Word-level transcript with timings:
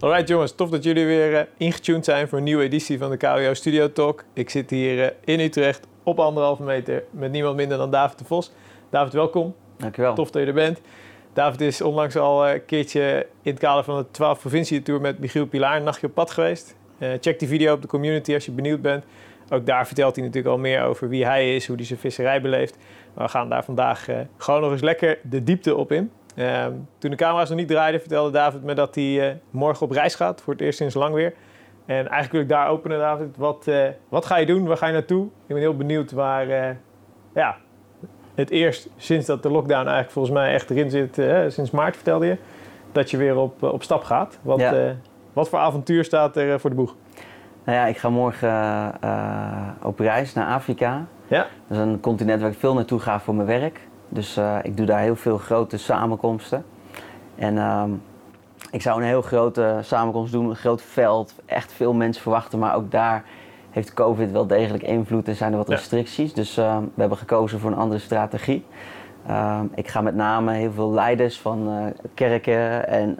Alright 0.00 0.28
jongens, 0.28 0.52
tof 0.54 0.70
dat 0.70 0.84
jullie 0.84 1.06
weer 1.06 1.32
uh, 1.32 1.40
ingetuned 1.56 2.04
zijn 2.04 2.28
voor 2.28 2.38
een 2.38 2.44
nieuwe 2.44 2.62
editie 2.62 2.98
van 2.98 3.10
de 3.10 3.16
KWO 3.16 3.54
Studio 3.54 3.92
Talk. 3.92 4.24
Ik 4.32 4.50
zit 4.50 4.70
hier 4.70 4.98
uh, 4.98 5.06
in 5.24 5.40
Utrecht 5.40 5.86
op 6.02 6.18
anderhalve 6.20 6.62
meter 6.62 7.04
met 7.10 7.32
niemand 7.32 7.56
minder 7.56 7.78
dan 7.78 7.90
David 7.90 8.18
de 8.18 8.24
Vos. 8.24 8.52
David, 8.90 9.12
welkom. 9.12 9.54
Dankjewel. 9.76 10.14
Tof 10.14 10.30
dat 10.30 10.42
je 10.42 10.48
er 10.48 10.54
bent. 10.54 10.80
David 11.32 11.60
is 11.60 11.80
onlangs 11.80 12.16
al 12.16 12.48
een 12.48 12.64
keertje 12.64 13.26
in 13.42 13.50
het 13.50 13.60
kader 13.60 13.84
van 13.84 13.98
de 13.98 14.10
12 14.10 14.40
provincie 14.40 14.82
tour 14.82 15.00
met 15.00 15.18
Michiel 15.18 15.46
Pilaar 15.46 15.76
een 15.76 15.82
nachtje 15.82 16.06
op 16.06 16.14
pad 16.14 16.30
geweest. 16.30 16.76
Uh, 16.98 17.08
check 17.20 17.38
die 17.38 17.48
video 17.48 17.74
op 17.74 17.82
de 17.82 17.88
community 17.88 18.34
als 18.34 18.44
je 18.44 18.52
benieuwd 18.52 18.82
bent. 18.82 19.04
Ook 19.48 19.66
daar 19.66 19.86
vertelt 19.86 20.16
hij 20.16 20.24
natuurlijk 20.24 20.54
al 20.54 20.60
meer 20.60 20.82
over 20.82 21.08
wie 21.08 21.24
hij 21.24 21.54
is, 21.54 21.66
hoe 21.66 21.76
hij 21.76 21.84
zijn 21.84 21.98
visserij 21.98 22.40
beleeft. 22.40 22.76
Maar 23.14 23.24
we 23.24 23.30
gaan 23.30 23.48
daar 23.48 23.64
vandaag 23.64 24.06
gewoon 24.36 24.60
nog 24.60 24.70
eens 24.70 24.80
lekker 24.80 25.18
de 25.22 25.42
diepte 25.42 25.76
op 25.76 25.92
in. 25.92 26.10
Uh, 26.36 26.66
toen 26.98 27.10
de 27.10 27.16
camera's 27.16 27.48
nog 27.48 27.58
niet 27.58 27.68
draaiden, 27.68 28.00
vertelde 28.00 28.30
David 28.30 28.62
me 28.62 28.74
dat 28.74 28.94
hij 28.94 29.04
uh, 29.04 29.34
morgen 29.50 29.86
op 29.86 29.92
reis 29.92 30.14
gaat. 30.14 30.40
Voor 30.40 30.52
het 30.52 30.62
eerst 30.62 30.78
sinds 30.78 30.94
lang 30.94 31.14
weer. 31.14 31.34
En 31.86 31.96
eigenlijk 31.96 32.32
wil 32.32 32.40
ik 32.40 32.48
daar 32.48 32.68
openen, 32.68 32.98
David. 32.98 33.36
Wat, 33.36 33.66
uh, 33.68 33.84
wat 34.08 34.26
ga 34.26 34.36
je 34.36 34.46
doen? 34.46 34.66
Waar 34.66 34.76
ga 34.76 34.86
je 34.86 34.92
naartoe? 34.92 35.24
Ik 35.24 35.30
ben 35.46 35.56
heel 35.56 35.76
benieuwd 35.76 36.12
waar 36.12 36.48
eh, 36.48 36.74
ja, 37.34 37.56
het 38.34 38.50
eerst 38.50 38.88
sinds 38.96 39.26
dat 39.26 39.42
de 39.42 39.50
lockdown 39.50 39.84
eigenlijk 39.84 40.10
volgens 40.10 40.34
mij 40.34 40.52
echt 40.52 40.70
erin 40.70 40.90
zit, 40.90 41.14
sinds 41.52 41.70
maart 41.70 41.94
vertelde 41.94 42.26
je, 42.26 42.36
dat 42.92 43.10
je 43.10 43.16
weer 43.16 43.36
op, 43.36 43.62
op 43.62 43.82
stap 43.82 44.02
gaat. 44.02 44.38
Wat, 44.42 44.60
ja. 44.60 44.96
wat 45.32 45.48
voor 45.48 45.58
avontuur 45.58 46.04
staat 46.04 46.36
er 46.36 46.60
voor 46.60 46.70
de 46.70 46.76
boeg? 46.76 46.94
Nou 47.64 47.78
ja, 47.78 47.86
ik 47.86 47.96
ga 47.96 48.08
morgen 48.08 48.92
op 49.82 49.98
reis 49.98 50.34
naar 50.34 50.46
Afrika. 50.46 51.06
Ja? 51.26 51.46
Dat 51.68 51.78
is 51.78 51.84
een 51.84 52.00
continent 52.00 52.40
waar 52.40 52.50
ik 52.50 52.58
veel 52.58 52.74
naartoe 52.74 53.00
ga 53.00 53.20
voor 53.20 53.34
mijn 53.34 53.48
werk. 53.48 53.80
Dus 54.08 54.38
uh, 54.38 54.58
ik 54.62 54.76
doe 54.76 54.86
daar 54.86 55.00
heel 55.00 55.16
veel 55.16 55.38
grote 55.38 55.76
samenkomsten. 55.76 56.64
En 57.34 57.54
uh, 57.54 57.84
ik 58.70 58.82
zou 58.82 59.00
een 59.00 59.06
heel 59.06 59.22
grote 59.22 59.78
samenkomst 59.82 60.32
doen, 60.32 60.48
een 60.48 60.56
groot 60.56 60.82
veld, 60.82 61.34
echt 61.46 61.72
veel 61.72 61.92
mensen 61.92 62.22
verwachten. 62.22 62.58
Maar 62.58 62.74
ook 62.74 62.90
daar 62.90 63.24
heeft 63.70 63.94
COVID 63.94 64.32
wel 64.32 64.46
degelijk 64.46 64.82
invloed 64.82 65.28
en 65.28 65.34
zijn 65.34 65.52
er 65.52 65.58
wat 65.58 65.68
restricties. 65.68 66.32
Dus 66.32 66.58
uh, 66.58 66.78
we 66.78 67.00
hebben 67.00 67.18
gekozen 67.18 67.60
voor 67.60 67.70
een 67.70 67.76
andere 67.76 68.00
strategie. 68.00 68.64
Ehm, 69.26 69.64
ik 69.74 69.88
ga 69.88 70.00
met 70.00 70.14
name 70.14 70.52
heel 70.52 70.72
veel 70.72 70.92
leiders 70.92 71.40
van 71.40 71.68
eh, 71.68 72.08
kerken 72.14 72.88
en 72.88 73.18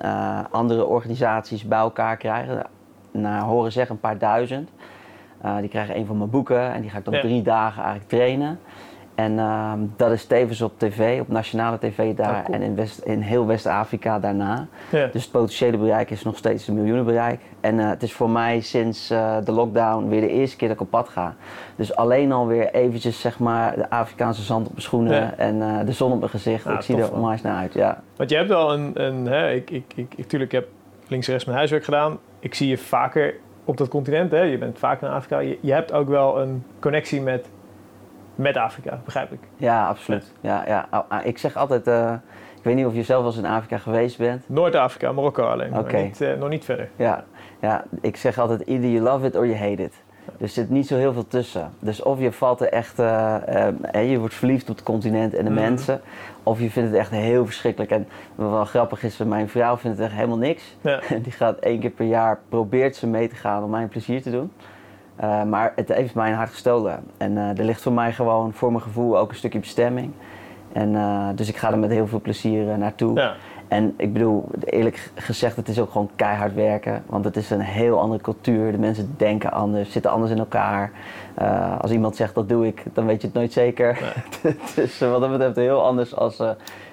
andere 0.51 0.85
organisaties 0.85 1.65
bij 1.65 1.79
elkaar 1.79 2.17
krijgen. 2.17 2.67
Naar 3.11 3.43
horen 3.43 3.73
zeggen 3.73 3.95
een 3.95 4.01
paar 4.01 4.19
duizend. 4.19 4.71
die 5.61 5.69
krijgen 5.69 5.97
een 5.97 6.07
van 6.07 6.19
mijn 6.19 6.31
boeken 6.31 6.73
en 6.73 6.81
die 6.81 6.91
ga 6.91 6.99
ik 6.99 7.05
dan 7.05 7.15
ja. 7.15 7.21
drie 7.21 7.43
dagen 7.43 7.83
eigenlijk 7.83 8.09
trainen. 8.11 8.59
En 9.17 9.33
uh, 9.33 9.73
dat 9.97 10.11
is 10.11 10.25
tevens 10.25 10.63
op 10.63 10.79
tv, 10.79 11.21
op 11.21 11.29
nationale 11.29 11.79
tv 11.79 12.15
daar 12.15 12.35
oh, 12.35 12.45
cool. 12.45 12.57
en 12.57 12.63
in, 12.63 12.75
West, 12.75 12.99
in 12.99 13.21
heel 13.21 13.47
West-Afrika 13.47 14.19
daarna. 14.19 14.67
Dus 14.91 15.23
het 15.23 15.31
potentiële 15.31 15.77
bereik 15.77 16.11
is 16.11 16.23
nog 16.23 16.37
steeds 16.37 16.69
een 16.69 16.75
miljoenenbereik. 16.75 17.41
En 17.61 17.75
uh, 17.75 17.89
het 17.89 18.03
is 18.03 18.13
voor 18.13 18.31
mij 18.31 18.61
sinds 18.61 19.11
uh, 19.11 19.37
de 19.45 19.53
lockdown 19.53 20.09
weer 20.09 20.21
de 20.21 20.29
eerste 20.29 20.57
keer 20.57 20.69
dat 20.69 20.77
ik 20.77 20.83
op 20.83 20.91
pad 20.91 21.09
ga. 21.09 21.35
Dus 21.77 21.97
alleen 21.97 22.33
alweer 22.33 22.75
eventjes 22.75 23.21
zeg 23.21 23.39
maar 23.39 23.77
de 23.77 23.91
Afrikaanse 23.91 24.43
zand 24.43 24.67
op 24.67 24.73
mijn 24.73 24.83
schoenen 24.83 25.39
en 25.39 25.57
uh, 25.57 25.79
de 25.85 25.93
zon 25.93 26.13
op 26.13 26.19
mijn 26.19 26.31
gezicht. 26.31 26.65
Ja, 26.65 26.73
ik 26.73 26.81
zie 26.81 26.97
er 26.97 27.13
onwijs 27.13 27.43
naar 27.43 27.57
uit, 27.57 27.75
ja. 27.75 28.03
Want 28.17 28.31
je 28.31 28.37
hebt 28.37 28.49
wel 28.49 28.73
een, 28.73 28.91
een 28.95 29.27
hè, 29.27 29.53
ik, 29.53 29.71
ik, 29.71 29.93
ik, 29.95 30.13
ik, 30.17 30.29
tuurlijk 30.29 30.53
heb 30.53 30.69
links 31.09 31.27
en 31.27 31.31
rechts 31.33 31.45
mijn 31.47 31.59
huiswerk 31.59 31.85
gedaan. 31.85 32.19
Ik 32.39 32.55
zie 32.55 32.69
je 32.69 32.79
vaker 32.79 33.35
op 33.65 33.77
dat 33.77 33.89
continent, 33.89 34.31
hè. 34.31 34.41
je 34.41 34.59
bent 34.59 34.79
vaker 34.79 35.07
naar 35.07 35.17
Afrika. 35.17 35.39
Je, 35.39 35.59
je 35.61 35.73
hebt 35.73 35.93
ook 35.93 36.09
wel 36.09 36.41
een 36.41 36.65
connectie 36.81 37.21
met 37.21 37.49
met 38.37 38.57
Afrika, 38.57 39.01
begrijp 39.05 39.33
ik. 39.33 39.39
Ja, 39.57 39.89
absoluut. 39.89 40.33
Ja, 40.41 40.65
ja. 40.67 40.89
Ik 41.23 41.39
zeg 41.39 41.57
altijd, 41.57 41.87
uh, 41.87 42.13
ik 42.57 42.63
weet 42.63 42.75
niet 42.75 42.87
of 42.87 42.95
je 42.95 43.03
zelf 43.03 43.23
wel 43.23 43.31
eens 43.31 43.41
in 43.41 43.47
Afrika 43.47 43.79
geweest 43.79 44.19
bent. 44.19 44.49
Noord-Afrika, 44.49 45.13
Marokko 45.13 45.45
alleen, 45.45 45.79
okay. 45.79 46.03
niet, 46.03 46.21
uh, 46.21 46.35
nog 46.35 46.49
niet 46.49 46.65
verder. 46.65 46.89
Ja. 46.97 47.25
ja, 47.61 47.85
ik 48.01 48.17
zeg 48.17 48.39
altijd, 48.39 48.65
either 48.67 48.91
you 48.91 49.03
love 49.03 49.27
it 49.27 49.37
or 49.37 49.47
you 49.47 49.59
hate 49.59 49.83
it. 49.83 49.95
Ja. 50.27 50.33
Er 50.41 50.49
zit 50.49 50.71
niet 50.71 50.87
zo 50.87 50.97
heel 50.97 51.13
veel 51.13 51.27
tussen. 51.27 51.71
Dus 51.79 52.03
of 52.03 52.21
je 52.21 52.33
valt 52.33 52.61
er 52.61 52.69
echt, 52.69 52.99
uh, 52.99 53.37
je 53.93 54.19
wordt 54.19 54.35
verliefd 54.35 54.71
op 54.71 54.77
het 54.77 54.85
continent 54.85 55.35
en 55.35 55.45
de 55.45 55.51
mm. 55.51 55.57
mensen. 55.57 56.01
Of 56.43 56.61
je 56.61 56.71
vindt 56.71 56.91
het 56.91 56.99
echt 56.99 57.11
heel 57.11 57.47
verschrikkelijk. 57.47 57.91
En 57.91 58.09
wat 58.35 58.51
wel 58.51 58.65
grappig 58.65 59.03
is, 59.03 59.17
mijn 59.17 59.49
vrouw 59.49 59.77
vindt 59.77 59.97
het 59.97 60.07
echt 60.07 60.17
helemaal 60.17 60.39
niks. 60.39 60.77
Ja. 60.81 61.01
Die 61.23 61.33
gaat 61.33 61.59
één 61.59 61.81
keer 61.81 61.91
per 61.91 62.07
jaar, 62.07 62.41
probeert 62.49 62.97
ze 62.97 63.07
mee 63.07 63.29
te 63.29 63.35
gaan 63.35 63.63
om 63.63 63.71
mij 63.71 63.83
een 63.83 63.89
plezier 63.89 64.23
te 64.23 64.31
doen. 64.31 64.53
Uh, 65.21 65.43
maar 65.43 65.73
het 65.77 65.89
heeft 65.89 66.15
mijn 66.15 66.35
hart 66.35 66.51
gestolen. 66.51 67.05
En 67.17 67.33
uh, 67.33 67.59
er 67.59 67.65
ligt 67.65 67.83
voor 67.83 67.93
mij 67.93 68.13
gewoon, 68.13 68.53
voor 68.53 68.71
mijn 68.71 68.83
gevoel, 68.83 69.19
ook 69.19 69.31
een 69.31 69.37
stukje 69.37 69.59
bestemming. 69.59 70.13
En, 70.73 70.93
uh, 70.93 71.29
dus 71.35 71.49
ik 71.49 71.57
ga 71.57 71.71
er 71.71 71.79
met 71.79 71.91
heel 71.91 72.07
veel 72.07 72.21
plezier 72.21 72.79
naartoe. 72.79 73.19
Ja. 73.19 73.35
En 73.69 73.95
ik 73.97 74.13
bedoel, 74.13 74.45
eerlijk 74.65 75.11
gezegd, 75.15 75.57
het 75.57 75.69
is 75.69 75.81
ook 75.81 75.91
gewoon 75.91 76.11
keihard 76.17 76.55
werken. 76.55 77.03
Want 77.07 77.25
het 77.25 77.37
is 77.37 77.51
een 77.51 77.61
heel 77.61 78.01
andere 78.01 78.23
cultuur. 78.23 78.73
De 78.73 78.79
mensen 78.79 79.15
denken 79.17 79.53
anders, 79.53 79.93
zitten 79.93 80.11
anders 80.11 80.33
in 80.33 80.39
elkaar. 80.39 80.91
als 81.81 81.91
iemand 81.91 82.17
zegt 82.17 82.35
dat 82.35 82.49
doe 82.49 82.67
ik, 82.67 82.83
dan 82.93 83.07
weet 83.07 83.21
je 83.21 83.27
het 83.27 83.37
nooit 83.37 83.53
zeker. 83.53 83.99
Nee. 84.43 84.57
dus 84.75 84.99
wat 84.99 85.21
dat 85.21 85.31
betreft 85.31 85.57
heel 85.57 85.85
anders 85.85 86.17
als 86.17 86.41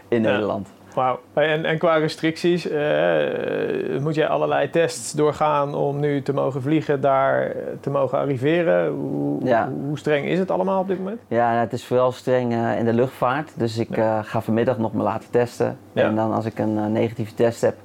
in 0.07 0.21
ja. 0.23 0.31
Nederland. 0.31 0.67
Wauw. 0.93 1.19
En, 1.33 1.65
en 1.65 1.77
qua 1.77 1.95
restricties, 1.95 2.71
uh, 2.71 3.99
moet 3.99 4.15
jij 4.15 4.27
allerlei 4.27 4.69
tests 4.69 5.11
doorgaan 5.11 5.75
om 5.75 5.99
nu 5.99 6.21
te 6.21 6.33
mogen 6.33 6.61
vliegen, 6.61 7.01
daar 7.01 7.55
te 7.79 7.89
mogen 7.89 8.17
arriveren? 8.17 8.91
Hoe, 8.91 9.45
ja. 9.45 9.69
hoe 9.85 9.97
streng 9.97 10.25
is 10.25 10.39
het 10.39 10.51
allemaal 10.51 10.79
op 10.81 10.87
dit 10.87 10.97
moment? 10.97 11.21
Ja, 11.27 11.49
nou, 11.49 11.59
het 11.59 11.73
is 11.73 11.85
vooral 11.85 12.11
streng 12.11 12.53
uh, 12.53 12.79
in 12.79 12.85
de 12.85 12.93
luchtvaart. 12.93 13.51
Dus 13.55 13.77
ik 13.77 13.95
ja. 13.95 14.17
uh, 14.17 14.23
ga 14.23 14.41
vanmiddag 14.41 14.77
nog 14.77 14.93
me 14.93 15.03
laten 15.03 15.29
testen. 15.29 15.77
Ja. 15.93 16.03
En 16.03 16.15
dan 16.15 16.33
als 16.33 16.45
ik 16.45 16.59
een 16.59 16.91
negatieve 16.91 17.33
test 17.33 17.61
heb, 17.61 17.75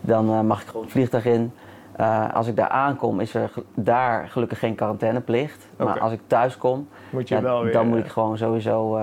dan 0.00 0.46
mag 0.46 0.62
ik 0.62 0.66
gewoon 0.66 0.82
het 0.82 0.92
vliegtuig 0.92 1.24
in. 1.24 1.52
als 2.32 2.46
ik 2.46 2.56
daar 2.56 2.68
aankom, 2.68 3.20
is 3.20 3.34
er 3.34 3.50
daar 3.74 4.28
gelukkig 4.28 4.58
geen 4.58 4.74
quarantaineplicht. 4.74 5.66
Okay. 5.74 5.86
Maar 5.86 6.00
als 6.00 6.12
ik 6.12 6.20
thuis 6.26 6.58
kom, 6.58 6.88
moet 7.10 7.28
je 7.28 7.34
ja, 7.34 7.42
wel 7.42 7.62
weer, 7.62 7.72
dan 7.72 7.88
moet 7.88 7.98
ik 7.98 8.08
gewoon 8.08 8.38
sowieso 8.38 8.98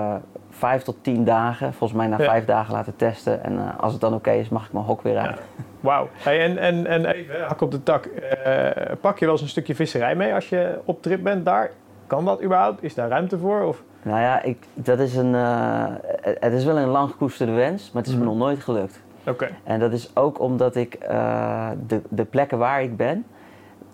vijf 0.60 0.82
tot 0.82 0.96
tien 1.00 1.24
dagen, 1.24 1.72
volgens 1.74 1.98
mij 1.98 2.08
na 2.08 2.18
Ja. 2.18 2.24
vijf 2.24 2.44
dagen 2.44 2.72
laten 2.74 2.96
testen. 2.96 3.44
En 3.44 3.52
uh, 3.52 3.60
als 3.80 3.92
het 3.92 4.00
dan 4.00 4.14
oké 4.14 4.30
is, 4.30 4.48
mag 4.48 4.66
ik 4.66 4.72
mijn 4.72 4.84
hok 4.84 5.02
weer 5.02 5.18
uit. 5.18 5.40
Wauw. 5.80 6.08
Hey, 6.12 6.40
en, 6.44 6.58
en, 6.58 6.86
en 6.86 7.04
even, 7.04 7.40
hak 7.46 7.60
op 7.60 7.70
de 7.70 7.82
tak. 7.82 8.06
Uh, 8.46 8.68
pak 9.00 9.18
je 9.18 9.24
wel 9.24 9.34
eens 9.34 9.42
een 9.42 9.48
stukje 9.48 9.74
visserij 9.74 10.14
mee 10.14 10.34
als 10.34 10.48
je 10.48 10.78
op 10.84 11.02
trip 11.02 11.22
bent 11.22 11.44
daar? 11.44 11.70
Kan 12.06 12.24
dat 12.24 12.42
überhaupt? 12.42 12.82
Is 12.82 12.94
daar 12.94 13.08
ruimte 13.08 13.38
voor? 13.38 13.62
Of? 13.62 13.82
Nou 14.02 14.20
ja, 14.20 14.42
ik, 14.42 14.56
dat 14.74 14.98
is 14.98 15.16
een, 15.16 15.32
uh, 15.34 15.84
het 16.22 16.52
is 16.52 16.64
wel 16.64 16.78
een 16.78 16.88
lang 16.88 17.10
gekoesterde 17.10 17.52
wens, 17.52 17.90
maar 17.92 18.02
het 18.02 18.10
is 18.10 18.18
me 18.18 18.24
Mhm. 18.24 18.30
nog 18.30 18.38
nooit 18.38 18.60
gelukt. 18.60 19.00
Oké. 19.26 19.48
En 19.64 19.78
dat 19.80 19.92
is 19.92 20.16
ook 20.16 20.40
omdat 20.40 20.76
ik 20.76 20.98
de, 21.86 22.00
de 22.08 22.24
plekken 22.24 22.58
waar 22.58 22.82
ik 22.82 22.96
ben, 22.96 23.24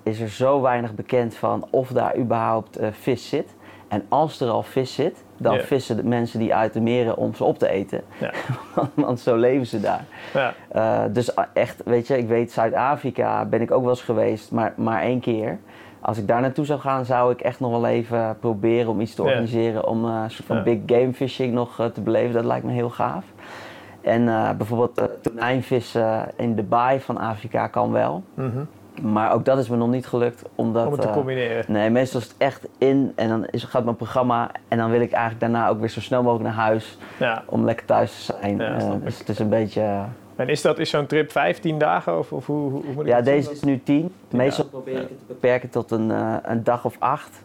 is 0.03 0.21
er 0.21 0.29
zo 0.29 0.61
weinig 0.61 0.95
bekend 0.95 1.35
van 1.35 1.67
of 1.71 1.89
daar 1.89 2.17
überhaupt 2.17 2.79
vis 2.91 3.29
zit. 3.29 3.55
En 3.89 4.05
als 4.09 4.41
er 4.41 4.49
al 4.49 4.63
vis 4.63 4.95
zit, 4.95 5.25
dan 5.37 5.59
vissen 5.59 5.97
de 5.97 6.05
mensen 6.05 6.39
die 6.39 6.55
uit 6.55 6.73
de 6.73 6.81
meren 6.81 7.17
om 7.17 7.35
ze 7.35 7.45
op 7.45 7.59
te 7.59 7.69
eten. 7.69 8.01
Ja. 8.21 8.31
Want- 8.95 9.21
zo 9.21 9.37
leven 9.37 9.67
ze 9.67 9.81
daar. 9.81 10.05
Ja. 10.35 10.55
Uh, 10.77 11.13
dus 11.15 11.35
echt, 11.53 11.83
weet 11.85 12.07
je, 12.07 12.19
ik 12.19 12.29
weet 12.29 12.53
Zuid-Afrika 12.53 13.45
ben 13.45 13.61
ik 13.61 13.71
ook 13.71 13.81
wel 13.81 13.91
eens 13.91 14.03
geweest, 14.03 14.51
maar, 14.53 14.73
maar 14.77 15.03
één 15.03 15.21
keer. 15.21 15.59
Als 16.01 16.19
ik 16.19 16.27
daar 16.27 16.41
naartoe 16.41 16.65
zou 16.65 16.81
gaan, 16.81 17.05
zou 17.05 17.33
ik 17.33 17.41
echt 17.41 17.61
nog 17.61 17.71
wel 17.71 17.87
even 17.87 18.37
proberen 18.41 18.91
om 18.91 19.01
iets 19.01 19.15
te 19.15 19.23
organiseren. 19.23 19.87
Om 19.87 20.05
uh, 20.05 20.21
een 20.23 20.31
soort 20.31 20.47
van 20.47 20.57
Ja. 20.57 20.63
big 20.63 20.79
game 20.87 21.13
fishing 21.15 21.53
nog 21.53 21.81
uh, 21.81 21.87
te 21.87 22.01
beleven. 22.01 22.33
Dat 22.35 22.45
lijkt 22.45 22.65
me 22.65 22.73
heel 22.73 22.91
gaaf. 22.91 23.25
En 24.01 24.25
bijvoorbeeld 24.57 25.09
tonijnvissen 25.23 26.29
in 26.37 26.55
de 26.55 26.63
baai 26.63 27.01
van 27.01 27.19
Afrika 27.19 27.67
kan 27.67 27.93
wel. 27.93 28.23
Mhm. 28.35 28.59
Maar 29.03 29.33
ook 29.33 29.45
dat 29.45 29.59
is 29.59 29.69
me 29.69 29.77
nog 29.77 29.89
niet 29.89 30.07
gelukt. 30.07 30.43
Omdat, 30.55 30.87
Om 30.87 30.93
het 30.93 31.01
te 31.01 31.07
uh, 31.09 31.13
combineren. 31.13 31.65
Nee, 31.69 31.91
meestal 31.91 32.21
is 32.21 32.27
het 32.27 32.35
echt 32.39 32.67
in 32.79 33.13
en 33.15 33.29
dan 33.29 33.47
is, 33.51 33.65
gaat 33.65 33.85
mijn 33.85 33.97
programma. 33.97 34.51
En 34.69 34.79
dan 34.79 34.91
wil 34.91 35.01
ik 35.01 35.13
eigenlijk 35.13 35.41
daarna 35.41 35.69
ook 35.69 35.81
weer 35.81 35.89
zo 35.89 36.01
snel 36.01 36.23
mogelijk 36.23 36.45
naar 36.55 36.65
huis. 36.65 36.99
Ja. 37.19 37.43
Om 37.47 37.65
lekker 37.65 37.87
thuis 37.87 38.17
te 38.27 38.35
zijn. 38.41 38.57
Ja, 38.57 38.75
Uh, 38.75 38.81
snap 38.81 39.05
dus 39.05 39.19
het 39.19 39.29
is 39.29 39.39
een 39.39 39.49
beetje... 39.49 39.81
uh, 39.81 40.03
En 40.37 40.49
is, 40.49 40.63
dat, 40.63 40.79
is 40.79 40.91
zo'n 40.91 41.07
trip 41.07 41.31
15 41.33 41.79
dagen? 41.79 42.19
Of, 42.19 42.33
of 42.33 42.47
hoe, 42.47 42.71
hoe, 42.71 42.85
hoe 42.85 42.95
moet 42.95 43.05
ik 43.07 43.11
Ja, 43.11 43.21
deze 43.21 43.51
is 43.51 43.63
nu 43.63 43.81
10. 43.83 44.13
Meestal 44.31 44.65
Ja. 44.65 44.71
probeer 44.71 44.95
ik 45.01 45.09
het 45.09 45.19
te 45.19 45.25
beperken 45.29 45.71
tot 45.71 45.91
een, 45.91 46.11
uh, 46.11 46.35
een 46.43 46.65
dag 46.65 46.85
of 46.85 46.97
acht. 46.99 47.43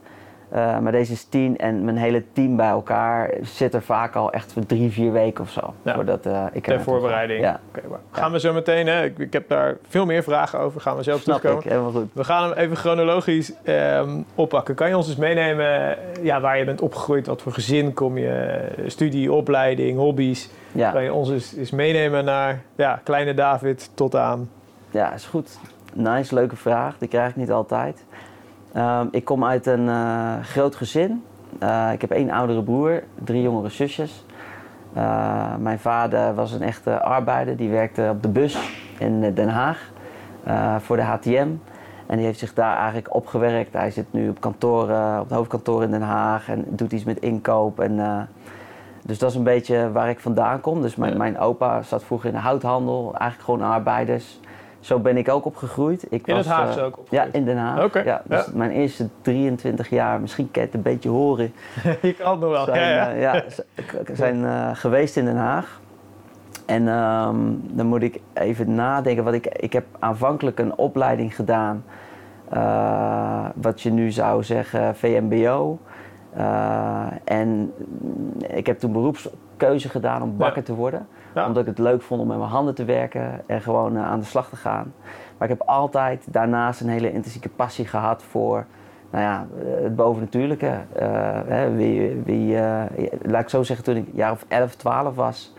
Uh, 0.56 0.80
maar 0.80 0.92
deze 0.92 1.12
is 1.12 1.24
10 1.24 1.58
en 1.58 1.84
mijn 1.84 1.98
hele 1.98 2.24
team 2.34 2.56
bij 2.56 2.68
elkaar 2.68 3.34
zit 3.42 3.74
er 3.74 3.82
vaak 3.82 4.16
al 4.16 4.32
echt 4.32 4.54
voor 4.54 4.66
drie, 4.66 4.92
vier 4.92 5.12
weken 5.12 5.44
of 5.44 5.50
zo. 5.50 5.74
Ja. 5.82 5.94
Voordat 5.94 6.26
uh, 6.26 6.46
ik 6.52 6.68
er 6.68 6.74
Ter 6.74 6.84
voorbereiding. 6.84 7.42
Ja, 7.42 7.60
Oké, 7.68 7.88
maar 7.90 8.00
gaan 8.12 8.32
we 8.32 8.40
zo 8.40 8.54
meteen, 8.54 8.88
hè? 8.88 9.04
Ik, 9.04 9.18
ik 9.18 9.34
heb 9.34 9.50
daar 9.50 9.78
veel 9.88 10.06
meer 10.06 10.24
vragen 10.24 10.60
over, 10.60 10.82
gaan 10.82 10.96
we 10.96 11.04
snap 11.04 11.20
terugkomen. 11.20 11.58
ik. 11.58 11.70
Helemaal 11.70 11.92
goed. 11.92 12.08
We 12.14 12.24
gaan 12.24 12.50
hem 12.50 12.58
even 12.58 12.78
chronologisch 12.78 13.54
ehm, 13.64 14.22
oppakken. 14.36 14.76
Kan 14.76 14.90
je 14.90 14.98
ons 14.98 15.08
eens 15.08 15.18
meenemen 15.18 15.98
eh, 15.98 16.24
ja, 16.24 16.42
waar 16.42 16.58
je 16.58 16.66
bent 16.66 16.82
opgegroeid, 16.82 17.28
wat 17.28 17.42
voor 17.42 17.54
gezin 17.54 17.94
kom 17.94 18.18
je, 18.18 18.30
eh, 18.30 18.90
studie, 18.90 19.32
opleiding, 19.32 19.98
hobby's? 19.98 20.50
Kan 20.94 21.04
je 21.04 21.14
ons 21.14 21.30
eens, 21.30 21.56
eens 21.56 21.72
meenemen 21.72 22.26
naar 22.26 22.62
ja, 22.76 23.02
kleine 23.04 23.34
David 23.34 23.92
tot 23.94 24.16
aan... 24.16 24.50
Ja, 24.92 25.14
is 25.14 25.26
goed. 25.26 25.60
Nice, 25.94 26.36
leuke 26.36 26.56
vraag. 26.56 26.98
Die 26.98 27.08
krijg 27.08 27.30
ik 27.30 27.36
niet 27.36 27.52
altijd. 27.52 28.06
Um, 28.78 29.08
ik 29.12 29.26
kom 29.26 29.46
uit 29.46 29.66
een 29.66 29.86
uh, 29.86 30.34
groot 30.42 30.76
gezin. 30.76 31.24
Uh, 31.64 31.90
ik 31.94 32.02
heb 32.02 32.12
één 32.12 32.30
oudere 32.30 32.64
broer, 32.64 33.04
drie 33.24 33.42
jongere 33.42 33.70
zusjes. 33.70 34.26
Uh, 34.98 35.56
mijn 35.60 35.80
vader 35.80 36.34
was 36.34 36.52
een 36.52 36.62
echte 36.62 37.02
arbeider. 37.02 37.56
Die 37.58 37.70
werkte 37.70 38.08
op 38.12 38.24
de 38.24 38.30
bus 38.30 38.58
in 38.98 39.34
Den 39.34 39.50
Haag. 39.50 39.92
voor 40.80 40.96
de 40.96 41.02
HTM. 41.02 41.48
En 42.06 42.18
die 42.18 42.26
heeft 42.26 42.40
zich 42.40 42.54
daar 42.54 42.76
eigenlijk 42.76 43.14
opgewerkt. 43.16 43.74
Hij 43.74 43.92
zit 43.92 44.14
nu 44.14 44.30
op 44.30 44.42
kantoor, 44.42 44.84
op 45.20 45.24
het 45.24 45.32
hoofdkantoor 45.32 45.84
in 45.84 45.92
Den 45.92 46.02
Haag 46.02 46.50
en 46.50 46.66
doet 46.70 46.92
iets 46.92 47.04
met 47.04 47.20
inkoop. 47.20 47.80
En, 47.80 48.28
dus 49.02 49.20
dat 49.20 49.30
is 49.30 49.36
een 49.36 49.44
beetje 49.44 49.92
waar 49.92 50.10
ik 50.10 50.20
vandaan 50.20 50.62
kom. 50.62 50.82
Dus 50.82 50.96
mijn, 50.96 51.18
mijn 51.18 51.40
opa 51.40 51.82
zat 51.82 52.04
vroeger 52.04 52.30
in 52.30 52.36
de 52.36 52.42
houthandel, 52.42 53.04
eigenlijk 53.16 53.44
gewoon 53.44 53.72
arbeiders 53.72 54.40
zo 54.82 55.00
ben 55.00 55.18
ik 55.18 55.30
ook 55.30 55.46
opgegroeid. 55.46 56.06
Ik 56.10 56.28
in 56.28 56.36
was, 56.36 56.46
het 56.46 56.56
Haagse 56.56 56.80
uh, 56.80 56.86
ook 56.86 56.98
opgegroeid? 56.98 57.34
Ja, 57.34 57.40
in 57.40 57.46
Den 57.46 57.58
Haag. 57.58 57.84
Okay. 57.84 58.04
Ja, 58.04 58.22
dus 58.26 58.52
mijn 58.52 58.72
eerste 58.72 59.08
23 59.22 59.90
jaar, 59.90 60.22
misschien 60.22 60.52
kan 60.52 60.62
je 60.62 60.68
het 60.68 60.78
een 60.78 60.82
beetje 60.82 61.10
horen. 61.10 61.54
je 62.02 62.14
kan 62.14 62.32
het 62.32 62.40
nog 62.40 62.50
wel, 62.50 62.66
zijn, 62.66 62.94
ja. 62.94 63.10
Ja, 63.10 63.44
zijn 64.14 64.38
uh, 64.42 64.70
geweest 64.74 65.18
in 65.18 65.26
Den 65.26 65.36
Haag. 65.36 65.80
En 66.66 66.88
um, 66.88 67.62
dan 67.64 67.86
moet 67.86 68.02
ik 68.02 68.20
even 68.34 68.76
nadenken. 68.76 69.24
Wat 69.24 69.34
ik, 69.34 69.46
ik 69.46 69.74
heb 69.74 69.86
aanvankelijk 70.00 70.60
een 70.60 70.78
opleiding 70.78 71.36
gedaan. 71.36 71.84
wat 73.56 73.82
je 73.82 73.92
nu 73.92 74.12
zou 74.12 74.44
zeggen 74.44 74.96
VMBO. 74.96 75.80
en 77.24 77.74
ik 78.48 78.66
heb 78.68 78.80
toen 78.80 78.92
beroepskeuze 78.92 79.90
gedaan 79.90 80.22
om 80.22 80.38
bakker 80.38 80.64
te 80.64 80.76
worden 80.76 81.08
omdat 81.36 81.58
ik 81.58 81.66
het 81.66 81.80
leuk 81.80 82.02
vond 82.02 82.22
om 82.22 82.28
met 82.28 82.38
mijn 82.38 82.50
handen 82.50 82.76
te 82.76 82.86
werken 82.86 83.42
en 83.46 83.62
gewoon 83.62 83.96
uh, 83.96 84.06
aan 84.06 84.20
de 84.20 84.26
slag 84.26 84.50
te 84.50 84.56
gaan. 84.56 84.94
Maar 85.38 85.50
ik 85.50 85.58
heb 85.58 85.68
altijd 85.68 86.26
daarnaast 86.30 86.82
een 86.82 86.90
hele 86.90 87.12
intensieke 87.12 87.50
passie 87.50 87.86
gehad 87.88 88.24
voor 88.24 88.66
nou 89.10 89.24
ja, 89.24 89.48
eh, 89.60 89.84
het 89.84 89.96
bovennatuurlijke. 89.96 90.66
Uh, 90.66 91.08
hè, 91.46 91.76
wie, 91.76 92.22
wie, 92.26 92.58
laat 93.22 93.42
ik 93.42 93.50
zo 93.50 93.64
zeggen, 93.64 93.86
toen 93.86 93.96
ik 93.96 94.08
jaar 94.14 94.32
of 94.32 94.46
11, 94.48 94.76
12 94.76 95.16
was, 95.16 95.54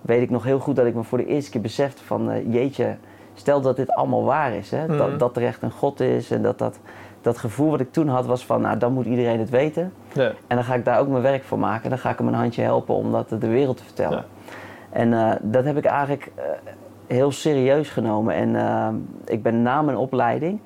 weet 0.00 0.22
ik 0.22 0.30
nog 0.30 0.44
heel 0.44 0.58
goed 0.58 0.76
dat 0.76 0.86
ik 0.86 0.94
me 0.94 1.02
voor 1.02 1.18
de 1.18 1.26
eerste 1.26 1.50
keer 1.50 1.60
besefte 1.60 2.04
van 2.04 2.50
jeetje, 2.50 2.96
stel 3.34 3.60
dat 3.60 3.76
dit 3.76 3.90
allemaal 3.90 4.24
waar 4.24 4.52
is. 4.52 4.70
Hè? 4.70 4.86
dat, 4.86 5.08
Mhm. 5.08 5.18
dat 5.18 5.36
er 5.36 5.44
echt 5.44 5.62
een 5.62 5.70
God 5.70 6.00
is 6.00 6.30
en 6.30 6.42
dat 6.42 6.58
dat 6.58 6.78
dat 7.24 7.38
gevoel 7.38 7.70
wat 7.70 7.80
ik 7.80 7.92
toen 7.92 8.08
had 8.08 8.26
was 8.26 8.46
van, 8.46 8.60
nou 8.60 8.78
dan 8.78 8.92
moet 8.92 9.06
iedereen 9.06 9.38
het 9.38 9.50
weten. 9.50 9.92
Ja. 10.12 10.32
En 10.46 10.56
dan 10.56 10.64
ga 10.64 10.74
ik 10.74 10.84
daar 10.84 11.00
ook 11.00 11.08
mijn 11.08 11.22
werk 11.22 11.42
voor 11.44 11.58
maken. 11.58 11.90
Dan 11.90 11.98
ga 11.98 12.10
ik 12.10 12.18
hem 12.18 12.28
een 12.28 12.34
handje 12.34 12.62
helpen 12.62 12.94
om 12.94 13.12
dat 13.12 13.28
de 13.28 13.48
wereld 13.48 13.76
te 13.76 13.84
vertellen. 13.84 14.16
Ja. 14.18 14.24
En 14.94 15.12
uh, 15.12 15.32
dat 15.40 15.64
heb 15.64 15.76
ik 15.76 15.84
eigenlijk 15.84 16.32
uh, 16.36 16.42
heel 17.06 17.32
serieus 17.32 17.88
genomen. 17.88 18.34
En 18.34 18.48
uh, 18.48 18.88
ik 19.24 19.42
ben 19.42 19.62
na 19.62 19.82
mijn 19.82 19.96
opleiding 19.96 20.60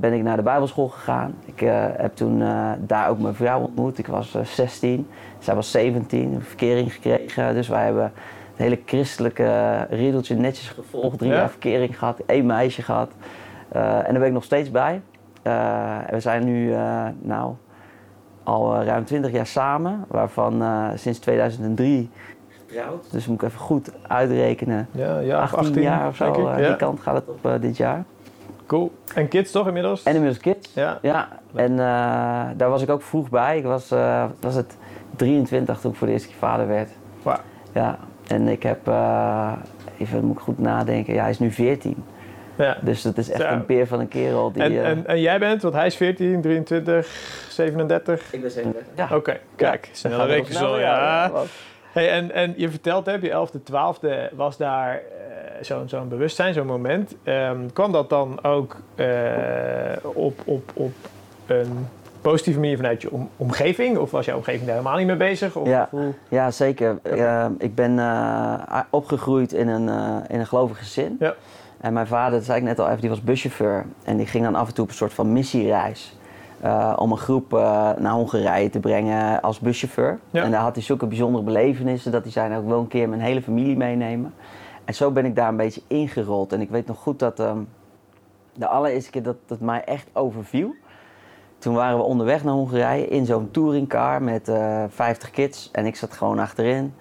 ben 0.00 0.12
ik 0.12 0.22
naar 0.22 0.36
de 0.36 0.42
Bijbelschool 0.42 0.88
gegaan. 0.88 1.34
Ik 1.44 1.60
heb 1.96 2.14
toen 2.14 2.42
daar 2.86 3.08
ook 3.08 3.18
mijn 3.18 3.34
vrouw 3.34 3.60
ontmoet. 3.60 3.98
Ik 3.98 4.06
was 4.06 4.36
16, 4.42 5.06
zij 5.38 5.54
was 5.54 5.70
17, 5.70 6.32
een 6.32 6.42
verkering 6.42 6.92
gekregen. 6.92 7.54
Dus 7.54 7.68
wij 7.68 7.84
hebben 7.84 8.02
het 8.02 8.56
hele 8.56 8.78
christelijke 8.86 9.86
riedeltje 9.90 10.34
netjes 10.34 10.68
gevolgd. 10.68 11.18
Drie 11.18 11.30
Ja. 11.30 11.36
jaar 11.36 11.50
verkering 11.50 11.98
gehad, 11.98 12.18
één 12.26 12.46
meisje 12.46 12.82
gehad. 12.82 13.10
en 13.72 13.80
daar 13.80 14.12
ben 14.12 14.26
ik 14.26 14.32
nog 14.32 14.44
steeds 14.44 14.70
bij. 14.70 15.00
we 16.10 16.20
zijn 16.20 16.44
nu 16.44 16.74
nou, 17.20 17.54
al 18.42 18.82
ruim 18.82 19.04
20 19.04 19.32
jaar 19.32 19.46
samen, 19.46 20.04
waarvan 20.08 20.62
sinds 20.94 21.18
2003 21.18 22.10
getrouwd. 22.70 23.12
Dus 23.12 23.26
moet 23.26 23.42
ik 23.42 23.48
even 23.48 23.60
goed 23.60 23.90
uitrekenen. 24.06 24.88
Ja, 24.90 25.18
ja, 25.18 25.40
18, 25.40 25.58
18 25.58 25.82
jaar 25.82 26.08
of 26.08 26.16
zo. 26.16 26.40
Ja. 26.40 26.56
Die 26.56 26.76
kant 26.76 27.00
gaat 27.00 27.14
het 27.14 27.28
op 27.28 27.46
uh, 27.46 27.52
dit 27.60 27.76
jaar. 27.76 28.04
Cool. 28.66 28.92
En 29.14 29.28
kids 29.28 29.50
toch 29.50 29.66
inmiddels? 29.66 30.02
En 30.02 30.14
inmiddels 30.14 30.42
kids. 30.42 30.70
Ja. 30.74 30.98
Ja. 31.02 31.28
En 31.54 31.72
uh, 31.72 31.78
daar 32.56 32.70
was 32.70 32.82
ik 32.82 32.90
ook 32.90 33.02
vroeg 33.02 33.28
bij. 33.28 33.58
Ik 33.58 33.64
was, 33.64 33.92
uh, 33.92 34.24
was 34.40 34.54
het 34.54 34.76
23 35.16 35.80
toen 35.80 35.90
ik 35.90 35.96
voor 35.96 36.06
de 36.06 36.12
eerste 36.12 36.28
keer 36.28 36.36
vader 36.38 36.66
werd. 36.66 36.90
Ja. 37.72 37.98
En 38.26 38.48
ik 38.48 38.62
heb, 38.62 38.88
uh, 38.88 39.52
even 39.98 40.24
moet 40.24 40.36
ik 40.36 40.42
goed 40.42 40.58
nadenken. 40.58 41.14
Ja, 41.14 41.20
hij 41.20 41.30
is 41.30 41.38
nu 41.38 41.50
14. 41.50 42.04
Ja. 42.56 42.76
Dus 42.80 43.02
dat 43.02 43.18
is 43.18 43.30
echt 43.30 43.40
Zo. 43.40 43.48
een 43.48 43.66
peer 43.66 43.86
van 43.86 44.00
een 44.00 44.08
kerel. 44.08 44.52
Die, 44.52 44.62
En, 44.62 44.84
en, 44.84 45.06
en 45.06 45.20
jij 45.20 45.38
bent, 45.38 45.62
want 45.62 45.74
hij 45.74 45.86
is 45.86 45.96
14, 45.96 46.40
23, 46.40 47.06
37. 47.48 48.32
ik 48.32 48.40
ben 48.40 48.50
37. 48.50 48.92
Ja. 48.96 49.16
Oké, 49.16 49.40
kijk. 49.56 49.82
Dan 49.82 49.90
Snelle 49.92 50.24
rekensom, 50.24 50.66
snel, 50.66 50.78
ja. 50.78 51.30
Hey, 51.92 52.10
en, 52.10 52.32
en 52.32 52.54
je 52.56 52.70
vertelt, 52.70 53.08
op 53.08 53.22
je 53.22 53.46
11e, 53.48 53.58
12e 53.72 54.34
was 54.36 54.56
daar 54.56 54.94
eh, 54.94 55.00
zo'n 55.60 55.88
zo'n 55.88 56.08
bewustzijn, 56.08 56.54
zo'n 56.54 56.66
moment. 56.66 57.14
Ehm, 57.22 57.58
kwam 57.72 57.92
dat 57.92 58.08
dan 58.08 58.44
ook 58.44 58.76
eh, 58.94 59.06
op, 60.02 60.40
op, 60.44 60.70
op 60.74 60.92
een 61.46 61.86
positieve 62.20 62.58
manier 62.60 62.76
vanuit 62.76 63.02
je 63.02 63.10
om- 63.10 63.28
omgeving? 63.36 63.98
Of 63.98 64.10
was 64.10 64.24
jouw 64.26 64.36
omgeving 64.36 64.64
daar 64.66 64.76
helemaal 64.76 64.96
niet 64.98 65.06
mee 65.06 65.16
bezig? 65.16 65.56
Of 65.56 65.68
Ja. 65.68 65.88
hoe- 65.90 66.12
Ja, 66.28 66.50
zeker. 66.50 66.98
Ik 67.58 67.74
ben 67.74 67.98
eh, 67.98 68.80
opgegroeid 68.90 69.52
in 69.52 69.68
een, 69.68 69.88
eh, 69.88 70.16
in 70.28 70.40
een 70.40 70.46
gelovig 70.46 70.78
gezin. 70.78 71.16
Ja. 71.18 71.34
En 71.80 71.92
mijn 71.92 72.06
vader, 72.06 72.32
dat 72.38 72.44
zei 72.44 72.58
ik 72.58 72.64
net 72.64 72.78
al 72.78 72.88
even, 72.88 73.00
die 73.00 73.10
was 73.10 73.22
buschauffeur. 73.22 73.84
En 74.04 74.16
die 74.16 74.26
ging 74.26 74.44
dan 74.44 74.54
af 74.54 74.68
en 74.68 74.74
toe 74.74 74.84
op 74.84 74.90
een 74.90 74.96
soort 74.96 75.14
van 75.14 75.32
missiereis. 75.32 76.16
Eh, 76.60 76.92
om 76.96 77.10
een 77.12 77.18
groep 77.18 77.54
eh, 77.54 77.90
naar 77.98 78.12
Hongarije 78.12 78.70
te 78.70 78.80
brengen 78.80 79.40
als 79.40 79.58
buschauffeur. 79.58 80.18
Ja. 80.30 80.42
En 80.42 80.50
daar 80.50 80.60
had 80.60 80.74
hij 80.74 80.84
zulke 80.84 81.06
bijzondere 81.06 81.44
belevenissen 81.44 82.12
dat 82.12 82.22
hij 82.22 82.32
zei, 82.32 82.48
nou, 82.48 82.62
ik 82.62 82.68
wil 82.68 82.78
een 82.78 82.88
keer 82.88 83.08
mijn 83.08 83.20
hele 83.20 83.42
familie 83.42 83.76
meenemen. 83.76 84.34
En 84.84 84.94
zo 84.94 85.10
ben 85.10 85.24
ik 85.24 85.36
daar 85.36 85.48
een 85.48 85.56
beetje 85.56 85.82
ingerold. 85.86 86.52
En 86.52 86.60
ik 86.60 86.70
weet 86.70 86.86
nog 86.86 86.98
goed 86.98 87.18
dat 87.18 87.40
ehm, 87.40 87.58
de 88.52 88.66
allereerste 88.66 89.10
keer 89.10 89.22
dat 89.22 89.36
het 89.48 89.60
mij 89.60 89.84
echt 89.84 90.08
overviel. 90.12 90.74
Toen 91.58 91.74
waren 91.74 91.96
we 91.96 92.02
onderweg 92.04 92.44
naar 92.44 92.54
Hongarije 92.54 93.08
in 93.08 93.26
zo'n 93.26 93.50
touringcar 93.50 94.22
met 94.22 94.48
eh 94.48 94.84
50 94.88 95.30
kids. 95.30 95.68
En 95.72 95.86
ik 95.86 95.96
zat 95.96 96.12
gewoon 96.12 96.38
achterin. 96.38 96.94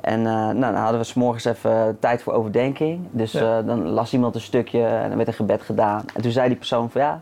En 0.00 0.22
nou, 0.22 0.60
dan 0.60 0.74
hadden 0.74 1.00
we 1.00 1.06
s'morgens 1.06 1.44
even 1.44 1.96
tijd 2.00 2.22
voor 2.22 2.32
overdenking. 2.32 3.00
Dus 3.10 3.32
Ja. 3.32 3.62
dan 3.62 3.88
las 3.88 4.12
iemand 4.12 4.34
een 4.34 4.40
stukje 4.40 4.84
en 4.84 5.08
dan 5.08 5.16
werd 5.16 5.28
een 5.28 5.34
gebed 5.34 5.62
gedaan. 5.62 6.04
En 6.14 6.22
toen 6.22 6.30
zei 6.30 6.48
die 6.48 6.56
persoon 6.56 6.90
van 6.90 7.00
ja, 7.00 7.20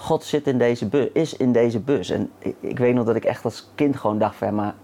God 0.00 0.24
zit 0.24 0.46
in 0.46 0.58
deze 0.58 0.86
bus, 0.88 1.08
is 1.12 1.36
in 1.36 1.52
deze 1.52 1.80
bus. 1.80 2.10
En 2.10 2.30
ik, 2.38 2.54
ik 2.60 2.78
weet 2.78 2.94
nog 2.94 3.04
dat 3.06 3.16
ik 3.16 3.24
echt 3.24 3.44
als 3.44 3.70
kind 3.74 3.96
gewoon 3.96 4.18
dacht 4.18 4.36
van 4.36 4.46
ja, 4.46 4.52
maar 4.54 4.74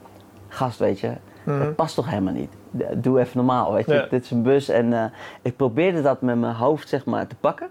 gast 0.48 0.78
weet 0.78 1.00
je, 1.00 1.12
Mhm. 1.44 1.58
dat 1.58 1.74
past 1.74 1.94
toch 1.94 2.08
helemaal 2.10 2.32
niet. 2.32 2.50
Doe 2.96 3.20
even 3.20 3.36
normaal, 3.36 3.72
weet 3.72 3.86
je. 3.86 3.94
Ja. 3.94 4.06
Dit 4.10 4.24
is 4.24 4.30
een 4.30 4.42
bus 4.42 4.68
en 4.68 4.92
eh, 4.92 5.04
ik 5.42 5.56
probeerde 5.56 6.02
dat 6.02 6.20
met 6.20 6.38
mijn 6.38 6.54
hoofd 6.54 6.88
zeg 6.88 7.04
maar 7.04 7.26
te 7.26 7.36
pakken. 7.40 7.68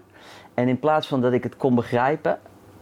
En 0.54 0.68
in 0.68 0.78
plaats 0.78 1.06
van 1.08 1.20
dat 1.20 1.32
ik 1.32 1.42
het 1.42 1.56
kon 1.56 1.74
begrijpen, 1.74 2.38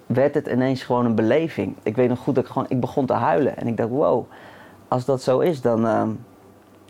werd 0.07 0.35
het 0.35 0.47
ineens 0.47 0.83
gewoon 0.83 1.05
een 1.05 1.15
beleving. 1.15 1.77
Ik 1.83 1.97
weet 1.97 2.09
nog 2.09 2.19
goed 2.19 2.35
dat 2.35 2.45
ik 2.45 2.51
gewoon, 2.51 2.67
ik 2.69 2.81
begon 2.81 3.07
te 3.07 3.13
huilen. 3.13 3.57
En 3.57 3.67
ik 3.67 3.77
dacht, 3.77 3.89
wow, 3.89 4.25
als 4.89 5.05
dat 5.05 5.23
zo 5.23 5.39
is, 5.39 5.61
dan 5.61 5.87
ehm, 5.87 6.09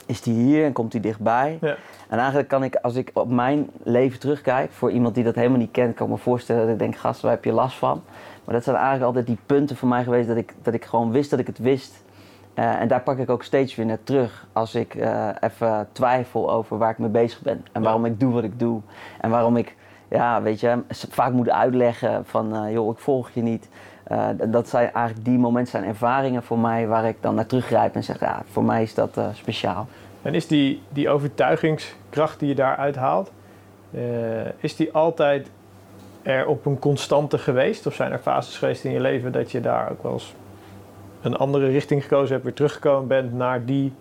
is 0.06 0.20
die 0.22 0.34
hier 0.34 0.64
en 0.64 0.72
komt 0.72 0.92
hij 0.92 1.00
dichtbij. 1.00 1.58
Ja. 1.60 1.76
En 2.08 2.18
eigenlijk 2.18 2.48
kan 2.48 2.64
ik, 2.64 2.74
als 2.76 2.94
ik 2.94 3.10
op 3.14 3.30
mijn 3.30 3.70
leven 3.82 4.18
terugkijk, 4.20 4.72
voor 4.72 4.90
iemand 4.90 5.14
die 5.14 5.24
dat 5.24 5.34
helemaal 5.34 5.58
niet 5.58 5.70
kent, 5.70 5.94
kan 5.94 6.06
ik 6.06 6.12
me 6.12 6.18
voorstellen 6.18 6.62
dat 6.62 6.72
ik 6.72 6.78
denk, 6.78 6.96
gast, 6.96 7.20
waar 7.20 7.30
heb 7.30 7.44
je 7.44 7.52
last 7.52 7.76
van? 7.78 8.02
Maar 8.44 8.54
dat 8.54 8.64
zijn 8.64 8.76
eigenlijk 8.76 9.06
altijd 9.06 9.26
die 9.26 9.38
punten 9.46 9.76
voor 9.76 9.88
mij 9.88 10.04
geweest 10.04 10.28
dat 10.28 10.36
ik, 10.36 10.54
dat 10.62 10.74
ik 10.74 10.84
gewoon 10.84 11.10
wist 11.12 11.30
dat 11.30 11.38
ik 11.38 11.46
het 11.46 11.58
wist. 11.58 12.02
Eh, 12.54 12.80
en 12.80 12.88
daar 12.88 13.00
pak 13.00 13.18
ik 13.18 13.30
ook 13.30 13.42
steeds 13.42 13.74
weer 13.74 13.86
naar 13.86 14.02
terug 14.04 14.46
als 14.52 14.74
ik 14.74 14.94
eh, 14.94 15.28
even 15.40 15.88
twijfel 15.92 16.50
over 16.50 16.78
waar 16.78 16.90
ik 16.90 16.98
mee 16.98 17.08
bezig 17.08 17.40
ben. 17.42 17.64
En 17.72 17.80
Ja. 17.80 17.80
waarom 17.80 18.04
ik 18.04 18.20
doe 18.20 18.32
wat 18.32 18.44
ik 18.44 18.58
doe. 18.58 18.80
En 19.20 19.30
waarom 19.30 19.56
ik, 19.56 19.76
ja, 20.08 20.42
weet 20.42 20.60
je, 20.60 20.78
vaak 20.88 21.32
moet 21.32 21.50
uitleggen 21.50 22.24
van, 22.26 22.54
eh, 22.54 22.72
joh, 22.72 22.92
ik 22.92 22.98
volg 22.98 23.30
je 23.30 23.42
niet. 23.42 23.68
Eh, 24.04 24.28
dat 24.46 24.68
zijn 24.68 24.92
eigenlijk 24.92 25.26
die 25.26 25.38
momenten 25.38 25.70
zijn 25.70 25.84
ervaringen 25.84 26.42
voor 26.42 26.58
mij 26.58 26.86
waar 26.86 27.04
ik 27.04 27.16
dan 27.20 27.34
naar 27.34 27.46
teruggrijp 27.46 27.94
en 27.94 28.04
zeg, 28.04 28.20
ja, 28.20 28.42
voor 28.50 28.64
mij 28.64 28.82
is 28.82 28.94
dat 28.94 29.16
eh, 29.16 29.26
speciaal. 29.32 29.86
En 30.22 30.34
is 30.34 30.46
die, 30.46 30.82
die 30.88 31.08
overtuigingskracht 31.08 32.38
die 32.38 32.48
je 32.48 32.54
daaruit 32.54 32.96
haalt, 32.96 33.32
eh, 33.90 34.00
is 34.56 34.76
die 34.76 34.92
altijd 34.92 35.50
er 36.22 36.46
op 36.46 36.66
een 36.66 36.78
constante 36.78 37.38
geweest? 37.38 37.86
Of 37.86 37.94
zijn 37.94 38.12
er 38.12 38.18
fases 38.18 38.58
geweest 38.58 38.84
in 38.84 38.92
je 38.92 39.00
leven 39.00 39.32
dat 39.32 39.50
je 39.50 39.60
daar 39.60 39.90
ook 39.90 40.02
wel 40.02 40.12
eens 40.12 40.34
een 41.22 41.36
andere 41.36 41.66
richting 41.66 42.02
gekozen 42.02 42.32
hebt, 42.32 42.44
weer 42.44 42.54
teruggekomen 42.54 43.08
bent 43.08 43.32
naar 43.32 43.64
die... 43.64 43.92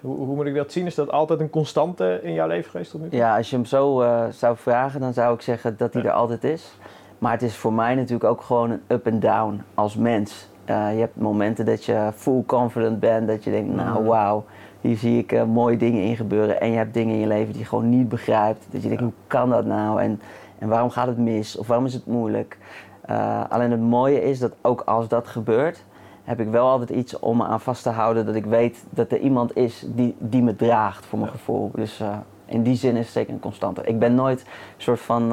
Hoe, 0.00 0.34
moet 0.34 0.46
ik 0.46 0.54
dat 0.54 0.72
zien? 0.72 0.86
Is 0.86 0.94
dat 0.94 1.10
altijd 1.10 1.40
een 1.40 1.50
constante 1.50 2.20
in 2.22 2.32
jouw 2.32 2.46
leven 2.46 2.70
geweest 2.70 2.90
tot 2.90 3.00
nu 3.00 3.08
toe? 3.08 3.18
Ja, 3.18 3.36
als 3.36 3.50
je 3.50 3.56
hem 3.56 3.64
zo 3.64 4.04
zou 4.30 4.56
vragen, 4.56 5.00
dan 5.00 5.12
zou 5.12 5.34
ik 5.34 5.40
zeggen 5.40 5.76
dat 5.76 5.92
hij 5.92 6.02
Ja. 6.02 6.08
er 6.08 6.14
altijd 6.14 6.44
is. 6.44 6.74
Maar 7.22 7.32
het 7.32 7.42
is 7.42 7.56
voor 7.56 7.72
mij 7.72 7.94
natuurlijk 7.94 8.24
ook 8.24 8.40
gewoon 8.42 8.70
een 8.70 8.80
up 8.88 9.06
en 9.06 9.20
down 9.20 9.62
als 9.74 9.96
mens. 9.96 10.48
Eh, 10.64 10.92
je 10.94 11.00
hebt 11.00 11.16
momenten 11.20 11.64
dat 11.66 11.84
je 11.84 12.10
full 12.14 12.42
confident 12.46 13.00
bent, 13.00 13.28
dat 13.28 13.44
je 13.44 13.50
denkt, 13.50 13.74
nou 13.74 13.98
Mhm. 13.98 14.04
wauw, 14.08 14.44
hier 14.80 14.96
zie 14.96 15.18
ik 15.18 15.32
eh, 15.32 15.44
mooie 15.44 15.76
dingen 15.76 16.02
in 16.02 16.16
gebeuren. 16.16 16.60
En 16.60 16.70
je 16.70 16.76
hebt 16.76 16.94
dingen 16.94 17.14
in 17.14 17.20
je 17.20 17.26
leven 17.26 17.52
die 17.52 17.60
je 17.62 17.68
gewoon 17.68 17.88
niet 17.88 18.08
begrijpt. 18.08 18.66
Dat 18.70 18.82
je 18.82 18.88
denkt, 18.88 19.02
hoe 19.02 19.12
kan 19.26 19.50
dat 19.50 19.64
nou? 19.66 20.00
En, 20.02 20.20
en 20.58 20.68
waarom 20.68 20.90
gaat 20.90 21.06
het 21.06 21.18
mis? 21.18 21.56
Of 21.56 21.66
waarom 21.66 21.86
is 21.86 21.94
het 21.94 22.06
moeilijk? 22.06 22.58
Eh, 23.00 23.44
alleen 23.48 23.70
het 23.70 23.80
mooie 23.80 24.22
is 24.22 24.38
dat 24.38 24.52
ook 24.62 24.80
als 24.80 25.08
dat 25.08 25.26
gebeurt, 25.28 25.84
heb 26.24 26.40
ik 26.40 26.48
wel 26.48 26.68
altijd 26.68 26.90
iets 26.90 27.18
om 27.18 27.36
me 27.36 27.44
aan 27.44 27.60
vast 27.60 27.82
te 27.82 27.90
houden. 27.90 28.26
Dat 28.26 28.34
ik 28.34 28.44
weet 28.46 28.84
dat 28.90 29.12
er 29.12 29.18
iemand 29.18 29.56
is 29.56 29.86
die, 29.94 30.14
die 30.18 30.42
me 30.42 30.56
draagt 30.56 31.06
voor 31.06 31.18
mijn 31.18 31.30
Ja. 31.30 31.36
gevoel. 31.36 31.70
Dus 31.74 32.02
in 32.46 32.62
die 32.62 32.76
zin 32.76 32.96
is 32.96 33.04
het 33.04 33.12
zeker 33.12 33.32
een 33.32 33.40
constante. 33.40 33.82
Ik 33.84 33.98
ben 33.98 34.14
nooit 34.14 34.40
een 34.40 34.46
soort 34.76 35.00
van 35.00 35.32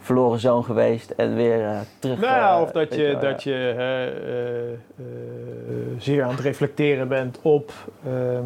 verloren 0.00 0.38
zoon 0.38 0.64
geweest 0.64 1.10
en 1.10 1.34
weer 1.34 1.64
eh, 1.64 1.78
terug. 1.98 2.20
Nou 2.20 2.56
eh, 2.56 2.62
of 2.62 2.70
dat 2.70 2.94
je, 2.94 3.16
dat 3.20 3.42
je 3.42 3.74
eh, 3.76 5.04
zeer 5.98 6.22
aan 6.22 6.30
het 6.30 6.40
reflecteren 6.40 7.08
bent 7.08 7.38
op... 7.42 7.72
ehm, 8.06 8.42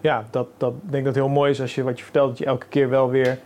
ja, 0.00 0.24
dat, 0.30 0.46
dat 0.56 0.72
ik 0.72 0.92
denk 0.92 1.04
dat 1.04 1.14
heel 1.14 1.28
mooi 1.28 1.50
is 1.50 1.60
als 1.60 1.74
je 1.74 1.82
wat 1.82 1.98
je 1.98 2.04
vertelt, 2.04 2.28
dat 2.28 2.38
je 2.38 2.44
elke 2.44 2.66
keer 2.66 2.88
wel 2.88 3.10
weer 3.10 3.38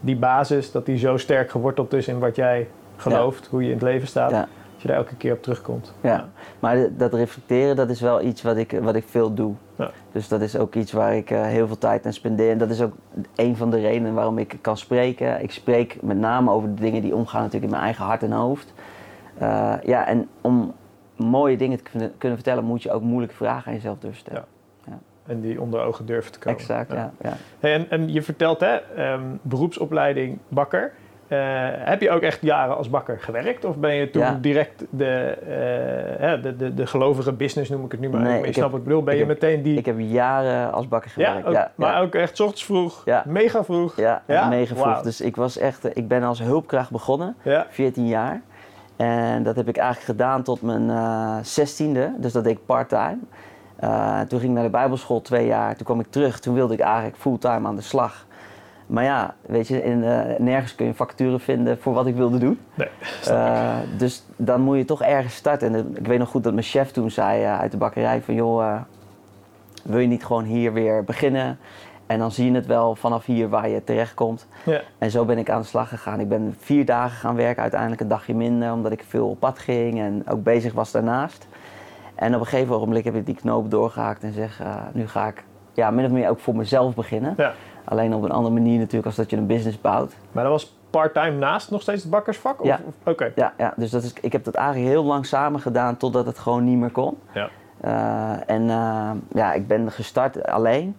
die 0.00 0.16
basis, 0.16 0.72
dat 0.72 0.86
die 0.86 0.98
zo 0.98 1.16
sterk 1.16 1.50
geworteld 1.50 1.92
is 1.92 2.08
in 2.08 2.18
wat 2.18 2.36
jij 2.36 2.68
gelooft, 2.96 3.46
hoe 3.46 3.62
je 3.62 3.66
in 3.66 3.74
het 3.74 3.82
leven 3.82 4.08
staat. 4.08 4.30
Ja. 4.30 4.40
Dat 4.72 4.82
je 4.82 4.88
daar 4.88 4.96
elke 4.96 5.16
keer 5.16 5.32
op 5.32 5.42
terugkomt. 5.42 5.94
Ja, 6.00 6.28
maar 6.58 6.88
dat 6.96 7.14
reflecteren, 7.14 7.76
dat 7.76 7.90
is 7.90 8.00
wel 8.00 8.22
iets 8.22 8.42
wat 8.42 8.56
ik, 8.56 8.78
wat 8.82 8.94
ik 8.94 9.04
veel 9.08 9.34
doe. 9.34 9.54
Ja. 9.76 9.90
Dus 10.12 10.28
dat 10.28 10.40
is 10.40 10.56
ook 10.56 10.74
iets 10.74 10.92
waar 10.92 11.16
ik 11.16 11.30
eh, 11.30 11.42
heel 11.42 11.66
veel 11.66 11.78
tijd 11.78 12.06
aan 12.06 12.12
spendeer. 12.12 12.50
En 12.50 12.58
dat 12.58 12.70
is 12.70 12.82
ook 12.82 12.92
een 13.34 13.56
van 13.56 13.70
de 13.70 13.80
redenen 13.80 14.14
waarom 14.14 14.38
ik 14.38 14.56
kan 14.60 14.76
spreken. 14.76 15.42
Ik 15.42 15.50
spreek 15.50 16.02
met 16.02 16.18
name 16.18 16.50
over 16.50 16.74
de 16.74 16.80
dingen 16.80 17.02
die 17.02 17.14
omgaan 17.14 17.42
natuurlijk 17.42 17.64
in 17.64 17.70
mijn 17.70 17.82
eigen 17.82 18.04
hart 18.04 18.22
en 18.22 18.32
hoofd. 18.32 18.72
Eh, 19.38 19.74
ja, 19.84 20.06
en 20.06 20.28
om 20.40 20.74
mooie 21.16 21.56
dingen 21.56 21.76
te 21.76 21.90
kunnen, 21.90 22.12
kunnen 22.18 22.38
vertellen, 22.38 22.64
moet 22.64 22.82
je 22.82 22.92
ook 22.92 23.02
moeilijke 23.02 23.36
vragen 23.36 23.66
aan 23.66 23.74
jezelf 23.74 23.98
durven 23.98 24.20
stellen. 24.20 24.44
En 25.26 25.40
die 25.40 25.60
onder 25.60 25.80
ogen 25.80 26.06
durven 26.06 26.32
te 26.32 26.38
komen. 26.38 26.58
Exact, 26.58 26.92
ja. 26.92 27.12
ja. 27.20 27.36
Hey, 27.60 27.74
en, 27.74 27.90
en 27.90 28.12
je 28.12 28.22
vertelt, 28.22 28.60
hè, 28.60 28.76
ehm, 28.76 29.22
beroepsopleiding 29.42 30.38
bakker. 30.48 30.92
Eh, 31.28 31.38
heb 31.74 32.00
je 32.00 32.10
ook 32.10 32.20
echt 32.22 32.38
jaren 32.42 32.76
als 32.76 32.90
bakker 32.90 33.18
gewerkt? 33.20 33.64
Of 33.64 33.76
ben 33.76 33.94
je 33.94 34.10
toen 34.10 34.22
Ja. 34.22 34.38
direct 34.40 34.84
de, 34.90 35.36
eh, 36.20 36.42
de, 36.42 36.56
de, 36.56 36.74
de 36.74 36.86
gelovige 36.86 37.32
business, 37.32 37.70
noem 37.70 37.84
ik 37.84 37.90
het 37.92 38.00
nu 38.00 38.08
maar 38.08 38.20
Nee, 38.20 38.36
ik 38.38 38.42
snapt 38.42 38.56
heb- 38.56 38.70
wat 38.70 38.78
ik 38.78 38.84
bedoel. 38.84 39.02
Ben 39.02 39.14
ik 39.14 39.20
je 39.20 39.26
heb- 39.26 39.40
meteen 39.40 39.62
die... 39.62 39.78
Ik 39.78 39.86
heb 39.86 39.96
jaren 39.98 40.72
als 40.72 40.88
bakker 40.88 41.10
ja, 41.16 41.26
gewerkt. 41.26 41.46
ook, 41.48 41.54
ja, 41.54 41.70
maar 41.74 41.92
ja. 41.92 42.00
ook 42.00 42.14
echt 42.14 42.40
ochtends 42.40 42.64
vroeg, 42.64 43.02
Ja. 43.04 43.22
mega 43.26 43.64
vroeg. 43.64 43.96
Ja, 43.96 44.22
Ja? 44.26 44.48
mega 44.48 44.74
vroeg. 44.74 45.00
Dus 45.02 45.20
ik 45.20 45.36
was 45.36 45.58
echt, 45.58 45.84
eh, 45.84 45.90
ik 45.94 46.08
ben 46.08 46.22
als 46.22 46.38
hulpkracht 46.42 46.90
begonnen, 46.90 47.36
Ja. 47.42 47.66
14 47.70 48.06
jaar. 48.06 48.40
En 48.96 49.42
dat 49.42 49.56
heb 49.56 49.68
ik 49.68 49.76
eigenlijk 49.76 50.06
gedaan 50.10 50.42
tot 50.42 50.62
mijn 50.62 50.90
eh 50.90 51.36
16e, 51.42 52.10
dus 52.18 52.32
dat 52.32 52.44
deed 52.44 52.52
ik 52.56 52.66
part-time. 52.66 53.18
Toen 54.28 54.38
ging 54.38 54.42
ik 54.42 54.48
naar 54.50 54.62
de 54.64 54.70
bijbelschool 54.70 55.20
twee 55.22 55.46
jaar, 55.46 55.76
toen 55.76 55.86
kwam 55.86 56.00
ik 56.00 56.06
terug, 56.10 56.40
toen 56.40 56.54
wilde 56.54 56.74
ik 56.74 56.80
eigenlijk 56.80 57.16
fulltime 57.16 57.68
aan 57.68 57.76
de 57.76 57.82
slag. 57.82 58.26
Maar 58.86 59.04
ja, 59.04 59.34
weet 59.40 59.68
je, 59.68 59.82
in, 59.82 60.04
eh, 60.04 60.38
nergens 60.38 60.74
kun 60.74 60.86
je 60.86 60.94
vacature 60.94 61.38
vinden 61.38 61.78
voor 61.78 61.92
wat 61.92 62.06
ik 62.06 62.14
wilde 62.14 62.38
doen. 62.38 62.60
Nee. 62.74 62.88
Eh, 63.28 63.74
dus 63.96 64.24
dan 64.36 64.60
moet 64.60 64.76
je 64.76 64.84
toch 64.84 65.02
ergens 65.02 65.34
starten. 65.34 65.74
En 65.74 65.96
ik 65.96 66.06
weet 66.06 66.18
nog 66.18 66.28
goed 66.28 66.44
dat 66.44 66.52
mijn 66.52 66.64
chef 66.64 66.90
toen 66.90 67.10
zei 67.10 67.42
eh, 67.42 67.58
uit 67.58 67.70
de 67.70 67.76
bakkerij 67.76 68.22
van... 68.22 68.34
joh, 68.34 68.64
eh, 68.64 68.80
wil 69.82 69.98
je 69.98 70.06
niet 70.06 70.24
gewoon 70.24 70.44
hier 70.44 70.72
weer 70.72 71.04
beginnen? 71.04 71.58
En 72.06 72.18
dan 72.18 72.30
zie 72.30 72.50
je 72.50 72.56
het 72.56 72.66
wel 72.66 72.94
vanaf 72.94 73.24
hier 73.24 73.48
waar 73.48 73.68
je 73.68 73.84
terechtkomt. 73.84 74.46
Ja. 74.64 74.80
En 74.98 75.10
zo 75.10 75.24
ben 75.24 75.38
ik 75.38 75.50
aan 75.50 75.60
de 75.60 75.66
slag 75.66 75.88
gegaan. 75.88 76.20
Ik 76.20 76.28
ben 76.28 76.54
vier 76.58 76.84
dagen 76.84 77.16
gaan 77.16 77.36
werken, 77.36 77.62
uiteindelijk 77.62 78.00
een 78.00 78.08
dagje 78.08 78.34
minder... 78.34 78.72
omdat 78.72 78.92
ik 78.92 79.04
veel 79.08 79.28
op 79.28 79.40
pad 79.40 79.58
ging 79.58 80.00
en 80.00 80.22
ook 80.28 80.42
bezig 80.42 80.72
was 80.72 80.90
daarnaast. 80.92 81.46
En 82.14 82.34
op 82.34 82.40
een 82.40 82.46
gegeven 82.46 82.74
ogenblik 82.74 83.04
heb 83.04 83.14
ik 83.14 83.26
die 83.26 83.34
knoop 83.34 83.70
doorgehaakt 83.70 84.22
en 84.22 84.32
zeg... 84.32 84.60
eh, 84.60 84.74
nu 84.92 85.08
ga 85.08 85.26
ik 85.26 85.44
ja, 85.72 85.90
min 85.90 86.04
of 86.04 86.10
meer 86.10 86.28
ook 86.28 86.40
voor 86.40 86.56
mezelf 86.56 86.94
beginnen. 86.94 87.34
Ja. 87.36 87.52
Alleen 87.88 88.14
op 88.14 88.22
een 88.22 88.30
andere 88.30 88.54
manier 88.54 88.78
natuurlijk 88.78 89.06
als 89.06 89.16
dat 89.16 89.30
je 89.30 89.36
een 89.36 89.46
business 89.46 89.80
bouwt. 89.80 90.14
Maar 90.32 90.42
dat 90.42 90.52
was 90.52 90.76
part-time 90.90 91.36
naast 91.38 91.70
nog 91.70 91.82
steeds 91.82 92.02
het 92.02 92.10
bakkersvak? 92.10 92.60
Of, 92.60 92.66
Ja. 92.66 92.80
Oké. 93.04 93.32
Ja, 93.34 93.52
ja 93.58 93.72
dus 93.76 93.90
dat 93.90 94.02
is, 94.02 94.12
ik 94.20 94.32
heb 94.32 94.44
dat 94.44 94.54
eigenlijk 94.54 94.88
heel 94.88 95.04
lang 95.04 95.26
samen 95.26 95.60
gedaan 95.60 95.96
totdat 95.96 96.26
het 96.26 96.38
gewoon 96.38 96.64
niet 96.64 96.78
meer 96.78 96.90
kon. 96.90 97.18
Ja. 97.32 97.48
Eh, 97.80 98.50
en 98.50 98.70
eh, 98.70 99.10
ja, 99.32 99.52
ik 99.52 99.66
ben 99.66 99.90
gestart 99.92 100.46
alleen. 100.46 100.96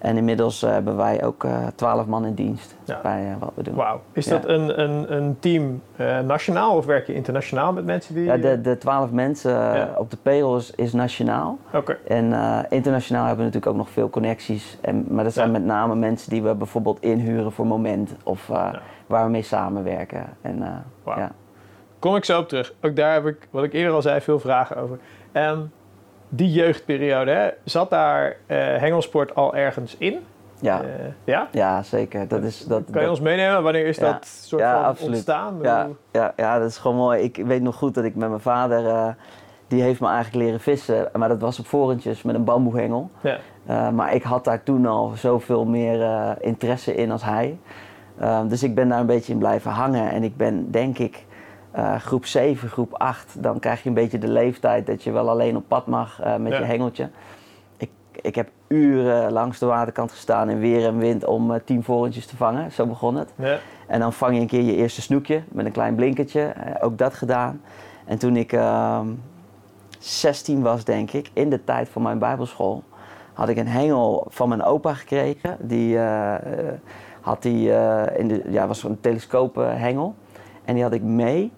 En 0.00 0.16
inmiddels 0.16 0.62
eh, 0.62 0.70
hebben 0.70 0.96
wij 0.96 1.24
ook 1.24 1.46
twaalf 1.74 2.06
man 2.06 2.24
in 2.26 2.34
dienst 2.34 2.76
Ja. 2.84 2.98
bij 3.02 3.26
eh, 3.30 3.34
wat 3.38 3.52
we 3.54 3.62
doen. 3.62 3.74
Wauw. 3.74 4.00
Is 4.12 4.26
Ja. 4.26 4.32
dat 4.38 4.48
een, 4.48 4.80
een, 4.80 5.16
een 5.16 5.36
team 5.40 5.82
eh, 5.96 6.18
nationaal 6.20 6.76
of 6.76 6.86
werk 6.86 7.06
je 7.06 7.14
internationaal 7.14 7.72
met 7.72 7.84
mensen 7.84 8.14
die... 8.14 8.24
Ja, 8.24 8.36
de, 8.36 8.60
de 8.60 8.78
twaalf 8.78 9.10
mensen 9.10 9.50
eh, 9.70 9.76
Ja. 9.76 9.90
op 9.96 10.10
de 10.10 10.16
payroll 10.22 10.56
is, 10.56 10.70
is 10.74 10.92
nationaal. 10.92 11.58
Oké. 11.72 11.96
En 12.08 12.32
eh, 12.32 12.58
internationaal 12.68 13.26
hebben 13.26 13.44
we 13.46 13.50
natuurlijk 13.52 13.72
ook 13.72 13.84
nog 13.84 13.90
veel 13.90 14.10
connecties. 14.10 14.78
En, 14.80 15.04
maar 15.08 15.24
dat 15.24 15.32
zijn 15.32 15.50
met 15.50 15.64
name 15.64 15.94
mensen 15.94 16.30
die 16.30 16.42
we 16.42 16.54
bijvoorbeeld 16.54 17.00
inhuren 17.00 17.52
voor 17.52 17.66
moment. 17.66 18.14
Of 18.24 18.48
eh, 18.50 18.72
waar 19.06 19.24
we 19.24 19.30
mee 19.30 19.42
samenwerken. 19.42 20.24
En, 20.40 20.62
eh. 21.06 21.24
Kom 21.98 22.16
ik 22.16 22.24
zo 22.24 22.38
op 22.38 22.48
terug. 22.48 22.74
Ook 22.82 22.96
daar 22.96 23.12
heb 23.12 23.26
ik, 23.26 23.48
wat 23.50 23.64
ik 23.64 23.72
eerder 23.72 23.92
al 23.94 24.02
zei, 24.02 24.20
veel 24.20 24.38
vragen 24.38 24.76
over. 24.76 24.98
Ehm, 25.32 25.58
die 26.32 26.50
jeugdperiode, 26.52 27.30
hè, 27.30 27.48
zat 27.64 27.90
daar 27.90 28.36
eh, 28.46 28.56
hengelsport 28.58 29.34
al 29.34 29.54
ergens 29.54 29.96
in? 29.98 30.18
Ja. 30.60 30.82
Eh, 30.82 30.88
ja? 31.24 31.48
ja, 31.52 31.82
zeker. 31.82 32.28
Dat 32.28 32.42
is, 32.42 32.64
dat, 32.64 32.82
Kan 32.84 32.94
je 32.94 33.00
dat- 33.00 33.08
ons 33.10 33.20
meenemen? 33.20 33.62
Wanneer 33.62 33.86
is 33.86 33.96
Ja. 33.96 34.12
dat 34.12 34.26
soort 34.26 34.62
Ja, 34.62 34.74
van 34.74 34.84
absoluut. 34.84 35.12
ontstaan? 35.14 35.58
Ja, 35.62 35.86
ja, 36.12 36.32
ja, 36.36 36.58
dat 36.58 36.68
is 36.68 36.78
gewoon 36.78 36.96
mooi. 36.96 37.22
Ik 37.22 37.36
weet 37.36 37.62
nog 37.62 37.74
goed 37.76 37.94
dat 37.94 38.04
ik 38.04 38.14
met 38.14 38.28
mijn 38.28 38.40
vader, 38.40 38.86
eh, 38.86 39.08
die 39.68 39.82
heeft 39.82 40.00
me 40.00 40.08
eigenlijk 40.08 40.44
leren 40.44 40.60
vissen. 40.60 41.08
Maar 41.16 41.28
dat 41.28 41.40
was 41.40 41.58
op 41.58 41.66
vorentjes 41.66 42.22
met 42.22 42.34
een 42.34 42.44
bamboehengel. 42.44 43.10
Ja. 43.20 43.38
Maar 43.90 44.14
ik 44.14 44.22
had 44.22 44.44
daar 44.44 44.62
toen 44.62 44.86
al 44.86 45.12
zoveel 45.16 45.64
meer 45.64 46.36
interesse 46.40 46.94
in 46.94 47.10
als 47.10 47.24
hij. 47.24 47.58
Eh, 48.18 48.40
dus 48.48 48.62
ik 48.62 48.74
ben 48.74 48.88
daar 48.88 49.00
een 49.00 49.06
beetje 49.06 49.32
in 49.32 49.38
blijven 49.38 49.70
hangen. 49.70 50.10
En 50.10 50.22
ik 50.22 50.36
ben 50.36 50.70
denk 50.70 50.98
ik 50.98 51.24
eh, 51.70 51.96
groep 51.96 52.26
7, 52.26 52.68
groep 52.68 52.94
8. 52.94 53.42
Dan 53.42 53.58
krijg 53.58 53.82
je 53.82 53.88
een 53.88 53.94
beetje 53.94 54.18
de 54.18 54.28
leeftijd 54.28 54.86
dat 54.86 55.02
je 55.02 55.10
wel 55.10 55.28
alleen 55.28 55.56
op 55.56 55.64
pad 55.68 55.86
mag 55.86 56.20
eh, 56.20 56.36
met 56.36 56.52
Ja. 56.52 56.58
je 56.58 56.64
hengeltje. 56.64 57.08
Ik, 57.76 57.90
ik 58.12 58.34
heb 58.34 58.48
uren 58.68 59.32
langs 59.32 59.58
de 59.58 59.66
waterkant 59.66 60.10
gestaan 60.10 60.50
in 60.50 60.58
weer 60.58 60.86
en 60.86 60.98
wind 60.98 61.24
om 61.24 61.52
eh, 61.52 61.60
tien 61.64 61.82
vorentjes 61.84 62.26
te 62.26 62.36
vangen. 62.36 62.72
Zo 62.72 62.86
begon 62.86 63.16
het. 63.16 63.32
Ja. 63.34 63.58
En 63.86 64.00
dan 64.00 64.12
vang 64.12 64.34
je 64.34 64.40
een 64.40 64.46
keer 64.46 64.62
je 64.62 64.74
eerste 64.74 65.02
snoekje 65.02 65.42
met 65.48 65.66
een 65.66 65.72
klein 65.72 65.94
blinkertje. 65.94 66.52
Ook 66.80 66.98
dat 66.98 67.14
gedaan. 67.14 67.60
En 68.04 68.18
toen 68.18 68.36
ik 68.36 68.52
ehm 68.52 69.06
16 69.98 70.62
was, 70.62 70.84
denk 70.84 71.10
ik, 71.12 71.30
in 71.32 71.50
de 71.50 71.64
tijd 71.64 71.88
van 71.88 72.02
mijn 72.02 72.18
bijbelschool, 72.18 72.82
had 73.32 73.48
ik 73.48 73.56
een 73.56 73.68
hengel 73.68 74.26
van 74.28 74.48
mijn 74.48 74.62
opa 74.62 74.94
gekregen. 74.94 75.56
Die 75.60 75.98
had 77.20 77.42
die, 77.42 77.70
in 78.16 78.28
de, 78.28 78.42
ja, 78.48 78.66
was 78.66 78.82
een 78.82 79.00
telescoophengel. 79.00 80.14
En 80.64 80.74
die 80.74 80.82
had 80.82 80.92
ik 80.92 81.02
mee. 81.02 81.52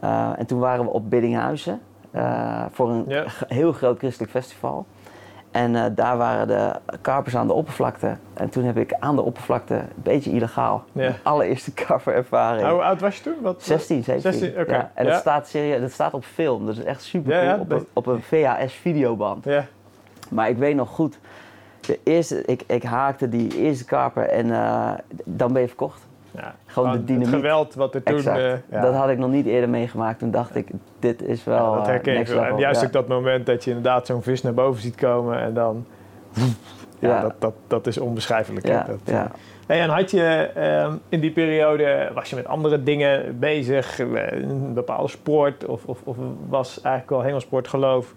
Eh, 0.00 0.30
en 0.36 0.46
toen 0.46 0.58
waren 0.58 0.84
we 0.84 0.90
op 0.90 1.10
Biddinghuizen 1.10 1.80
eh, 2.10 2.64
voor 2.70 2.90
een 2.90 3.26
heel 3.48 3.72
groot 3.72 3.98
christelijk 3.98 4.32
festival. 4.32 4.86
En 5.50 5.76
eh, 5.76 5.84
daar 5.94 6.16
waren 6.16 6.46
de 6.46 6.72
karpers 7.00 7.36
aan 7.36 7.46
de 7.46 7.52
oppervlakte. 7.52 8.16
En 8.34 8.48
toen 8.48 8.64
heb 8.64 8.76
ik 8.76 8.92
aan 8.98 9.16
de 9.16 9.22
oppervlakte, 9.22 9.74
een 9.74 9.88
beetje 9.94 10.30
illegaal, 10.30 10.84
Ja. 10.92 11.00
mijn 11.00 11.14
allereerste 11.22 11.72
karperervaring. 11.72 12.68
Hoe 12.68 12.82
oud 12.82 13.00
was 13.00 13.16
je 13.16 13.22
toen? 13.22 13.34
Wat, 13.40 13.62
16, 13.62 14.04
17. 14.04 14.32
16, 14.32 14.60
oké. 14.60 14.72
ja. 14.72 14.90
En 14.94 15.06
dat 15.06 15.14
staat 15.20 15.48
serieus, 15.48 15.80
dat 15.80 15.90
staat 15.90 16.14
op 16.14 16.24
film. 16.24 16.66
Dat 16.66 16.76
is 16.76 16.84
echt 16.84 17.02
super 17.02 17.40
cool. 17.40 17.60
op, 17.60 17.70
een, 17.70 17.86
op 17.92 18.06
een 18.06 18.22
VHS 18.22 18.72
videoband. 18.72 19.44
Ja. 19.44 19.64
Maar 20.30 20.48
ik 20.48 20.56
weet 20.56 20.74
nog 20.74 20.88
goed, 20.88 21.18
de 21.80 21.98
eerste, 22.04 22.44
ik, 22.44 22.62
ik 22.66 22.82
haakte 22.82 23.28
die 23.28 23.56
eerste 23.56 23.84
karper 23.84 24.28
en 24.28 24.48
dan 25.24 25.52
ben 25.52 25.62
je 25.62 25.68
verkocht. 25.68 26.06
Ja. 26.30 26.54
Gewoon 26.66 26.90
de 26.90 26.96
Het 26.96 27.06
dynamiek. 27.06 27.28
geweld 27.34 27.74
wat 27.74 27.94
er 27.94 28.02
toen... 28.02 28.18
eh, 28.26 28.50
ja. 28.70 28.80
Dat 28.80 28.94
had 28.94 29.08
ik 29.08 29.18
nog 29.18 29.30
niet 29.30 29.46
eerder 29.46 29.68
meegemaakt. 29.68 30.18
Toen 30.18 30.30
dacht 30.30 30.54
ik, 30.56 30.68
dit 30.98 31.22
is 31.22 31.44
wel 31.44 31.72
dat 31.74 31.82
eh, 31.82 31.88
herken 31.88 32.18
ik 32.18 32.26
wel. 32.26 32.44
En 32.44 32.56
juist 32.56 32.84
ook 32.84 32.92
dat 32.92 33.08
moment 33.08 33.46
dat 33.46 33.64
je 33.64 33.70
inderdaad 33.70 34.06
zo'n 34.06 34.22
vis 34.22 34.42
naar 34.42 34.54
boven 34.54 34.82
ziet 34.82 34.94
komen 34.94 35.38
en 35.40 35.54
dan... 35.54 35.86
Ja. 37.00 37.20
Dat, 37.20 37.34
dat, 37.38 37.54
dat 37.66 37.86
is 37.86 37.98
onbeschrijfelijk. 37.98 38.66
Ja, 38.66 38.82
Dat, 38.88 38.98
ja. 39.04 39.30
eh, 39.66 39.82
en 39.82 39.88
had 39.88 40.10
je 40.10 40.50
ehm, 40.54 40.92
in 41.08 41.20
die 41.20 41.30
periode, 41.30 42.10
was 42.14 42.30
je 42.30 42.36
met 42.36 42.46
andere 42.46 42.82
dingen 42.82 43.38
bezig, 43.38 43.98
een 43.98 44.74
bepaalde 44.74 45.08
sport 45.08 45.64
of, 45.66 45.84
of, 45.84 45.98
of 46.04 46.16
was 46.48 46.80
eigenlijk 46.80 47.10
wel 47.10 47.22
hengelsport 47.22 47.68
geloof? 47.68 48.14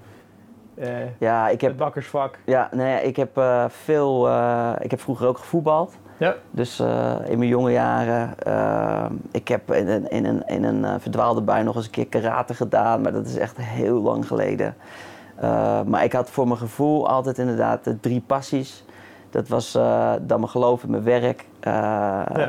Ja, 1.17 1.45
ik 1.45 1.51
het 1.51 1.61
heb, 1.61 1.77
bakkersvak. 1.77 2.37
ja, 2.45 2.69
nee, 2.71 3.03
ik 3.03 3.15
heb 3.15 3.41
veel, 3.67 4.27
ik 4.79 4.91
heb 4.91 4.99
vroeger 4.99 5.27
ook 5.27 5.37
gevoetbald. 5.37 5.97
Ja. 6.21 6.35
Dus 6.51 6.79
eh, 6.79 7.15
in 7.25 7.37
mijn 7.37 7.49
jonge 7.49 7.71
jaren, 7.71 8.39
eh, 8.39 9.05
ik 9.31 9.47
heb 9.47 9.71
in 9.71 9.87
een, 9.87 10.09
in 10.09 10.25
een, 10.25 10.43
in 10.47 10.63
een 10.63 10.85
eh, 10.85 10.93
verdwaalde 10.99 11.41
bui 11.41 11.63
nog 11.63 11.75
eens 11.75 11.85
een 11.85 11.91
keer 11.91 12.07
karate 12.07 12.53
gedaan, 12.53 13.01
maar 13.01 13.11
dat 13.11 13.25
is 13.25 13.37
echt 13.37 13.57
heel 13.57 14.01
lang 14.01 14.27
geleden. 14.27 14.75
Maar 15.85 16.03
ik 16.03 16.13
had 16.13 16.29
voor 16.29 16.47
mijn 16.47 16.59
gevoel 16.59 17.09
altijd 17.09 17.37
inderdaad 17.37 17.83
de 17.83 17.99
drie 17.99 18.23
passies. 18.27 18.83
Dat 19.29 19.47
was 19.47 19.71
dan 20.21 20.39
mijn 20.39 20.49
geloof 20.49 20.83
in 20.83 20.89
mijn 20.89 21.03
werk, 21.03 21.45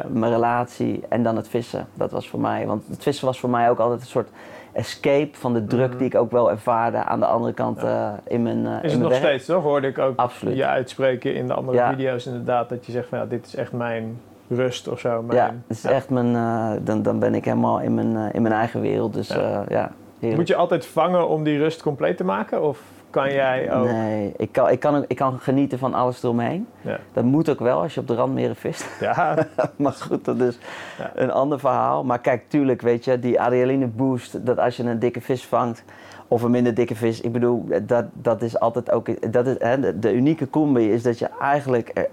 mijn 0.08 0.32
relatie 0.32 1.04
en 1.08 1.22
dan 1.22 1.36
het 1.36 1.48
vissen. 1.48 1.86
Dat 1.94 2.10
was 2.10 2.28
voor 2.28 2.40
mij, 2.40 2.66
want 2.66 2.82
het 2.88 3.02
vissen 3.02 3.26
was 3.26 3.40
voor 3.40 3.50
mij 3.50 3.70
ook 3.70 3.78
altijd 3.78 4.00
een 4.00 4.06
soort 4.06 4.28
escape 4.72 5.30
van 5.32 5.52
de 5.52 5.64
druk 5.64 5.88
Mhm. 5.88 5.96
die 5.98 6.06
ik 6.06 6.14
ook 6.14 6.30
wel 6.30 6.50
ervaarde 6.50 6.96
aan 7.04 7.20
de 7.20 7.26
andere 7.26 7.52
kant 7.52 7.82
eh, 7.82 8.08
in 8.28 8.42
mijn, 8.42 8.66
eh, 8.66 8.72
Is 8.72 8.76
in 8.76 8.80
het 8.82 8.82
mijn 8.82 9.00
nog 9.00 9.10
werk. 9.10 9.22
steeds 9.22 9.44
toch? 9.46 9.62
Hoorde 9.62 9.86
ik 9.86 9.98
ook 9.98 10.16
Absoluut. 10.18 10.56
je 10.56 10.66
uitspreken 10.66 11.34
in 11.34 11.46
de 11.46 11.54
andere 11.54 11.76
Ja. 11.78 11.90
video's 11.90 12.26
inderdaad. 12.26 12.68
Dat 12.68 12.86
je 12.86 12.92
zegt 12.92 13.08
van 13.08 13.18
ja, 13.18 13.26
dit 13.26 13.46
is 13.46 13.54
echt 13.54 13.72
mijn 13.72 14.20
rust 14.48 14.88
of 14.88 15.00
zo. 15.00 15.22
Mijn, 15.22 15.38
Ja, 15.38 15.46
het 15.66 15.76
is 15.76 15.84
echt 15.84 16.10
mijn, 16.10 16.34
eh, 16.36 16.70
dan, 16.84 17.02
dan 17.02 17.18
ben 17.18 17.34
ik 17.34 17.44
helemaal 17.44 17.80
in 17.80 17.94
mijn, 17.94 18.32
in 18.32 18.42
mijn 18.42 18.54
eigen 18.54 18.80
wereld. 18.80 19.14
Dus 19.14 19.28
Ja. 19.68 19.90
Moet 20.18 20.48
je 20.48 20.56
altijd 20.56 20.86
vangen 20.86 21.28
om 21.28 21.42
die 21.44 21.58
rust 21.58 21.82
compleet 21.82 22.16
te 22.16 22.24
maken? 22.24 22.62
Of 22.62 22.80
kan 23.12 23.32
jij 23.32 23.72
ook... 23.74 23.86
Nee, 23.86 24.32
ik 24.36 24.52
kan, 24.52 24.70
ik, 24.70 24.80
kan, 24.80 25.04
ik 25.06 25.16
kan 25.16 25.38
genieten 25.38 25.78
van 25.78 25.94
alles 25.94 26.22
eromheen. 26.22 26.66
Ja. 26.80 26.98
Dat 27.12 27.24
moet 27.24 27.48
ook 27.48 27.58
wel 27.58 27.80
als 27.80 27.94
je 27.94 28.00
op 28.00 28.06
de 28.06 28.14
randmeren 28.14 28.56
vist. 28.56 28.86
Ja, 29.00 29.46
maar 29.76 29.92
goed, 29.92 30.24
dat 30.24 30.40
is 30.40 30.58
Ja. 30.98 31.12
een 31.14 31.30
ander 31.30 31.58
verhaal. 31.60 32.04
Maar 32.04 32.18
kijk, 32.18 32.44
tuurlijk, 32.48 32.80
weet 32.82 33.04
je, 33.04 33.18
die 33.18 33.40
adrenaline 33.40 33.86
boost, 33.86 34.46
dat 34.46 34.58
als 34.58 34.76
je 34.76 34.82
een 34.82 34.98
dikke 34.98 35.20
vis 35.20 35.46
vangt 35.46 35.84
of 36.28 36.42
een 36.42 36.50
minder 36.50 36.74
dikke 36.74 36.94
vis, 36.94 37.20
ik 37.20 37.32
bedoel, 37.32 37.66
dat, 37.82 38.04
dat 38.12 38.42
is 38.42 38.58
altijd 38.58 38.90
ook, 38.90 39.32
dat 39.32 39.46
is, 39.46 39.56
hè, 39.58 39.80
de, 39.80 39.98
de 39.98 40.12
unieke 40.14 40.50
combi 40.50 40.92
is 40.92 41.02
dat 41.02 41.18
je 41.18 41.28
eigenlijk 41.40 42.08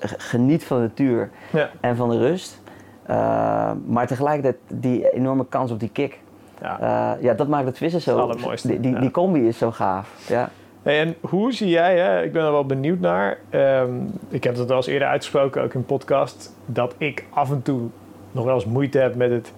geniet 0.00 0.64
van 0.64 0.76
de 0.76 0.82
natuur 0.82 1.30
ja. 1.52 1.70
en 1.80 1.96
van 1.96 2.08
de 2.10 2.18
rust. 2.18 2.60
Eh, 3.02 3.70
maar 3.86 4.06
tegelijkertijd 4.06 4.56
die 4.66 5.10
enorme 5.10 5.46
kans 5.48 5.70
op 5.70 5.80
die 5.80 5.90
kick. 5.90 6.20
Ja. 6.62 6.80
Eh, 6.80 7.22
ja, 7.22 7.34
dat 7.34 7.48
maakt 7.48 7.66
het 7.66 7.76
vissen 7.76 8.00
zo. 8.00 8.10
Het 8.10 8.20
allermooiste, 8.20 8.68
Die, 8.68 8.80
die, 8.80 8.98
die 8.98 9.10
combi 9.10 9.48
is 9.48 9.58
zo 9.58 9.70
gaaf. 9.70 10.28
Ja. 10.28 10.50
Hey, 10.82 11.00
en 11.00 11.14
hoe 11.20 11.52
zie 11.52 11.68
jij, 11.68 11.98
hè, 11.98 12.22
ik 12.22 12.32
ben 12.32 12.44
er 12.44 12.52
wel 12.52 12.66
benieuwd 12.66 12.98
naar, 12.98 13.38
ehm, 13.50 13.94
ik 14.28 14.44
heb 14.44 14.56
het 14.56 14.68
wel 14.68 14.76
eens 14.76 14.86
eerder 14.86 15.08
uitgesproken, 15.08 15.62
ook 15.62 15.74
in 15.74 15.84
podcast, 15.84 16.56
dat 16.66 16.94
ik 16.98 17.24
af 17.30 17.50
en 17.50 17.62
toe 17.62 17.88
nog 18.32 18.44
wel 18.44 18.54
eens 18.54 18.64
moeite 18.64 18.98
heb 18.98 19.14
met 19.14 19.30
het, 19.30 19.52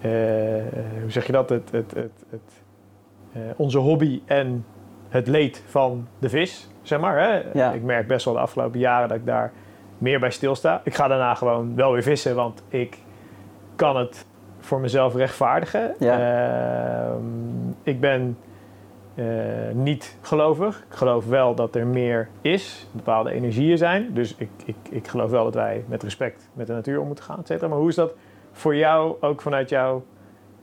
eh, 0.00 0.10
hoe 1.00 1.10
zeg 1.10 1.26
je 1.26 1.32
dat, 1.32 1.48
het, 1.48 1.70
het, 1.70 1.94
het, 1.94 2.24
het, 2.30 2.62
eh, 3.32 3.40
onze 3.56 3.78
hobby 3.78 4.20
en 4.24 4.64
het 5.08 5.26
leed 5.26 5.62
van 5.66 6.06
de 6.18 6.28
vis, 6.28 6.68
zeg 6.82 7.00
maar. 7.00 7.18
Hè? 7.18 7.42
Ja. 7.52 7.72
Ik 7.72 7.82
merk 7.82 8.06
best 8.06 8.24
wel 8.24 8.34
de 8.34 8.40
afgelopen 8.40 8.78
jaren 8.78 9.08
dat 9.08 9.16
ik 9.16 9.26
daar 9.26 9.52
meer 9.98 10.20
bij 10.20 10.30
stilsta. 10.30 10.80
Ik 10.84 10.94
ga 10.94 11.08
daarna 11.08 11.34
gewoon 11.34 11.74
wel 11.74 11.92
weer 11.92 12.02
vissen, 12.02 12.34
want 12.34 12.62
ik 12.68 12.98
kan 13.76 13.96
het 13.96 14.26
voor 14.62 14.80
mezelf 14.80 15.14
rechtvaardigen. 15.14 15.94
Ja. 15.98 16.18
Ehm, 17.06 17.22
ik 17.82 18.00
ben 18.00 18.38
eh, 19.14 19.24
niet 19.72 20.16
gelovig. 20.20 20.84
Ik 20.90 20.96
geloof 20.96 21.26
wel 21.26 21.54
dat 21.54 21.74
er 21.74 21.86
meer 21.86 22.28
is, 22.40 22.86
bepaalde 22.92 23.30
energieën 23.30 23.78
zijn. 23.78 24.08
Dus 24.14 24.34
ik, 24.38 24.48
ik, 24.64 24.76
ik 24.90 25.08
geloof 25.08 25.30
wel 25.30 25.44
dat 25.44 25.54
wij 25.54 25.84
met 25.88 26.02
respect 26.02 26.48
met 26.52 26.66
de 26.66 26.72
natuur 26.72 27.00
om 27.00 27.06
moeten 27.06 27.24
gaan, 27.24 27.38
et 27.38 27.46
cetera. 27.46 27.68
Maar 27.68 27.78
hoe 27.78 27.88
is 27.88 27.94
dat 27.94 28.14
voor 28.52 28.76
jou, 28.76 29.14
ook 29.20 29.42
vanuit 29.42 29.68
jouw 29.68 30.02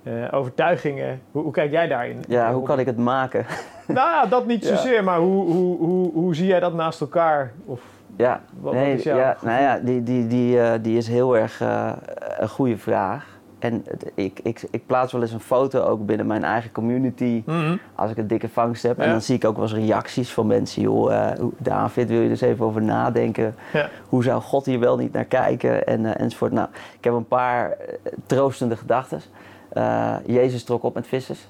eh, 0.04 0.14
overtuigingen? 0.32 1.22
Hoe, 1.32 1.44
hoe 1.44 1.52
kijk 1.52 1.72
jij 1.72 1.88
daarin? 1.88 2.24
ja, 2.28 2.54
hoe 2.54 2.64
kan 2.64 2.80
ik 2.80 2.86
het 2.86 2.98
maken? 2.98 3.46
Nou 3.88 4.10
ja, 4.10 4.26
dat 4.26 4.46
niet 4.46 4.64
Ja. 4.68 4.76
zozeer, 4.76 5.04
maar 5.04 5.20
hoe, 5.20 5.52
hoe, 5.52 5.78
hoe, 5.78 6.12
hoe 6.14 6.36
zie 6.36 6.48
jij 6.48 6.60
dat 6.60 6.74
naast 6.74 7.02
elkaar? 7.02 7.52
Of 7.66 7.82
Ja, 8.16 8.42
wat, 8.60 8.74
nee, 8.74 8.90
wat 8.90 8.98
is 8.98 9.04
jouw 9.04 9.18
ja, 9.18 9.38
nou 9.42 9.62
ja, 9.62 9.80
die, 9.80 10.04
die, 10.04 10.28
die, 10.28 10.62
eh, 10.62 10.72
die 10.82 10.98
is 10.98 11.08
heel 11.08 11.38
erg 11.38 11.60
een 12.40 12.50
goede 12.50 12.78
vraag. 12.78 13.29
En 13.60 13.84
het- 13.88 14.12
ik, 14.16 14.40
ik, 14.44 14.62
ik 14.72 14.86
plaats 14.86 15.12
wel 15.12 15.22
eens 15.22 15.32
een 15.32 15.40
foto 15.40 15.82
ook 15.82 16.06
binnen 16.06 16.28
mijn 16.28 16.44
eigen 16.44 16.72
community 16.72 17.44
Mhm. 17.46 17.76
als 17.96 18.12
ik 18.12 18.18
een 18.18 18.28
dikke 18.28 18.50
vangst 18.50 18.84
heb. 18.84 19.00
En 19.00 19.10
dan 19.10 19.22
zie 19.22 19.36
ik 19.36 19.46
ook 19.46 19.56
wel 19.56 19.64
eens 19.64 19.74
reacties 19.74 20.34
van 20.34 20.48
mensen. 20.48 20.82
Joh, 20.82 21.32
hoe- 21.40 21.52
David, 21.58 22.10
wil 22.10 22.22
je 22.22 22.30
dus 22.30 22.42
even 22.42 22.66
over 22.66 22.82
nadenken? 22.82 23.56
Ja. 23.74 23.90
Hoe 24.10 24.24
zou 24.24 24.42
God 24.42 24.66
hier 24.66 24.80
wel 24.80 24.98
niet 24.98 25.14
naar 25.14 25.26
kijken? 25.26 25.86
En, 25.88 26.06
eh, 26.06 26.22
enzovoort. 26.24 26.52
Nou, 26.52 26.68
ik 26.98 27.04
heb 27.04 27.14
een 27.14 27.28
paar 27.28 27.72
eh, 27.72 28.12
troostende 28.26 28.76
gedachten. 28.78 29.22
Jezus 30.26 30.64
trok 30.64 30.84
op 30.84 30.94
met 30.94 31.08
vissers. 31.08 31.48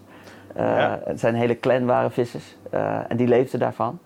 Ja. 0.55 0.99
Het 1.05 1.19
zijn 1.19 1.35
hele 1.35 1.59
clan 1.59 1.85
waren 1.85 2.11
vissers. 2.11 2.55
En 3.07 3.17
die 3.17 3.27
leefden 3.27 3.59
daarvan. 3.59 3.99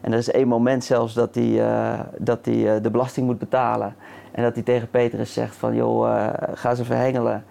En 0.00 0.12
er 0.12 0.18
is 0.18 0.30
één 0.30 0.48
moment 0.48 0.84
zelfs 0.84 1.14
dat 1.14 1.34
hij 1.34 1.62
dat 2.18 2.38
eh, 2.46 2.72
de 2.82 2.90
belasting 2.90 3.26
moet 3.26 3.38
betalen. 3.38 3.94
En 4.36 4.42
dat 4.42 4.54
hij 4.54 4.62
tegen 4.62 4.90
Petrus 4.90 5.32
zegt 5.32 5.56
van, 5.56 5.74
joh, 5.74 6.16
eh, 6.16 6.32
ga 6.54 6.74
ze 6.74 6.84
verhengelen. 6.84 7.44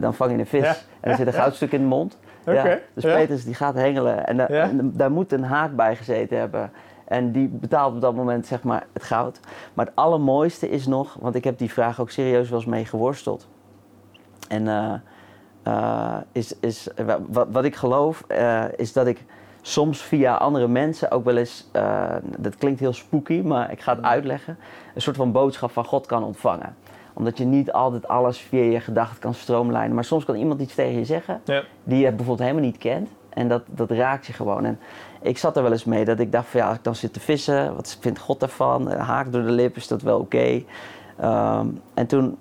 Dan 0.00 0.14
vang 0.14 0.32
je 0.32 0.38
een 0.38 0.46
vis. 0.46 0.60
Ja. 0.62 0.74
En 1.00 1.10
er 1.10 1.16
zit 1.16 1.26
een 1.26 1.32
goudstuk 1.32 1.72
in 1.72 1.80
de 1.80 1.86
mond. 1.86 2.18
Ja, 2.44 2.78
dus. 2.94 3.04
Petrus 3.04 3.44
die 3.44 3.54
gaat 3.54 3.74
hengelen. 3.74 4.26
En, 4.26 4.36
da- 4.36 4.46
Ja. 4.48 4.62
en 4.62 4.92
daar 4.94 5.10
moet 5.10 5.32
een 5.32 5.44
haak 5.44 5.76
bij 5.76 5.96
gezeten 5.96 6.38
hebben. 6.38 6.70
En 7.04 7.32
die 7.32 7.48
betaalt 7.48 7.94
op 7.94 8.00
dat 8.00 8.14
moment 8.14 8.46
zeg 8.46 8.62
maar 8.62 8.86
het 8.92 9.02
goud. 9.02 9.40
Maar 9.74 9.86
het 9.86 9.94
allermooiste 9.96 10.70
is 10.70 10.86
nog, 10.86 11.16
want 11.20 11.34
ik 11.34 11.44
heb 11.44 11.58
die 11.58 11.72
vraag 11.72 12.00
ook 12.00 12.10
serieus 12.10 12.48
wel 12.48 12.58
eens 12.58 12.68
mee 12.68 12.84
geworsteld. 12.84 13.48
En 14.48 14.68
eh, 14.68 14.92
eh, 15.62 16.16
is, 16.32 16.58
is, 16.60 16.88
wat, 17.28 17.46
wat 17.50 17.64
ik 17.64 17.76
geloof 17.76 18.24
is 18.76 18.92
dat 18.92 19.06
ik 19.06 19.24
soms 19.66 20.02
via 20.02 20.34
andere 20.34 20.68
mensen 20.68 21.10
ook 21.10 21.24
wel 21.24 21.36
eens, 21.36 21.66
eh, 21.72 22.14
dat 22.38 22.56
klinkt 22.56 22.80
heel 22.80 22.92
spooky, 22.92 23.40
maar 23.40 23.72
ik 23.72 23.80
ga 23.80 23.94
het 23.94 24.04
uitleggen, 24.04 24.58
een 24.94 25.00
soort 25.02 25.16
van 25.16 25.32
boodschap 25.32 25.70
van 25.70 25.84
God 25.84 26.06
kan 26.06 26.24
ontvangen. 26.24 26.76
Omdat 27.12 27.38
je 27.38 27.44
niet 27.44 27.72
altijd 27.72 28.08
alles 28.08 28.38
via 28.38 28.62
je 28.62 28.80
gedachten 28.80 29.18
kan 29.18 29.34
stroomlijnen. 29.34 29.94
Maar 29.94 30.04
soms 30.04 30.24
kan 30.24 30.34
iemand 30.36 30.60
iets 30.60 30.74
tegen 30.74 30.98
je 30.98 31.04
zeggen 31.04 31.40
Ja. 31.44 31.62
die 31.84 31.98
je 31.98 32.08
bijvoorbeeld 32.08 32.38
helemaal 32.48 32.62
niet 32.62 32.78
kent. 32.78 33.08
En 33.28 33.48
dat, 33.48 33.62
dat 33.66 33.90
raakt 33.90 34.26
je 34.26 34.32
gewoon. 34.32 34.64
En 34.64 34.78
ik 35.22 35.38
zat 35.38 35.56
er 35.56 35.62
wel 35.62 35.72
eens 35.72 35.84
mee 35.84 36.04
dat 36.04 36.18
ik 36.18 36.32
dacht 36.32 36.48
van 36.48 36.60
ja, 36.60 36.66
als 36.66 36.76
ik 36.76 36.84
dan 36.84 36.94
zit 36.94 37.12
te 37.12 37.20
vissen, 37.20 37.74
wat 37.74 37.96
vindt 38.00 38.18
God 38.18 38.40
daarvan? 38.40 38.90
Haak 38.90 39.32
door 39.32 39.42
de 39.42 39.50
lip, 39.50 39.76
is 39.76 39.88
dat 39.88 40.02
wel 40.02 40.18
oké? 40.18 40.62
Ehm, 41.16 41.66
en 41.94 42.06
toen 42.06 42.36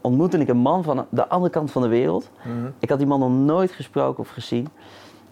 ontmoette 0.00 0.38
ik 0.38 0.48
een 0.48 0.56
man 0.56 0.82
van 0.82 1.06
de 1.08 1.28
andere 1.28 1.52
kant 1.52 1.70
van 1.70 1.82
de 1.82 1.88
wereld. 1.88 2.30
Mhm. 2.42 2.66
Ik 2.78 2.88
had 2.88 2.98
die 2.98 3.06
man 3.06 3.20
nog 3.20 3.30
nooit 3.30 3.70
gesproken 3.70 4.20
of 4.22 4.28
gezien. 4.28 4.68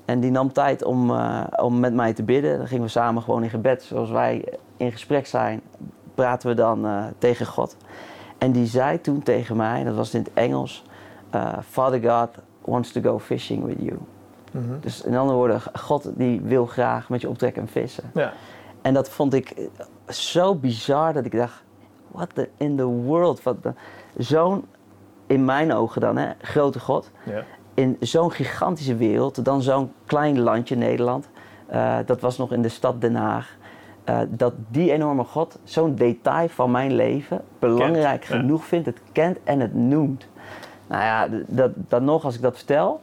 En 0.09 0.21
die 0.21 0.31
nam 0.31 0.53
tijd 0.53 0.85
om, 0.85 1.11
eh, 1.11 1.45
om 1.57 1.81
met 1.81 1.95
mij 1.95 2.13
te 2.13 2.23
bidden. 2.23 2.59
Dan 2.59 2.67
gingen 2.67 2.85
we 2.85 2.89
samen 2.91 3.23
gewoon 3.23 3.43
in 3.43 3.51
gebed. 3.51 3.83
Zoals 3.83 4.11
wij 4.11 4.45
in 4.77 4.93
gesprek 4.93 5.27
zijn, 5.27 5.61
praten 6.15 6.49
we 6.49 6.55
dan 6.55 6.87
eh, 6.87 7.05
tegen 7.19 7.47
God. 7.47 7.77
En 8.39 8.53
die 8.53 8.67
zei 8.67 9.01
toen 9.01 9.23
tegen 9.23 9.57
mij, 9.57 9.85
dat 9.85 9.95
was 9.95 10.15
in 10.15 10.21
het 10.21 10.31
Engels... 10.35 10.85
eh, 11.31 11.53
Father 11.69 12.11
God 12.11 12.29
wants 12.65 12.93
to 12.93 13.01
go 13.01 13.19
fishing 13.19 13.65
with 13.65 13.77
you. 13.81 13.99
Mhm. 14.51 14.81
Dus 14.81 15.03
in 15.03 15.17
andere 15.17 15.39
woorden, 15.39 15.61
God 15.75 16.11
die 16.17 16.41
wil 16.41 16.67
graag 16.67 17.09
met 17.09 17.21
je 17.21 17.29
optrekken 17.29 17.63
en 17.63 17.69
vissen. 17.69 18.11
Ja. 18.15 18.33
En 18.83 18.95
dat 18.95 19.09
vond 19.09 19.35
ik 19.35 19.69
zo 20.09 20.55
bizar 20.55 21.13
dat 21.13 21.25
ik 21.25 21.37
dacht, 21.37 21.63
what 22.11 22.35
the, 22.35 22.49
in 22.57 22.77
the 22.77 22.85
world? 22.87 23.43
Wat 23.43 23.63
de- 23.63 23.73
Zo'n, 24.17 24.65
in 25.27 25.45
mijn 25.45 25.73
ogen 25.73 26.01
dan, 26.01 26.17
hè, 26.17 26.31
grote 26.41 26.81
God. 26.81 27.11
Ja. 27.25 27.43
In 27.79 27.97
zo'n 28.01 28.33
gigantische 28.33 28.97
wereld, 28.97 29.45
dan 29.45 29.63
zo'n 29.63 29.93
klein 30.07 30.41
landje 30.41 30.77
Nederland. 30.77 31.29
eh, 31.67 31.97
dat 32.07 32.21
was 32.21 32.39
nog 32.39 32.53
in 32.53 32.63
de 32.63 32.69
stad 32.69 33.01
Den 33.01 33.15
Haag. 33.15 33.57
eh, 34.05 34.19
dat 34.29 34.53
die 34.69 34.93
enorme 34.93 35.25
God 35.25 35.59
zo'n 35.65 35.95
detail 35.95 36.49
van 36.49 36.71
mijn 36.71 36.93
leven 36.95 37.41
belangrijk 37.59 38.21
Kent, 38.21 38.33
ja. 38.33 38.39
genoeg 38.39 38.65
vindt, 38.65 38.87
het 38.87 39.01
kent 39.13 39.39
en 39.45 39.61
het 39.61 39.75
noemt. 39.75 40.27
Nou 40.87 41.03
ja, 41.03 41.29
dat, 41.47 41.71
dan 41.75 42.05
nog 42.05 42.25
als 42.25 42.35
ik 42.35 42.43
dat 42.43 42.57
vertel. 42.57 43.01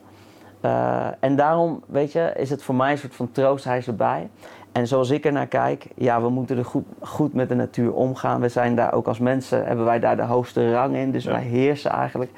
eh, 0.60 1.06
en 1.20 1.36
daarom, 1.36 1.82
weet 1.86 2.12
je, 2.12 2.32
is 2.36 2.50
het 2.50 2.62
voor 2.62 2.74
mij 2.74 2.90
een 2.92 2.98
soort 2.98 3.14
van 3.14 3.32
troost, 3.32 3.64
hij 3.64 3.78
is 3.78 3.86
erbij. 3.86 4.28
En 4.72 4.86
zoals 4.86 5.10
ik 5.10 5.24
er 5.24 5.32
naar 5.32 5.46
kijk, 5.46 5.86
ja, 5.94 6.20
we 6.22 6.28
moeten 6.28 6.58
er 6.58 6.64
goed, 6.64 6.84
goed 7.00 7.34
met 7.34 7.48
de 7.48 7.54
natuur 7.54 7.92
omgaan. 7.92 8.40
We 8.40 8.48
zijn 8.48 8.74
daar 8.74 8.92
ook 8.92 9.06
als 9.06 9.18
mensen, 9.18 9.66
hebben 9.66 9.84
wij 9.84 10.00
daar 10.00 10.16
de 10.16 10.22
hoogste 10.22 10.72
rang 10.72 10.96
in. 10.96 11.10
Dus 11.10 11.24
Ja. 11.24 11.30
wij 11.32 11.42
heersen 11.42 11.90
eigenlijk 11.90 12.30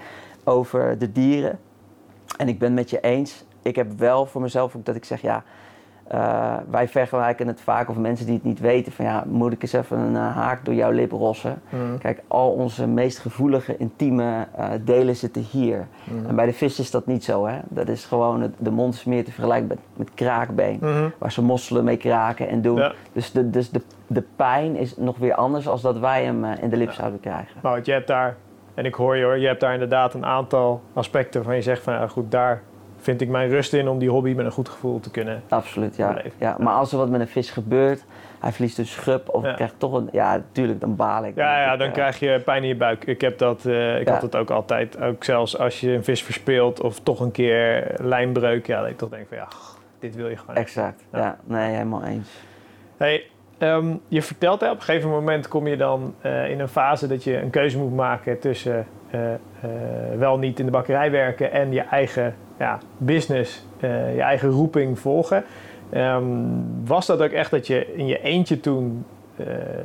over 0.45 0.99
de 0.99 1.13
dieren. 1.13 1.59
En 2.37 2.49
ik 2.49 2.59
ben 2.59 2.69
het 2.69 2.77
met 2.77 2.91
je 2.91 3.01
eens. 3.01 3.45
Ik 3.63 3.77
heb 3.77 3.99
wel 3.99 4.27
voor 4.27 4.41
mezelf 4.41 4.77
ook 4.77 4.85
dat 4.85 4.95
ik 4.95 5.05
zeg, 5.05 5.21
ja, 5.21 5.43
eh, 6.09 6.55
wij 6.71 6.89
vergelijken 6.89 7.47
het 7.47 7.61
vaak, 7.61 7.89
of 7.89 7.97
mensen 7.97 8.27
die 8.27 8.35
het 8.35 8.45
niet 8.45 8.61
weten, 8.61 8.93
van 8.93 9.05
ja, 9.05 9.25
moet 9.27 9.53
ik 9.53 9.63
eens 9.63 9.73
even 9.73 9.99
een 9.99 10.17
eh, 10.17 10.37
haak 10.37 10.65
door 10.65 10.75
jouw 10.75 10.91
lip 10.91 11.11
rossen? 11.11 11.63
Mhm. 11.69 11.99
Kijk, 11.99 12.23
al 12.29 12.51
onze 12.51 12.87
meest 12.87 13.19
gevoelige, 13.19 13.77
intieme 13.77 14.47
eh, 14.57 14.69
delen 14.81 15.17
zitten 15.17 15.43
hier. 15.43 15.87
Mhm. 16.05 16.27
En 16.29 16.37
bij 16.37 16.47
de 16.47 16.53
vis 16.53 16.79
is 16.79 16.91
dat 16.91 17.07
niet 17.07 17.25
zo, 17.25 17.47
hè. 17.47 17.59
Dat 17.69 17.89
is 17.89 18.05
gewoon, 18.05 18.41
het, 18.41 18.55
de 18.59 18.71
mond 18.71 18.95
is 18.95 19.05
meer 19.05 19.25
te 19.25 19.33
vergelijken 19.33 19.69
met, 19.69 19.79
met 19.97 20.11
kraakbeen. 20.15 20.79
Mhm. 20.81 21.09
Waar 21.19 21.33
ze 21.33 21.43
mosselen 21.43 21.85
mee 21.85 21.97
kraken 21.97 22.49
en 22.49 22.63
doen. 22.63 22.77
Ja. 22.77 22.93
Dus, 23.13 23.33
de, 23.33 23.51
dus 23.51 23.71
de, 23.71 23.83
de 24.07 24.25
pijn 24.37 24.77
is 24.77 24.97
nog 24.97 25.19
weer 25.19 25.35
anders 25.35 25.69
als 25.69 25.83
dat 25.83 25.99
wij 25.99 26.25
hem 26.25 26.45
in 26.45 26.69
de 26.69 26.77
lip 26.77 26.89
Ja. 26.89 26.95
zouden 26.95 27.21
krijgen. 27.21 27.61
Maar 27.63 27.81
je 27.83 27.93
hebt 27.93 28.07
daar, 28.07 28.37
en 28.79 28.85
ik 28.85 28.95
hoor 28.95 29.17
je 29.17 29.25
hoor, 29.25 29.39
je 29.39 29.47
hebt 29.47 29.61
daar 29.61 29.73
inderdaad 29.73 30.15
een 30.15 30.27
aantal 30.27 30.83
aspecten 30.93 31.45
van 31.45 31.55
je 31.55 31.63
zegt 31.63 31.83
van 31.83 31.93
ja 31.95 32.07
goed, 32.07 32.31
daar 32.31 32.63
vind 33.01 33.21
ik 33.21 33.29
mijn 33.29 33.49
rust 33.49 33.73
in 33.73 33.89
om 33.89 33.99
die 33.99 34.11
hobby 34.11 34.33
met 34.33 34.45
een 34.47 34.53
goed 34.53 34.69
gevoel 34.69 35.01
te 35.01 35.11
kunnen. 35.11 35.43
Absoluut, 35.49 35.97
ja. 35.97 36.09
Beleven. 36.09 36.33
ja. 36.39 36.57
Maar 36.59 36.75
als 36.75 36.93
er 36.93 36.99
wat 36.99 37.09
met 37.11 37.21
een 37.21 37.29
vis 37.29 37.51
gebeurt, 37.51 38.05
hij 38.41 38.53
verliest 38.53 38.79
een 38.79 38.87
schub 38.87 39.29
of 39.29 39.45
Ja. 39.45 39.53
krijgt 39.55 39.75
toch 39.79 39.93
een... 39.93 40.09
Ja, 40.13 40.37
natuurlijk, 40.37 40.81
dan 40.81 40.97
baal 40.97 41.25
ik. 41.25 41.35
Ja, 41.37 41.61
ja, 41.61 41.77
dan 41.77 41.93
krijg 41.93 42.19
je 42.19 42.41
pijn 42.45 42.63
in 42.63 42.69
je 42.69 42.77
buik. 42.77 43.05
Ik 43.05 43.21
heb 43.21 43.39
dat, 43.39 43.65
eh, 43.65 44.01
ik 44.01 44.07
Ja. 44.07 44.13
had 44.13 44.23
het 44.23 44.37
ook 44.37 44.51
altijd, 44.51 45.01
ook 45.03 45.25
zelfs 45.25 45.59
als 45.59 45.81
je 45.81 45.91
een 45.93 46.05
vis 46.05 46.23
verspeelt 46.23 46.81
of 46.81 47.01
toch 47.01 47.21
een 47.21 47.31
keer 47.31 47.95
lijnbreuk, 47.97 48.67
ja, 48.67 48.81
dat 48.81 48.91
ik 48.91 48.99
toch 48.99 49.09
denk 49.09 49.29
van 49.29 49.37
ja, 49.37 49.49
dit 49.99 50.15
wil 50.17 50.29
je 50.29 50.37
gewoon. 50.37 50.57
Exact, 50.57 51.05
Ja. 51.13 51.19
ja. 51.19 51.37
Nee, 51.45 51.71
helemaal 51.73 52.05
eens. 52.05 52.29
Hey, 52.97 53.27
ehm, 53.59 53.95
je 54.09 54.23
vertelt 54.23 54.61
hè, 54.61 54.71
op 54.71 54.77
een 54.77 54.83
gegeven 54.83 55.11
moment 55.11 55.49
kom 55.49 55.67
je 55.67 55.77
dan 55.77 56.15
eh, 56.21 56.51
in 56.51 56.61
een 56.61 56.69
fase 56.69 57.07
dat 57.07 57.25
je 57.25 57.41
een 57.41 57.51
keuze 57.51 57.79
moet 57.79 57.95
maken 57.95 58.39
tussen 58.39 58.87
eh, 59.11 59.33
eh, 59.33 59.39
wel 60.19 60.39
niet 60.39 60.59
in 60.59 60.65
de 60.65 60.71
bakkerij 60.71 61.11
werken 61.11 61.53
en 61.53 61.73
je 61.73 61.81
eigen 61.81 62.35
ja, 62.59 62.79
business, 62.97 63.65
je 63.81 64.23
eigen 64.23 64.49
roeping 64.49 64.99
volgen. 64.99 65.45
Ehm, 65.91 66.25
was 66.85 67.07
dat 67.07 67.23
ook 67.23 67.31
echt 67.31 67.51
dat 67.51 67.67
je 67.67 67.95
in 67.95 68.07
je 68.07 68.23
eentje 68.23 68.61
toen 68.61 69.05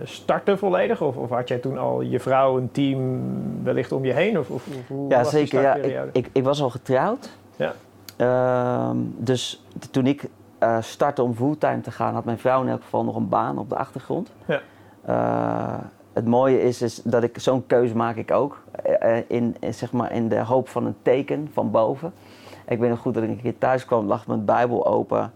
startte 0.04 0.58
volledig? 0.58 1.02
Of, 1.02 1.16
of 1.16 1.30
had 1.30 1.48
jij 1.48 1.58
toen 1.58 1.78
al 1.78 2.02
je 2.02 2.20
vrouw, 2.20 2.58
een 2.58 2.72
team 2.72 3.22
wellicht 3.64 3.92
om 3.92 4.06
je 4.06 4.14
heen? 4.14 4.40
Of, 4.40 4.50
of, 4.50 4.68
hoe 4.88 5.10
Ja, 5.10 5.18
was 5.18 5.30
zeker. 5.30 5.62
Ja, 5.62 5.76
ik, 5.76 6.10
ik, 6.12 6.30
ik 6.32 6.44
was 6.44 6.62
al 6.62 6.70
getrouwd. 6.70 7.30
Ja. 7.56 7.74
Ehm, 8.18 8.98
dus 9.18 9.64
toen 9.92 10.08
ik 10.08 10.30
startte 10.80 11.24
om 11.24 11.36
fulltime 11.36 11.82
te 11.82 11.92
gaan, 11.92 12.14
had 12.14 12.26
mijn 12.26 12.40
vrouw 12.40 12.62
in 12.62 12.68
elk 12.68 12.82
geval 12.84 13.04
nog 13.04 13.16
een 13.16 13.30
baan 13.30 13.58
op 13.58 13.70
de 13.70 13.76
achtergrond. 13.76 14.32
Ja. 14.46 14.60
Eh, 15.06 15.80
het 16.14 16.26
mooie 16.26 16.62
is, 16.62 16.82
is 16.82 17.02
dat 17.04 17.24
ik 17.24 17.40
zo'n 17.40 17.68
keuze 17.68 17.96
maak 17.96 18.16
ik 18.16 18.32
ook. 18.32 18.64
eh, 18.84 19.18
in, 19.28 19.56
in, 19.60 19.74
zeg 19.74 19.92
maar 19.92 20.12
in 20.12 20.28
de 20.30 20.40
hoop 20.40 20.70
van 20.70 20.86
een 20.86 20.96
teken 21.02 21.50
van 21.54 21.72
boven. 21.72 22.14
Ik 22.68 22.80
weet 22.80 22.90
nog 22.90 23.00
goed 23.00 23.14
dat 23.14 23.24
ik 23.24 23.30
een 23.30 23.42
keer 23.42 23.58
thuis 23.58 23.86
kwam, 23.86 24.08
lag 24.08 24.28
mijn 24.28 24.46
Bijbel 24.46 24.86
open. 24.86 25.32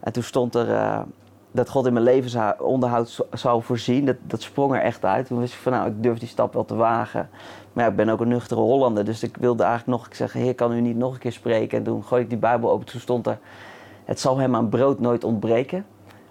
En 0.00 0.12
toen 0.12 0.22
stond 0.22 0.54
er, 0.54 1.04
dat 1.50 1.68
God 1.68 1.86
in 1.86 1.92
mijn 1.92 2.04
levensonderhoud 2.04 3.20
zou 3.32 3.62
voorzien, 3.62 4.04
dat, 4.04 4.16
dat 4.22 4.42
sprong 4.42 4.74
er 4.74 4.80
echt 4.80 5.04
uit. 5.04 5.26
Toen 5.26 5.38
wist 5.38 5.54
ik 5.54 5.60
van 5.60 5.72
nou, 5.72 5.88
ik 5.88 6.02
durf 6.02 6.18
die 6.18 6.28
stap 6.28 6.52
wel 6.52 6.64
te 6.64 6.74
wagen. 6.74 7.28
Maar 7.72 7.84
ja, 7.84 7.90
ik 7.90 7.96
ben 7.96 8.08
ook 8.08 8.20
een 8.20 8.28
nuchtere 8.28 8.60
Hollander, 8.60 9.04
dus 9.04 9.22
ik 9.22 9.36
wilde 9.36 9.62
eigenlijk 9.62 9.98
nog 9.98 10.06
ik 10.06 10.14
zeg, 10.14 10.32
heer, 10.32 10.54
kan 10.54 10.72
u 10.72 10.80
niet 10.80 10.96
nog 10.96 11.12
een 11.12 11.18
keer 11.18 11.32
spreken? 11.32 11.78
En 11.78 11.84
toen 11.84 12.04
gooi 12.04 12.22
ik 12.22 12.28
die 12.28 12.38
Bijbel 12.38 12.70
open, 12.70 12.86
toen 12.86 13.00
stond 13.00 13.26
er, 13.26 13.38
het 14.04 14.20
zal 14.20 14.38
hem 14.38 14.54
aan 14.54 14.68
brood 14.68 15.00
nooit 15.00 15.24
ontbreken. 15.24 15.84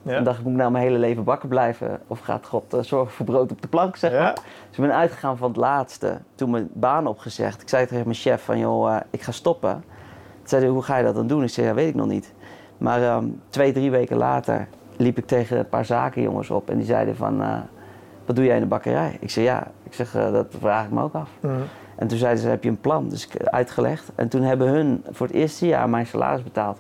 Ja. 0.04 0.16
En 0.16 0.24
dacht 0.24 0.38
ik, 0.38 0.44
moet 0.44 0.54
ik 0.54 0.60
nou 0.60 0.72
mijn 0.72 0.84
hele 0.84 0.98
leven 0.98 1.24
bakken 1.24 1.50
blijven? 1.50 2.00
Of 2.08 2.20
gaat 2.20 2.46
God 2.46 2.74
uh, 2.74 2.82
zorgen 2.82 3.14
voor 3.14 3.26
brood 3.26 3.52
op 3.52 3.62
de 3.62 3.68
plank, 3.68 3.96
zeg 3.96 4.12
maar? 4.12 4.34
Dus 4.34 4.78
ik 4.78 4.84
ben 4.84 4.94
uitgegaan 4.94 5.38
van 5.38 5.48
het 5.48 5.58
laatste. 5.58 6.18
Toen 6.36 6.50
mijn 6.50 6.70
baan 6.74 7.08
opgezegd. 7.08 7.62
Ik 7.62 7.70
zei 7.70 7.86
tegen 7.86 8.04
mijn 8.04 8.16
chef 8.16 8.44
van, 8.44 8.60
joh, 8.60 8.92
uh, 8.92 8.98
ik 9.10 9.22
ga 9.22 9.32
stoppen. 9.32 9.84
Toen 10.38 10.48
zei 10.48 10.62
hij, 10.62 10.72
hoe 10.72 10.82
ga 10.84 10.98
je 10.98 11.04
dat 11.04 11.16
dan 11.16 11.28
doen? 11.28 11.44
Ik 11.44 11.50
zei, 11.50 11.68
ja, 11.68 11.74
weet 11.74 11.88
ik 11.88 11.96
nog 11.96 12.08
niet. 12.08 12.34
Maar 12.78 13.16
um, 13.16 13.42
twee, 13.50 13.72
drie 13.72 13.92
weken 13.92 14.18
later 14.18 14.68
liep 14.98 15.18
ik 15.18 15.26
tegen 15.26 15.58
een 15.58 15.70
paar 15.70 15.86
zakenjongens 15.86 16.50
op. 16.50 16.70
En 16.70 16.78
die 16.78 16.86
zeiden 16.86 17.16
van, 17.16 17.42
uh, 17.42 17.58
wat 18.26 18.36
doe 18.36 18.46
jij 18.46 18.56
in 18.56 18.62
de 18.62 18.68
bakkerij? 18.68 19.18
Ik 19.20 19.30
zei, 19.30 19.46
ja. 19.46 19.68
Ik 19.84 19.94
zeg, 19.94 20.12
dat 20.12 20.48
vraag 20.60 20.86
ik 20.86 20.92
me 20.92 21.02
ook 21.02 21.14
af. 21.14 21.30
Mm. 21.40 21.52
En 21.96 22.08
toen 22.08 22.18
zeiden 22.18 22.42
ze, 22.42 22.50
heb 22.50 22.64
je 22.64 22.70
een 22.70 22.82
plan? 22.82 23.10
Dus 23.10 23.28
ik 23.28 23.46
uitgelegd. 23.46 24.12
En 24.16 24.28
toen 24.28 24.42
hebben 24.42 24.68
hun 24.68 25.04
voor 25.10 25.28
het 25.28 25.36
eerste 25.36 25.68
jaar 25.68 25.90
mijn 25.90 26.08
salaris 26.08 26.44
betaald. 26.44 26.80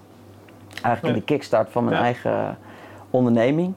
Eigenlijk 0.84 1.16
in 1.16 1.20
de 1.20 1.26
kickstart 1.26 1.72
van 1.72 1.84
mijn 1.84 1.96
ja. 1.96 2.04
eigen 2.04 2.58
onderneming. 3.10 3.74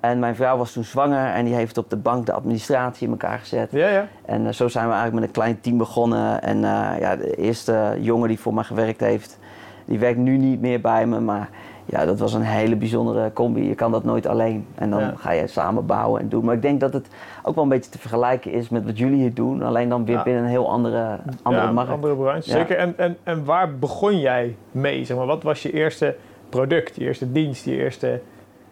En 0.00 0.18
mijn 0.18 0.36
vrouw 0.36 0.56
was 0.56 0.72
toen 0.72 0.84
zwanger 0.84 1.32
en 1.32 1.44
die 1.44 1.54
heeft 1.54 1.78
op 1.78 1.90
de 1.90 1.96
bank 1.96 2.26
de 2.26 2.32
administratie 2.32 3.06
in 3.06 3.12
elkaar 3.12 3.38
gezet. 3.38 3.70
Ja, 3.70 3.88
ja. 3.88 4.06
En 4.24 4.44
uh, 4.44 4.52
zo 4.52 4.68
zijn 4.68 4.86
we 4.86 4.92
eigenlijk 4.92 5.20
met 5.20 5.24
een 5.24 5.42
klein 5.42 5.60
team 5.60 5.78
begonnen. 5.78 6.42
En 6.42 6.56
uh, 6.56 6.90
ja, 7.00 7.16
de 7.16 7.34
eerste 7.34 7.96
jongen 8.00 8.28
die 8.28 8.38
voor 8.38 8.54
me 8.54 8.64
gewerkt 8.64 9.00
heeft, 9.00 9.38
die 9.84 9.98
werkt 9.98 10.18
nu 10.18 10.36
niet 10.36 10.60
meer 10.60 10.80
bij 10.80 11.06
me. 11.06 11.20
Maar 11.20 11.48
ja, 11.84 12.04
dat 12.04 12.18
was 12.18 12.34
een 12.34 12.42
hele 12.42 12.76
bijzondere 12.76 13.32
combi. 13.32 13.68
Je 13.68 13.74
kan 13.74 13.92
dat 13.92 14.04
nooit 14.04 14.26
alleen. 14.26 14.66
En 14.74 14.90
dan 14.90 15.00
ja. 15.00 15.12
ga 15.16 15.30
je 15.30 15.46
samen 15.46 15.86
bouwen 15.86 16.20
en 16.20 16.28
doen. 16.28 16.44
Maar 16.44 16.54
ik 16.54 16.62
denk 16.62 16.80
dat 16.80 16.92
het 16.92 17.08
ook 17.42 17.54
wel 17.54 17.64
een 17.64 17.70
beetje 17.70 17.90
te 17.90 17.98
vergelijken 17.98 18.52
is 18.52 18.68
met 18.68 18.84
wat 18.84 18.98
jullie 18.98 19.18
hier 19.18 19.34
doen. 19.34 19.62
Alleen 19.62 19.88
dan 19.88 20.04
weer 20.04 20.16
ja. 20.16 20.22
binnen 20.22 20.42
een 20.42 20.48
heel 20.48 20.70
andere, 20.70 21.18
andere 21.42 21.64
ja, 21.64 21.72
markt. 21.72 21.90
andere 21.90 22.14
branche. 22.14 22.50
Zeker. 22.50 22.76
En, 22.76 22.94
en, 22.96 23.16
en 23.22 23.44
waar 23.44 23.78
begon 23.78 24.20
jij 24.20 24.56
mee? 24.70 25.04
Zeg 25.04 25.16
maar, 25.16 25.26
wat 25.26 25.42
was 25.42 25.62
je 25.62 25.72
eerste 25.72 26.16
product, 26.48 26.96
je 26.96 27.04
eerste 27.04 27.32
dienst, 27.32 27.64
je 27.64 27.76
eerste 27.76 28.20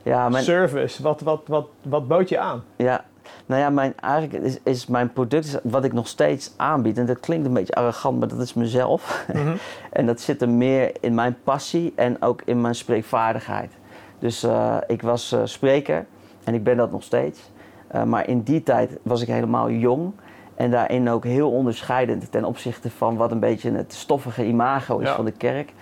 ja, 0.03 0.29
mijn, 0.29 0.45
service? 0.45 1.03
Wat, 1.03 1.21
wat, 1.21 1.43
wat, 1.47 1.67
wat 1.83 2.09
bood 2.09 2.29
je 2.29 2.39
aan? 2.39 2.65
Ja, 2.77 3.05
nou 3.47 3.61
ja, 3.61 3.71
mijn, 3.71 3.95
eigenlijk 4.01 4.45
is, 4.45 4.59
is 4.63 4.87
mijn 4.87 5.13
product 5.13 5.61
wat 5.63 5.85
ik 5.85 5.93
nog 5.93 6.09
steeds 6.09 6.53
aanbied. 6.57 6.99
En 6.99 7.07
dat 7.07 7.21
klinkt 7.21 7.47
een 7.47 7.53
beetje 7.53 7.75
arrogant, 7.75 8.19
maar 8.19 8.29
dat 8.29 8.41
is 8.41 8.55
mezelf. 8.55 9.27
Mm 9.33 9.43
-hmm. 9.43 9.57
en 9.93 10.07
dat 10.07 10.21
zit 10.21 10.43
er 10.43 10.49
meer 10.49 10.93
in 11.01 11.15
mijn 11.15 11.37
passie 11.45 11.93
en 11.97 12.23
ook 12.23 12.43
in 12.45 12.61
mijn 12.61 12.75
spreekvaardigheid. 12.75 13.73
Dus 14.19 14.45
uh, 14.45 14.77
ik 14.87 15.03
was 15.03 15.33
uh, 15.33 15.41
spreker 15.45 16.07
en 16.45 16.55
ik 16.55 16.65
ben 16.65 16.77
dat 16.77 16.91
nog 16.91 17.03
steeds. 17.03 17.51
Uh, 17.95 18.03
maar 18.03 18.29
in 18.29 18.43
die 18.43 18.63
tijd 18.63 18.99
was 19.03 19.23
ik 19.23 19.29
helemaal 19.29 19.71
jong. 19.71 20.13
En 20.55 20.71
daarin 20.71 21.11
ook 21.11 21.25
heel 21.25 21.51
onderscheidend 21.51 22.33
ten 22.33 22.45
opzichte 22.45 22.91
van 22.91 23.17
wat 23.17 23.31
een 23.31 23.41
beetje 23.41 23.71
het 23.71 23.93
stoffige 23.93 24.45
imago 24.45 24.99
is 24.99 25.09
ja. 25.09 25.15
van 25.15 25.25
de 25.25 25.33
kerk. 25.33 25.73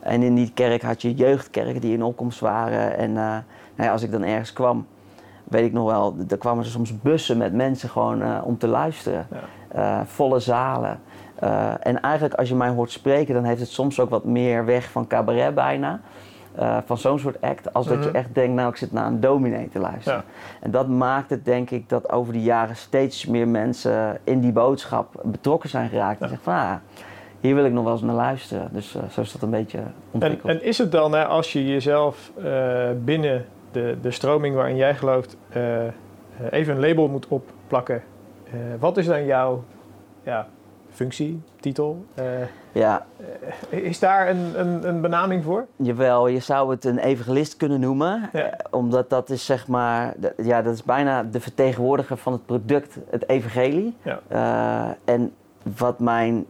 En 0.00 0.22
in 0.22 0.34
die 0.34 0.50
kerk 0.54 0.82
had 0.82 1.02
je 1.02 1.14
jeugdkerken 1.14 1.80
die 1.80 1.94
in 1.94 2.02
opkomst 2.02 2.40
waren. 2.40 2.96
En 2.96 3.12
nou 3.12 3.42
ja, 3.76 3.92
als 3.92 4.02
ik 4.02 4.10
dan 4.10 4.22
ergens 4.22 4.52
kwam, 4.52 4.86
weet 5.50 5.64
ik 5.64 5.72
nog 5.72 5.90
wel, 5.90 6.16
er 6.28 6.38
kwamen 6.38 6.64
er 6.64 6.70
soms 6.70 7.00
bussen 7.00 7.36
met 7.36 7.52
mensen 7.52 7.88
gewoon 7.88 8.22
uh, 8.22 8.40
om 8.44 8.58
te 8.58 8.66
luisteren. 8.66 9.26
Ja. 9.30 9.98
Uh, 10.00 10.06
volle 10.06 10.38
zalen. 10.38 11.00
En 11.80 12.00
eigenlijk 12.00 12.34
als 12.34 12.48
je 12.48 12.54
mij 12.54 12.68
hoort 12.68 12.90
spreken, 12.90 13.34
dan 13.34 13.44
heeft 13.44 13.60
het 13.60 13.68
soms 13.68 14.00
ook 14.00 14.10
wat 14.10 14.24
meer 14.24 14.64
weg 14.64 14.90
van 14.90 15.06
cabaret 15.06 15.54
bijna. 15.54 16.00
van 16.84 16.98
zo'n 16.98 17.18
soort 17.18 17.40
act, 17.40 17.72
als 17.72 17.86
mm 17.86 17.92
-hmm. 17.92 18.02
dat 18.02 18.12
je 18.12 18.18
echt 18.18 18.34
denkt, 18.34 18.54
nou 18.54 18.70
ik 18.70 18.76
zit 18.76 18.92
naar 18.92 19.06
een 19.06 19.20
dominee 19.20 19.68
te 19.68 19.78
luisteren. 19.78 20.18
Ja. 20.18 20.24
En 20.60 20.70
dat 20.70 20.88
maakt 20.88 21.30
het 21.30 21.44
denk 21.44 21.70
ik 21.70 21.88
dat 21.88 22.12
over 22.12 22.32
de 22.32 22.42
jaren 22.42 22.76
steeds 22.76 23.26
meer 23.26 23.48
mensen 23.48 24.18
in 24.24 24.40
die 24.40 24.52
boodschap 24.52 25.20
betrokken 25.24 25.68
zijn 25.68 25.88
geraakt. 25.88 26.18
Ja. 26.18 26.24
En 26.24 26.28
zeggen 26.28 26.52
van, 26.52 26.54
ah, 26.54 26.74
hier 27.40 27.54
wil 27.54 27.64
ik 27.64 27.72
nog 27.72 27.84
wel 27.84 27.92
eens 27.92 28.02
naar 28.02 28.14
luisteren. 28.14 28.68
Dus 28.72 28.96
zo 29.10 29.20
is 29.20 29.32
dat 29.32 29.42
een 29.42 29.50
beetje 29.50 29.80
ontwikkeld. 30.10 30.50
En, 30.50 30.60
en 30.60 30.64
is 30.64 30.78
het 30.78 30.92
dan, 30.92 31.12
hè, 31.12 31.24
als 31.24 31.52
je 31.52 31.66
jezelf 31.66 32.32
binnen 33.04 33.46
de, 33.72 33.96
de 34.02 34.10
stroming 34.10 34.54
waarin 34.54 34.76
jij 34.76 34.94
gelooft 34.94 35.36
uh, 35.56 35.82
even 36.50 36.74
een 36.74 36.80
label 36.80 37.08
moet 37.08 37.28
opplakken. 37.28 38.02
Wat 38.78 38.96
is 38.96 39.06
dan 39.06 39.24
jouw 39.24 39.64
ja, 40.22 40.46
functie, 40.90 41.42
titel? 41.60 42.04
Ja. 42.72 43.06
is 43.68 43.98
daar 43.98 44.28
een, 44.28 44.60
een, 44.60 44.88
een, 44.88 45.00
benaming 45.00 45.44
voor? 45.44 45.66
Jawel, 45.76 46.26
je 46.26 46.38
zou 46.38 46.70
het 46.70 46.84
een 46.84 46.98
evangelist 46.98 47.56
kunnen 47.56 47.80
noemen. 47.80 48.30
Ja. 48.32 48.58
omdat 48.70 49.10
dat 49.10 49.30
is 49.30 49.44
zeg 49.44 49.68
maar, 49.68 50.14
ja, 50.36 50.62
dat 50.62 50.74
is 50.74 50.82
bijna 50.82 51.22
de 51.22 51.40
vertegenwoordiger 51.40 52.16
van 52.16 52.32
het 52.32 52.46
product, 52.46 52.98
het 53.10 53.28
evangelie. 53.28 53.96
Ja. 54.02 54.96
en 55.04 55.32
wat 55.76 55.98
mijn, 55.98 56.46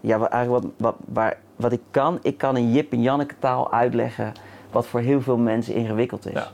ja, 0.00 0.28
eigenlijk 0.30 0.48
wat, 0.48 0.64
wat, 0.76 0.94
waar, 1.04 1.36
wat 1.56 1.72
ik 1.72 1.80
kan, 1.90 2.18
ik 2.22 2.38
kan 2.38 2.56
in 2.56 2.72
Jip 2.72 2.92
en 2.92 3.02
Janneke 3.02 3.34
taal 3.38 3.72
uitleggen 3.72 4.32
wat 4.70 4.86
voor 4.86 5.00
heel 5.00 5.20
veel 5.20 5.36
mensen 5.36 5.74
ingewikkeld 5.74 6.26
is. 6.26 6.32
Ja. 6.32 6.48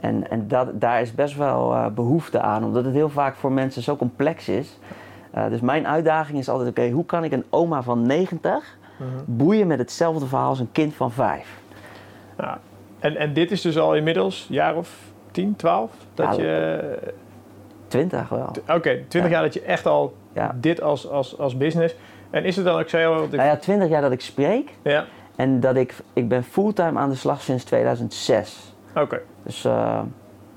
En, 0.00 0.30
en 0.30 0.48
dat, 0.48 0.80
daar 0.80 1.00
is 1.00 1.14
best 1.14 1.36
wel 1.36 1.72
uh, 1.72 1.86
behoefte 1.86 2.40
aan, 2.40 2.64
omdat 2.64 2.84
het 2.84 2.94
heel 2.94 3.08
vaak 3.08 3.34
voor 3.34 3.52
mensen 3.52 3.82
zo 3.82 3.96
complex 3.96 4.48
is. 4.48 4.78
Uh, 5.34 5.48
dus 5.48 5.60
mijn 5.60 5.86
uitdaging 5.86 6.38
is 6.38 6.48
altijd: 6.48 6.68
oké, 6.68 6.90
hoe 6.90 7.04
kan 7.04 7.24
ik 7.24 7.32
een 7.32 7.44
oma 7.50 7.82
van 7.82 8.06
90 8.06 8.76
mm 8.98 9.06
-hmm. 9.06 9.24
boeien 9.24 9.66
met 9.66 9.78
hetzelfde 9.78 10.26
verhaal 10.26 10.48
als 10.48 10.58
een 10.60 10.72
kind 10.72 10.94
van 10.94 11.12
5? 11.12 11.62
Ja. 12.38 12.58
En, 12.98 13.16
en 13.16 13.32
dit 13.32 13.50
is 13.50 13.60
dus 13.60 13.78
al 13.78 13.94
inmiddels 13.94 14.46
jaar 14.50 14.76
of 14.76 14.98
10, 15.30 15.56
12? 15.56 15.90
Dat 16.14 16.36
ja, 16.36 16.42
je. 16.42 16.98
20 17.88 18.28
wel. 18.28 18.46
Oké, 18.46 18.72
okay, 18.72 19.04
20 19.08 19.22
ja. 19.22 19.28
jaar 19.28 19.42
dat 19.42 19.54
je 19.54 19.62
echt 19.62 19.86
al 19.86 20.14
dit 20.54 20.80
als, 20.82 21.08
als, 21.08 21.38
als 21.38 21.56
business. 21.56 21.94
En 22.30 22.44
is 22.44 22.56
het 22.56 22.64
dan, 22.64 22.80
ik 22.80 22.88
zei 22.88 23.06
al. 23.06 23.24
Ik... 23.24 23.30
Nou 23.30 23.48
ja, 23.48 23.56
20 23.56 23.88
jaar 23.88 24.02
dat 24.02 24.12
ik 24.12 24.20
spreek. 24.20 24.70
Ja. 24.82 25.04
En 25.36 25.60
dat 25.60 25.76
ik, 25.76 25.94
ik 26.12 26.28
ben 26.28 26.44
fulltime 26.44 26.98
aan 26.98 27.10
de 27.10 27.16
slag 27.16 27.42
sinds 27.42 27.64
2006. 27.64 28.74
Oké. 28.90 29.00
Okay. 29.00 29.20
Dus... 29.42 29.64
Uh, 29.64 30.00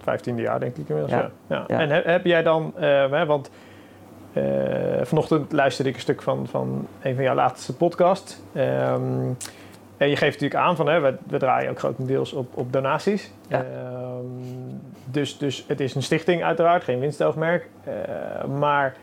Vijftiende 0.07 0.41
jaar 0.41 0.59
denk 0.59 0.77
ik 0.77 0.89
inmiddels, 0.89 1.19
ja. 1.19 1.29
ja. 1.47 1.63
ja. 1.67 1.79
En 1.79 1.89
heb, 1.89 2.05
heb, 2.05 2.25
jij 2.25 2.43
dan, 2.43 2.73
uh, 2.75 2.81
hè, 3.11 3.25
want 3.25 3.49
uh, 4.33 4.43
vanochtend 5.01 5.51
luisterde 5.51 5.89
ik 5.89 5.95
een 5.95 6.01
stuk 6.01 6.21
van, 6.21 6.47
van 6.47 6.87
een 7.01 7.15
van 7.15 7.23
jouw 7.23 7.35
laatste 7.35 7.75
podcast. 7.75 8.43
Um, 8.55 9.37
en 9.97 10.09
je 10.09 10.15
geeft 10.15 10.39
natuurlijk 10.39 10.55
aan 10.55 10.75
van, 10.75 10.87
hè, 10.87 10.99
we, 10.99 11.15
we 11.27 11.37
draaien 11.37 11.69
ook 11.69 11.79
grotendeels 11.79 12.33
op, 12.33 12.57
op 12.57 12.73
donaties. 12.73 13.31
Ja. 13.47 13.59
Um, 13.59 14.81
dus, 15.05 15.37
dus 15.37 15.65
het 15.67 15.79
is 15.79 15.95
een 15.95 16.03
stichting 16.03 16.43
uiteraard, 16.43 16.83
geen 16.83 16.99
winstoogmerk. 16.99 17.69
maar 18.57 18.95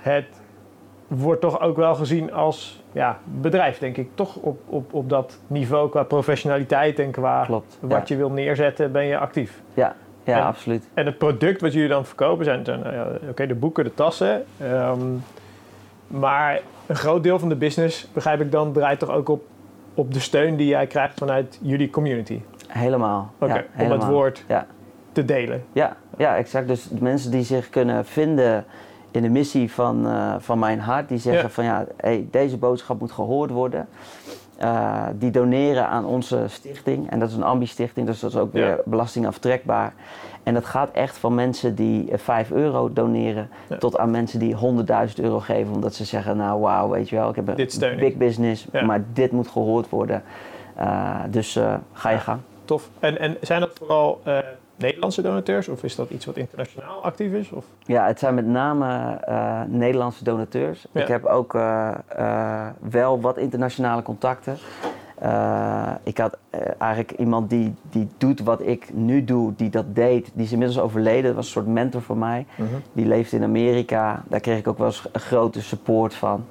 het 0.00 0.26
wordt 1.06 1.40
toch 1.40 1.60
ook 1.60 1.76
wel 1.76 1.94
gezien 1.94 2.32
als 2.32 2.82
ja, 2.92 3.18
bedrijf, 3.24 3.78
denk 3.78 3.96
ik. 3.96 4.08
Toch 4.14 4.36
op, 4.36 4.60
op, 4.66 4.94
op 4.94 5.08
dat 5.08 5.38
niveau 5.46 5.88
qua 5.88 6.02
professionaliteit 6.02 6.98
en 6.98 7.10
qua 7.10 7.44
Klopt, 7.44 7.78
wat 7.80 8.08
je 8.08 8.16
wil 8.16 8.30
neerzetten, 8.30 8.92
ben 8.92 9.04
je 9.04 9.18
actief. 9.18 9.62
Ja, 9.74 9.94
ja 10.24 10.36
en, 10.36 10.44
absoluut. 10.44 10.88
En 10.94 11.06
het 11.06 11.18
product 11.18 11.60
wat 11.60 11.72
jullie 11.72 11.88
dan 11.88 12.04
verkopen 12.04 12.44
zijn, 12.44 12.64
zijn 12.64 12.80
uh, 12.86 13.28
oké, 13.28 13.46
de 13.46 13.54
boeken, 13.54 13.84
de 13.84 13.94
tassen. 13.94 14.44
Um, 14.62 15.22
maar 16.06 16.60
een 16.86 16.96
groot 16.96 17.22
deel 17.22 17.38
van 17.38 17.48
de 17.48 17.56
business, 17.56 18.08
begrijp 18.12 18.40
ik 18.40 18.52
dan, 18.52 18.72
draait 18.72 18.98
toch 18.98 19.10
ook 19.10 19.28
op, 19.28 19.42
op 19.94 20.12
de 20.12 20.20
steun 20.20 20.56
die 20.56 20.66
jij 20.66 20.86
krijgt 20.86 21.18
vanuit 21.18 21.58
jullie 21.62 21.90
community? 21.90 22.40
Helemaal. 22.68 23.32
Oké, 23.38 23.64
ja, 23.76 23.84
om 23.84 23.90
het 23.90 24.04
woord 24.04 24.44
ja. 24.48 24.66
te 25.12 25.24
delen. 25.24 25.64
Ja, 25.72 25.96
ja, 26.16 26.36
exact. 26.36 26.68
Dus 26.68 26.88
de 26.88 27.02
mensen 27.02 27.30
die 27.30 27.42
zich 27.42 27.70
kunnen 27.70 28.04
vinden 28.04 28.64
in 29.10 29.22
de 29.22 29.28
missie 29.28 29.72
van, 29.72 30.06
uh, 30.06 30.34
van 30.38 30.58
mijn 30.58 30.80
hart. 30.80 31.08
Die 31.08 31.18
zeggen 31.18 31.42
ja. 31.42 31.48
van 31.48 31.64
ja, 31.64 31.86
hey, 31.96 32.26
deze 32.30 32.56
boodschap 32.56 33.00
moet 33.00 33.12
gehoord 33.12 33.50
worden. 33.50 33.88
Uh, 34.62 35.06
die 35.14 35.30
doneren 35.30 35.88
aan 35.88 36.04
onze 36.04 36.44
stichting. 36.46 37.10
En 37.10 37.18
dat 37.18 37.28
is 37.28 37.34
een 37.34 37.42
ambi-stichting, 37.42 38.06
dus 38.06 38.20
dat 38.20 38.30
is 38.30 38.36
ook 38.36 38.52
weer 38.52 38.66
ja. 38.66 38.78
belastingaftrekbaar. 38.84 39.92
En 40.42 40.54
dat 40.54 40.64
gaat 40.64 40.90
echt 40.92 41.18
van 41.18 41.34
mensen 41.34 41.74
die 41.74 42.08
5 42.12 42.50
euro 42.50 42.92
doneren... 42.92 43.48
Ja. 43.68 43.76
tot 43.76 43.98
aan 43.98 44.10
mensen 44.10 44.38
die 44.38 44.56
100.000 44.56 45.14
euro 45.14 45.40
geven. 45.40 45.74
Omdat 45.74 45.94
ze 45.94 46.04
zeggen, 46.04 46.36
nou 46.36 46.60
wauw, 46.60 46.88
weet 46.88 47.08
je 47.08 47.16
wel, 47.16 47.28
ik 47.28 47.36
heb 47.36 47.48
een 47.48 47.96
big 47.96 48.16
business... 48.16 48.66
maar 48.86 49.04
dit 49.12 49.32
moet 49.32 49.48
gehoord 49.48 49.88
worden. 49.88 50.22
Uh, 50.78 51.16
dus 51.30 51.58
ga 51.92 52.10
je 52.10 52.18
gang. 52.18 52.40
Tof. 52.64 52.88
En, 52.98 53.18
en 53.18 53.36
zijn 53.40 53.60
dat 53.60 53.70
vooral 53.74 54.20
Nederlandse 54.80 55.22
donateurs 55.22 55.68
of 55.68 55.82
is 55.84 55.96
dat 55.96 56.10
iets 56.10 56.26
wat 56.26 56.36
internationaal 56.36 57.02
actief 57.02 57.32
is? 57.32 57.50
Of? 57.50 57.64
Ja, 57.84 58.06
het 58.06 58.18
zijn 58.18 58.34
met 58.34 58.46
name 58.46 59.20
uh, 59.28 59.62
Nederlandse 59.66 60.24
donateurs. 60.24 60.86
Ja. 60.92 61.00
Ik 61.00 61.08
heb 61.08 61.24
ook 61.24 61.54
uh, 61.54 61.90
uh, 62.18 62.66
wel 62.80 63.20
wat 63.20 63.38
internationale 63.38 64.02
contacten. 64.02 64.58
ik 66.02 66.18
had 66.18 66.38
eigenlijk 66.78 67.10
iemand 67.10 67.50
die, 67.50 67.74
die 67.90 68.08
doet 68.18 68.40
wat 68.40 68.66
ik 68.66 68.94
nu 68.94 69.24
doe, 69.24 69.52
die 69.56 69.70
dat 69.70 69.94
deed. 69.94 70.30
Die 70.34 70.44
is 70.44 70.52
inmiddels 70.52 70.80
overleden, 70.80 71.22
dat 71.22 71.34
was 71.34 71.44
een 71.46 71.52
soort 71.52 71.66
mentor 71.66 72.02
voor 72.02 72.16
mij. 72.16 72.46
-huh. 72.54 72.66
Die 72.92 73.06
leeft 73.06 73.32
in 73.32 73.42
Amerika. 73.42 74.22
Daar 74.28 74.40
kreeg 74.40 74.58
ik 74.58 74.68
ook 74.68 74.78
wel 74.78 74.86
eens 74.86 75.08
een 75.12 75.20
grote 75.20 75.62
support 75.62 76.14
van. 76.14 76.44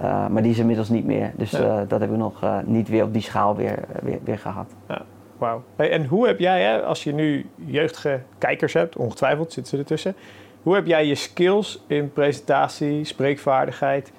maar 0.00 0.42
die 0.42 0.50
is 0.50 0.58
inmiddels 0.58 0.88
niet 0.88 1.04
meer. 1.04 1.32
Dus 1.36 1.50
ja. 1.50 1.84
dat 1.88 2.00
hebben 2.00 2.10
we 2.10 2.16
nog 2.16 2.44
niet 2.64 2.88
weer 2.88 3.04
op 3.04 3.12
die 3.12 3.22
schaal 3.22 3.56
weer, 3.56 3.78
weer, 4.02 4.18
weer 4.24 4.38
gehad. 4.38 4.70
Ja. 4.88 5.02
Wauw. 5.40 5.62
Hey, 5.76 5.90
en 5.90 6.06
hoe 6.06 6.26
heb 6.26 6.38
jij, 6.38 6.62
hè, 6.62 6.82
als 6.82 7.04
je 7.04 7.12
nu 7.12 7.46
jeugdige 7.54 8.20
kijkers 8.38 8.72
hebt, 8.72 8.96
ongetwijfeld 8.96 9.52
zitten 9.52 9.72
ze 9.72 9.78
ertussen, 9.78 10.14
hoe 10.62 10.74
heb 10.74 10.86
jij 10.86 11.06
je 11.06 11.14
skills 11.14 11.84
in 11.86 12.12
presentatie, 12.12 13.04
spreekvaardigheid? 13.04 14.12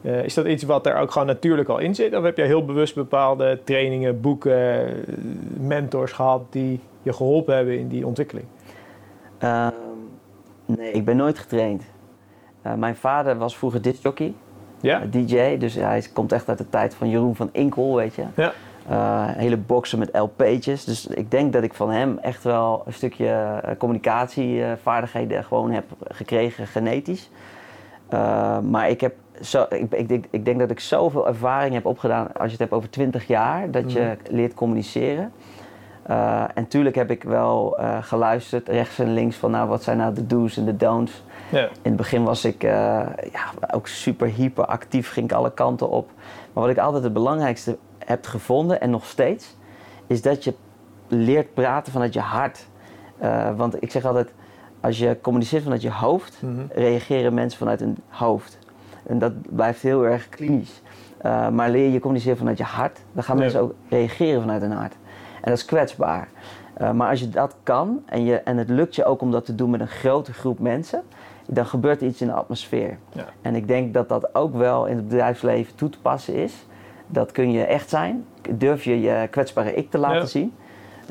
Uh, 0.00 0.24
is 0.24 0.34
dat 0.34 0.46
iets 0.46 0.62
wat 0.62 0.86
er 0.86 0.96
ook 0.96 1.10
gewoon 1.10 1.26
natuurlijk 1.26 1.68
al 1.68 1.78
in 1.78 1.94
zit? 1.94 2.16
Of 2.16 2.22
heb 2.22 2.36
jij 2.36 2.46
heel 2.46 2.64
bewust 2.64 2.94
bepaalde 2.94 3.60
trainingen, 3.64 4.20
boeken, 4.20 4.94
mentors 5.60 6.12
gehad 6.12 6.42
die 6.50 6.80
je 7.02 7.12
geholpen 7.12 7.56
hebben 7.56 7.78
in 7.78 7.88
die 7.88 8.06
ontwikkeling? 8.06 8.46
Uh, 9.42 9.68
nee, 10.66 10.90
ik 10.90 11.04
ben 11.04 11.16
nooit 11.16 11.38
getraind. 11.38 11.82
Uh, 12.66 12.74
mijn 12.74 12.96
vader 12.96 13.38
was 13.38 13.56
vroeger 13.56 13.82
discjockey, 13.82 14.34
ja? 14.80 15.02
DJ, 15.10 15.56
dus 15.56 15.74
hij 15.74 16.04
komt 16.12 16.32
echt 16.32 16.48
uit 16.48 16.58
de 16.58 16.68
tijd 16.68 16.94
van 16.94 17.08
Jeroen 17.10 17.36
van 17.36 17.48
Inkel, 17.52 17.96
weet 17.96 18.14
je. 18.14 18.24
Ja. 18.36 18.52
Uh, 18.90 19.24
hele 19.26 19.56
boxen 19.56 19.98
met 19.98 20.18
LP'tjes. 20.18 20.84
Dus 20.84 21.06
ik 21.06 21.30
denk 21.30 21.52
dat 21.52 21.62
ik 21.62 21.74
van 21.74 21.90
hem 21.90 22.18
echt 22.18 22.44
wel 22.44 22.82
een 22.86 22.92
stukje 22.92 23.24
uh, 23.24 23.70
communicatievaardigheden 23.78 25.44
gewoon 25.44 25.70
heb 25.70 25.84
gekregen, 26.08 26.66
genetisch. 26.66 27.30
Uh, 28.10 28.58
maar 28.58 28.88
ik 28.90 29.00
heb 29.00 29.14
zo, 29.40 29.66
ik, 29.68 29.92
ik, 29.92 30.08
denk, 30.08 30.24
ik, 30.30 30.44
denk 30.44 30.58
dat 30.58 30.70
ik 30.70 30.80
zoveel 30.80 31.26
ervaring 31.26 31.74
heb 31.74 31.86
opgedaan 31.86 32.26
als 32.32 32.44
je 32.44 32.50
het 32.50 32.58
hebt 32.58 32.72
over 32.72 32.90
20 32.90 33.26
jaar, 33.26 33.70
dat 33.70 33.92
je 33.92 34.00
mhm. 34.00 34.34
leert 34.34 34.54
communiceren. 34.54 35.32
en 36.54 36.68
tuurlijk 36.68 36.96
heb 36.96 37.10
ik 37.10 37.22
wel 37.22 37.78
geluisterd 38.00 38.68
rechts 38.68 38.98
en 38.98 39.14
links 39.14 39.36
van 39.36 39.50
nou, 39.50 39.68
wat 39.68 39.82
zijn 39.82 39.96
nou 39.96 40.14
de 40.14 40.26
do's 40.26 40.56
en 40.56 40.64
de 40.64 40.76
don'ts. 40.76 41.22
In 41.50 41.68
het 41.82 41.96
begin 41.96 42.24
was 42.24 42.44
ik 42.44 42.62
ja, 42.62 43.50
ook 43.70 43.86
super 43.86 44.28
hyperactief, 44.28 45.10
ging 45.10 45.30
ik 45.30 45.36
alle 45.36 45.52
kanten 45.52 45.90
op. 45.90 46.10
Maar 46.52 46.62
wat 46.62 46.72
ik 46.72 46.78
altijd 46.78 47.04
het 47.04 47.12
belangrijkste 47.12 47.76
hebt 48.04 48.26
gevonden 48.26 48.80
en 48.80 48.90
nog 48.90 49.06
steeds, 49.06 49.56
is 50.06 50.22
dat 50.22 50.44
je 50.44 50.54
leert 51.08 51.54
praten 51.54 51.92
vanuit 51.92 52.14
je 52.14 52.20
hart. 52.20 52.66
Uh, 53.22 53.56
want 53.56 53.82
ik 53.82 53.90
zeg 53.90 54.04
altijd, 54.04 54.32
als 54.80 54.98
je 54.98 55.18
communiceert 55.20 55.62
vanuit 55.62 55.82
je 55.82 55.90
hoofd, 55.90 56.38
mm 56.42 56.56
-hmm. 56.56 56.66
reageren 56.72 57.34
mensen 57.34 57.58
vanuit 57.58 57.80
hun 57.80 57.96
hoofd. 58.08 58.58
En 59.06 59.18
dat 59.18 59.32
blijft 59.54 59.82
heel 59.82 60.06
erg 60.06 60.28
klinisch. 60.28 60.82
Uh, 61.26 61.48
maar 61.48 61.70
leer 61.70 61.90
je 61.90 62.00
communiceren 62.00 62.38
vanuit 62.38 62.58
je 62.58 62.64
hart, 62.64 63.00
dan 63.12 63.22
gaan 63.22 63.38
mensen 63.38 63.60
ook 63.60 63.74
reageren 63.88 64.40
vanuit 64.40 64.62
hun 64.62 64.72
hart. 64.72 64.92
En 65.34 65.50
dat 65.50 65.58
is 65.58 65.64
kwetsbaar. 65.64 66.28
Uh, 66.80 66.92
maar 66.92 67.10
als 67.10 67.20
je 67.20 67.28
dat 67.28 67.56
kan 67.62 68.02
en, 68.06 68.24
je, 68.24 68.36
en 68.36 68.56
het 68.56 68.68
lukt 68.68 68.94
je 68.94 69.04
ook 69.04 69.20
om 69.20 69.30
dat 69.30 69.44
te 69.44 69.54
doen 69.54 69.70
met 69.70 69.80
een 69.80 69.88
grote 69.88 70.32
groep 70.32 70.58
mensen, 70.58 71.02
dan 71.46 71.66
gebeurt 71.66 72.00
er 72.00 72.06
iets 72.06 72.20
in 72.20 72.26
de 72.26 72.32
atmosfeer. 72.32 72.98
Ja. 73.12 73.24
En 73.42 73.54
ik 73.54 73.68
denk 73.68 73.94
dat 73.94 74.08
dat 74.08 74.34
ook 74.34 74.54
wel 74.54 74.86
in 74.86 74.96
het 74.96 75.08
bedrijfsleven 75.08 75.74
toe 75.74 75.88
te 75.88 76.00
passen 76.00 76.34
is. 76.34 76.66
Dat 77.14 77.32
kun 77.32 77.52
je 77.52 77.64
echt 77.64 77.88
zijn. 77.88 78.24
Durf 78.50 78.84
je 78.84 79.00
je 79.00 79.28
kwetsbare 79.30 79.74
ik 79.74 79.90
te 79.90 79.98
laten 79.98 80.28
zien. 80.28 80.54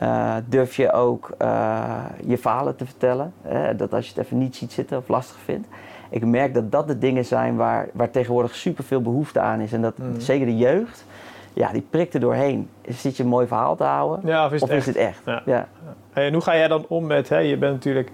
Uh, 0.04 0.36
durf 0.46 0.76
je 0.76 0.92
ook 0.92 1.30
uh, 1.42 2.06
je 2.26 2.38
verhalen 2.38 2.76
te 2.76 2.86
vertellen. 2.86 3.34
dat 3.78 3.94
als 3.94 4.06
je 4.06 4.13
het 4.16 4.26
even 4.26 4.38
niet 4.38 4.56
ziet 4.56 4.72
zitten 4.72 4.98
of 4.98 5.08
lastig 5.08 5.38
vindt. 5.44 5.68
Ik 6.10 6.26
merk 6.26 6.54
dat 6.54 6.72
dat 6.72 6.88
de 6.88 6.98
dingen 6.98 7.26
zijn 7.26 7.56
waar, 7.56 7.88
waar 7.94 8.12
tegenwoordig 8.12 8.56
superveel 8.56 9.02
behoefte 9.02 9.39
aan 9.39 9.60
is. 9.60 9.74
En 9.74 9.82
dat 9.82 9.98
mm. 9.98 10.20
zeker 10.20 10.46
de 10.46 10.58
jeugd, 10.58 11.06
ja, 11.54 11.72
die 11.72 11.86
prikt 11.89 12.13
er 12.13 12.20
doorheen. 12.20 12.70
Zit 12.88 13.18
je 13.18 13.24
een 13.24 13.30
mooi 13.30 13.48
verhaal 13.48 13.76
te 13.76 13.84
houden? 13.84 14.20
Ja, 14.24 14.46
of 14.46 14.52
is 14.52 14.62
het 14.62 14.70
of 14.70 14.76
echt? 14.76 14.88
Is 14.88 14.94
het 14.94 15.04
echt? 15.04 15.22
Ja. 15.26 15.42
ja. 15.46 15.68
En 16.13 16.34
hoe 16.34 16.42
ga 16.42 16.56
jij 16.56 16.68
dan 16.68 16.86
om 16.88 17.06
met, 17.06 17.30
hè, 17.30 17.38
je 17.38 17.58
bent 17.58 17.74
natuurlijk 17.74 18.12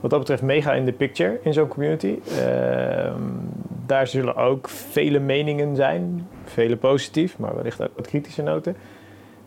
wat 0.00 0.10
dat 0.10 0.20
betreft 0.20 0.42
mega 0.42 0.72
in 0.72 0.84
de 0.84 0.92
picture 0.92 1.38
in 1.42 1.52
zo'n 1.52 1.68
community. 1.68 2.18
Uh, 2.28 3.12
daar 3.86 4.06
zullen 4.06 4.36
ook 4.36 4.68
vele 4.68 5.18
meningen 5.18 5.76
zijn, 5.76 6.28
vele 6.44 6.76
positief, 6.76 7.38
maar 7.38 7.54
wellicht 7.54 7.82
ook 7.82 7.96
wat 7.96 8.06
kritische 8.06 8.42
noten. 8.42 8.76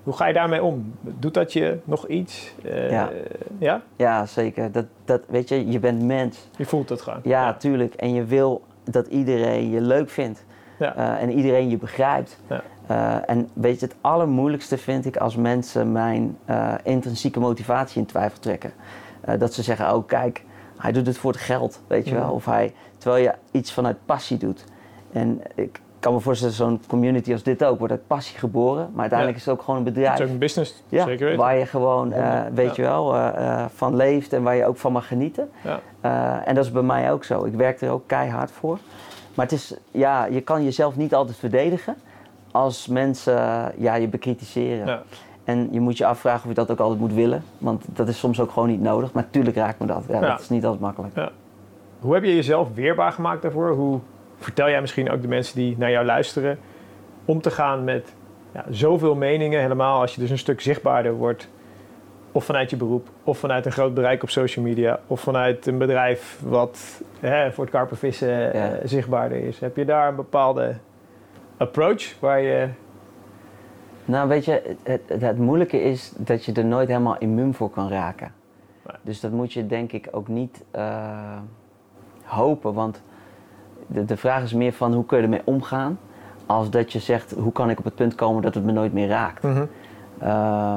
Hoe 0.03 0.13
ga 0.13 0.27
je 0.27 0.33
daarmee 0.33 0.63
om? 0.63 0.93
Doet 1.01 1.33
dat 1.33 1.53
je 1.53 1.79
nog 1.83 2.07
iets? 2.07 2.53
Uh, 2.63 2.91
ja. 2.91 3.09
ja. 3.57 3.81
Ja, 3.95 4.25
zeker. 4.25 4.71
Dat, 4.71 4.85
dat, 5.05 5.21
weet 5.27 5.49
je, 5.49 5.71
je 5.71 5.79
bent 5.79 6.03
mens. 6.03 6.47
Je 6.57 6.65
voelt 6.65 6.89
het 6.89 7.01
gewoon. 7.01 7.19
Ja, 7.23 7.45
ja. 7.45 7.53
tuurlijk. 7.53 7.93
En 7.93 8.13
je 8.13 8.23
wil 8.23 8.61
dat 8.83 9.07
iedereen 9.07 9.69
je 9.69 9.81
leuk 9.81 10.09
vindt. 10.09 10.45
Ja. 10.79 10.97
Uh, 10.97 11.21
en 11.21 11.31
iedereen 11.31 11.69
je 11.69 11.77
begrijpt. 11.77 12.41
Ja. 12.47 12.61
Uh, 12.91 13.29
en 13.29 13.49
weet 13.53 13.79
je, 13.79 13.85
het 13.85 13.95
allermoeilijkste 14.01 14.77
vind 14.77 15.05
ik 15.05 15.17
als 15.17 15.35
mensen 15.35 15.91
mijn 15.91 16.37
intrinsieke 16.83 17.39
motivatie 17.39 18.01
in 18.01 18.05
twijfel 18.05 18.39
trekken. 18.39 18.71
dat 19.37 19.53
ze 19.53 19.63
zeggen, 19.63 19.95
oh 19.95 20.07
kijk, 20.07 20.43
hij 20.77 20.91
doet 20.91 21.07
het 21.07 21.17
voor 21.17 21.31
het 21.31 21.41
geld, 21.41 21.81
weet 21.87 22.07
je 22.07 22.15
wel. 22.15 22.31
Of 22.31 22.45
hij, 22.45 22.73
terwijl 22.99 23.23
je 23.23 23.33
iets 23.51 23.73
vanuit 23.73 23.97
passie 24.05 24.37
doet. 24.37 24.63
En 25.11 25.41
ik 25.55 25.81
kan 25.99 26.13
me 26.13 26.19
voorstellen, 26.19 26.53
zo'n 26.53 26.81
community 26.87 27.31
als 27.31 27.43
dit 27.43 27.63
ook, 27.63 27.77
wordt 27.77 27.93
uit 27.93 28.07
passie 28.07 28.37
geboren. 28.37 28.89
Maar 28.91 28.99
uiteindelijk 28.99 29.39
is 29.39 29.45
het 29.45 29.53
ook 29.53 29.61
gewoon 29.61 29.77
een 29.77 29.85
bedrijf. 29.85 30.09
Het 30.09 30.19
is 30.19 30.25
ook 30.25 30.31
een 30.31 30.37
business, 30.37 30.83
ja, 30.89 31.05
zeker 31.05 31.25
weten. 31.25 31.39
Waar 31.39 31.57
je 31.57 31.65
gewoon, 31.65 32.13
uh, 32.13 32.41
weet 32.53 32.75
je 32.75 32.81
wel, 32.81 33.15
uh, 33.15 33.29
uh, 33.37 33.65
van 33.73 33.95
leeft 33.95 34.33
en 34.33 34.43
waar 34.43 34.55
je 34.55 34.65
ook 34.65 34.77
van 34.77 34.91
mag 34.91 35.07
genieten. 35.07 35.49
Ja. 36.01 36.43
en 36.45 36.55
dat 36.55 36.65
is 36.65 36.71
bij 36.71 36.81
mij 36.81 37.11
ook 37.11 37.23
zo. 37.23 37.45
Ik 37.45 37.53
werk 37.53 37.81
er 37.81 37.91
ook 37.91 38.07
keihard 38.07 38.51
voor. 38.51 38.79
Maar 39.33 39.45
het 39.45 39.55
is, 39.55 39.75
ja, 39.91 40.25
je 40.25 40.41
kan 40.41 40.63
jezelf 40.63 40.95
niet 40.95 41.13
altijd 41.13 41.37
verdedigen 41.37 41.95
als 42.51 42.87
mensen 42.87 43.71
ja, 43.77 43.95
je 43.95 44.07
bekritiseren. 44.07 44.85
Ja. 44.85 45.01
En 45.43 45.67
je 45.71 45.79
moet 45.79 45.97
je 45.97 46.05
afvragen 46.05 46.41
of 46.41 46.47
je 46.47 46.53
dat 46.53 46.71
ook 46.71 46.79
altijd 46.79 46.99
moet 46.99 47.13
willen. 47.13 47.43
Want 47.57 47.85
dat 47.93 48.07
is 48.07 48.19
soms 48.19 48.39
ook 48.39 48.51
gewoon 48.51 48.69
niet 48.69 48.81
nodig. 48.81 49.11
Maar 49.11 49.23
natuurlijk 49.23 49.55
raakt 49.55 49.79
me 49.79 49.85
dat. 49.85 50.03
Ja, 50.07 50.19
Dat 50.19 50.39
is 50.39 50.49
niet 50.49 50.63
altijd 50.63 50.81
makkelijk. 50.81 51.15
Ja. 51.15 51.31
Hoe 51.99 52.13
heb 52.13 52.23
je 52.23 52.35
jezelf 52.35 52.73
weerbaar 52.73 53.11
gemaakt 53.11 53.41
daarvoor? 53.41 53.69
Hoe 53.71 53.99
vertel 54.37 54.69
jij 54.69 54.81
misschien 54.81 55.11
ook 55.11 55.21
de 55.21 55.27
mensen 55.27 55.55
die 55.55 55.75
naar 55.77 55.91
jou 55.91 56.05
luisteren... 56.05 56.59
om 57.25 57.41
te 57.41 57.51
gaan 57.51 57.83
met 57.83 58.13
ja, 58.51 58.65
zoveel 58.69 59.15
meningen, 59.15 59.61
helemaal 59.61 60.01
als 60.01 60.15
je 60.15 60.21
dus 60.21 60.29
een 60.29 60.37
stuk 60.37 60.61
zichtbaarder 60.61 61.13
wordt... 61.13 61.49
of 62.31 62.45
vanuit 62.45 62.69
je 62.69 62.75
beroep, 62.75 63.07
of 63.23 63.37
vanuit 63.37 63.65
een 63.65 63.71
groot 63.71 63.93
bereik 63.93 64.23
op 64.23 64.29
social 64.29 64.65
media... 64.65 64.99
of 65.07 65.21
vanuit 65.21 65.65
een 65.65 65.77
bedrijf 65.77 66.39
wat 66.43 67.01
hè, 67.19 67.51
voor 67.51 67.63
het 67.63 67.73
karpenvissen 67.73 68.29
ja. 68.29 68.71
uh, 68.71 68.77
zichtbaarder 68.83 69.37
is. 69.37 69.59
Heb 69.59 69.75
je 69.75 69.85
daar 69.85 70.07
een 70.07 70.15
bepaalde 70.15 70.75
approach 71.57 72.19
waar 72.19 72.41
je 72.41 72.67
nou, 74.05 74.27
weet 74.27 74.45
je, 74.45 74.77
het, 74.83 75.01
het, 75.07 75.21
het, 75.21 75.37
moeilijke 75.37 75.81
is 75.81 76.13
dat 76.17 76.45
je 76.45 76.53
er 76.53 76.65
nooit 76.65 76.87
helemaal 76.87 77.17
immuun 77.17 77.53
voor 77.53 77.69
kan 77.69 77.89
raken. 77.89 78.33
Dus 79.01 79.19
dat 79.19 79.31
moet 79.31 79.53
je 79.53 79.67
denk 79.67 79.91
ik 79.91 80.07
ook 80.11 80.27
niet 80.27 80.63
uh, 80.75 81.37
hopen. 82.29 82.73
Want 82.73 83.01
de, 83.87 84.05
de 84.05 84.17
vraag 84.17 84.43
is 84.43 84.53
meer 84.53 84.73
van 84.73 84.93
hoe 84.93 85.05
kun 85.05 85.17
je 85.17 85.23
ermee 85.23 85.41
omgaan. 85.43 85.99
Als 86.45 86.69
dat 86.69 86.91
je 86.91 86.99
zegt, 86.99 87.31
hoe 87.31 87.51
kan 87.51 87.69
ik 87.69 87.79
op 87.79 87.85
het 87.85 87.95
punt 87.95 88.15
komen 88.15 88.41
dat 88.41 88.53
het 88.55 88.63
me 88.63 88.71
nooit 88.71 88.93
meer 88.93 89.07
raakt. 89.07 89.43
Mm 89.43 89.53
-hmm. 89.53 89.67
uh, 90.23 90.75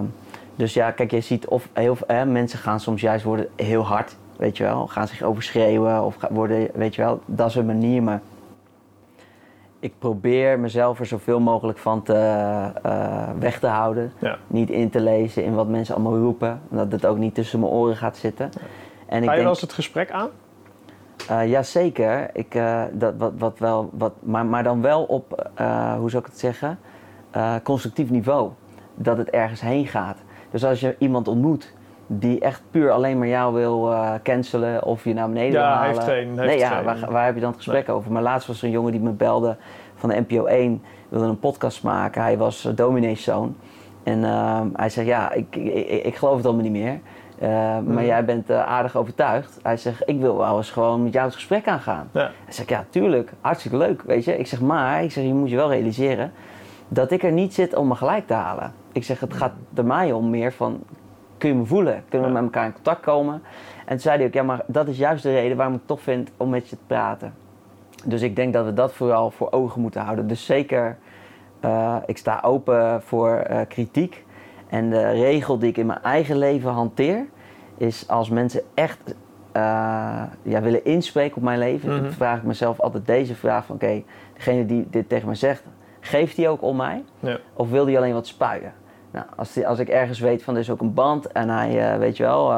dus 0.55 0.75
ja, 0.75 0.91
kijk, 0.91 1.11
je 1.11 1.21
ziet 1.21 1.47
of 1.47 1.69
heel 1.73 1.97
mensen 2.27 2.59
gaan 2.59 2.81
soms 2.81 3.01
juist 3.01 3.25
worden 3.25 3.49
heel 3.57 3.83
hard, 3.83 4.17
weet 4.37 4.57
je 4.57 4.65
wel. 4.65 4.87
Gaan 4.87 5.09
zich 5.09 5.23
overschreeuwen 5.23 6.05
of 6.05 6.17
worden, 6.31 6.69
weet 6.75 6.95
je 6.95 7.03
wel, 7.03 7.21
dat 7.27 7.49
is 7.49 7.55
een 7.55 7.67
manier. 7.67 8.03
Maar 8.03 8.21
ik 9.79 9.93
probeer 9.99 10.59
mezelf 10.59 10.99
er 10.99 11.07
zoveel 11.07 11.41
mogelijk 11.41 11.79
van 11.79 12.03
te, 12.03 12.15
uh, 12.87 13.29
weg 13.39 13.59
te 13.59 13.67
houden. 13.67 14.13
Ja. 14.19 14.39
Niet 14.47 14.71
in 14.71 14.91
te 14.91 15.01
lezen 15.01 15.45
in 15.45 15.55
wat 15.55 15.69
mensen 15.69 15.95
allemaal 15.95 16.19
roepen. 16.19 16.61
Dat 16.69 16.93
het 16.93 17.07
ook 17.07 17.19
niet 17.19 17.35
tussen 17.35 17.61
mijn 17.61 17.73
oren 17.73 17.97
gaat 17.97 18.17
zitten. 18.17 18.51
Ja. 18.55 18.61
En 19.07 19.23
Ga 19.23 19.31
ik 19.31 19.37
je 19.37 19.43
wel 19.43 19.51
eens 19.51 19.61
het 19.61 19.73
gesprek 19.73 20.11
aan? 20.11 20.29
Uh, 21.31 21.49
Jazeker. 21.49 22.31
Ik, 22.33 22.55
uh, 22.55 22.83
dat, 22.93 23.15
wat, 23.19 23.33
wat 23.39 23.59
wel, 23.59 23.91
wat, 23.93 24.13
maar, 24.21 24.47
maar 24.47 24.63
dan 24.63 24.83
wel 24.83 25.03
op, 25.03 25.51
hoe 25.99 26.11
zou 26.11 26.23
ik 26.23 26.31
het 26.31 26.39
zeggen, 26.39 26.79
constructief 27.63 28.11
niveau. 28.11 28.51
Dat 28.95 29.17
het 29.17 29.31
ergens 29.31 29.61
heen 29.61 29.87
gaat. 29.87 30.17
Dus 30.51 30.65
als 30.65 30.81
je 30.81 30.97
iemand 30.99 31.29
ontmoet 31.29 31.73
die 32.07 32.41
echt 32.41 32.63
puur 32.71 32.91
alleen 32.91 33.19
maar 33.19 33.29
jou 33.29 33.55
wil 33.55 33.95
cancelen 34.23 34.85
of 34.85 35.05
je 35.05 35.15
naar 35.15 35.29
beneden 35.29 35.61
ja, 35.61 35.67
wil 35.67 35.77
halen. 35.77 35.95
Heeft 35.95 36.05
geen, 36.05 36.29
heeft 36.29 36.41
nee, 36.41 36.59
ja, 36.59 36.83
waar, 36.83 37.11
waar, 37.11 37.25
heb 37.25 37.35
je 37.35 37.41
dan 37.41 37.51
het 37.51 37.63
gesprek 37.63 37.87
nee. 37.87 37.97
over? 37.97 38.13
Maar 38.13 38.23
laatst 38.23 38.47
was 38.47 38.59
er 38.59 38.65
een 38.65 38.71
jongen 38.71 38.93
die 38.93 39.01
me 39.01 39.11
belde 39.11 39.57
van 39.95 40.09
de 40.09 40.25
NPO 40.29 40.45
1, 40.45 40.83
wilde 41.09 41.27
een 41.27 41.39
podcast 41.39 41.83
maken. 41.83 42.23
Hij 42.23 42.39
was 42.39 42.69
domineeszoon. 42.75 43.57
En 44.03 44.19
uh, 44.19 44.61
hij 44.73 44.89
zei, 44.89 45.07
ja, 45.07 45.33
ik, 45.33 45.57
ik, 45.57 46.05
ik, 46.05 46.17
geloof 46.17 46.37
het 46.37 46.47
allemaal 46.47 46.65
niet 46.65 46.73
meer. 46.73 47.01
Uh, 47.43 47.79
mm. 47.79 47.95
Maar 47.95 48.05
jij 48.05 48.25
bent 48.25 48.51
aardig 48.51 48.97
overtuigd. 48.97 49.59
Hij 49.63 49.77
zegt, 49.77 50.03
ik 50.09 50.21
wil 50.21 50.37
wel 50.37 50.57
eens 50.57 50.71
gewoon 50.71 51.03
met 51.03 51.13
jou 51.13 51.25
het 51.25 51.35
gesprek 51.35 51.69
aangaan. 51.69 52.09
Ja. 52.13 52.21
Hij 52.21 52.53
zegt, 52.53 52.69
ja, 52.69 52.85
tuurlijk, 52.91 53.33
hartstikke 53.41 53.77
leuk, 53.77 54.03
weet 54.03 54.25
je. 54.25 54.39
Ik 54.39 54.47
zeg, 54.47 54.61
maar, 54.61 55.03
ik 55.03 55.13
zeg, 55.13 55.25
je 55.25 55.35
moet 55.35 55.51
je 55.51 55.57
wel 55.57 55.71
realiseren 55.71 56.33
dat 56.89 57.11
ik 57.11 57.23
er 57.23 57.33
niet 57.33 57.55
zit 57.55 57.75
om 57.75 57.89
me 57.89 57.95
gelijk 57.95 58.27
te 58.27 58.35
halen. 58.35 58.73
Ik 58.93 59.05
zeg, 59.05 59.21
het 59.21 59.35
gaat 59.35 59.53
er 59.75 59.85
mij 59.85 60.13
om 60.13 60.31
meer 60.31 60.53
van, 60.53 60.81
kun 61.39 61.49
je 61.49 61.55
me 61.55 61.65
voelen? 61.65 62.05
Kunnen 62.09 62.29
we 62.29 62.35
met 62.35 62.43
elkaar 62.43 62.65
in 62.65 62.73
contact 62.73 63.01
komen? 63.01 63.43
En 63.79 63.87
toen 63.87 63.99
zei 63.99 64.17
hij 64.17 64.27
ook, 64.27 64.35
ja, 64.35 64.43
maar 64.43 64.63
dat 64.67 64.89
is 64.89 64.99
juist 64.99 65.23
de 65.23 65.33
reden 65.33 65.57
waarom 65.57 65.75
ik 65.75 65.81
het 65.81 65.89
tof 65.89 66.03
vind 66.03 66.31
om 66.37 66.49
met 66.49 66.69
je 66.69 66.77
te 66.77 66.83
praten. 66.87 67.35
Dus 68.05 68.23
ik 68.23 68.37
denk 68.37 68.53
dat 68.53 68.65
we 68.65 68.75
dat 68.75 68.93
vooral 68.93 69.31
voor 69.31 69.53
ogen 69.53 69.81
moeten 69.81 70.01
houden. 70.01 70.27
Dus 70.27 70.45
zeker, 70.45 70.99
uh, 71.65 71.97
ik 72.07 72.19
sta 72.19 72.41
open 72.43 73.03
voor 73.03 73.47
kritiek. 73.69 74.25
En 74.73 74.91
de 74.91 75.11
regel 75.11 75.59
die 75.59 75.69
ik 75.69 75.77
in 75.77 75.87
mijn 75.87 76.03
eigen 76.03 76.37
leven 76.37 76.71
hanteer, 76.71 77.25
is 77.77 78.09
als 78.09 78.29
mensen 78.29 78.63
echt 78.75 79.15
uh, 79.57 80.23
ja, 80.43 80.61
willen 80.61 80.85
inspreken 80.85 81.37
op 81.37 81.43
mijn 81.43 81.59
leven, 81.59 81.89
mm 81.89 81.95
-hmm. 81.95 82.03
dan 82.03 82.13
vraag 82.13 82.39
ik 82.39 82.43
mezelf 82.43 82.81
altijd 82.81 83.07
deze 83.07 83.35
vraag 83.35 83.65
van, 83.67 83.75
oké, 83.75 83.85
okay, 83.85 84.05
degene 84.35 84.67
die 84.67 84.87
dit 84.91 85.09
tegen 85.09 85.27
mij 85.27 85.35
zegt, 85.35 85.63
geeft 86.01 86.37
die 86.37 86.49
ook 86.49 86.63
om 86.63 86.77
mij? 86.77 87.05
Ja. 87.21 87.39
Of 87.53 87.71
wil 87.71 87.85
die 87.85 87.97
alleen 87.97 88.13
wat 88.13 88.27
spuien? 88.27 88.73
Nou, 89.11 89.27
als, 89.37 89.53
die, 89.53 89.69
als 89.69 89.79
ik 89.79 89.89
ergens 89.89 90.21
weet 90.21 90.43
van 90.43 90.55
er 90.55 90.61
is 90.61 90.71
ook 90.71 90.81
een 90.81 90.95
band 90.95 91.27
en 91.27 91.49
hij, 91.49 91.99
weet 91.99 92.17
je 92.17 92.23
wel, 92.23 92.53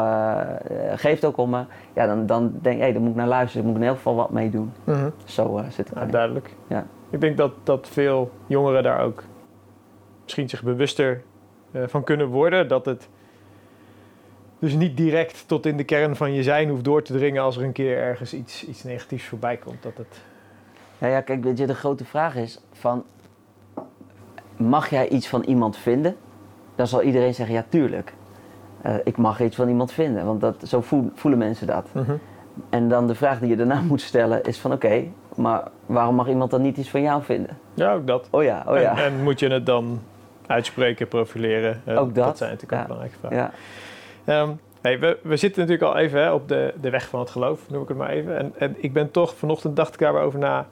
geeft 0.95 1.25
ook 1.25 1.37
om 1.37 1.51
me, 1.51 1.65
ja, 1.95 2.07
dan, 2.07 2.27
dan 2.27 2.53
denk 2.63 2.77
ik, 2.77 2.83
hey, 2.83 2.93
dan 2.93 3.03
moet 3.03 3.11
ik 3.11 3.17
naar 3.17 3.27
luisteren, 3.27 3.63
dan 3.63 3.73
moet 3.73 3.83
ik 3.83 3.87
in 3.87 3.95
ieder 3.95 4.05
geval 4.05 4.23
wat 4.23 4.31
mee 4.31 4.51
doen. 4.51 4.73
Mhm. 4.85 5.11
Zo 5.25 5.63
zit 5.69 5.89
het. 5.89 5.99
Ja, 5.99 6.07
duidelijk. 6.07 6.55
Ja. 6.67 6.87
Ik 7.11 7.21
denk 7.21 7.37
dat, 7.37 7.53
dat 7.63 7.89
veel 7.89 8.31
jongeren 8.47 8.83
daar 8.83 9.01
ook 9.01 9.23
misschien 10.23 10.49
zich 10.49 10.63
bewuster 10.63 11.23
van 11.87 12.05
kunnen 12.05 12.27
worden. 12.27 12.69
Dat 12.69 12.87
het 12.87 13.09
dus 14.59 14.75
niet 14.75 14.97
direct 14.97 15.49
tot 15.49 15.67
in 15.67 15.77
de 15.77 15.85
kern 15.85 16.17
van 16.17 16.33
je 16.33 16.43
zijn 16.43 16.69
hoeft 16.69 16.85
door 16.85 17.03
te 17.03 17.13
dringen 17.13 17.43
als 17.43 17.57
er 17.57 17.63
een 17.63 17.73
keer 17.73 17.97
ergens 17.97 18.35
iets, 18.35 18.67
iets 18.67 18.83
negatiefs 18.83 19.25
voorbij 19.25 19.57
komt. 19.57 19.83
Dat 19.83 19.97
het... 19.97 20.21
ja, 20.99 21.07
ja, 21.07 21.21
kijk, 21.21 21.45
weet 21.45 21.59
je, 21.59 21.67
de 21.67 21.75
grote 21.75 22.05
vraag 22.05 22.37
is 22.37 22.61
van, 22.73 23.05
mag 24.57 24.91
jij 24.91 25.09
iets 25.09 25.29
van 25.29 25.43
iemand 25.43 25.77
vinden? 25.77 26.17
Dan 26.75 26.87
zal 26.87 27.03
iedereen 27.03 27.35
zeggen, 27.35 27.55
ja, 27.55 27.65
tuurlijk. 27.69 28.13
Uh, 28.87 28.95
ik 29.05 29.17
mag 29.17 29.41
iets 29.41 29.57
van 29.57 29.69
iemand 29.69 29.93
vinden, 29.93 30.25
want 30.25 30.41
dat, 30.41 30.57
zo 30.67 30.81
voelen 31.15 31.39
mensen 31.39 31.67
dat. 31.67 31.89
Mhm. 31.93 32.15
En 32.71 32.89
dan 32.89 33.07
de 33.07 33.15
vraag 33.15 33.39
die 33.39 33.49
je 33.49 33.57
daarna 33.57 33.81
moet 33.91 34.01
stellen 34.01 34.45
is 34.45 34.59
van, 34.59 34.73
oké, 34.73 35.05
maar 35.37 35.69
waarom 35.87 36.15
mag 36.15 36.29
iemand 36.29 36.51
dan 36.51 36.63
niet 36.63 36.77
iets 36.77 36.91
van 36.91 37.03
jou 37.03 37.23
vinden? 37.23 37.59
Ja, 37.75 37.95
ook 37.95 38.07
dat. 38.07 38.29
Oh 38.31 38.43
ja, 38.43 38.65
oh 38.67 38.81
ja. 38.81 38.97
En, 38.97 39.05
en 39.05 39.23
moet 39.23 39.41
je 39.41 39.49
het 39.49 39.67
dan 39.67 40.01
uitspreken, 40.47 41.09
profileren? 41.09 41.83
Uh, 41.89 42.01
ook 42.01 42.15
dat. 42.15 42.25
Dat 42.25 42.39
zijn 42.39 42.51
natuurlijk 42.51 42.81
ook 42.81 42.87
belangrijke 42.87 43.19
vragen. 43.19 43.37
Ja. 43.37 43.53
Ehm, 44.25 44.51
hey, 44.81 44.99
we, 44.99 45.19
we 45.23 45.37
zitten 45.37 45.61
natuurlijk 45.61 45.93
al 45.93 45.99
even 45.99 46.21
hè, 46.21 46.33
op 46.33 46.49
de, 46.49 46.75
de 46.81 46.91
weg 46.91 47.09
van 47.09 47.21
het 47.21 47.31
geloof, 47.31 47.71
noem 47.71 47.83
ik 47.83 47.89
het 47.89 47.97
maar 47.97 48.09
even. 48.09 48.39
En, 48.39 48.53
en 48.59 48.75
ik 48.79 48.93
ben 48.93 49.11
toch, 49.11 49.35
vanochtend 49.35 49.77
dacht 49.77 49.95
ik 49.95 50.01
daarover 50.01 50.39
na. 50.39 50.67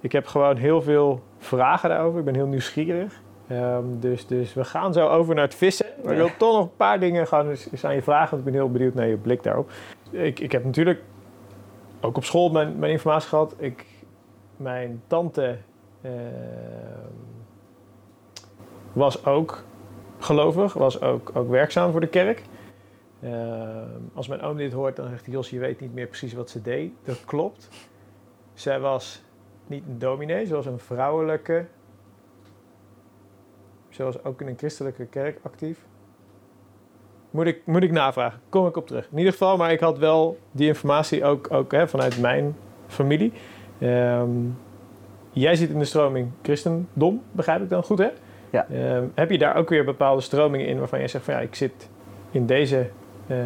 Ik 0.00 0.12
heb 0.12 0.26
gewoon 0.26 0.56
heel 0.56 0.82
veel 0.82 1.22
vragen 1.38 1.88
daarover. 1.88 2.18
Ik 2.18 2.24
ben 2.24 2.34
heel 2.34 2.46
nieuwsgierig. 2.46 3.20
Ehm, 3.48 3.84
dus, 3.86 4.26
dus 4.26 4.54
we 4.54 4.64
gaan 4.64 4.92
zo 4.92 5.08
over 5.08 5.34
naar 5.34 5.44
het 5.44 5.54
vissen. 5.54 5.86
Maar 6.02 6.12
ik 6.12 6.18
wil 6.18 6.30
toch 6.38 6.52
nog 6.52 6.62
een 6.62 6.76
paar 6.76 7.00
dingen 7.00 7.26
gaan 7.26 7.48
eens, 7.48 7.84
aan 7.84 7.94
je 7.94 8.02
vragen. 8.02 8.30
Want 8.30 8.46
ik 8.46 8.52
ben 8.52 8.60
heel 8.60 8.70
benieuwd 8.70 8.94
naar 8.94 9.06
je 9.06 9.16
blik 9.16 9.42
daarop. 9.42 9.70
Ik, 10.10 10.40
ik 10.40 10.52
heb 10.52 10.64
natuurlijk 10.64 11.02
ook 12.00 12.16
op 12.16 12.24
school 12.24 12.50
mijn, 12.50 12.78
mijn 12.78 12.92
informatie 12.92 13.28
gehad. 13.28 13.54
Ik, 13.58 13.86
mijn 14.56 15.02
tante 15.06 15.56
uh, 16.02 16.10
was 18.92 19.26
ook 19.26 19.64
gelovig, 20.18 20.72
was 20.72 21.00
ook, 21.00 21.30
ook 21.34 21.48
werkzaam 21.48 21.90
voor 21.90 22.00
de 22.00 22.08
kerk. 22.08 22.42
Uh, 23.20 23.82
als 24.14 24.28
mijn 24.28 24.40
oom 24.40 24.56
dit 24.56 24.72
hoort, 24.72 24.96
dan 24.96 25.08
zegt 25.08 25.24
hij: 25.24 25.34
Jos, 25.34 25.50
je 25.50 25.58
weet 25.58 25.80
niet 25.80 25.94
meer 25.94 26.06
precies 26.06 26.32
wat 26.32 26.50
ze 26.50 26.62
deed. 26.62 26.92
Dat 27.04 27.24
klopt. 27.24 27.68
Zij 28.54 28.80
was 28.80 29.22
niet 29.66 29.84
een 29.86 29.98
dominee, 29.98 30.46
ze 30.46 30.54
was 30.54 30.66
een 30.66 30.78
vrouwelijke. 30.78 31.66
Ze 33.88 34.02
was 34.02 34.24
ook 34.24 34.40
in 34.40 34.46
een 34.46 34.58
christelijke 34.58 35.06
kerk 35.06 35.38
actief. 35.42 35.86
Moet 37.30 37.46
ik, 37.46 37.66
moet 37.66 37.82
ik 37.82 37.90
navragen, 37.90 38.40
kom 38.48 38.66
ik 38.66 38.76
op 38.76 38.86
terug. 38.86 39.08
In 39.10 39.18
ieder 39.18 39.32
geval, 39.32 39.56
maar 39.56 39.72
ik 39.72 39.80
had 39.80 39.98
wel 39.98 40.38
die 40.50 40.66
informatie 40.66 41.24
ook, 41.24 41.52
ook 41.52 41.72
hè, 41.72 41.88
vanuit 41.88 42.18
mijn 42.18 42.56
familie. 42.86 43.32
Um, 43.82 44.58
jij 45.32 45.54
zit 45.54 45.70
in 45.70 45.78
de 45.78 45.84
stroming 45.84 46.30
christendom, 46.42 47.22
begrijp 47.32 47.62
ik 47.62 47.68
dan 47.68 47.82
goed, 47.82 47.98
hè? 47.98 48.08
Ja. 48.50 48.66
Um, 48.96 49.12
heb 49.14 49.30
je 49.30 49.38
daar 49.38 49.56
ook 49.56 49.68
weer 49.68 49.84
bepaalde 49.84 50.20
stromingen 50.22 50.66
in 50.66 50.78
waarvan 50.78 50.98
jij 50.98 51.08
zegt 51.08 51.24
van 51.24 51.34
ja, 51.34 51.40
ik 51.40 51.54
zit 51.54 51.88
in 52.30 52.46
deze 52.46 52.88
uh, 53.26 53.36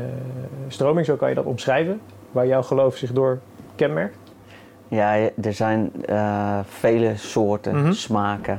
stroming, 0.68 1.06
zo 1.06 1.16
kan 1.16 1.28
je 1.28 1.34
dat 1.34 1.44
omschrijven, 1.44 2.00
waar 2.32 2.46
jouw 2.46 2.62
geloof 2.62 2.96
zich 2.96 3.12
door 3.12 3.38
kenmerkt? 3.74 4.16
Ja, 4.88 5.14
er 5.42 5.52
zijn 5.52 5.92
uh, 6.10 6.58
vele 6.64 7.16
soorten, 7.16 7.76
Mhm. 7.80 7.92
smaken, 7.92 8.58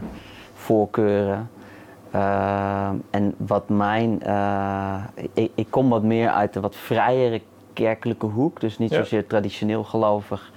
voorkeuren. 0.54 1.50
Uh, 2.16 2.90
en 3.10 3.34
wat 3.38 3.70
mijn. 3.70 4.20
uh, 4.28 4.96
ik, 5.34 5.52
ik, 5.56 5.68
kom 5.70 5.90
wat 5.90 6.04
meer 6.04 6.30
uit 6.30 6.54
de 6.54 6.60
wat 6.60 6.76
vrijere 6.76 7.42
kerkelijke 7.74 8.26
hoek, 8.26 8.60
dus 8.60 8.78
niet 8.78 8.92
Ja. 8.92 8.98
zozeer 8.98 9.28
traditioneel 9.28 9.84
gelovig. 9.84 10.52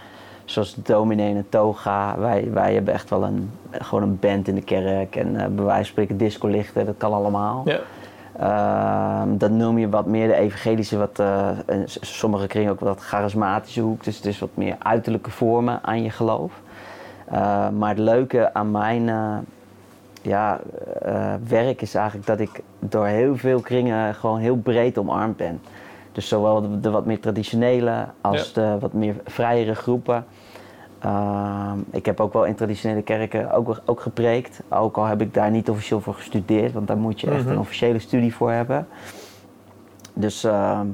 Zoals 0.48 0.74
dominee 0.74 1.34
en 1.34 1.46
toga. 1.48 2.18
Wij, 2.18 2.48
wij 2.52 2.74
hebben 2.74 2.94
echt 2.94 3.10
wel 3.10 3.24
een, 3.24 3.50
gewoon 3.70 4.02
een 4.02 4.18
band 4.18 4.48
in 4.48 4.54
de 4.54 4.62
kerk. 4.62 5.16
En 5.16 5.34
uh, 5.34 5.46
bij 5.46 5.64
wijze 5.64 5.74
van 5.74 5.84
spreken 5.84 6.16
discolichten, 6.16 6.86
dat 6.86 6.94
kan 6.98 7.12
allemaal. 7.12 7.62
Ja. 7.64 7.80
Ehm, 8.38 9.36
dat 9.36 9.50
noem 9.50 9.78
je 9.78 9.88
wat 9.88 10.06
meer 10.06 10.28
de 10.28 10.34
evangelische, 10.34 10.96
wat, 10.96 11.18
uh, 11.20 11.48
en 11.66 11.82
sommige 11.86 12.46
kringen 12.46 12.72
ook 12.72 12.80
wat 12.80 13.00
charismatische 13.00 13.80
hoek. 13.80 14.04
Dus 14.04 14.16
het 14.16 14.26
is 14.26 14.38
wat 14.38 14.48
meer 14.54 14.76
uiterlijke 14.78 15.30
vormen 15.30 15.78
aan 15.82 16.02
je 16.02 16.10
geloof. 16.10 16.52
Uh, 17.32 17.68
maar 17.68 17.88
het 17.88 17.98
leuke 17.98 18.54
aan 18.54 18.70
mijn 18.70 19.08
uh, 19.08 19.36
ja, 20.22 20.60
werk 21.48 21.82
is 21.82 21.94
eigenlijk 21.94 22.26
dat 22.26 22.40
ik 22.40 22.60
door 22.78 23.06
heel 23.06 23.36
veel 23.36 23.60
kringen 23.60 24.14
gewoon 24.14 24.38
heel 24.38 24.56
breed 24.56 24.98
omarmd 24.98 25.36
ben. 25.36 25.60
Dus 26.18 26.28
zowel 26.28 26.60
de, 26.60 26.80
de 26.80 26.90
wat 26.90 27.06
meer 27.06 27.20
traditionele 27.20 28.06
als 28.20 28.52
Ja. 28.54 28.62
de 28.72 28.78
wat 28.78 28.92
meer 28.92 29.14
vrijere 29.24 29.74
groepen. 29.74 30.24
Ehm, 30.98 31.78
ik 31.90 32.06
heb 32.06 32.20
ook 32.20 32.32
wel 32.32 32.44
in 32.44 32.54
traditionele 32.54 33.02
kerken 33.02 33.50
ook, 33.50 33.80
ook 33.84 34.00
gepreekt. 34.00 34.60
Ook 34.68 34.96
al 34.96 35.04
heb 35.04 35.20
ik 35.20 35.34
daar 35.34 35.50
niet 35.50 35.68
officieel 35.70 36.00
voor 36.00 36.14
gestudeerd, 36.14 36.72
want 36.72 36.86
daar 36.86 36.96
moet 36.96 37.20
je 37.20 37.30
echt 37.30 37.42
Mhm. 37.42 37.50
een 37.52 37.58
officiële 37.58 37.98
studie 37.98 38.34
voor 38.34 38.50
hebben. 38.50 38.86
Dus 40.14 40.44
ehm, 40.44 40.86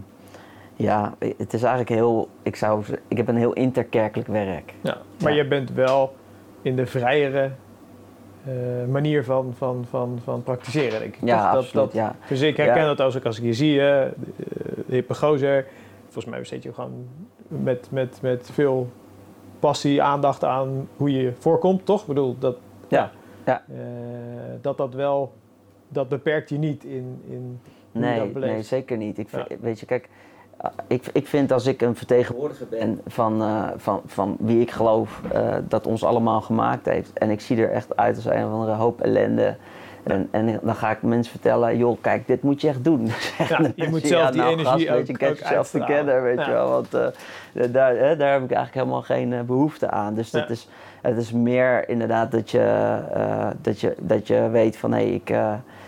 ja, 0.76 1.14
het 1.18 1.52
is 1.54 1.62
eigenlijk 1.62 1.88
heel. 2.00 2.28
Ik, 2.42 2.56
zou, 2.56 2.84
ik 3.08 3.16
heb 3.16 3.28
een 3.28 3.36
heel 3.36 3.52
interkerkelijk 3.52 4.28
werk. 4.28 4.74
Ja, 4.80 4.96
maar 5.22 5.32
Ja. 5.32 5.42
je 5.42 5.48
bent 5.48 5.70
wel 5.72 6.14
in 6.62 6.76
de 6.76 6.86
vrijere 6.86 7.50
eh, 8.44 8.52
manier 8.90 9.24
van, 9.24 9.52
van, 9.56 9.84
van, 9.90 10.18
van 10.24 10.42
praktiseren, 10.42 11.00
denk 11.00 11.14
ik. 11.14 11.20
Ja? 11.24 11.52
Dat- 11.52 11.62
absoluut. 11.62 11.84
Dat, 11.84 11.92
ja. 11.94 12.16
Dus 12.28 12.40
ik 12.40 12.56
herken 12.56 12.80
Ja. 12.82 12.86
dat 12.86 13.00
als 13.00 13.14
ik, 13.14 13.24
als 13.24 13.38
ik 13.38 13.44
je 13.44 13.52
zie, 13.52 13.80
hè, 13.80 14.08
hippe 14.86 15.14
gozer. 15.14 15.66
Volgens 16.02 16.24
mij 16.24 16.38
besteed 16.38 16.62
je 16.62 16.72
gewoon 16.72 17.06
met, 17.48 17.88
met, 17.90 18.18
met 18.22 18.50
veel 18.52 18.88
passie, 19.58 20.02
aandacht 20.02 20.44
aan 20.44 20.88
hoe 20.96 21.12
je 21.12 21.32
voorkomt, 21.38 21.86
toch? 21.86 22.00
Ik 22.00 22.06
bedoel, 22.06 22.36
dat, 22.38 22.56
Ja, 22.88 23.10
ja. 23.46 23.64
eh, 23.68 23.74
dat 24.60 24.76
dat 24.76 24.94
wel, 24.94 25.32
dat 25.88 26.08
beperkt 26.08 26.48
je 26.48 26.58
niet 26.58 26.84
in, 26.84 27.22
in 27.28 27.60
Nee, 27.92 28.32
nee, 28.34 28.62
zeker 28.62 28.96
niet. 28.96 29.18
Ik, 29.18 29.28
vind-. 29.28 29.60
Weet 29.60 29.80
je, 29.80 29.86
kijk, 29.86 30.08
ik, 30.86 31.04
ik 31.12 31.26
vind 31.26 31.52
als 31.52 31.66
ik 31.66 31.82
een 31.82 31.96
vertegenwoordiger 31.96 32.66
ben 32.68 33.00
van, 33.06 33.42
eh, 33.42 33.62
van, 33.76 34.00
van 34.06 34.36
wie 34.38 34.60
ik 34.60 34.70
geloof 34.70 35.20
eh, 35.32 35.54
dat 35.68 35.86
ons 35.86 36.04
allemaal 36.04 36.40
gemaakt 36.40 36.86
heeft. 36.86 37.10
En 37.12 37.30
ik 37.30 37.40
zie 37.40 37.56
er 37.62 37.70
echt 37.70 37.96
uit 37.96 38.16
als 38.16 38.24
een 38.24 38.44
of 38.46 38.52
andere 38.52 38.72
hoop 38.72 39.00
ellende. 39.00 39.56
En, 40.02 40.28
en 40.30 40.60
dan 40.62 40.74
ga 40.74 40.90
ik 40.90 41.02
mensen 41.02 41.30
vertellen, 41.32 41.76
joh, 41.76 41.96
kijk, 42.00 42.26
dit 42.26 42.42
moet 42.42 42.60
je 42.60 42.68
echt 42.68 42.84
doen. 42.84 43.06
Ja, 43.48 43.60
je 43.74 43.88
moet 43.88 44.06
zelf 44.06 44.30
die 44.30 44.42
energie 44.42 44.64
gast, 44.66 44.84
weet 44.84 44.98
ook- 45.00 45.06
je, 45.06 45.14
get 45.26 45.38
yourself 45.38 45.70
together, 45.70 46.22
weet 46.22 46.38
Ja. 46.38 46.44
je 46.46 46.52
wel. 46.52 46.70
Want 46.70 46.94
eh, 46.94 47.06
daar, 47.72 47.96
hè, 47.96 48.16
daar 48.16 48.32
heb 48.32 48.42
ik 48.42 48.50
eigenlijk 48.52 48.74
helemaal 48.74 49.02
geen 49.02 49.32
eh, 49.32 49.40
behoefte 49.40 49.90
aan. 49.90 50.14
Dus 50.14 50.30
dat 50.30 50.50
is, 50.50 50.68
het 51.02 51.16
is 51.16 51.32
meer 51.32 51.88
inderdaad 51.88 52.30
dat 52.30 52.50
je, 52.50 52.98
dat 53.62 53.80
je, 53.80 53.94
dat 54.00 54.26
je 54.26 54.48
weet 54.52 54.76
van, 54.76 54.92
hé, 54.92 55.00
ik... 55.00 55.32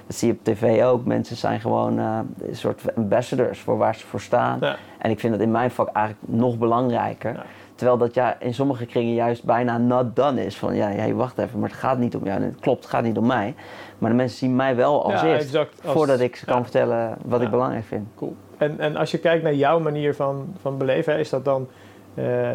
dat 0.07 0.17
zie 0.17 0.29
je 0.29 0.35
op 0.35 0.45
tv 0.45 0.83
ook. 0.85 1.05
Mensen 1.05 1.37
zijn 1.37 1.61
gewoon 1.61 1.99
eh, 1.99 2.19
een 2.49 2.57
soort 2.57 2.97
ambassadors 2.97 3.59
voor 3.61 3.77
waar 3.79 3.95
ze 3.95 4.07
voor 4.07 4.21
staan. 4.21 4.59
Ja. 4.61 4.77
En 4.99 5.11
ik 5.11 5.21
vind 5.21 5.33
dat 5.33 5.43
in 5.43 5.51
mijn 5.51 5.71
vak 5.71 5.89
eigenlijk 5.93 6.29
nog 6.29 6.59
belangrijker. 6.59 7.33
Ja. 7.33 7.45
Terwijl 7.75 7.99
dat 7.99 8.15
ja, 8.15 8.37
in 8.41 8.55
sommige 8.55 8.87
kringen 8.87 9.15
juist 9.15 9.45
bijna 9.45 9.79
not 9.79 10.17
done 10.17 10.45
is. 10.45 10.57
Van 10.57 10.75
ja, 10.75 10.89
hey, 10.89 11.15
wacht 11.15 11.39
even, 11.39 11.59
maar 11.61 11.69
het 11.69 11.79
gaat 11.79 11.99
niet 11.99 12.17
om 12.17 12.25
jou. 12.25 12.37
En 12.37 12.43
het 12.43 12.61
klopt, 12.61 12.83
het 12.83 12.91
gaat 12.91 13.03
niet 13.03 13.19
om 13.19 13.27
mij. 13.27 13.55
Maar 13.99 14.11
de 14.11 14.17
mensen 14.17 14.39
zien 14.39 14.57
mij 14.57 14.77
wel 14.77 15.05
als 15.05 15.21
Ja, 15.21 15.27
eerst. 15.27 15.57
Als- 15.57 15.69
voordat 15.81 16.21
ik 16.21 16.37
ze 16.37 16.45
kan 16.45 16.63
vertellen 16.63 17.17
wat 17.25 17.41
ik 17.41 17.51
belangrijk 17.51 17.85
vind. 17.85 18.07
Cool. 18.15 18.37
En, 18.59 18.79
en 18.81 18.97
als 18.97 19.11
je 19.11 19.19
kijkt 19.19 19.43
naar 19.43 19.55
jouw 19.55 19.81
manier 19.81 20.15
van, 20.15 20.55
van 20.61 20.79
beleven, 20.79 21.13
hè, 21.13 21.19
is 21.19 21.31
dat 21.31 21.45
dan 21.45 21.69
eh, 22.15 22.49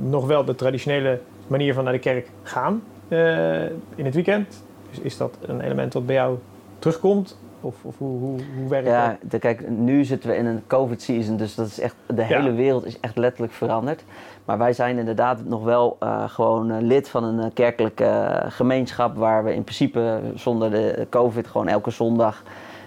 nog 0.00 0.26
wel 0.26 0.44
de 0.44 0.54
traditionele 0.54 1.20
manier 1.46 1.74
van 1.74 1.84
naar 1.84 1.92
de 1.92 1.98
kerk 1.98 2.30
gaan 2.42 2.82
eh, 3.08 3.64
in 3.94 4.04
het 4.04 4.14
weekend? 4.14 4.64
Is, 4.90 4.98
is 4.98 5.16
dat 5.16 5.38
een 5.40 5.60
element 5.60 5.92
wat 5.92 6.06
bij 6.06 6.14
jou 6.14 6.38
terugkomt? 6.82 7.36
Of, 7.60 7.74
of 7.82 7.98
hoe, 7.98 8.18
hoe, 8.18 8.38
hoe 8.58 8.68
werkt 8.68 8.86
Ja, 8.88 9.08
dat? 9.20 9.30
de, 9.30 9.38
kijk, 9.38 9.68
nu 9.70 10.04
zitten 10.04 10.30
we 10.30 10.36
in 10.36 10.46
een 10.46 10.62
COVID-season, 10.66 11.36
dus 11.36 11.54
dat 11.54 11.66
is 11.66 11.80
echt, 11.80 11.94
de 12.06 12.14
Ja. 12.22 12.22
hele 12.26 12.52
wereld 12.52 12.84
is 12.86 13.00
echt 13.00 13.16
letterlijk 13.16 13.52
veranderd. 13.52 14.04
Maar 14.44 14.58
wij 14.58 14.72
zijn 14.72 14.98
inderdaad 14.98 15.44
nog 15.44 15.62
wel 15.64 15.96
eh, 16.00 16.28
gewoon 16.28 16.70
eh, 16.70 16.76
lid 16.80 17.08
van 17.08 17.24
een 17.24 17.40
eh, 17.40 17.46
kerkelijke 17.54 18.42
gemeenschap 18.48 19.16
waar 19.16 19.44
we 19.44 19.54
in 19.54 19.62
principe 19.62 20.20
zonder 20.34 20.70
de 20.70 21.06
COVID 21.10 21.46
gewoon 21.46 21.68
elke 21.68 21.90
zondag 21.90 22.42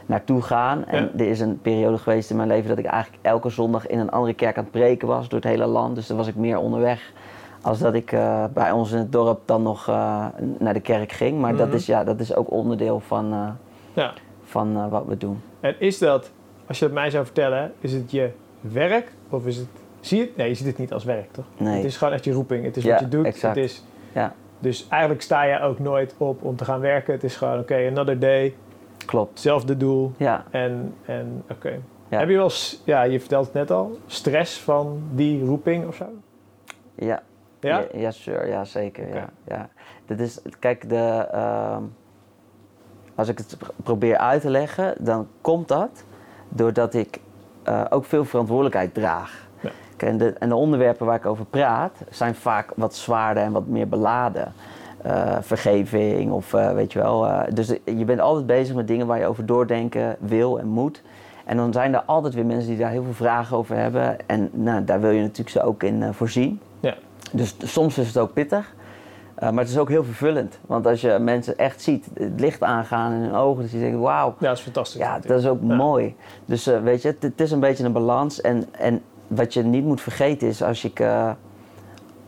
naartoe 0.06 0.42
gaan. 0.42 0.86
En 0.86 1.04
Ja. 1.04 1.10
er 1.24 1.30
is 1.30 1.40
een 1.40 1.60
periode 1.62 1.98
geweest 1.98 2.30
in 2.30 2.36
mijn 2.36 2.48
leven 2.48 2.70
dat 2.70 2.78
ik 2.78 2.86
eigenlijk 2.86 3.24
elke 3.26 3.50
zondag 3.50 3.88
in 3.88 4.00
een 4.00 4.12
andere 4.12 4.34
kerk 4.34 4.58
aan 4.58 4.64
het 4.64 4.72
preken 4.72 5.08
was 5.08 5.30
door 5.30 5.40
het 5.40 5.48
hele 5.50 5.66
land. 5.66 5.96
Dus 5.96 6.08
dan 6.08 6.18
was 6.18 6.28
ik 6.28 6.36
meer 6.36 6.58
onderweg 6.58 7.12
als 7.62 7.80
dat 7.80 7.94
ik 7.94 8.16
bij 8.54 8.72
ons 8.72 8.92
in 8.92 8.98
het 8.98 9.12
dorp 9.12 9.40
dan 9.46 9.62
nog 9.64 9.88
naar 10.60 10.74
de 10.74 10.80
kerk 10.80 11.12
ging. 11.12 11.40
Maar 11.40 11.56
dat, 11.56 11.68
Mhm. 11.68 11.76
is, 11.76 11.86
ja, 11.86 12.04
dat 12.04 12.20
is 12.20 12.36
ook 12.36 12.52
onderdeel 12.52 13.00
van, 13.00 13.34
Ja. 13.96 14.14
van 14.44 14.76
eh, 14.78 14.88
wat 14.90 15.06
we 15.06 15.18
doen. 15.18 15.42
En 15.60 15.76
is 15.80 15.98
dat, 15.98 16.32
als 16.68 16.80
je 16.80 16.86
het 16.86 16.94
mij 16.94 17.10
zou 17.10 17.26
vertellen, 17.26 17.74
is 17.80 17.94
het 17.94 18.12
je 18.12 18.30
werk 18.62 19.12
of 19.30 19.46
is 19.48 19.58
het... 19.58 19.68
Zie 20.00 20.18
je 20.20 20.24
het? 20.26 20.36
Nee, 20.38 20.48
je 20.48 20.56
ziet 20.56 20.66
het 20.68 20.78
niet 20.78 20.94
als 20.94 21.04
werk, 21.04 21.32
toch? 21.32 21.46
Nee. 21.58 21.76
Het 21.76 21.86
is 21.86 21.98
gewoon 21.98 22.14
echt 22.14 22.24
je 22.24 22.32
roeping. 22.32 22.66
Het 22.66 22.78
is 22.78 22.84
Ja, 22.84 22.92
wat 22.92 23.00
je 23.00 23.08
doet. 23.08 23.26
exact. 23.26 23.56
Het 23.56 23.64
is, 23.66 23.84
Ja. 24.14 24.34
Dus 24.60 24.88
eigenlijk 24.90 25.22
sta 25.22 25.44
je 25.44 25.60
ook 25.60 25.80
nooit 25.80 26.16
op 26.18 26.44
om 26.44 26.56
te 26.56 26.66
gaan 26.66 26.80
werken. 26.80 27.14
Het 27.14 27.24
is 27.24 27.36
gewoon, 27.36 27.60
oké, 27.60 27.88
another 27.92 28.20
day. 28.20 28.56
Klopt. 29.06 29.30
Hetzelfde 29.30 29.78
doel. 29.78 30.12
Ja. 30.18 30.44
En, 30.52 30.94
en 31.06 31.44
oké. 31.52 31.80
Ja. 32.10 32.20
Heb 32.20 32.30
je 32.30 32.36
wel, 32.36 32.52
ja, 32.84 33.04
je 33.04 33.20
vertelt 33.20 33.46
het 33.46 33.54
net 33.54 33.72
al, 33.72 33.98
stress 34.06 34.60
van 34.62 35.04
die 35.12 35.46
roeping 35.46 35.88
of 35.88 35.96
zo? 35.96 36.06
Ja. 36.96 37.24
Ja? 37.60 37.84
Ja, 37.94 38.12
sure. 38.12 38.48
Ja, 38.48 38.66
zeker. 38.66 39.16
Ja, 39.16 39.30
ja. 39.48 39.70
Dit 40.06 40.20
is, 40.20 40.42
kijk, 40.60 40.90
de, 40.90 41.28
ehm, 41.32 41.84
als 43.16 43.28
ik 43.28 43.38
het 43.38 43.56
pr- 43.58 43.70
probeer 43.84 44.18
uit 44.18 44.42
te 44.42 44.50
leggen, 44.50 44.94
dan 44.98 45.28
komt 45.42 45.68
dat 45.68 46.04
doordat 46.50 46.94
ik 46.94 47.20
eh, 47.64 47.82
ook 47.90 48.06
veel 48.06 48.26
verantwoordelijkheid 48.26 48.94
draag. 48.94 49.48
Ja. 49.60 49.70
En, 49.98 50.18
de, 50.18 50.34
en 50.34 50.50
de 50.50 50.56
onderwerpen 50.56 51.06
waar 51.06 51.16
ik 51.16 51.26
over 51.26 51.46
praat 51.46 51.98
zijn 52.10 52.36
vaak 52.36 52.72
wat 52.76 52.96
zwaarder 52.96 53.44
en 53.44 53.52
wat 53.52 53.68
meer 53.68 53.88
beladen. 53.88 54.54
Eh, 55.02 55.38
vergeving 55.42 56.32
of 56.32 56.54
eh, 56.54 56.72
weet 56.72 56.94
je 56.94 57.00
wel. 57.00 57.28
dus 57.54 57.68
je 57.84 58.06
bent 58.06 58.20
altijd 58.20 58.46
bezig 58.46 58.76
met 58.76 58.88
dingen 58.88 59.08
waar 59.08 59.20
je 59.20 59.26
over 59.26 59.46
doordenken 59.46 60.16
wil 60.20 60.60
en 60.60 60.68
moet. 60.68 61.02
En 61.46 61.58
dan 61.58 61.74
zijn 61.74 61.94
er 61.94 62.02
altijd 62.02 62.34
weer 62.34 62.46
mensen 62.46 62.70
die 62.70 62.78
daar 62.78 62.90
heel 62.90 63.04
veel 63.04 63.14
vragen 63.14 63.58
over 63.58 63.76
hebben. 63.76 64.28
En 64.28 64.50
nou, 64.52 64.84
daar 64.84 65.02
wil 65.02 65.10
je 65.10 65.22
natuurlijk 65.22 65.50
ze 65.50 65.64
ook 65.64 65.84
in 65.84 66.14
voorzien. 66.14 66.60
Ja. 66.80 66.96
Dus 67.32 67.56
soms 67.64 67.98
is 67.98 68.08
het 68.08 68.18
ook 68.18 68.34
pittig. 68.34 68.74
Eh, 69.36 69.50
maar 69.50 69.64
het 69.64 69.72
is 69.74 69.78
ook 69.78 69.90
heel 69.90 70.04
vervullend. 70.04 70.60
Want 70.66 70.88
als 70.88 71.02
je 71.02 71.18
mensen 71.20 71.58
echt 71.58 71.82
ziet, 71.82 72.08
het 72.14 72.40
licht 72.40 72.64
aangaan 72.64 73.12
in 73.14 73.20
hun 73.20 73.34
ogen, 73.34 73.62
dus 73.64 73.72
je 73.72 73.80
denkt, 73.80 74.00
wauw, 74.00 74.36
Ja, 74.40 74.48
dat 74.48 74.58
is 74.58 74.64
fantastisch. 74.64 75.00
ja, 75.02 75.06
natuurlijk. 75.16 75.44
dat 75.44 75.52
is 75.52 75.60
ook 75.60 75.70
Ja. 75.70 75.76
mooi. 75.76 76.16
Dus 76.46 76.68
eh, 76.68 76.82
weet 76.82 77.02
je, 77.02 77.08
het, 77.08 77.24
het 77.24 77.42
is 77.42 77.52
een 77.52 77.60
beetje 77.60 77.84
een 77.84 77.92
balans. 77.94 78.42
En, 78.42 78.66
en 78.72 79.02
wat 79.28 79.54
je 79.54 79.64
niet 79.64 79.84
moet 79.86 80.02
vergeten 80.02 80.48
is, 80.48 80.64
als 80.64 80.84
ik, 80.84 81.00
eh, 81.00 81.30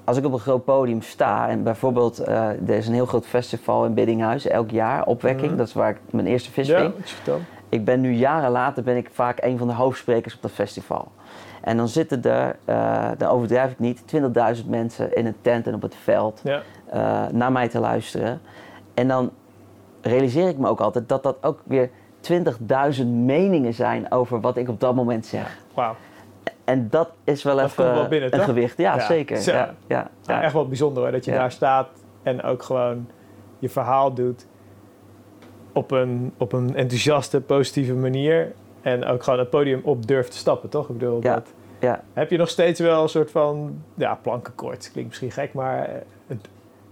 als 0.03 0.17
ik 0.17 0.25
op 0.25 0.33
een 0.33 0.39
groot 0.39 0.65
podium 0.65 1.01
sta... 1.01 1.49
en 1.49 1.63
bijvoorbeeld, 1.63 2.27
er 2.27 2.69
is 2.69 2.87
een 2.87 2.93
heel 2.93 3.05
groot 3.05 3.25
festival 3.25 3.85
in 3.85 3.93
Biddinghuis 3.93 4.47
elk 4.47 4.69
jaar, 4.71 5.05
Opwekking. 5.05 5.47
Mhm. 5.49 5.57
Dat 5.57 5.67
is 5.67 5.73
waar 5.73 5.89
ik 5.89 5.97
mijn 6.11 6.27
eerste 6.27 6.51
vis 6.51 6.67
Ja, 6.67 6.79
ving. 6.79 6.93
Ik 7.69 7.85
ben 7.85 8.01
nu 8.01 8.11
jaren 8.13 8.51
later 8.51 8.83
ben 8.83 8.97
ik 8.97 9.09
vaak 9.13 9.43
een 9.43 9.57
van 9.57 9.67
de 9.67 9.73
hoofdsprekers 9.73 10.35
op 10.35 10.41
dat 10.41 10.51
festival. 10.51 11.07
En 11.61 11.77
dan 11.77 11.87
zitten 11.87 12.23
er, 12.23 12.55
dan 13.17 13.29
overdrijf 13.29 13.71
ik 13.71 13.79
niet, 13.79 14.01
20.000 14.61 14.65
mensen 14.67 15.15
in 15.15 15.25
een 15.25 15.35
tent 15.41 15.67
en 15.67 15.73
op 15.75 15.81
het 15.81 15.95
veld 15.95 16.41
Ja. 16.43 16.61
Eh, 16.89 17.25
naar 17.31 17.51
mij 17.51 17.67
te 17.67 17.79
luisteren. 17.79 18.41
En 18.93 19.07
dan 19.07 19.31
realiseer 20.01 20.47
ik 20.47 20.57
me 20.57 20.67
ook 20.67 20.79
altijd 20.79 21.09
dat 21.09 21.23
dat 21.23 21.37
ook 21.41 21.59
weer 21.63 21.89
20.000 22.99 23.05
meningen 23.05 23.73
zijn 23.73 24.11
over 24.11 24.41
wat 24.41 24.57
ik 24.57 24.69
op 24.69 24.79
dat 24.79 24.95
moment 24.95 25.25
zeg. 25.25 25.57
Wauw. 25.73 25.95
En 26.63 26.87
dat 26.89 27.09
is 27.23 27.43
wel 27.43 27.55
Dat 27.55 27.65
even 27.65 27.93
wel 27.93 28.07
binnen, 28.07 28.31
een 28.33 28.37
toch? 28.37 28.47
gewicht. 28.47 28.77
Ja, 28.77 28.95
Ja, 28.95 29.05
zeker. 29.05 29.41
Ja, 29.53 29.73
ja, 29.87 30.09
Ja, 30.25 30.41
echt 30.41 30.53
wel 30.53 30.67
bijzonder 30.67 31.03
hoor, 31.03 31.11
dat 31.11 31.25
je 31.25 31.31
daar 31.31 31.51
staat 31.51 31.87
en 32.23 32.43
ook 32.43 32.63
gewoon 32.63 33.07
je 33.59 33.69
verhaal 33.69 34.13
doet 34.13 34.47
op 35.73 35.91
een, 35.91 36.33
op 36.37 36.53
een 36.53 36.75
enthousiaste, 36.75 37.41
positieve 37.41 37.93
manier. 37.93 38.53
En 38.81 39.05
ook 39.05 39.23
gewoon 39.23 39.39
het 39.39 39.49
podium 39.49 39.81
op 39.83 40.07
durft 40.07 40.31
te 40.31 40.37
stappen, 40.37 40.69
toch? 40.69 40.89
Ik 40.89 40.97
bedoel, 40.97 41.19
dat, 41.19 41.53
ja. 41.79 42.03
heb 42.13 42.29
je 42.29 42.37
nog 42.37 42.49
steeds 42.49 42.79
wel 42.79 43.01
een 43.03 43.09
soort 43.09 43.31
van, 43.31 43.81
ja, 43.93 44.15
plankenkoord. 44.21 44.89
Klinkt 44.91 45.09
misschien 45.09 45.31
gek, 45.31 45.53
maar 45.53 45.89
het- 46.27 46.47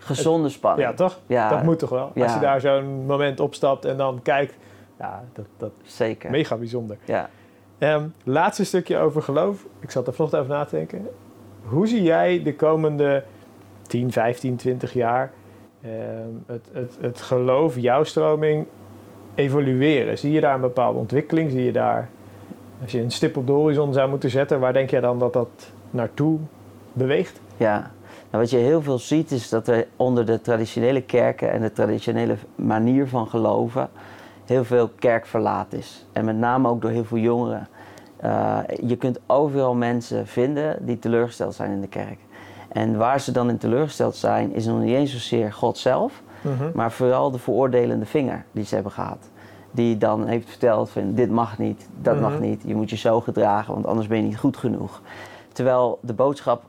Gezonde 0.06 0.49
spanning. 0.49 0.88
ja, 0.89 0.93
toch? 0.93 1.20
Ja, 1.28 1.49
Dat 1.49 1.64
moet 1.64 1.80
toch 1.80 1.89
wel? 1.89 2.12
Als 2.24 2.34
je 2.34 2.39
daar 2.39 2.62
zo'n 2.62 3.06
moment 3.06 3.39
opstapt 3.39 3.86
en 3.86 3.97
dan 3.97 4.20
kijkt, 4.24 4.56
ja, 4.99 5.24
dat, 5.34 5.45
dat 5.58 5.72
Zeker. 5.84 6.26
is 6.26 6.32
mega 6.36 6.56
bijzonder. 6.56 6.97
Ja. 7.06 7.30
Ehm, 7.78 8.03
laatste 8.24 8.66
stukje 8.66 8.97
over 8.97 9.22
geloof. 9.22 9.66
Ik 9.80 9.91
zat 9.91 10.08
er 10.08 10.14
vanochtend 10.14 10.41
over 10.43 10.56
na 10.56 10.66
te 10.66 10.76
denken. 10.76 11.08
Hoe 11.64 11.88
zie 11.88 12.01
jij 12.03 12.43
de 12.43 12.56
komende 12.56 13.24
10, 13.82 14.12
15, 14.12 14.56
20 14.56 14.93
jaar 14.93 15.32
ehm, 15.82 15.91
het, 16.45 16.70
het, 16.74 16.97
het 17.01 17.22
geloof, 17.22 17.80
jouw 17.80 18.03
stroming, 18.03 18.66
evolueren? 19.36 20.18
Zie 20.18 20.32
je 20.32 20.41
daar 20.41 20.56
een 20.56 20.62
bepaalde 20.62 20.99
ontwikkeling? 20.99 21.51
Zie 21.51 21.64
je 21.64 21.72
daar, 21.72 22.10
als 22.82 22.91
je 22.91 23.01
een 23.01 23.12
stip 23.12 23.38
op 23.38 23.45
de 23.47 23.51
horizon 23.53 23.93
zou 23.93 24.10
moeten 24.10 24.30
zetten, 24.30 24.60
waar 24.60 24.74
denk 24.74 24.89
jij 24.89 24.99
dan 25.01 25.20
dat 25.20 25.34
dat 25.34 25.72
naartoe 25.89 26.39
beweegt? 26.93 27.39
Ja, 27.58 27.91
wat 28.38 28.49
je 28.49 28.57
heel 28.57 28.81
veel 28.81 28.99
ziet 28.99 29.31
is 29.31 29.49
dat 29.49 29.67
er 29.67 29.88
onder 29.95 30.25
de 30.25 30.41
traditionele 30.41 31.01
kerken 31.01 31.51
en 31.51 31.61
de 31.61 31.71
traditionele 31.71 32.36
manier 32.55 33.07
van 33.07 33.27
geloven 33.27 33.89
heel 34.45 34.63
veel 34.63 34.89
kerkverlaat 34.99 35.73
is. 35.73 36.05
En 36.11 36.25
met 36.25 36.36
name 36.38 36.67
ook 36.69 36.81
door 36.81 36.91
heel 36.91 37.03
veel 37.05 37.17
jongeren. 37.17 37.67
Eh, 38.17 38.57
je 38.88 38.95
kunt 38.95 39.19
overal 39.27 39.75
mensen 39.75 40.27
vinden 40.27 40.86
die 40.86 40.99
teleurgesteld 40.99 41.53
zijn 41.55 41.71
in 41.71 41.81
de 41.81 41.88
kerk. 41.88 42.17
En 42.67 42.97
waar 42.97 43.19
ze 43.19 43.31
dan 43.31 43.49
in 43.49 43.57
teleurgesteld 43.57 44.15
zijn, 44.15 44.53
is 44.53 44.65
nog 44.65 44.79
niet 44.79 44.95
eens 44.95 45.11
zozeer 45.11 45.53
God 45.53 45.77
zelf, 45.77 46.21
maar 46.73 46.91
vooral 46.91 47.31
de 47.31 47.38
veroordelende 47.39 48.05
vinger 48.05 48.45
die 48.51 48.65
ze 48.65 48.73
hebben 48.73 48.91
gehad. 48.91 49.29
Die 49.71 49.97
dan 49.97 50.27
heeft 50.27 50.49
verteld 50.49 50.89
van 50.89 51.13
dit 51.13 51.29
mag 51.31 51.57
niet, 51.57 51.88
dat 52.01 52.19
mag 52.19 52.31
Mhm. 52.31 52.41
niet, 52.41 52.61
je 52.65 52.75
moet 52.75 52.89
je 52.89 52.97
zo 52.97 53.21
gedragen, 53.21 53.73
want 53.73 53.86
anders 53.86 54.07
ben 54.07 54.17
je 54.17 54.23
niet 54.23 54.38
goed 54.38 54.57
genoeg. 54.57 55.01
Terwijl 55.51 55.99
de 56.01 56.13
boodschap, 56.13 56.63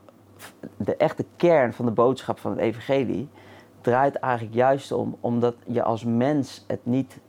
de 0.77 0.95
echte 0.95 1.25
kern 1.35 1.73
van 1.73 1.85
de 1.85 1.91
boodschap 1.91 2.39
van 2.39 2.51
het 2.51 2.59
evangelie, 2.59 3.27
draait 3.81 4.15
eigenlijk 4.15 4.55
juist 4.55 4.91
om, 4.91 5.15
omdat 5.19 5.55
je 5.65 5.83
als 5.83 6.03
mens 6.03 6.63
het 6.67 6.79
niet 6.83 7.19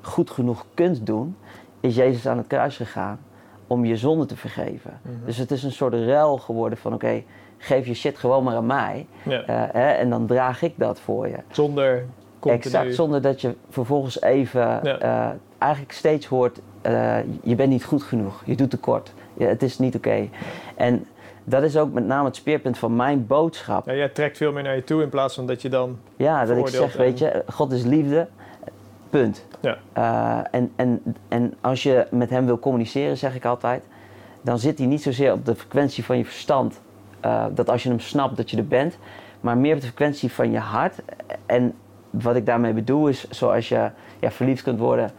goed 0.00 0.30
genoeg 0.30 0.66
kunt 0.74 1.06
doen, 1.06 1.36
is 1.80 1.94
Jezus 1.94 2.28
aan 2.28 2.36
het 2.36 2.46
kruis 2.46 2.76
gegaan 2.76 3.18
om 3.66 3.84
je 3.84 3.96
zonde 3.96 4.26
te 4.26 4.36
vergeven. 4.36 5.00
Mhm. 5.02 5.14
Dus 5.24 5.36
het 5.36 5.50
is 5.50 5.62
een 5.62 5.72
soort 5.72 5.94
ruil 5.94 6.36
geworden 6.38 6.78
van 6.78 6.94
oké, 6.94 7.22
geef 7.58 7.86
je 7.86 7.94
shit 7.94 8.18
gewoon 8.18 8.44
maar 8.44 8.54
aan 8.56 8.66
mij 8.66 9.06
Ja. 9.22 9.42
eh, 9.42 9.62
hè, 9.72 9.88
en 9.90 10.10
dan 10.10 10.26
draag 10.26 10.62
ik 10.62 10.72
dat 10.76 11.00
voor 11.00 11.28
je. 11.28 11.36
Zonder 11.50 12.04
continu... 12.38 12.62
Exact, 12.62 12.94
zonder 12.94 13.22
dat 13.22 13.40
je 13.40 13.54
vervolgens 13.68 14.20
even 14.22 14.80
Ja. 14.82 14.98
eh, 14.98 15.30
eigenlijk 15.58 15.92
steeds 15.92 16.26
hoort, 16.26 16.60
eh, 16.80 17.18
je 17.42 17.54
bent 17.54 17.70
niet 17.70 17.84
goed 17.84 18.02
genoeg, 18.02 18.42
je 18.44 18.54
doet 18.56 18.70
tekort, 18.70 19.12
ja, 19.34 19.46
het 19.46 19.62
is 19.62 19.78
niet 19.78 19.96
oké. 19.96 20.28
En 20.76 21.06
dat 21.48 21.62
is 21.62 21.76
ook 21.76 21.92
met 21.92 22.06
name 22.06 22.24
het 22.24 22.36
speerpunt 22.36 22.78
van 22.78 22.96
mijn 22.96 23.26
boodschap. 23.26 23.86
Ja, 23.86 23.94
jij 23.94 24.08
trekt 24.08 24.36
veel 24.36 24.52
meer 24.52 24.62
naar 24.62 24.74
je 24.74 24.84
toe 24.84 25.02
in 25.02 25.08
plaats 25.08 25.34
van 25.34 25.46
dat 25.46 25.62
je 25.62 25.68
dan... 25.68 25.98
Ja, 26.16 26.44
dat 26.44 26.56
ik 26.56 26.68
zeg, 26.68 26.96
weet 26.96 27.18
je, 27.18 27.42
God 27.46 27.72
is 27.72 27.82
liefde, 27.84 28.28
punt. 29.10 29.46
Ja. 29.60 29.78
Eh, 29.92 30.38
en, 30.50 30.72
en, 30.76 31.02
en 31.28 31.54
als 31.60 31.82
je 31.82 32.06
met 32.10 32.30
hem 32.30 32.46
wil 32.46 32.58
communiceren, 32.58 33.16
zeg 33.16 33.34
ik 33.34 33.44
altijd, 33.44 33.82
dan 34.42 34.58
zit 34.58 34.78
hij 34.78 34.86
niet 34.86 35.02
zozeer 35.02 35.32
op 35.32 35.44
de 35.44 35.54
frequentie 35.54 36.04
van 36.04 36.18
je 36.18 36.24
verstand, 36.24 36.80
eh, 37.20 37.44
dat 37.50 37.70
als 37.70 37.82
je 37.82 37.88
hem 37.88 38.00
snapt 38.00 38.36
dat 38.36 38.50
je 38.50 38.56
er 38.56 38.66
bent, 38.66 38.98
maar 39.40 39.58
meer 39.58 39.74
op 39.74 39.80
de 39.80 39.86
frequentie 39.86 40.32
van 40.32 40.50
je 40.50 40.58
hart. 40.58 41.02
En 41.46 41.74
wat 42.10 42.36
ik 42.36 42.46
daarmee 42.46 42.72
bedoel 42.72 43.08
is, 43.08 43.28
zoals 43.30 43.68
je 43.68 43.90
ja, 44.18 44.30
verliefd 44.30 44.62
kunt 44.62 44.78
worden 44.78 45.10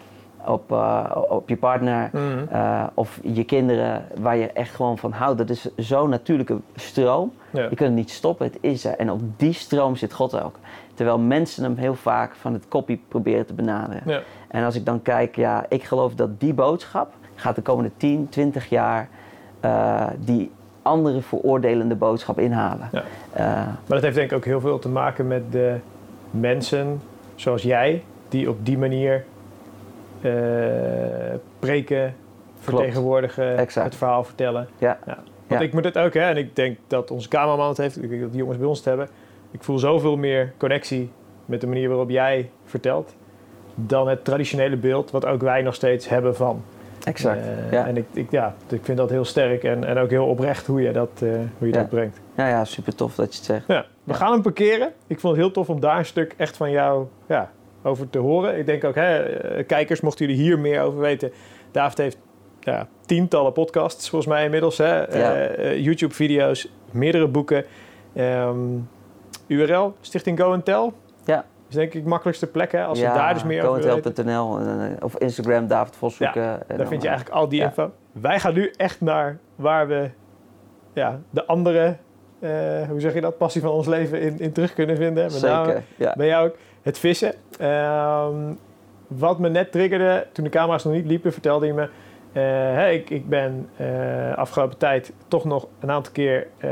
op, 0.48 0.72
eh, 0.72 1.12
op 1.30 1.50
je 1.50 1.58
partner 1.58 2.10
Mhm. 2.14 2.22
eh, 2.50 2.84
of 2.94 3.20
je 3.24 3.44
kinderen, 3.44 4.06
waar 4.20 4.38
je 4.38 4.52
echt 4.52 4.76
gewoon 4.76 4.98
van 4.98 5.12
houdt. 5.12 5.38
Dat 5.38 5.50
is 5.50 5.70
zo'n 5.76 6.10
natuurlijke 6.10 6.58
stroom. 6.76 7.32
Ja. 7.50 7.62
Je 7.62 7.68
kunt 7.68 7.80
het 7.80 7.94
niet 7.94 8.10
stoppen, 8.12 8.46
het 8.46 8.58
is 8.62 8.86
er. 8.86 8.96
En 8.98 9.12
op 9.12 9.22
die 9.38 9.54
stroom 9.54 9.96
zit 9.96 10.14
God 10.14 10.42
ook. 10.44 10.56
Terwijl 10.94 11.20
mensen 11.20 11.64
hem 11.64 11.76
heel 11.78 11.96
vaak 11.96 12.36
van 12.36 12.54
het 12.54 12.68
kopie 12.68 13.02
proberen 13.08 13.46
te 13.46 13.54
benaderen. 13.54 14.02
Ja. 14.06 14.22
En 14.48 14.64
als 14.64 14.76
ik 14.76 14.86
dan 14.86 15.02
kijk, 15.02 15.36
ja, 15.36 15.66
ik 15.70 15.84
geloof 15.84 16.14
dat 16.16 16.40
die 16.40 16.54
boodschap 16.54 17.14
gaat 17.36 17.56
de 17.56 17.62
komende 17.62 17.92
10, 17.98 18.30
20 18.30 18.70
jaar 18.70 19.10
eh, 19.60 20.08
die 20.20 20.52
andere 20.82 21.22
veroordelende 21.22 21.96
boodschap 21.96 22.40
inhalen. 22.40 22.90
Ja. 22.92 23.04
Maar 23.36 23.78
dat 23.88 24.02
heeft 24.02 24.16
denk 24.16 24.32
ik 24.32 24.38
ook 24.38 24.46
heel 24.46 24.60
veel 24.62 24.80
te 24.80 24.90
maken 24.90 25.28
met 25.28 25.52
de 25.52 25.76
mensen 26.32 27.02
zoals 27.36 27.62
jij, 27.62 28.04
die 28.30 28.50
op 28.50 28.66
die 28.66 28.78
manier 28.78 29.26
preken, 31.60 32.16
vertegenwoordigen, 32.60 33.58
Exact. 33.58 33.86
het 33.86 33.96
verhaal 33.96 34.24
vertellen. 34.24 34.68
ja, 34.78 34.98
Ja. 35.06 35.18
Want 35.48 35.62
Ja. 35.62 35.68
ik 35.68 35.74
moet 35.74 35.84
het 35.84 35.98
ook, 35.98 36.14
hè, 36.14 36.20
en 36.22 36.38
ik 36.38 36.56
denk 36.56 36.78
dat 36.88 37.12
onze 37.12 37.28
cameraman 37.30 37.68
het 37.68 37.78
heeft, 37.78 38.04
ik 38.04 38.10
denk 38.10 38.22
dat 38.22 38.32
de 38.32 38.38
jongens 38.38 38.58
bij 38.58 38.68
ons 38.68 38.78
het 38.78 38.88
hebben. 38.88 39.08
Ik 39.52 39.64
voel 39.64 39.78
zoveel 39.80 40.18
meer 40.18 40.54
connectie 40.58 41.12
met 41.46 41.62
de 41.62 41.68
manier 41.68 41.88
waarop 41.88 42.10
jij 42.10 42.50
vertelt, 42.66 43.16
dan 43.76 44.08
het 44.08 44.24
traditionele 44.26 44.78
beeld 44.78 45.12
wat 45.12 45.26
ook 45.26 45.42
wij 45.42 45.62
nog 45.62 45.76
steeds 45.76 46.10
hebben 46.10 46.36
van. 46.36 46.62
exact. 47.04 47.40
Eh, 47.42 47.72
ja. 47.72 47.88
En 47.88 47.98
ik, 47.98 48.06
ik, 48.14 48.32
ja, 48.32 48.56
ik 48.70 48.80
vind 48.86 48.98
dat 48.98 49.10
heel 49.10 49.26
sterk 49.26 49.64
en, 49.64 49.84
en 49.84 49.98
ook 49.98 50.10
heel 50.10 50.26
oprecht 50.28 50.66
hoe 50.68 50.82
je 50.82 50.92
dat, 50.92 51.10
eh, 51.14 51.30
hoe 51.58 51.68
je 51.68 51.74
Ja. 51.74 51.80
dat 51.80 51.90
brengt. 51.90 52.20
ja, 52.36 52.48
ja, 52.48 52.66
super 52.66 52.96
tof 52.96 53.16
dat 53.16 53.32
je 53.32 53.36
het 53.38 53.46
zegt. 53.46 53.68
Ja, 53.68 53.86
we 54.04 54.14
gaan 54.14 54.32
hem 54.32 54.42
parkeren. 54.42 54.92
Ik 55.08 55.20
vond 55.20 55.34
het 55.36 55.44
heel 55.44 55.54
tof 55.54 55.70
om 55.70 55.80
daar 55.80 55.98
een 55.98 56.06
stuk 56.06 56.34
echt 56.38 56.58
van 56.58 56.72
jou 56.72 57.06
ja, 57.28 57.52
over 57.88 58.10
te 58.10 58.20
horen. 58.20 58.58
Ik 58.58 58.66
denk 58.66 58.84
ook, 58.84 58.96
hè, 58.96 59.18
eh, 59.18 59.66
kijkers, 59.68 60.02
mochten 60.02 60.26
jullie 60.26 60.42
hier 60.42 60.60
meer 60.60 60.82
over 60.82 61.00
weten. 61.00 61.32
David 61.72 61.98
heeft 61.98 62.18
ja, 62.68 62.88
tientallen 63.06 63.54
podcasts 63.54 64.10
volgens 64.10 64.32
mij 64.32 64.44
inmiddels. 64.44 64.78
Hè? 64.78 65.04
Eh, 65.04 65.72
eh, 65.72 65.84
YouTube-video's, 65.84 66.72
meerdere 66.92 67.28
boeken. 67.28 67.66
Ehm, 68.14 68.58
URL, 69.48 69.96
Stichting 70.02 70.40
Go 70.40 70.64
Tell. 70.64 70.92
Ja. 71.26 71.46
is 71.70 71.76
denk 71.76 71.94
ik 71.94 72.04
de 72.04 72.10
makkelijkste 72.10 72.48
plek 72.48 72.72
hè, 72.72 72.86
als 72.86 73.00
ja, 73.00 73.12
we 73.12 73.18
daar 73.18 73.34
dus 73.34 73.44
meer 73.44 73.68
over 73.68 73.82
eh, 74.90 75.04
of 75.04 75.18
Instagram 75.18 75.68
David 75.68 75.96
Vos 75.96 76.16
zoeken. 76.16 76.44
en 76.44 76.64
Daar 76.68 76.78
dan, 76.78 76.88
vind 76.88 77.02
je 77.02 77.08
eigenlijk 77.08 77.38
al 77.38 77.50
die 77.50 77.60
ja. 77.60 77.66
info. 77.66 77.92
Wij 78.12 78.40
gaan 78.40 78.54
nu 78.54 78.74
echt 78.78 79.02
naar 79.02 79.38
waar 79.56 79.88
we 79.88 80.10
ja, 80.94 81.20
de 81.30 81.46
andere, 81.46 81.98
hoe 82.90 83.00
zeg 83.00 83.14
je 83.14 83.22
dat, 83.22 83.38
passie 83.38 83.62
van 83.62 83.72
ons 83.72 83.88
leven 83.88 84.22
in, 84.22 84.40
in 84.40 84.52
terug 84.52 84.74
kunnen 84.74 84.98
vinden. 84.98 85.24
Met 85.24 85.32
Zeker, 85.32 85.84
ja. 85.96 86.14
bij 86.18 86.28
jou 86.28 86.48
ook. 86.48 86.56
Het 86.88 87.00
vissen. 87.00 87.34
Ehm, 87.60 88.54
wat 89.08 89.40
me 89.40 89.50
net 89.50 89.72
triggerde, 89.72 90.28
toen 90.32 90.44
de 90.44 90.50
camera's 90.50 90.84
nog 90.84 90.94
niet 90.94 91.06
liepen, 91.06 91.34
vertelde 91.34 91.66
je 91.66 91.74
me... 91.74 91.82
Uh, 91.82 92.44
hè, 92.76 92.90
ik, 92.90 93.10
ik 93.10 93.30
ben 93.30 93.70
uh, 93.82 94.38
afgelopen 94.38 94.78
tijd 94.78 95.14
toch 95.28 95.46
nog 95.46 95.68
een 95.80 95.92
aantal 95.92 96.14
keer 96.14 96.48
uh, 96.64 96.70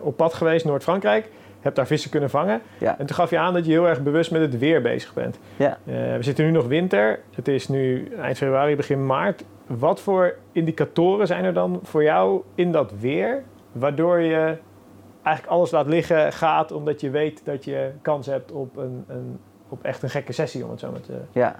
op 0.00 0.16
pad 0.16 0.34
geweest, 0.34 0.64
Noord-Frankrijk. 0.64 1.30
Heb 1.60 1.74
daar 1.74 1.86
vissen 1.86 2.10
kunnen 2.10 2.30
vangen. 2.30 2.60
Ja. 2.78 2.98
En 2.98 3.06
toen 3.06 3.16
gaf 3.16 3.30
je 3.30 3.38
aan 3.38 3.54
dat 3.54 3.64
je 3.64 3.70
heel 3.72 3.88
erg 3.88 4.02
bewust 4.02 4.30
met 4.30 4.40
het 4.40 4.58
weer 4.58 4.82
bezig 4.82 5.14
bent. 5.14 5.38
Ja. 5.56 5.78
we 5.84 6.16
zitten 6.20 6.44
nu 6.44 6.50
nog 6.50 6.66
winter. 6.66 7.20
Het 7.34 7.48
is 7.48 7.68
nu 7.68 8.12
eind 8.20 8.36
februari, 8.36 8.76
begin 8.76 9.06
maart. 9.06 9.44
Wat 9.66 10.00
voor 10.00 10.34
indicatoren 10.52 11.26
zijn 11.26 11.44
er 11.44 11.54
dan 11.54 11.80
voor 11.82 12.02
jou 12.02 12.42
in 12.54 12.72
dat 12.72 12.92
weer, 13.00 13.42
waardoor 13.72 14.20
je 14.20 14.56
eigenlijk 15.22 15.56
alles 15.56 15.70
laat 15.70 15.86
liggen, 15.86 16.32
gaat, 16.32 16.72
omdat 16.72 17.00
je 17.00 17.10
weet 17.10 17.44
dat 17.44 17.64
je 17.64 17.90
kans 18.02 18.26
hebt 18.26 18.52
op, 18.52 18.76
een, 18.76 19.04
een 19.08 19.38
op 19.68 19.82
echt 19.84 20.02
een 20.02 20.10
gekke 20.10 20.32
sessie, 20.32 20.64
om 20.64 20.70
het 20.70 20.80
zo 20.80 20.90
maar 20.90 21.00
te... 21.00 21.20
Ja, 21.32 21.54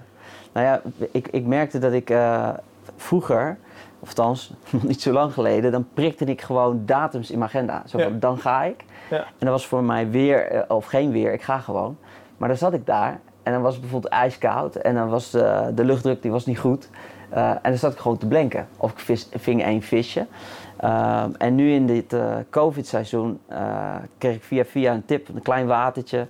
nou 0.53 0.65
ja, 0.65 0.81
ik, 1.11 1.27
ik 1.27 1.45
merkte 1.45 1.79
dat 1.79 1.93
ik 1.93 2.09
uh, 2.09 2.49
vroeger, 2.95 3.57
of 3.99 4.07
althans 4.07 4.53
nog 4.71 4.83
niet 4.83 5.01
zo 5.01 5.11
lang 5.11 5.33
geleden, 5.33 5.71
dan 5.71 5.87
prikte 5.93 6.25
ik 6.25 6.41
gewoon 6.41 6.81
datums 6.85 7.31
in 7.31 7.37
mijn 7.37 7.49
agenda. 7.49 7.83
Zo 7.85 7.99
van, 7.99 8.13
Ja. 8.13 8.19
dan 8.19 8.37
ga 8.37 8.63
ik. 8.63 8.85
Ja. 9.09 9.17
En 9.17 9.33
dat 9.39 9.49
was 9.49 9.67
voor 9.67 9.83
mij 9.83 10.09
weer, 10.09 10.45
eh, 10.45 10.75
of 10.75 10.85
geen 10.85 11.11
weer, 11.11 11.33
ik 11.33 11.41
ga 11.41 11.59
gewoon. 11.59 11.97
Maar 12.37 12.47
dan 12.47 12.57
zat 12.57 12.73
ik 12.73 12.85
daar 12.85 13.19
en 13.43 13.53
dan 13.53 13.61
was 13.61 13.71
het 13.73 13.81
bijvoorbeeld 13.81 14.13
ijskoud 14.13 14.75
en 14.75 14.95
dan 14.95 15.09
was 15.09 15.31
de, 15.31 15.71
de 15.75 15.85
luchtdruk 15.85 16.21
die 16.21 16.31
was 16.31 16.45
niet 16.45 16.59
goed. 16.59 16.89
Eh, 17.33 17.49
en 17.49 17.59
dan 17.61 17.77
zat 17.77 17.93
ik 17.93 17.99
gewoon 17.99 18.17
te 18.17 18.27
blenken. 18.27 18.67
Of 18.77 18.91
ik 18.91 18.99
vis, 18.99 19.29
ving 19.33 19.63
één 19.63 19.81
visje. 19.81 20.25
Ehm, 20.77 21.31
en 21.37 21.55
nu 21.55 21.71
in 21.71 21.85
dit 21.85 22.13
eh, 22.13 22.35
COVID-seizoen 22.49 23.39
eh, 23.47 23.95
kreeg 24.17 24.35
ik 24.35 24.43
via 24.43 24.65
via 24.65 24.93
een 24.93 25.05
tip, 25.05 25.27
een 25.27 25.41
klein 25.41 25.67
watertje, 25.67 26.27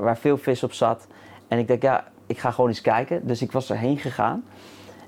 waar 0.00 0.16
veel 0.16 0.36
vis 0.36 0.62
op 0.62 0.72
zat. 0.72 1.06
En 1.48 1.58
ik 1.58 1.68
dacht, 1.68 1.82
ja, 1.82 2.04
ik 2.26 2.38
ga 2.38 2.50
gewoon 2.50 2.70
eens 2.70 2.80
kijken. 2.80 3.26
Dus 3.26 3.42
ik 3.42 3.52
was 3.52 3.70
erheen 3.70 3.98
gegaan. 3.98 4.44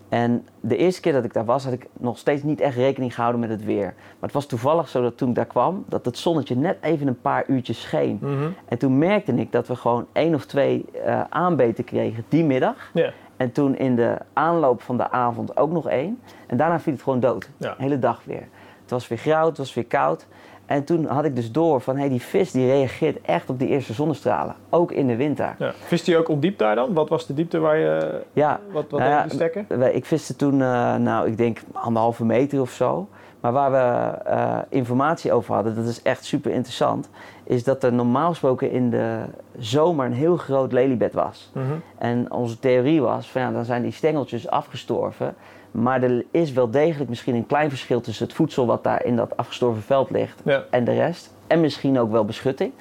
En 0.08 0.46
de 0.60 0.76
eerste 0.76 1.00
keer 1.00 1.12
dat 1.12 1.24
ik 1.24 1.32
daar 1.32 1.44
was, 1.44 1.64
had 1.64 1.72
ik 1.72 1.86
nog 1.92 2.18
steeds 2.18 2.42
niet 2.42 2.60
echt 2.60 2.76
rekening 2.76 3.14
gehouden 3.14 3.40
met 3.40 3.50
het 3.50 3.64
weer. 3.64 3.94
Maar 3.94 4.16
het 4.20 4.32
was 4.32 4.46
toevallig 4.46 4.88
zo 4.88 5.02
dat 5.02 5.16
toen 5.16 5.28
ik 5.28 5.34
daar 5.34 5.46
kwam, 5.46 5.84
dat 5.88 6.04
het 6.04 6.18
zonnetje 6.18 6.56
net 6.56 6.76
even 6.80 7.06
een 7.06 7.20
paar 7.20 7.44
uurtjes 7.46 7.80
scheen. 7.80 8.18
Mhm. 8.20 8.48
En 8.68 8.78
toen 8.78 8.98
merkte 8.98 9.34
ik 9.34 9.52
dat 9.52 9.68
we 9.68 9.76
gewoon 9.76 10.06
één 10.12 10.34
of 10.34 10.46
twee 10.46 10.84
aanbeten 11.28 11.84
kregen 11.84 12.24
die 12.28 12.44
middag. 12.44 12.90
Ja. 12.94 13.12
En 13.36 13.52
toen 13.52 13.76
in 13.76 13.96
de 13.96 14.16
aanloop 14.32 14.82
van 14.82 14.96
de 14.96 15.10
avond 15.10 15.56
ook 15.56 15.70
nog 15.70 15.88
één. 15.88 16.20
En 16.46 16.56
daarna 16.56 16.80
viel 16.80 16.92
het 16.92 17.02
gewoon 17.02 17.20
dood. 17.20 17.48
Ja. 17.56 17.70
De 17.70 17.82
hele 17.82 17.98
dag 17.98 18.20
weer. 18.24 18.48
Het 18.82 18.90
was 18.90 19.08
weer 19.08 19.18
grauw, 19.18 19.46
het 19.46 19.58
was 19.58 19.74
weer 19.74 19.84
koud. 19.84 20.26
En 20.66 20.84
toen 20.84 21.06
had 21.06 21.24
ik 21.24 21.36
dus 21.36 21.52
door 21.52 21.80
van, 21.80 21.94
hé, 21.94 22.00
hey, 22.00 22.08
die 22.08 22.22
vis 22.22 22.50
die 22.50 22.66
reageert 22.66 23.20
echt 23.20 23.50
op 23.50 23.58
die 23.58 23.68
eerste 23.68 23.92
zonnestralen. 23.92 24.54
Ook 24.70 24.92
in 24.92 25.06
de 25.06 25.16
winter. 25.16 25.54
Ja. 25.58 25.72
Vist 25.86 26.06
je 26.06 26.16
ook 26.16 26.28
ondiep 26.28 26.58
daar 26.58 26.74
dan? 26.74 26.94
Wat 26.94 27.08
was 27.08 27.26
de 27.26 27.34
diepte 27.34 27.58
waar 27.58 27.76
je... 27.76 28.22
Ja, 28.32 28.60
Wat, 28.72 28.90
wat 28.90 29.00
Nou 29.00 29.12
ja, 29.12 29.28
stekken? 29.28 29.94
ik 29.94 30.04
viste 30.04 30.36
toen, 30.36 30.62
eh, 30.62 30.94
nou, 30.94 31.28
ik 31.28 31.36
denk 31.36 31.60
anderhalve 31.72 32.24
meter 32.24 32.60
of 32.60 32.70
zo. 32.70 33.08
Maar 33.40 33.52
waar 33.52 33.70
we 33.70 34.18
eh, 34.30 34.58
informatie 34.68 35.32
over 35.32 35.54
hadden, 35.54 35.74
dat 35.74 35.86
is 35.86 36.02
echt 36.02 36.24
super 36.24 36.52
interessant, 36.52 37.08
is 37.46 37.64
dat 37.64 37.82
er 37.82 37.92
normaal 37.92 38.28
gesproken 38.28 38.70
in 38.70 38.90
de 38.90 39.20
zomer 39.58 40.06
een 40.06 40.12
heel 40.12 40.36
groot 40.36 40.72
leliebed 40.72 41.12
was. 41.12 41.50
Mhm. 41.54 41.64
En 41.98 42.32
onze 42.32 42.58
theorie 42.58 43.00
was, 43.00 43.30
van 43.30 43.40
ja, 43.40 43.50
dan 43.50 43.64
zijn 43.64 43.82
die 43.82 43.92
stengeltjes 43.92 44.48
afgestorven. 44.48 45.34
Maar 45.70 46.02
er 46.02 46.24
is 46.30 46.52
wel 46.52 46.70
degelijk 46.70 47.08
misschien 47.08 47.34
een 47.34 47.46
klein 47.46 47.68
verschil 47.68 48.00
tussen 48.00 48.26
het 48.26 48.34
voedsel 48.34 48.66
wat 48.66 48.84
daar 48.84 49.04
in 49.04 49.16
dat 49.16 49.36
afgestorven 49.36 49.82
veld 49.82 50.10
ligt 50.10 50.40
Ja. 50.44 50.62
en 50.70 50.84
de 50.84 50.92
rest. 50.94 51.34
En 51.46 51.60
misschien 51.60 51.98
ook 51.98 52.10
wel 52.10 52.24
beschutting. 52.24 52.72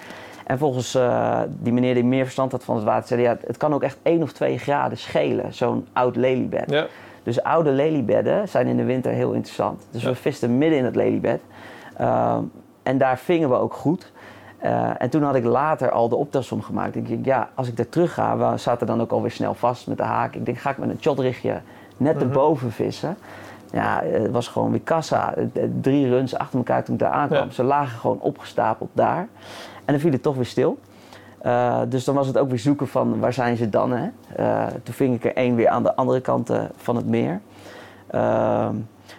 En 0.45 0.57
volgens 0.57 0.95
eh, 0.95 1.39
die 1.59 1.73
meneer 1.73 1.93
die 1.93 2.03
meer 2.03 2.23
verstand 2.23 2.51
had 2.51 2.63
van 2.63 2.75
het 2.75 2.83
water, 2.83 3.07
zei 3.07 3.21
hij, 3.23 3.31
ja, 3.31 3.37
het 3.47 3.57
kan 3.57 3.73
ook 3.73 3.83
echt 3.83 3.97
1 4.03 4.21
of 4.21 4.31
2 4.31 4.57
graden 4.57 4.97
schelen, 4.97 5.53
zo'n 5.53 5.87
oud 5.93 6.15
leliebed. 6.15 6.69
Ja. 6.71 6.87
Dus 7.23 7.43
oude 7.43 7.71
leliebedden 7.71 8.47
zijn 8.49 8.67
in 8.67 8.77
de 8.77 8.83
winter 8.83 9.11
heel 9.11 9.31
interessant. 9.31 9.87
Dus 9.91 10.01
Ja. 10.01 10.09
we 10.09 10.15
visten 10.15 10.57
midden 10.57 10.79
in 10.79 10.85
het 10.85 10.95
leliebed. 10.95 11.41
Ehm, 11.97 12.41
en 12.83 12.97
daar 12.97 13.17
vingen 13.17 13.49
we 13.49 13.55
ook 13.55 13.73
goed. 13.73 14.11
Eh, 14.65 14.89
en 14.97 15.09
toen 15.09 15.23
had 15.23 15.35
ik 15.35 15.43
later 15.43 15.91
al 15.91 16.09
de 16.09 16.15
optelsom 16.15 16.61
gemaakt. 16.61 16.95
Ik 16.95 17.07
denk, 17.07 17.25
ja, 17.25 17.49
als 17.53 17.67
ik 17.67 17.77
daar 17.77 17.89
terug 17.89 18.13
ga, 18.13 18.37
we 18.37 18.57
zaten 18.57 18.87
dan 18.87 19.01
ook 19.01 19.11
alweer 19.11 19.31
snel 19.31 19.53
vast 19.53 19.87
met 19.87 19.97
de 19.97 20.03
haak. 20.03 20.35
Ik 20.35 20.45
denk, 20.45 20.57
ga 20.57 20.69
ik 20.69 20.77
met 20.77 20.89
een 20.89 20.97
shotrichtje 20.99 21.61
net 21.97 22.15
Mhm. 22.15 22.23
erboven 22.23 22.71
vissen. 22.71 23.17
Ja, 23.71 24.01
het 24.03 24.31
was 24.31 24.47
gewoon 24.47 24.71
weer 24.71 24.81
kassa. 24.81 25.33
Eh, 25.35 25.63
Drie 25.81 26.09
runs 26.09 26.37
achter 26.37 26.57
elkaar 26.57 26.83
toen 26.83 26.93
ik 26.93 26.99
daar 26.99 27.11
aankwam. 27.11 27.45
Ja. 27.45 27.51
Ze 27.51 27.63
lagen 27.63 27.99
gewoon 27.99 28.19
opgestapeld 28.19 28.89
daar. 28.93 29.27
En 29.85 29.93
dan 29.93 29.99
viel 29.99 30.11
het 30.11 30.23
toch 30.23 30.35
weer 30.35 30.45
stil. 30.45 30.77
Eh, 31.41 31.79
dus 31.89 32.03
dan 32.03 32.15
was 32.15 32.27
het 32.27 32.37
ook 32.37 32.49
weer 32.49 32.59
zoeken 32.59 32.87
van 32.87 33.19
waar 33.19 33.33
zijn 33.33 33.57
ze 33.57 33.69
dan. 33.69 33.91
Hè? 33.91 34.07
Eh, 34.35 34.65
toen 34.83 34.93
ving 34.93 35.15
ik 35.15 35.25
er 35.25 35.35
één 35.35 35.55
weer 35.55 35.67
aan 35.69 35.83
de 35.83 35.95
andere 35.95 36.21
kant 36.21 36.49
eh, 36.49 36.63
van 36.75 36.95
het 36.95 37.05
meer. 37.07 37.41
Ehm, 38.07 38.75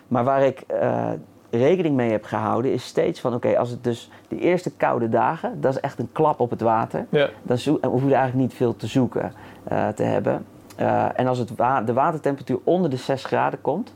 maar 0.09 0.25
waar 0.25 0.43
ik 0.43 0.61
eh, 0.61 1.05
rekening 1.51 1.97
mee 1.97 2.11
heb 2.11 2.25
gehouden 2.25 2.73
is 2.73 2.85
steeds 2.85 3.21
van 3.21 3.35
oké, 3.35 3.59
als 3.59 3.71
het 3.71 3.85
dus 3.85 4.11
de 4.29 4.39
eerste 4.39 4.71
koude 4.77 5.09
dagen, 5.09 5.61
dat 5.61 5.73
is 5.75 5.81
echt 5.81 5.99
een 5.99 6.09
klap 6.13 6.41
op 6.41 6.51
het 6.51 6.61
water. 6.61 7.07
Ja. 7.09 7.29
Dan 7.43 7.59
hoef 7.67 8.01
je 8.03 8.15
eigenlijk 8.15 8.35
niet 8.35 8.55
veel 8.55 8.77
te 8.77 8.87
zoeken 8.87 9.33
eh, 9.65 9.89
te 9.89 10.03
hebben. 10.03 10.45
Eh, 10.77 11.19
en 11.19 11.27
als 11.27 11.39
het 11.39 11.57
wa- 11.57 11.83
de 11.83 11.93
watertemperatuur 11.93 12.59
onder 12.65 12.91
de 12.91 12.97
6 12.97 13.25
graden 13.25 13.61
komt, 13.61 13.93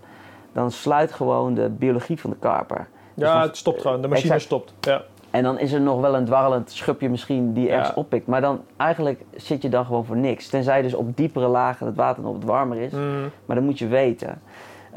dan 0.52 0.70
sluit 0.70 1.12
gewoon 1.12 1.54
de 1.54 1.68
biologie 1.68 2.20
van 2.20 2.30
de 2.30 2.36
karper. 2.36 2.86
Dus 3.14 3.28
ja, 3.28 3.42
het 3.42 3.56
stopt 3.56 3.80
gewoon. 3.80 4.02
De 4.02 4.08
machine 4.08 4.26
Exact. 4.34 4.42
stopt. 4.42 4.74
Ja. 4.80 5.02
en 5.30 5.42
dan 5.42 5.58
is 5.58 5.72
er 5.72 5.80
nog 5.80 6.00
wel 6.00 6.14
een 6.14 6.24
dwarrelend 6.24 6.70
schubje 6.70 7.08
misschien 7.10 7.52
die 7.52 7.66
Ja. 7.66 7.72
ergens 7.76 7.94
oppikt. 7.94 8.26
Maar 8.26 8.40
dan 8.40 8.60
eigenlijk 8.76 9.22
zit 9.36 9.62
je 9.62 9.68
dan 9.68 9.84
gewoon 9.84 10.04
voor 10.04 10.16
niks. 10.16 10.48
Tenzij 10.48 10.82
dus 10.82 10.94
op 10.94 11.16
diepere 11.16 11.46
lagen 11.46 11.86
het 11.86 11.96
water 11.96 12.22
nog 12.22 12.32
wat 12.32 12.44
warmer 12.44 12.78
is. 12.78 12.92
Mhm. 12.92 13.02
Maar 13.46 13.56
dat 13.56 13.64
moet 13.64 13.78
je 13.78 13.86
weten. 13.86 14.40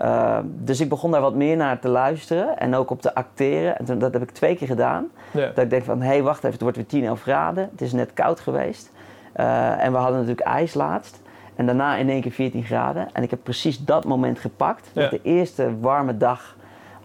Uh, 0.02 0.38
dus 0.46 0.80
ik 0.82 0.90
begon 0.90 1.12
daar 1.12 1.22
wat 1.22 1.36
meer 1.36 1.56
naar 1.58 1.80
te 1.80 1.88
luisteren 1.88 2.60
en 2.60 2.76
ook 2.76 2.90
op 2.90 3.02
te 3.02 3.16
acteren. 3.16 3.78
En 3.78 3.86
toen, 3.86 4.00
dat 4.00 4.14
heb 4.14 4.22
ik 4.22 4.32
twee 4.32 4.56
keer 4.56 4.68
gedaan. 4.68 5.08
Ja. 5.32 5.48
Dat 5.48 5.64
ik 5.64 5.70
denk 5.70 5.84
van, 5.84 6.02
hé, 6.02 6.08
hey, 6.08 6.24
wacht 6.24 6.38
even, 6.38 6.52
het 6.52 6.62
wordt 6.62 6.78
weer 6.78 6.86
10, 6.86 7.06
11 7.06 7.22
graden. 7.22 7.70
Het 7.72 7.82
is 7.82 7.92
net 7.94 8.14
koud 8.14 8.40
geweest. 8.40 8.92
Uh, 9.36 9.84
en 9.84 9.92
we 9.92 9.98
hadden 9.98 10.20
natuurlijk 10.20 10.48
ijs 10.48 10.74
laatst. 10.74 11.22
En 11.56 11.66
daarna 11.66 11.96
in 11.96 12.10
één 12.10 12.22
keer 12.22 12.32
14 12.32 12.64
graden. 12.64 13.08
En 13.14 13.24
ik 13.24 13.30
heb 13.30 13.40
precies 13.44 13.78
dat 13.86 14.06
moment 14.06 14.40
gepakt. 14.40 14.90
Ja. 14.94 15.10
De 15.10 15.20
eerste 15.24 15.80
warme 15.80 16.18
dag 16.18 16.56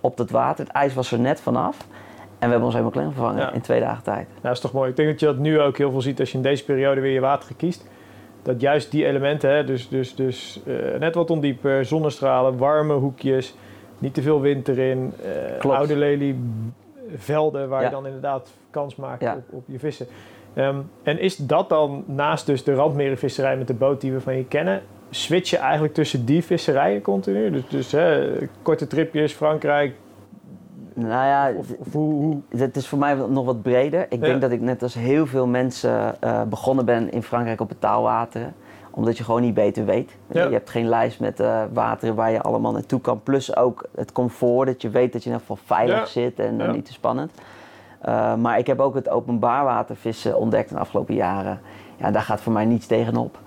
op 0.00 0.16
dat 0.16 0.30
water. 0.30 0.64
Het 0.64 0.74
ijs 0.74 0.94
was 0.94 1.12
er 1.12 1.18
net 1.18 1.40
vanaf. 1.40 1.76
En 2.38 2.44
we 2.46 2.46
hebben 2.46 2.62
ons 2.62 2.72
helemaal 2.72 2.92
klein 2.92 3.12
vervangen 3.12 3.40
Ja. 3.40 3.52
in 3.52 3.60
twee 3.60 3.80
dagen 3.80 4.02
tijd. 4.02 4.26
Ja, 4.34 4.40
dat 4.42 4.52
is 4.52 4.60
toch 4.60 4.72
mooi. 4.72 4.90
Ik 4.90 4.96
denk 4.96 5.08
dat 5.08 5.20
je 5.20 5.26
dat 5.26 5.38
nu 5.38 5.60
ook 5.60 5.78
heel 5.78 5.90
veel 5.90 6.00
ziet 6.00 6.20
als 6.20 6.30
je 6.30 6.36
in 6.36 6.42
deze 6.42 6.64
periode 6.64 7.00
weer 7.00 7.12
je 7.12 7.20
water 7.20 7.54
kiest. 7.56 7.86
Dat 8.48 8.60
juist 8.60 8.90
die 8.90 9.06
elementen, 9.06 9.50
hè, 9.50 9.64
dus, 9.64 9.88
dus, 9.88 10.14
dus 10.14 10.60
eh, 10.66 10.98
net 10.98 11.14
wat 11.14 11.30
ondieper, 11.30 11.84
zonnestralen, 11.84 12.56
warme 12.56 12.94
hoekjes, 12.94 13.54
niet 13.98 14.14
te 14.14 14.22
veel 14.22 14.40
wind 14.40 14.68
erin, 14.68 15.12
eh, 15.62 15.70
oude 15.70 15.96
lelievelden 15.96 17.68
waar 17.68 17.80
Ja. 17.80 17.86
je 17.88 17.92
dan 17.94 18.06
inderdaad 18.06 18.52
kans 18.70 18.96
maakt 18.96 19.22
Ja. 19.22 19.34
op, 19.36 19.42
op 19.50 19.62
je 19.66 19.78
vissen. 19.78 20.06
Ehm, 20.54 20.76
en 21.02 21.20
is 21.20 21.36
dat 21.36 21.68
dan 21.68 22.04
naast 22.06 22.46
dus 22.46 22.64
de 22.64 22.74
randmerenvisserij 22.74 23.56
met 23.56 23.66
de 23.66 23.74
boot 23.74 24.00
die 24.00 24.12
we 24.12 24.20
van 24.20 24.36
je 24.36 24.44
kennen, 24.44 24.82
switch 25.10 25.50
je 25.50 25.56
eigenlijk 25.56 25.94
tussen 25.94 26.24
die 26.24 26.44
visserijen 26.44 27.02
continu? 27.02 27.50
Dus, 27.50 27.68
dus 27.68 27.92
hè, 27.92 28.30
korte 28.62 28.86
tripjes, 28.86 29.32
Frankrijk, 29.32 29.94
Nou 31.00 31.26
ja, 31.26 31.50
of, 31.56 31.66
of 31.78 31.92
hoe, 31.92 32.12
hoe... 32.14 32.36
Het 32.56 32.76
is 32.76 32.88
voor 32.88 32.98
mij 32.98 33.14
nog 33.14 33.44
wat 33.44 33.62
breder. 33.62 34.00
Ik 34.08 34.20
Ja. 34.20 34.26
denk 34.26 34.40
dat 34.40 34.50
ik 34.50 34.60
net 34.60 34.82
als 34.82 34.94
heel 34.94 35.26
veel 35.26 35.46
mensen 35.46 36.22
eh, 36.22 36.42
begonnen 36.42 36.84
ben 36.84 37.12
in 37.12 37.22
Frankrijk 37.22 37.60
op 37.60 37.68
betaalwater. 37.68 38.52
Omdat 38.90 39.18
je 39.18 39.24
gewoon 39.24 39.40
niet 39.40 39.54
beter 39.54 39.84
weet. 39.84 40.16
Ja. 40.32 40.44
Je 40.44 40.52
hebt 40.52 40.70
geen 40.70 40.88
lijst 40.88 41.20
met 41.20 41.40
eh, 41.40 41.62
wateren 41.72 42.14
waar 42.14 42.30
je 42.30 42.40
allemaal 42.40 42.72
naartoe 42.72 43.00
kan. 43.00 43.22
Plus 43.22 43.56
ook 43.56 43.84
het 43.94 44.12
comfort, 44.12 44.66
dat 44.66 44.82
je 44.82 44.88
weet 44.90 45.12
dat 45.12 45.22
je 45.24 45.30
in 45.30 45.34
ieder 45.36 45.48
geval 45.56 45.76
veilig 45.76 45.98
Ja. 45.98 46.04
zit 46.06 46.38
en 46.38 46.56
Ja. 46.58 46.70
niet 46.72 46.84
te 46.84 46.92
spannend. 46.92 47.32
Eh, 48.00 48.34
maar 48.34 48.58
ik 48.58 48.66
heb 48.66 48.80
ook 48.80 48.94
het 48.94 49.08
openbaar 49.08 49.64
watervissen 49.64 50.38
ontdekt 50.38 50.70
in 50.70 50.76
de 50.76 50.82
afgelopen 50.82 51.14
jaren. 51.14 51.60
Ja, 51.96 52.10
daar 52.10 52.22
gaat 52.22 52.40
voor 52.40 52.52
mij 52.52 52.64
niets 52.64 52.86
tegenop. 52.86 53.38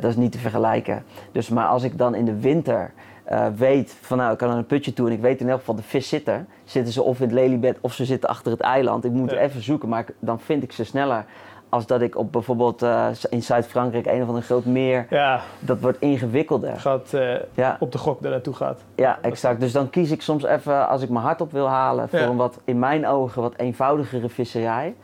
Dat 0.00 0.04
is 0.04 0.16
niet 0.16 0.32
te 0.32 0.38
vergelijken. 0.38 1.04
Dus, 1.32 1.48
maar 1.48 1.66
als 1.66 1.82
ik 1.82 1.98
dan 1.98 2.14
in 2.14 2.24
de 2.24 2.40
winter 2.40 2.92
eh, 3.32 3.46
weet 3.56 3.96
van 4.00 4.18
nou, 4.18 4.32
ik 4.32 4.38
kan 4.38 4.48
naar 4.48 4.56
een 4.56 4.66
putje 4.66 4.92
toe 4.92 5.06
en 5.06 5.12
ik 5.12 5.20
weet 5.20 5.40
in 5.40 5.48
elk 5.48 5.58
geval 5.58 5.74
de 5.74 5.82
vis 5.82 6.08
zit 6.08 6.28
er. 6.28 6.44
Zitten 6.64 6.92
ze 6.92 7.02
of 7.02 7.16
in 7.20 7.24
het 7.24 7.32
leliebed 7.34 7.78
of 7.80 7.92
ze 7.92 8.04
zitten 8.04 8.28
achter 8.28 8.52
het 8.52 8.60
eiland. 8.60 9.04
Ik 9.04 9.12
moet 9.12 9.30
Ja. 9.30 9.36
even 9.36 9.62
zoeken, 9.62 9.88
maar 9.88 10.00
ik- 10.00 10.14
dan 10.18 10.40
vind 10.40 10.62
ik 10.62 10.72
ze 10.72 10.84
sneller. 10.84 11.24
Als 11.68 11.86
dat 11.86 12.00
ik 12.00 12.16
op 12.16 12.32
bijvoorbeeld 12.32 12.82
eh, 12.82 13.06
in 13.30 13.42
Zuid-Frankrijk 13.42 14.06
een 14.06 14.22
of 14.22 14.28
ander 14.28 14.42
groot 14.42 14.64
meer, 14.64 15.06
ja, 15.10 15.40
dat 15.60 15.80
wordt 15.80 16.00
ingewikkelder. 16.00 16.80
gaat 16.80 17.12
eh, 17.14 17.34
Ja, 17.54 17.76
op 17.80 17.92
de 17.92 17.98
gok 17.98 18.22
daar 18.22 18.30
naartoe 18.30 18.54
gaat. 18.54 18.80
ja, 18.94 19.18
exact. 19.22 19.60
Dus 19.60 19.72
dan 19.72 19.90
kies 19.90 20.10
ik 20.10 20.22
soms 20.22 20.44
even, 20.44 20.88
als 20.88 21.02
ik 21.02 21.08
mijn 21.08 21.24
hart 21.24 21.40
op 21.40 21.52
wil 21.52 21.68
halen, 21.68 22.08
voor 22.08 22.18
Ja. 22.18 22.26
een 22.26 22.36
wat, 22.36 22.58
in 22.64 22.78
mijn 22.78 23.06
ogen, 23.06 23.42
wat 23.42 23.54
eenvoudigere 23.56 24.28
visserij. 24.28 24.94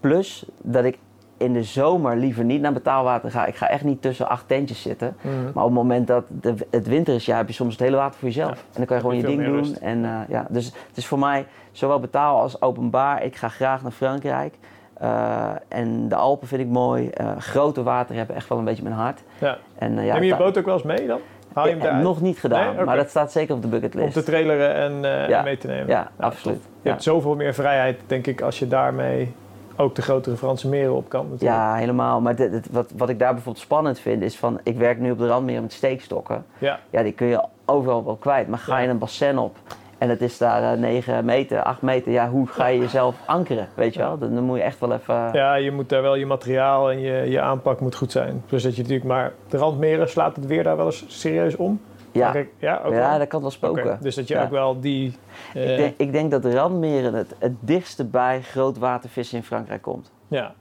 Plus 0.00 0.44
dat 0.62 0.84
ik 0.84 0.98
in 1.40 1.52
de 1.52 1.62
zomer 1.62 2.16
liever 2.16 2.44
niet 2.44 2.60
naar 2.60 2.72
betaalwater 2.72 3.30
ga. 3.30 3.46
Ik 3.46 3.56
ga 3.56 3.68
echt 3.68 3.84
niet 3.84 4.02
tussen 4.02 4.28
acht 4.28 4.44
tentjes 4.48 4.82
zitten. 4.82 5.16
Mhm. 5.20 5.34
Maar 5.54 5.64
op 5.64 5.70
het 5.70 5.78
moment 5.78 6.06
dat 6.06 6.24
de, 6.28 6.54
het 6.70 6.86
winter 6.86 7.14
is, 7.14 7.26
ja, 7.26 7.36
heb 7.36 7.46
je 7.48 7.54
soms 7.54 7.72
het 7.72 7.80
hele 7.82 7.96
water 7.96 8.18
voor 8.18 8.28
jezelf. 8.28 8.50
Ja, 8.50 8.56
en 8.56 8.72
dan 8.72 8.84
kan 8.84 8.96
je 8.96 9.02
gewoon 9.02 9.16
je 9.16 9.22
ding 9.26 9.44
doen. 9.44 9.76
En, 9.80 10.04
eh, 10.04 10.10
ja, 10.28 10.46
dus 10.48 10.64
het 10.64 10.96
is 10.96 11.06
voor 11.06 11.18
mij 11.18 11.46
zowel 11.72 12.00
betaal 12.00 12.40
als 12.40 12.62
openbaar. 12.62 13.24
Ik 13.24 13.36
ga 13.36 13.48
graag 13.48 13.82
naar 13.82 13.92
Frankrijk. 13.92 14.54
Eh, 14.94 15.48
en 15.68 16.08
de 16.08 16.14
Alpen 16.14 16.48
vind 16.48 16.60
ik 16.60 16.68
mooi. 16.68 17.08
Eh, 17.08 17.36
grote 17.38 17.82
wateren 17.82 18.16
hebben 18.16 18.36
echt 18.36 18.48
wel 18.48 18.58
een 18.58 18.64
beetje 18.64 18.82
mijn 18.82 18.94
hart. 18.94 19.22
Ja. 19.38 19.58
En, 19.78 19.92
ja, 20.04 20.12
Neem 20.12 20.22
je 20.22 20.28
je 20.28 20.36
boot 20.36 20.58
ook 20.58 20.64
wel 20.64 20.74
eens 20.74 20.82
mee 20.82 21.06
dan? 21.06 21.20
Haal 21.52 21.68
je 21.68 21.74
hem 21.74 21.82
Ja, 21.82 22.00
nog 22.00 22.20
niet 22.20 22.38
gedaan, 22.38 22.76
Nee? 22.76 22.84
Maar 22.84 22.96
dat 22.96 23.08
staat 23.08 23.32
zeker 23.32 23.54
op 23.54 23.60
de 23.60 23.66
Om 23.66 23.72
bucketlist. 23.72 24.12
te 24.12 24.22
traileren 24.22 24.74
en, 24.74 25.00
Ja. 25.28 25.38
en 25.38 25.44
mee 25.44 25.58
te 25.58 25.66
nemen. 25.66 25.86
Ja, 25.86 26.10
absoluut. 26.16 26.56
tof. 26.56 26.66
Je 26.82 26.88
hebt 26.88 27.02
zoveel 27.02 27.34
meer 27.34 27.54
vrijheid, 27.54 28.00
denk 28.06 28.26
ik, 28.26 28.40
als 28.40 28.58
je 28.58 28.68
daarmee 28.68 29.34
ook 29.80 29.94
de 29.94 30.02
grotere 30.02 30.36
Franse 30.36 30.68
meren 30.68 30.94
op 30.94 31.08
kan. 31.08 31.22
natuurlijk. 31.30 31.50
Ja, 31.60 31.74
helemaal. 31.74 32.20
Maar 32.20 32.34
dit- 32.34 32.50
dit- 32.50 32.68
wat, 32.70 32.92
wat 32.96 33.08
ik 33.08 33.18
daar 33.18 33.32
bijvoorbeeld 33.34 33.64
spannend 33.64 33.98
vind, 33.98 34.22
is 34.22 34.36
van... 34.36 34.60
Ik 34.62 34.76
werk 34.78 34.98
nu 34.98 35.10
op 35.10 35.18
de 35.18 35.26
randmeren 35.28 35.62
met 35.62 35.72
steekstokken. 35.72 36.44
Ja. 36.58 36.78
Ja, 36.90 37.02
die 37.02 37.12
kun 37.12 37.26
je 37.26 37.44
overal 37.64 38.04
wel 38.04 38.16
kwijt. 38.16 38.48
Maar 38.48 38.58
ga 38.58 38.78
je 38.78 38.88
een 38.88 38.98
bassin 38.98 39.38
op 39.38 39.56
en 39.98 40.08
het 40.08 40.22
is 40.22 40.38
daar 40.38 40.72
eh, 40.72 40.78
9 40.78 41.24
meter, 41.24 41.62
8 41.62 41.82
meter... 41.82 42.12
Ja, 42.12 42.28
hoe 42.28 42.46
ga 42.46 42.66
je 42.66 42.78
jezelf 42.78 43.14
ankeren, 43.26 43.68
weet 43.74 43.94
je 43.94 44.00
wel? 44.00 44.18
Dan, 44.18 44.34
dan 44.34 44.44
moet 44.44 44.56
je 44.56 44.62
echt 44.62 44.80
wel 44.80 44.92
even... 44.92 45.28
Ja, 45.32 45.54
je 45.54 45.70
moet 45.72 45.88
daar 45.88 46.02
wel 46.02 46.14
je 46.14 46.26
materiaal 46.26 46.90
en 46.90 47.00
je, 47.00 47.30
je 47.30 47.40
aanpak 47.40 47.80
moet 47.80 47.94
goed 47.94 48.12
zijn. 48.12 48.42
Dus 48.48 48.62
dat 48.62 48.76
je 48.76 48.82
natuurlijk 48.82 49.08
maar 49.08 49.32
de 49.48 49.56
randmeren 49.56 50.08
slaat 50.08 50.36
het 50.36 50.46
weer 50.46 50.62
daar 50.62 50.76
wel 50.76 50.86
eens 50.86 51.04
serieus 51.08 51.56
om. 51.56 51.80
Ja. 52.12 52.34
Ja, 52.58 52.80
ook 52.84 52.92
ja 52.92 53.08
wel? 53.10 53.18
dat 53.18 53.28
kan 53.28 53.40
wel 53.40 53.50
spoken. 53.50 53.98
Dus 54.00 54.14
dat 54.14 54.28
je 54.28 54.34
Ja. 54.34 54.42
ook 54.42 54.50
wel 54.50 54.80
die. 54.80 55.14
eh, 55.54 55.70
Ik, 55.70 55.76
denk, 55.76 55.94
ik 55.96 56.12
denk 56.12 56.30
dat 56.30 56.44
randmeren 56.44 57.14
het, 57.14 57.34
het 57.38 57.52
dichtste 57.60 58.04
bij 58.04 58.42
grootwatervissen 58.42 59.36
in 59.38 59.44
Frankrijk 59.44 59.82
komt. 59.82 60.10
ja. 60.28 60.54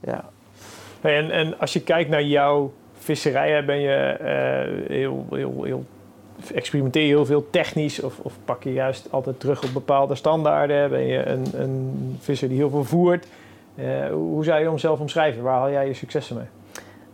Ja. 0.00 0.24
Hey, 1.00 1.18
En, 1.18 1.30
en 1.30 1.58
als 1.58 1.72
je 1.72 1.82
kijkt 1.82 2.10
naar 2.10 2.22
jouw 2.22 2.72
visserij, 2.92 3.64
ben 3.64 3.78
je 3.80 3.94
eh, 3.94 4.88
heel, 4.96 5.26
heel, 5.30 5.62
heel. 5.62 5.84
Experimenteer 6.54 7.02
je 7.02 7.08
heel 7.08 7.26
veel 7.26 7.50
technisch 7.50 8.02
of, 8.02 8.18
of 8.18 8.32
pak 8.44 8.62
je 8.62 8.72
juist 8.72 9.08
altijd 9.10 9.40
terug 9.40 9.64
op 9.64 9.72
bepaalde 9.72 10.14
standaarden? 10.14 10.90
Ben 10.90 11.06
je 11.06 11.26
een, 11.26 11.44
een 11.54 12.16
visser 12.20 12.48
die 12.48 12.56
heel 12.56 12.70
veel 12.70 12.84
voert? 12.84 13.26
Eh, 13.74 13.84
hoe 14.10 14.44
zou 14.44 14.58
je 14.60 14.88
hem 14.88 15.00
omschrijven? 15.00 15.42
Waar 15.42 15.54
haal 15.58 15.70
jij 15.70 15.86
je 15.86 15.94
successen 15.94 16.36
mee? 16.36 16.46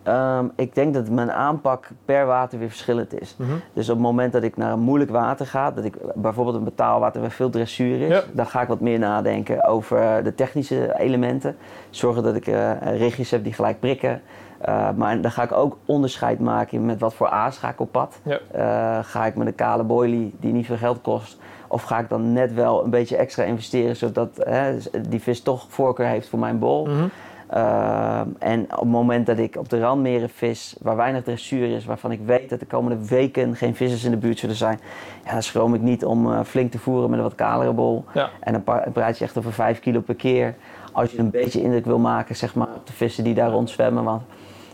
Ehm, 0.09 0.47
ik 0.57 0.75
denk 0.75 0.95
dat 0.95 1.09
mijn 1.11 1.33
aanpak 1.33 1.89
per 2.05 2.27
water 2.27 2.59
weer 2.59 2.69
verschillend 2.69 3.21
is. 3.21 3.37
Dus 3.73 3.89
op 3.89 3.95
het 3.95 4.05
moment 4.05 4.33
dat 4.33 4.43
ik 4.43 4.57
naar 4.57 4.73
een 4.73 4.81
moeilijk 4.81 5.11
water 5.11 5.47
ga, 5.47 5.71
dat 5.71 5.85
ik 5.85 5.95
bijvoorbeeld 6.15 6.57
een 6.57 6.65
betaalwater 6.65 7.21
waar 7.21 7.31
veel 7.31 7.51
dressuur 7.51 8.01
is, 8.01 8.09
Ja. 8.09 8.23
dan 8.33 8.47
ga 8.47 8.63
ik 8.63 8.69
wat 8.69 8.81
meer 8.81 8.99
nadenken 8.99 9.65
over 9.65 10.23
de 10.25 10.35
technische 10.35 10.95
elementen. 10.99 11.57
Zorgen 11.91 12.23
dat 12.23 12.35
ik 12.37 12.47
eh 12.47 12.71
regies 12.97 13.31
heb 13.31 13.45
die 13.45 13.53
gelijk 13.53 13.81
prikken. 13.81 14.23
Eh, 14.59 14.89
maar 14.97 15.21
dan 15.21 15.31
ga 15.31 15.43
ik 15.43 15.53
ook 15.53 15.77
onderscheid 15.85 16.39
maken 16.41 16.87
met 16.87 17.01
wat 17.01 17.15
voor 17.15 17.29
aas 17.29 17.59
ga 17.59 17.69
ik 17.69 17.81
op 17.81 17.93
pad. 17.93 18.21
Ja. 18.23 18.39
Eh, 18.53 19.05
ga 19.05 19.27
ik 19.27 19.35
met 19.35 19.47
een 19.47 19.55
kale 19.55 19.83
boilie 19.83 20.35
die 20.41 20.53
niet 20.53 20.67
veel 20.67 20.77
geld 20.77 21.01
kost, 21.01 21.39
of 21.69 21.83
ga 21.83 21.99
ik 21.99 22.09
dan 22.09 22.33
net 22.33 22.55
wel 22.55 22.85
een 22.85 22.91
beetje 22.91 23.17
extra 23.17 23.43
investeren 23.43 23.97
zodat 23.97 24.29
hè, 24.45 24.77
die 25.09 25.21
vis 25.21 25.43
toch 25.43 25.67
voorkeur 25.69 26.07
heeft 26.07 26.29
voor 26.29 26.39
mijn 26.39 26.59
bol. 26.59 26.87
Mhm. 26.87 27.05
Ehm, 27.49 28.29
en 28.39 28.63
op 28.63 28.79
het 28.79 28.89
moment 28.89 29.27
dat 29.27 29.39
ik 29.39 29.57
op 29.57 29.69
de 29.69 29.81
randmeren 29.81 30.29
vis, 30.29 30.77
waar 30.81 30.97
weinig 30.97 31.23
dressuur 31.23 31.77
is, 31.77 31.85
waarvan 31.85 32.13
ik 32.13 32.21
weet 32.25 32.51
dat 32.51 32.61
de 32.61 32.67
komende 32.67 33.09
weken 33.09 33.57
geen 33.57 33.75
vissers 33.75 34.05
in 34.05 34.11
de 34.11 34.17
buurt 34.17 34.39
zullen 34.39 34.57
zijn, 34.57 34.81
ja, 35.25 35.33
dan 35.33 35.43
schroom 35.43 35.75
ik 35.75 35.81
niet 35.81 36.05
om 36.05 36.33
eh, 36.33 36.41
flink 36.45 36.71
te 36.71 36.79
voeren 36.79 37.11
met 37.11 37.19
een 37.19 37.25
wat 37.25 37.35
kalere 37.35 37.73
bol. 37.73 38.05
Ja. 38.15 38.31
En 38.41 38.53
dan 38.53 38.93
praat 38.93 39.19
je 39.19 39.25
echt 39.25 39.39
over 39.39 39.53
5 39.53 39.81
kilo 39.81 40.01
per 40.01 40.15
keer. 40.15 40.55
Als 40.93 41.11
je 41.11 41.19
een 41.19 41.31
beetje 41.31 41.63
indruk 41.63 41.85
wil 41.85 41.99
maken 41.99 42.37
zeg 42.37 42.55
maar, 42.55 42.69
op 42.75 42.87
de 42.87 42.93
vissen 42.93 43.25
die 43.25 43.35
daar 43.35 43.51
rondzwemmen. 43.51 44.05
Want 44.05 44.23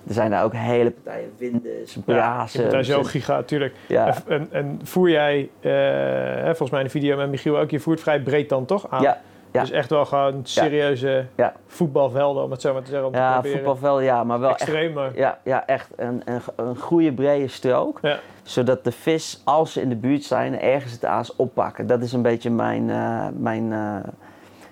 er 0.07 0.14
zijn 0.14 0.31
daar 0.31 0.45
ook 0.45 0.55
hele 0.55 0.91
partijen 0.91 1.33
vinders, 1.37 1.95
Ja, 1.95 2.01
brazen. 2.05 2.61
bent 2.61 2.72
daar 2.72 2.85
zo 2.85 3.03
giga, 3.03 3.43
tuurlijk. 3.43 3.75
Ja. 3.89 4.14
En, 4.29 4.49
en, 4.51 4.81
voer 4.83 5.11
jij, 5.11 5.49
eh, 5.61 6.45
volgens 6.45 6.70
mij 6.70 6.81
in 6.81 6.87
de 6.87 6.93
video 6.93 7.16
met 7.16 7.31
Michiel 7.31 7.59
ook, 7.59 7.70
je 7.70 7.81
voert 7.81 8.01
vrij 8.01 8.20
breed 8.20 8.49
dan 8.49 8.64
toch 8.64 8.91
aan? 8.91 9.03
Ja, 9.03 9.20
ja. 9.55 9.61
Dus 9.61 9.71
echt 9.71 9.91
wel 9.91 10.05
gewoon 10.05 10.41
serieuze 10.43 11.27
Ja. 11.37 11.53
voetbalvelden, 11.67 12.45
om 12.45 12.51
het 12.51 12.61
zo 12.61 12.73
maar 12.73 12.83
te 12.83 12.91
zeggen. 12.91 13.07
Om 13.07 13.13
te 13.13 13.19
ja 13.19 13.33
proberen. 13.33 13.57
voetbalveld, 13.57 14.03
ja, 14.03 14.25
maar 14.25 14.41
wel 14.41 14.57
echt, 14.57 14.95
maar... 14.95 15.17
ja, 15.17 15.39
ja, 15.45 15.67
echt 15.67 15.91
een, 15.97 16.23
een, 16.25 16.41
een 16.57 16.77
goede 16.77 17.13
brede 17.13 17.49
strook. 17.49 18.01
Zodat 18.43 18.85
de 18.85 18.93
vis, 18.93 19.41
als 19.45 19.73
ze 19.73 19.81
in 19.81 19.89
de 19.89 19.97
buurt 19.97 20.23
zijn, 20.25 20.61
ergens 20.61 20.93
het 20.93 21.05
aas 21.05 21.37
oppakken. 21.37 21.87
Dat 21.87 22.03
is 22.03 22.13
een 22.13 22.23
beetje 22.23 22.51
mijn, 22.51 22.91
eh, 22.91 23.27
mijn, 23.37 23.73
eh, 23.73 24.11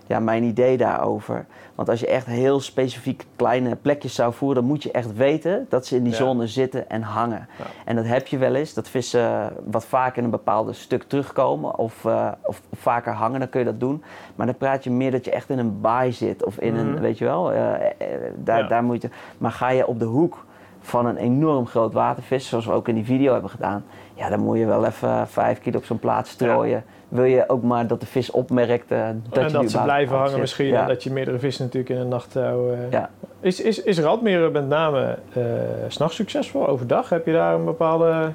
ja, 0.07 0.21
mijn 0.21 0.43
idee 0.43 0.77
daarover. 0.77 1.47
Want 1.83 1.95
als 1.95 2.01
je 2.09 2.15
echt 2.15 2.27
heel 2.27 2.61
specifiek 2.61 3.27
kleine 3.37 3.77
plekjes 3.77 4.15
zou 4.15 4.33
voeren, 4.33 4.57
dan 4.61 4.71
moet 4.71 4.83
je 4.83 4.91
echt 4.91 5.17
weten 5.17 5.67
dat 5.69 5.87
ze 5.87 5.97
in 5.97 6.03
die 6.03 6.13
Ja. 6.13 6.19
zone 6.19 6.47
zitten 6.47 6.91
en 6.91 7.03
hangen. 7.03 7.49
Ja. 7.59 7.65
En 7.85 7.97
dat 7.97 8.05
heb 8.07 8.27
je 8.27 8.39
wel 8.39 8.55
eens, 8.55 8.75
dat 8.75 8.89
vissen 8.89 9.53
wat 9.65 9.85
vaker 9.85 10.19
in 10.19 10.25
een 10.25 10.31
bepaald 10.31 10.77
stuk 10.77 11.03
terugkomen 11.03 11.79
of, 11.79 12.05
eh, 12.05 12.29
of 12.43 12.63
vaker 12.73 13.13
hangen, 13.13 13.39
dan 13.41 13.49
kun 13.49 13.61
je 13.61 13.67
dat 13.67 13.81
doen. 13.81 14.03
Maar 14.35 14.47
dan 14.47 14.57
praat 14.57 14.85
je 14.85 14.91
meer 14.91 15.11
dat 15.11 15.25
je 15.25 15.31
echt 15.31 15.51
in 15.51 15.59
een 15.59 15.81
baai 15.81 16.13
zit 16.13 16.45
of 16.45 16.59
in 16.59 16.75
Mhm. 16.75 16.87
een, 16.87 17.01
weet 17.01 17.19
je 17.19 17.25
wel, 17.25 17.53
eh, 17.53 17.75
eh, 17.75 17.91
daar, 18.37 18.59
Ja. 18.63 18.69
daar 18.69 18.85
moet 18.85 19.03
je. 19.03 19.09
Maar 19.39 19.53
ga 19.53 19.69
je 19.71 19.87
op 19.87 19.99
de 19.99 20.05
hoek 20.05 20.45
van 20.81 21.07
een 21.07 21.17
enorm 21.17 21.67
groot 21.67 21.93
watervis, 21.93 22.49
zoals 22.49 22.67
we 22.67 22.73
ook 22.73 22.89
in 22.89 22.95
die 22.95 23.05
video 23.05 23.33
hebben 23.33 23.51
gedaan, 23.51 23.85
ja, 24.23 24.29
dan 24.29 24.41
moet 24.41 24.59
je 24.59 24.67
wel 24.67 24.85
even 24.87 25.29
vijf 25.29 25.61
kilo 25.61 25.79
op 25.79 25.85
zo'n 25.85 25.99
plaats 25.99 26.31
strooien. 26.31 26.85
Wil 27.09 27.25
je 27.25 27.45
ook 27.49 27.63
maar 27.63 27.87
dat 27.87 28.01
de 28.01 28.07
vis 28.07 28.31
opmerkt 28.31 28.91
eh, 28.91 28.99
dat 29.29 29.35
je 29.35 29.41
en 29.41 29.53
dat 29.53 29.71
ze 29.71 29.83
blijven 29.83 30.15
hangen 30.15 30.31
zit. 30.31 30.41
misschien. 30.41 30.67
Ja. 30.67 30.81
En 30.83 30.89
dat 30.89 31.03
je 31.03 31.11
meerdere 31.13 31.39
vissen 31.39 31.65
natuurlijk 31.65 31.95
in 31.95 32.01
een 32.01 32.09
nacht 32.09 32.33
zou... 32.33 32.73
eh, 32.75 32.91
Ja. 32.91 33.11
Is, 33.41 33.61
is, 33.61 33.83
is 33.83 33.99
Radmeren 34.01 34.53
met 34.53 34.69
name 34.69 35.19
eh 35.35 35.43
s'nachts 35.89 36.17
succesvol? 36.17 36.69
Overdag? 36.69 37.09
Heb 37.09 37.27
je 37.27 37.33
daar 37.33 37.55
een 37.55 37.65
bepaalde... 37.65 38.33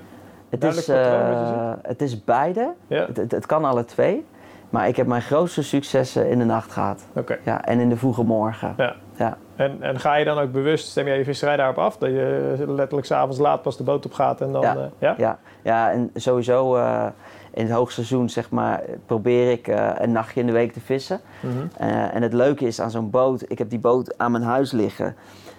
Het 0.50 0.64
is, 0.64 0.88
eh, 0.88 1.72
het 1.82 2.02
is 2.02 2.24
beide. 2.24 2.74
Ja, 2.88 3.06
Het, 3.08 3.18
het, 3.18 3.32
het 3.32 3.46
kan 3.46 3.66
alle 3.66 3.86
twee. 3.86 4.26
Maar 4.70 4.88
ik 4.88 4.96
heb 4.96 5.08
mijn 5.08 5.22
grootste 5.22 5.64
successen 5.64 6.30
in 6.30 6.40
de 6.40 6.46
nacht 6.46 6.72
gehad. 6.72 7.06
oké. 7.16 7.38
Ja, 7.44 7.66
en 7.66 7.80
in 7.80 7.90
de 7.90 7.98
vroege 7.98 8.24
morgen. 8.24 8.74
Ja. 8.78 8.96
En, 9.58 9.82
en 9.82 10.00
ga 10.00 10.16
je 10.16 10.26
dan 10.26 10.38
ook 10.38 10.52
bewust, 10.52 10.88
stem 10.88 11.08
jij 11.08 11.18
je 11.18 11.24
visserij 11.24 11.58
daarop 11.58 11.78
af? 11.78 11.98
Dat 11.98 12.10
je 12.10 12.64
letterlijk 12.68 13.08
s'avonds 13.08 13.38
laat 13.38 13.62
pas 13.62 13.78
de 13.78 13.84
boot 13.84 14.06
op 14.06 14.14
gaat 14.14 14.42
en 14.42 14.52
dan... 14.52 14.62
Ja. 14.62 14.76
eh, 14.76 14.84
ja? 15.00 15.16
Ja, 15.18 15.40
ja 15.62 15.92
en 15.92 16.12
sowieso 16.16 16.76
eh, 16.76 17.06
in 17.54 17.66
het 17.66 17.74
hoogseizoen 17.74 18.30
zeg 18.30 18.50
maar, 18.50 18.82
probeer 19.06 19.52
ik 19.52 19.68
eh, 19.68 19.90
een 19.96 20.12
nachtje 20.12 20.40
in 20.40 20.46
de 20.46 20.52
week 20.52 20.74
te 20.74 20.80
vissen. 20.80 21.20
Mhm. 21.40 21.88
En 22.12 22.22
het 22.22 22.34
leuke 22.34 22.66
is 22.66 22.82
aan 22.82 22.92
zo'n 22.92 23.10
boot, 23.10 23.44
ik 23.48 23.58
heb 23.58 23.70
die 23.70 23.80
boot 23.80 24.18
aan 24.18 24.32
mijn 24.32 24.44
huis 24.44 24.72
liggen. 24.72 25.16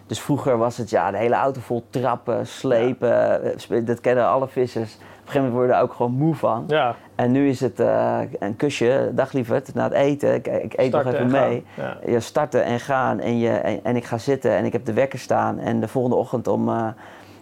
Dus 0.06 0.20
vroeger 0.20 0.58
was 0.58 0.76
het 0.76 0.90
ja, 0.90 1.10
de 1.10 1.16
hele 1.16 1.34
auto 1.34 1.60
vol 1.60 1.84
trappen, 1.90 2.46
slepen. 2.46 3.40
Dat 3.84 4.00
kennen 4.00 4.26
alle 4.26 4.48
vissers. 4.48 4.94
Op 4.94 5.00
een 5.00 5.06
gegeven 5.08 5.40
moment 5.40 5.52
worden 5.52 5.70
we 5.70 5.76
er 5.76 5.82
ook 5.82 5.92
gewoon 5.92 6.12
moe 6.12 6.34
van. 6.34 6.64
Ja, 6.66 6.96
En 7.18 7.32
nu 7.32 7.48
is 7.48 7.60
het 7.60 7.80
eh, 7.80 8.18
een 8.38 8.56
kusje, 8.56 9.10
dag 9.14 9.32
lieverd, 9.32 9.74
na 9.74 9.84
het 9.84 9.92
eten. 9.92 10.34
Ik, 10.34 10.46
ik 10.46 10.72
eet 10.76 10.92
nog 10.92 11.06
even 11.06 11.18
en 11.18 11.30
mee. 11.30 11.64
Ja. 11.74 11.96
Je 12.06 12.20
starten 12.20 12.64
en 12.64 12.80
gaan 12.80 13.20
en, 13.20 13.38
je, 13.38 13.50
en, 13.50 13.80
en 13.82 13.96
ik 13.96 14.04
ga 14.04 14.18
zitten 14.18 14.50
en 14.50 14.64
ik 14.64 14.72
heb 14.72 14.84
de 14.84 14.92
wekker 14.92 15.18
staan. 15.18 15.58
En 15.58 15.80
de 15.80 15.88
volgende 15.88 16.16
ochtend 16.16 16.48
om, 16.48 16.68
eh, 16.68 16.86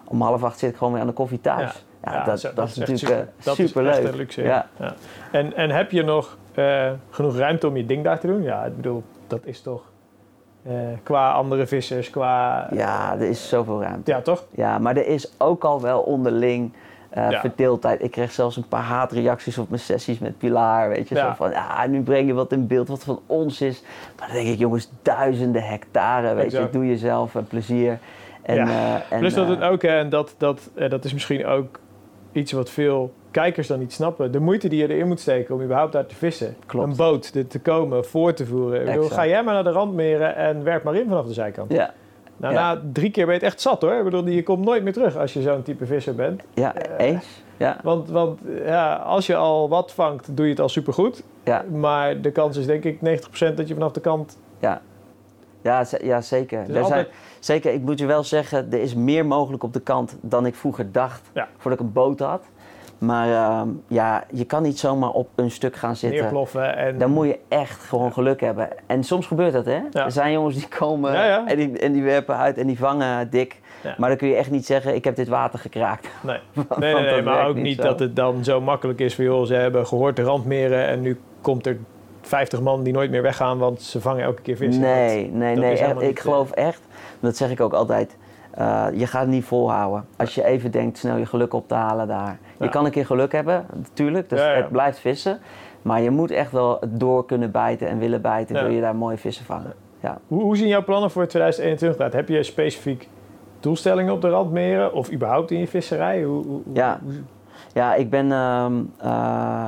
om 0.05 0.21
half 0.23 0.45
acht 0.45 0.59
zit 0.59 0.71
ik 0.71 0.77
gewoon 0.77 0.93
weer 0.93 1.01
aan 1.03 1.07
de 1.09 1.13
koffie 1.13 1.41
thuis. 1.41 1.85
Ja, 2.05 2.13
Ja, 2.13 2.25
dat, 2.25 2.53
dat, 2.55 2.69
is 2.69 2.75
natuurlijk 2.77 2.99
super. 2.99 3.19
eh, 3.19 3.45
Dat 3.45 3.55
superleuk. 3.55 4.03
is 4.03 4.09
een 4.09 4.17
luxe. 4.17 4.43
Ja. 4.43 4.67
Ja. 4.79 4.95
En, 5.33 5.57
en 5.57 5.71
heb 5.71 5.91
je 5.91 6.03
nog 6.03 6.39
genoeg 7.11 7.37
ruimte 7.37 7.69
om 7.69 7.77
je 7.77 7.87
ding 7.87 8.05
daar 8.05 8.21
te 8.21 8.27
doen? 8.27 8.43
Ja, 8.43 8.65
ik 8.65 8.77
bedoel, 8.77 9.03
dat 9.27 9.41
is 9.45 9.61
toch 9.61 9.83
qua 11.03 11.31
andere 11.33 11.67
vissers, 11.67 12.11
qua... 12.11 12.69
ja, 12.73 13.13
er 13.15 13.29
is 13.29 13.49
zoveel 13.49 13.83
ruimte. 13.83 14.11
Ja, 14.11 14.21
toch? 14.21 14.45
Ja, 14.51 14.79
maar 14.79 14.97
er 14.97 15.07
is 15.07 15.33
ook 15.39 15.65
al 15.65 15.81
wel 15.81 16.01
onderling 16.01 16.73
Ja. 17.17 17.41
verdeeldheid. 17.41 18.03
Ik 18.03 18.11
kreeg 18.11 18.33
zelfs 18.33 18.57
een 18.57 18.69
paar 18.69 18.83
haatreacties 18.83 19.59
op 19.59 19.69
mijn 19.69 19.81
sessies 19.81 20.19
met 20.19 20.39
Pilar. 20.39 20.89
Weet 20.89 21.09
je, 21.09 21.15
Ja. 21.15 21.29
zo 21.29 21.35
van, 21.37 21.51
ja, 21.51 21.87
nu 21.87 22.03
breng 22.03 22.27
je 22.27 22.35
wat 22.35 22.53
in 22.53 22.67
beeld 22.67 22.89
wat 22.89 23.05
van 23.05 23.21
ons 23.27 23.61
is. 23.61 23.83
Maar 24.19 24.27
dan 24.27 24.37
denk 24.37 24.49
ik, 24.49 24.59
jongens, 24.59 24.91
duizenden 25.03 25.63
hectare, 25.63 26.35
weet 26.35 26.45
Exact. 26.45 26.65
je. 26.73 26.79
Doe 26.79 26.87
jezelf 26.87 27.35
een 27.35 27.47
plezier. 27.47 27.99
En, 28.43 28.55
Ja. 28.57 28.67
eh, 28.67 29.13
en, 29.13 29.19
Plus 29.19 29.35
dat 29.35 29.49
het 29.49 29.61
eh, 29.61 29.71
ook, 29.71 29.83
hè, 29.83 29.99
en 29.99 30.09
dat, 30.09 30.35
dat, 30.39 30.71
dat 30.89 31.05
is 31.05 31.13
misschien 31.13 31.47
ook 31.47 31.79
iets 32.33 32.53
wat 32.53 32.71
veel 32.71 33.13
kijkers 33.31 33.67
dan 33.67 33.79
niet 33.79 33.93
snappen. 33.93 34.33
De 34.33 34.41
moeite 34.41 34.69
die 34.69 34.79
je 34.79 34.95
erin 34.95 35.07
moet 35.09 35.21
steken 35.21 35.55
om 35.55 35.63
überhaupt 35.63 35.93
daar 35.93 36.07
te 36.07 36.15
vissen. 36.15 36.57
Klopt. 36.67 36.89
Een 36.89 36.97
boot 36.97 37.51
te 37.51 37.61
komen, 37.61 38.05
voor 38.05 38.33
te 38.35 38.47
voeren. 38.47 38.81
Ik 38.81 38.87
bedoel, 38.87 39.09
ga 39.09 39.27
jij 39.27 39.43
maar 39.43 39.55
naar 39.55 39.65
de 39.65 39.71
randmeren 39.71 40.37
en 40.37 40.65
werp 40.65 40.83
maar 40.83 40.95
in 40.95 41.09
vanaf 41.09 41.27
de 41.27 41.33
zijkant. 41.33 41.73
Ja, 41.73 41.95
Nou, 42.37 42.55
Ja. 42.55 42.61
na 42.75 42.81
drie 42.93 43.11
keer 43.11 43.25
ben 43.25 43.35
je 43.35 43.41
het 43.41 43.49
echt 43.49 43.61
zat 43.61 43.83
hoor. 43.83 43.93
Ik 43.93 44.05
bedoel, 44.05 44.27
je 44.27 44.43
komt 44.43 44.65
nooit 44.65 44.83
meer 44.83 44.93
terug 44.93 45.17
als 45.17 45.33
je 45.33 45.43
zo'n 45.43 45.63
type 45.63 45.87
visser 45.87 46.15
bent. 46.15 46.43
ja, 46.55 46.75
Eh, 46.75 47.07
eens. 47.07 47.27
Ja, 47.57 47.77
Want, 47.83 48.09
want 48.09 48.41
ja, 48.65 48.95
als 48.95 49.27
je 49.27 49.37
al 49.37 49.69
wat 49.69 49.93
vangt, 49.93 50.37
doe 50.37 50.45
je 50.45 50.51
het 50.51 50.61
al 50.61 50.69
supergoed. 50.69 51.23
ja, 51.45 51.65
Maar 51.73 52.21
de 52.21 52.31
kans 52.31 52.57
is 52.57 52.67
denk 52.67 52.85
ik 52.85 53.01
90% 53.01 53.57
dat 53.57 53.69
je 53.69 53.75
vanaf 53.75 53.93
de 53.93 54.01
kant... 54.01 54.39
ja. 54.59 54.81
Ja, 55.63 55.85
ja 56.03 56.21
zeker. 56.21 56.75
Er 56.75 56.85
zijn, 56.85 57.07
zeker, 57.41 57.73
ik 57.73 57.81
moet 57.83 57.99
je 57.99 58.07
wel 58.07 58.25
zeggen, 58.25 58.73
er 58.73 58.81
is 58.81 58.95
meer 58.95 59.27
mogelijk 59.27 59.63
op 59.63 59.73
de 59.73 59.81
kant 59.81 60.17
dan 60.21 60.47
ik 60.47 60.55
vroeger 60.55 60.93
dacht 60.93 61.31
Ja. 61.35 61.49
voordat 61.59 61.81
ik 61.81 61.87
een 61.87 61.93
boot 61.93 62.21
had. 62.21 62.43
Maar 62.99 63.29
ehm, 63.29 63.69
ja, 63.89 64.25
je 64.33 64.45
kan 64.45 64.63
niet 64.63 64.79
zomaar 64.79 65.11
op 65.11 65.29
een 65.35 65.51
stuk 65.51 65.77
gaan 65.77 65.97
zitten. 65.97 66.21
neerploffen 66.21 66.77
en... 66.77 66.99
Dan 66.99 67.11
moet 67.11 67.27
je 67.27 67.39
echt 67.49 67.83
gewoon 67.83 68.13
geluk 68.13 68.41
hebben. 68.41 68.69
En 68.87 69.05
soms 69.05 69.27
gebeurt 69.27 69.53
dat, 69.53 69.65
hè? 69.65 69.81
Ja. 69.91 70.05
Er 70.05 70.13
zijn 70.13 70.33
jongens 70.33 70.55
die 70.55 70.69
komen 70.69 71.13
Ja, 71.13 71.25
ja. 71.25 71.47
En, 71.47 71.57
die, 71.57 71.79
en 71.79 71.93
die 71.93 72.03
werpen 72.03 72.37
uit 72.37 72.59
en 72.59 72.67
die 72.67 72.79
vangen 72.79 73.31
dik. 73.31 73.61
Maar 73.97 74.09
dan 74.09 74.19
kun 74.19 74.29
je 74.29 74.35
echt 74.35 74.51
niet 74.51 74.67
zeggen, 74.67 74.95
ik 74.95 75.05
heb 75.05 75.17
dit 75.17 75.29
water 75.29 75.59
gekraakt. 75.59 76.09
Nee, 76.21 76.39
Want 76.69 76.81
nee, 76.81 76.95
nee, 76.95 77.23
maar 77.23 77.47
ook 77.47 77.57
niet 77.57 77.77
zo. 77.77 77.83
dat 77.83 77.99
het 77.99 78.17
dan 78.17 78.45
zo 78.45 78.61
makkelijk 78.61 79.01
is 79.01 79.15
van... 79.15 79.25
joh, 79.25 79.47
ze 79.47 79.55
hebben 79.55 79.87
gehoord 79.87 80.17
de 80.17 80.23
randmeren 80.23 80.87
en 80.87 81.01
nu 81.01 81.21
komt 81.41 81.67
er 81.67 81.79
50 82.23 82.61
man 82.61 82.83
die 82.83 82.93
nooit 82.93 83.11
meer 83.11 83.23
weggaan, 83.23 83.59
want 83.59 83.83
ze 83.83 84.01
vangen 84.01 84.25
elke 84.25 84.43
keer 84.43 84.57
vis. 84.57 84.77
Nee, 84.77 85.31
nee, 85.31 85.55
dat 85.55 85.65
nee. 85.65 85.79
echt, 85.79 86.01
ik 86.01 86.17
eh, 86.17 86.23
geloof 86.23 86.51
echt, 86.51 86.81
dat 87.21 87.37
zeg 87.37 87.51
ik 87.51 87.61
ook 87.61 87.73
altijd, 87.73 88.17
eh, 88.51 88.87
je 88.93 89.07
gaat 89.07 89.21
het 89.21 89.31
niet 89.31 89.45
volhouden. 89.45 90.07
Als 90.17 90.35
je 90.35 90.45
even 90.45 90.71
denkt 90.71 90.99
snel 90.99 91.17
je 91.17 91.27
geluk 91.27 91.55
op 91.55 91.69
te 91.69 91.75
halen 91.75 92.09
daar. 92.09 92.39
Je 92.59 92.69
kan 92.69 92.85
een 92.85 92.91
keer 92.91 93.07
geluk 93.07 93.33
hebben, 93.33 93.67
natuurlijk, 93.75 94.29
dus 94.31 94.41
het 94.41 94.69
blijft 94.71 94.99
vissen. 94.99 95.39
Maar 95.83 96.01
je 96.01 96.11
moet 96.11 96.31
echt 96.31 96.53
wel 96.53 96.79
door 96.89 97.27
kunnen 97.27 97.51
bijten 97.51 97.89
en 97.89 97.99
willen 97.99 98.21
bijten, 98.23 98.55
wil 98.63 98.71
je 98.73 98.81
daar 98.81 98.97
mooie 98.97 99.17
vissen 99.17 99.45
vangen. 99.45 99.73
Ja. 100.01 100.19
Hoe, 100.27 100.43
hoe 100.43 100.57
zien 100.57 100.69
jouw 100.69 100.85
plannen 100.85 101.11
voor 101.11 101.27
2021 101.27 101.99
eruit? 101.99 102.13
Heb 102.15 102.29
je 102.29 102.43
specifiek 102.43 103.09
doelstellingen 103.61 104.13
op 104.13 104.21
de 104.21 104.29
randmeren 104.29 104.93
of 104.93 105.13
überhaupt 105.13 105.51
in 105.51 105.59
je 105.59 105.67
visserij? 105.69 106.23
Hoe, 106.23 106.45
hoe, 106.47 106.61
Ja. 106.73 107.01
Ja, 107.73 107.95
ik 107.95 108.11
ben, 108.11 108.33
ehm, 108.33 108.73
eh, 108.99 109.09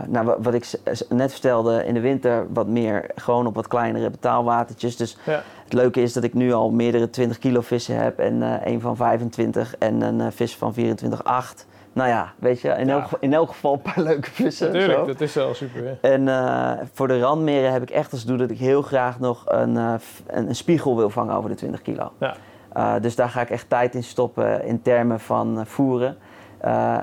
nou, 0.09 0.27
wa- 0.27 0.37
wat 0.41 0.55
ik 0.55 0.71
net 1.09 1.33
vertelde, 1.33 1.85
in 1.87 1.95
de 1.95 2.01
winter 2.01 2.47
wat 2.53 2.67
meer 2.67 3.11
gewoon 3.15 3.47
op 3.47 3.55
wat 3.55 3.67
kleinere 3.69 4.11
betaalwatertjes. 4.11 4.97
Dus 4.97 5.17
ja. 5.27 5.43
het 5.65 5.73
leuke 5.73 6.01
is 6.03 6.13
dat 6.13 6.25
ik 6.25 6.35
nu 6.35 6.53
al 6.53 6.71
meerdere 6.71 7.11
20 7.11 7.39
kilo 7.39 7.61
vissen 7.61 7.97
heb 7.97 8.19
en 8.19 8.43
eh 8.43 8.73
een 8.73 8.81
van 8.81 8.97
25 8.97 9.75
en 9.79 10.01
een 10.03 10.21
eh, 10.21 10.27
vis 10.31 10.57
van 10.57 10.75
24,8. 10.75 11.67
Nou 11.99 12.11
ja, 12.11 12.33
weet 12.39 12.61
je, 12.61 12.69
in, 12.69 12.87
Ja. 12.87 12.93
elk, 12.93 13.03
geval- 13.03 13.19
in 13.21 13.33
elk 13.35 13.49
geval 13.49 13.73
een 13.73 13.81
paar 13.95 14.01
leuke 14.05 14.31
vissen. 14.31 14.67
Natuurlijk, 14.67 14.99
zo. 14.99 15.07
dat 15.07 15.21
is 15.21 15.35
wel 15.35 15.55
super. 15.55 15.85
hè. 16.01 16.11
En 16.15 16.29
eh, 16.29 16.73
voor 16.93 17.09
de 17.09 17.21
randmeren 17.21 17.73
heb 17.73 17.83
ik 17.83 17.91
echt 17.91 18.13
als 18.13 18.25
doel 18.25 18.37
dat 18.37 18.51
ik 18.51 18.59
heel 18.59 18.83
graag 18.83 19.19
nog 19.21 19.43
een, 19.47 19.77
eh, 19.77 19.95
een, 20.27 20.49
een 20.49 20.55
spiegel 20.55 20.97
wil 20.97 21.11
vangen 21.11 21.35
over 21.35 21.51
de 21.51 21.57
20 21.57 21.83
kilo. 21.83 22.13
Ja. 22.21 22.35
Eh, 22.73 22.95
dus 23.01 23.17
daar 23.17 23.29
ga 23.29 23.41
ik 23.41 23.51
echt 23.51 23.69
tijd 23.69 23.95
in 23.95 24.03
stoppen 24.03 24.65
in 24.65 24.83
termen 24.83 25.21
van 25.21 25.67
voeren. 25.67 26.17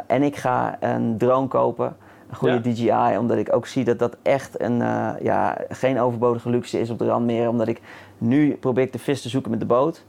En 0.07 0.23
ik 0.23 0.35
ga 0.35 0.77
een 0.79 1.17
drone 1.17 1.47
kopen, 1.47 1.95
een 2.29 2.35
goede 2.35 2.53
Ja. 2.53 2.59
DJI, 3.09 3.17
omdat 3.17 3.37
ik 3.37 3.53
ook 3.55 3.65
zie 3.67 3.83
dat 3.83 3.99
dat 3.99 4.17
echt 4.21 4.61
een, 4.61 4.77
ja, 5.21 5.57
geen 5.69 5.99
overbodige 5.99 6.49
luxe 6.49 6.79
is 6.79 6.89
op 6.89 6.99
de 6.99 7.05
randmeren. 7.05 7.49
Omdat 7.49 7.67
ik 7.67 7.81
nu 8.17 8.55
probeer 8.55 8.83
ik 8.83 8.91
de 8.93 8.99
vis 8.99 9.21
te 9.21 9.29
zoeken 9.29 9.51
met 9.51 9.59
de 9.59 9.65
boot. 9.65 10.05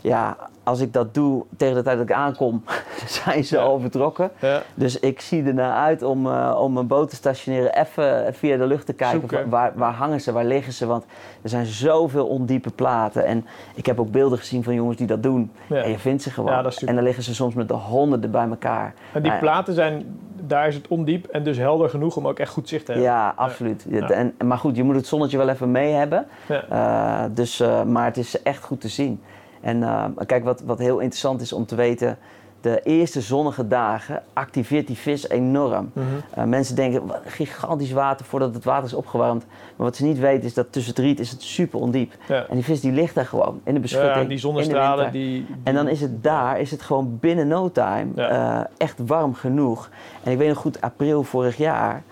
Ja, 0.00 0.36
als 0.66 0.80
ik 0.80 0.92
dat 0.92 1.14
doe 1.14 1.44
tegen 1.56 1.74
de 1.74 1.82
tijd 1.82 1.98
dat 1.98 2.08
ik 2.08 2.14
aankom, 2.14 2.62
zijn 3.22 3.44
ze 3.44 3.56
Ja. 3.56 3.62
al 3.62 3.78
vertrokken. 3.80 4.30
Ja. 4.40 4.62
Dus 4.74 5.00
ik 5.00 5.20
zie 5.20 5.44
ernaar 5.44 5.72
uit 5.72 6.02
om, 6.02 6.26
eh, 6.26 6.58
om 6.60 6.76
een 6.76 6.86
boot 6.86 7.10
te 7.10 7.16
stationeren, 7.16 7.74
even 7.80 8.34
via 8.34 8.56
de 8.56 8.66
lucht 8.66 8.86
te 8.86 8.92
kijken. 8.92 9.20
Zoeken. 9.20 9.48
Waar, 9.48 9.72
waar 9.74 9.92
hangen 9.92 10.20
ze, 10.20 10.32
waar 10.32 10.44
liggen 10.44 10.72
ze? 10.72 10.86
Want 10.86 11.04
er 11.42 11.48
zijn 11.48 11.66
zoveel 11.66 12.26
ondiepe 12.26 12.70
platen. 12.70 13.24
En 13.24 13.46
ik 13.74 13.86
heb 13.86 14.00
ook 14.00 14.10
beelden 14.10 14.38
gezien 14.38 14.64
van 14.64 14.74
jongens 14.74 14.96
die 14.96 15.06
dat 15.06 15.22
doen. 15.22 15.50
Ja. 15.66 15.82
En 15.82 15.90
je 15.90 15.98
vindt 15.98 16.22
ze 16.22 16.30
gewoon. 16.30 16.70
En 16.86 16.94
dan 16.94 17.04
liggen 17.04 17.22
ze 17.22 17.34
soms 17.34 17.54
met 17.54 17.68
de 17.68 17.74
honderden 17.74 18.30
bij 18.30 18.48
elkaar. 18.48 18.94
En 19.12 19.22
die 19.22 19.32
ja. 19.32 19.38
platen 19.38 19.74
zijn, 19.74 20.18
daar 20.46 20.68
is 20.68 20.74
het 20.74 20.88
ondiep 20.88 21.26
en 21.26 21.44
dus 21.44 21.56
helder 21.56 21.88
genoeg 21.88 22.16
om 22.16 22.28
ook 22.28 22.38
echt 22.38 22.52
goed 22.52 22.68
zicht 22.68 22.84
te 22.86 22.92
hebben. 22.92 23.10
Ja, 23.10 23.32
absoluut. 23.36 23.86
En, 23.88 24.34
maar 24.44 24.58
goed, 24.58 24.76
je 24.76 24.82
moet 24.82 24.94
het 24.94 25.06
zonnetje 25.06 25.38
wel 25.38 25.48
even 25.48 25.70
mee 25.70 25.92
hebben. 25.92 26.26
Eh, 26.68 27.24
dus, 27.30 27.60
eh, 27.60 27.82
maar 27.82 28.04
het 28.04 28.16
is 28.16 28.42
echt 28.42 28.64
goed 28.64 28.80
te 28.80 28.88
zien. 28.88 29.20
En 29.66 29.82
eh, 29.82 30.04
kijk, 30.26 30.44
wat, 30.44 30.60
wat 30.66 30.78
heel 30.78 30.98
interessant 30.98 31.40
is 31.40 31.52
om 31.52 31.66
te 31.66 31.74
weten... 31.74 32.18
de 32.60 32.80
eerste 32.82 33.20
zonnige 33.20 33.68
dagen 33.68 34.22
activeert 34.32 34.86
die 34.86 34.96
vis 34.96 35.28
enorm. 35.28 35.90
Eh, 36.30 36.44
mensen 36.44 36.74
denken, 36.76 37.06
wat 37.06 37.20
gigantisch 37.26 37.92
water 37.92 38.26
voordat 38.26 38.54
het 38.54 38.64
water 38.64 38.84
is 38.84 38.94
opgewarmd. 38.94 39.44
Maar 39.76 39.86
wat 39.86 39.96
ze 39.96 40.04
niet 40.04 40.18
weten 40.18 40.44
is 40.44 40.54
dat 40.54 40.72
tussen 40.72 40.94
het 40.94 41.04
riet 41.04 41.20
is 41.20 41.30
het 41.30 41.42
super 41.42 41.80
ondiep. 41.80 42.12
Ja. 42.28 42.46
En 42.48 42.54
die 42.54 42.64
vis 42.64 42.80
die 42.80 42.92
ligt 42.92 43.14
daar 43.14 43.26
gewoon 43.26 43.60
in 43.64 43.74
de 43.74 43.80
beschutting. 43.80 44.14
Ja, 44.14 44.20
die 44.20 44.28
in 44.28 44.34
de 44.34 44.40
zonnestralen, 44.40 45.12
die, 45.12 45.46
die- 45.46 45.56
En 45.64 45.74
dan 45.74 45.88
is 45.88 46.00
het 46.00 46.22
daar, 46.22 46.60
is 46.60 46.70
het 46.70 46.82
gewoon 46.82 47.18
binnen 47.20 47.48
no 47.48 47.70
time 47.72 48.06
Ja. 48.14 48.28
eh, 48.60 48.64
echt 48.76 48.98
warm 49.06 49.34
genoeg. 49.34 49.88
En 50.22 50.32
ik 50.32 50.38
weet 50.38 50.48
nog 50.48 50.58
goed, 50.58 50.80
april 50.80 51.22
vorig 51.22 51.56
jaar 51.56 52.02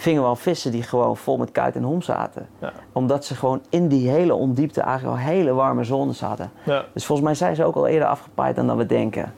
vingen 0.00 0.22
we 0.22 0.28
al 0.28 0.36
vissen 0.36 0.70
die 0.70 0.82
gewoon 0.82 1.16
vol 1.16 1.36
met 1.36 1.50
kuit 1.52 1.76
en 1.76 1.82
hom 1.82 2.02
zaten. 2.02 2.46
Ja. 2.58 2.72
Omdat 2.92 3.24
ze 3.24 3.34
gewoon 3.34 3.60
in 3.68 3.88
die 3.88 4.08
hele 4.10 4.34
ondiepte 4.34 4.80
eigenlijk 4.80 5.18
al 5.18 5.24
hele 5.24 5.52
warme 5.52 5.84
zones 5.84 6.18
zaten. 6.18 6.50
Ja, 6.62 6.84
Dus 6.92 7.04
volgens 7.06 7.26
mij 7.26 7.36
zijn 7.36 7.56
ze 7.56 7.64
ook 7.64 7.74
al 7.74 7.86
eerder 7.86 8.08
afgepaaid 8.08 8.56
dan 8.56 8.66
dat 8.66 8.76
we 8.76 8.86
denken. 8.86 9.32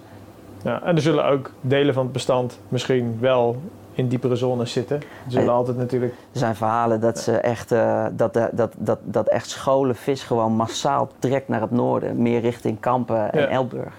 ja. 0.63 0.83
En 0.83 0.97
er 0.97 1.03
zullen 1.03 1.25
ook 1.27 1.51
delen 1.61 1.95
van 1.95 2.03
het 2.03 2.13
bestand 2.13 2.59
misschien 2.69 3.17
wel 3.21 3.57
in 3.95 4.09
diepere 4.09 4.37
zones 4.37 4.73
zitten. 4.73 4.97
Er 4.97 5.03
zullen 5.31 5.47
Ja. 5.47 5.53
altijd 5.53 5.77
natuurlijk... 5.77 6.13
Er 6.33 6.39
zijn 6.39 6.55
verhalen 6.57 7.01
dat, 7.01 7.19
ze 7.19 7.37
echt, 7.37 7.73
eh, 7.73 8.07
dat, 8.13 8.35
de- 8.35 8.49
dat, 8.53 8.73
dat, 8.79 8.99
dat 9.03 9.29
echt 9.29 9.49
scholen 9.51 9.97
vis 9.97 10.23
gewoon 10.23 10.53
massaal 10.53 11.09
trekt 11.19 11.49
naar 11.49 11.61
het 11.61 11.71
noorden. 11.71 12.23
Meer 12.23 12.41
richting 12.41 12.81
Kampen 12.81 13.33
en. 13.33 13.51
Elburg. 13.51 13.95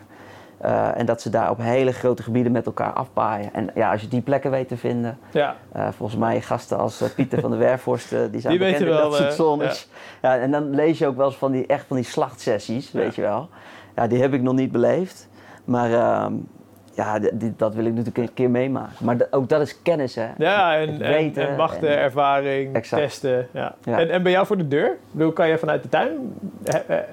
Eh, 0.64 0.98
en 0.98 1.06
dat 1.06 1.22
ze 1.22 1.30
daar 1.30 1.50
op 1.50 1.58
hele 1.62 1.92
grote 1.92 2.24
gebieden 2.24 2.52
met 2.52 2.66
elkaar 2.66 2.94
afpaaien. 2.94 3.54
En 3.54 3.70
ja, 3.76 3.92
als 3.92 4.02
je 4.02 4.08
die 4.08 4.22
plekken 4.22 4.52
weet 4.52 4.68
te 4.68 4.78
vinden. 4.78 5.18
Ja, 5.32 5.56
eh, 5.72 5.88
volgens 5.98 6.20
mij 6.20 6.42
gasten 6.42 6.78
als 6.78 7.02
eh, 7.02 7.10
Pieter 7.16 7.40
van 7.42 7.50
der 7.50 7.60
Werforst, 7.60 8.12
eh, 8.14 8.20
die 8.32 8.42
zijn 8.42 8.58
Die 8.58 8.66
bekend 8.68 8.88
wel, 8.88 9.10
dat 9.10 9.20
soort 9.20 9.34
zones. 9.34 9.90
Ja. 10.22 10.38
en 10.38 10.52
dan 10.52 10.76
lees 10.76 10.98
je 10.98 11.08
ook 11.08 11.16
wel 11.18 11.26
eens 11.26 11.36
van 11.36 11.52
die, 11.52 11.66
echt 11.66 11.86
van 11.88 11.96
die 11.96 12.06
slachtsessies, 12.06 12.92
Ja. 12.92 13.00
weet 13.00 13.16
je 13.16 13.22
wel. 13.22 13.50
Ja, 13.96 14.08
die 14.08 14.22
heb 14.22 14.34
ik 14.34 14.42
nog 14.42 14.54
niet 14.54 14.72
beleefd. 14.72 15.30
Maar 15.66 15.94
ehm, 15.94 16.34
ja, 16.96 17.20
dat 17.58 17.74
wil 17.76 17.86
ik 17.86 17.92
natuurlijk 17.94 18.18
een 18.18 18.34
keer 18.34 18.50
meemaken. 18.50 19.06
Maar 19.06 19.18
ook 19.32 19.50
dat 19.50 19.62
is 19.62 19.82
kennis, 19.82 20.16
hè. 20.16 20.28
ja 20.38 20.78
en, 20.78 20.98
weten 20.98 21.48
en 21.50 21.56
wachten, 21.58 21.90
en- 21.90 21.98
ervaring, 21.98 22.76
Exact. 22.76 23.02
testen. 23.02 23.48
Ja. 23.52 23.76
Ja. 23.84 24.00
En, 24.00 24.10
en 24.10 24.24
bij 24.24 24.32
jou 24.32 24.46
voor 24.46 24.58
de 24.58 24.68
deur? 24.68 24.86
Ik 24.92 24.98
bedoel, 25.12 25.32
kan 25.32 25.48
je 25.48 25.58
vanuit 25.58 25.84
de 25.84 25.90
tuin? 25.90 26.34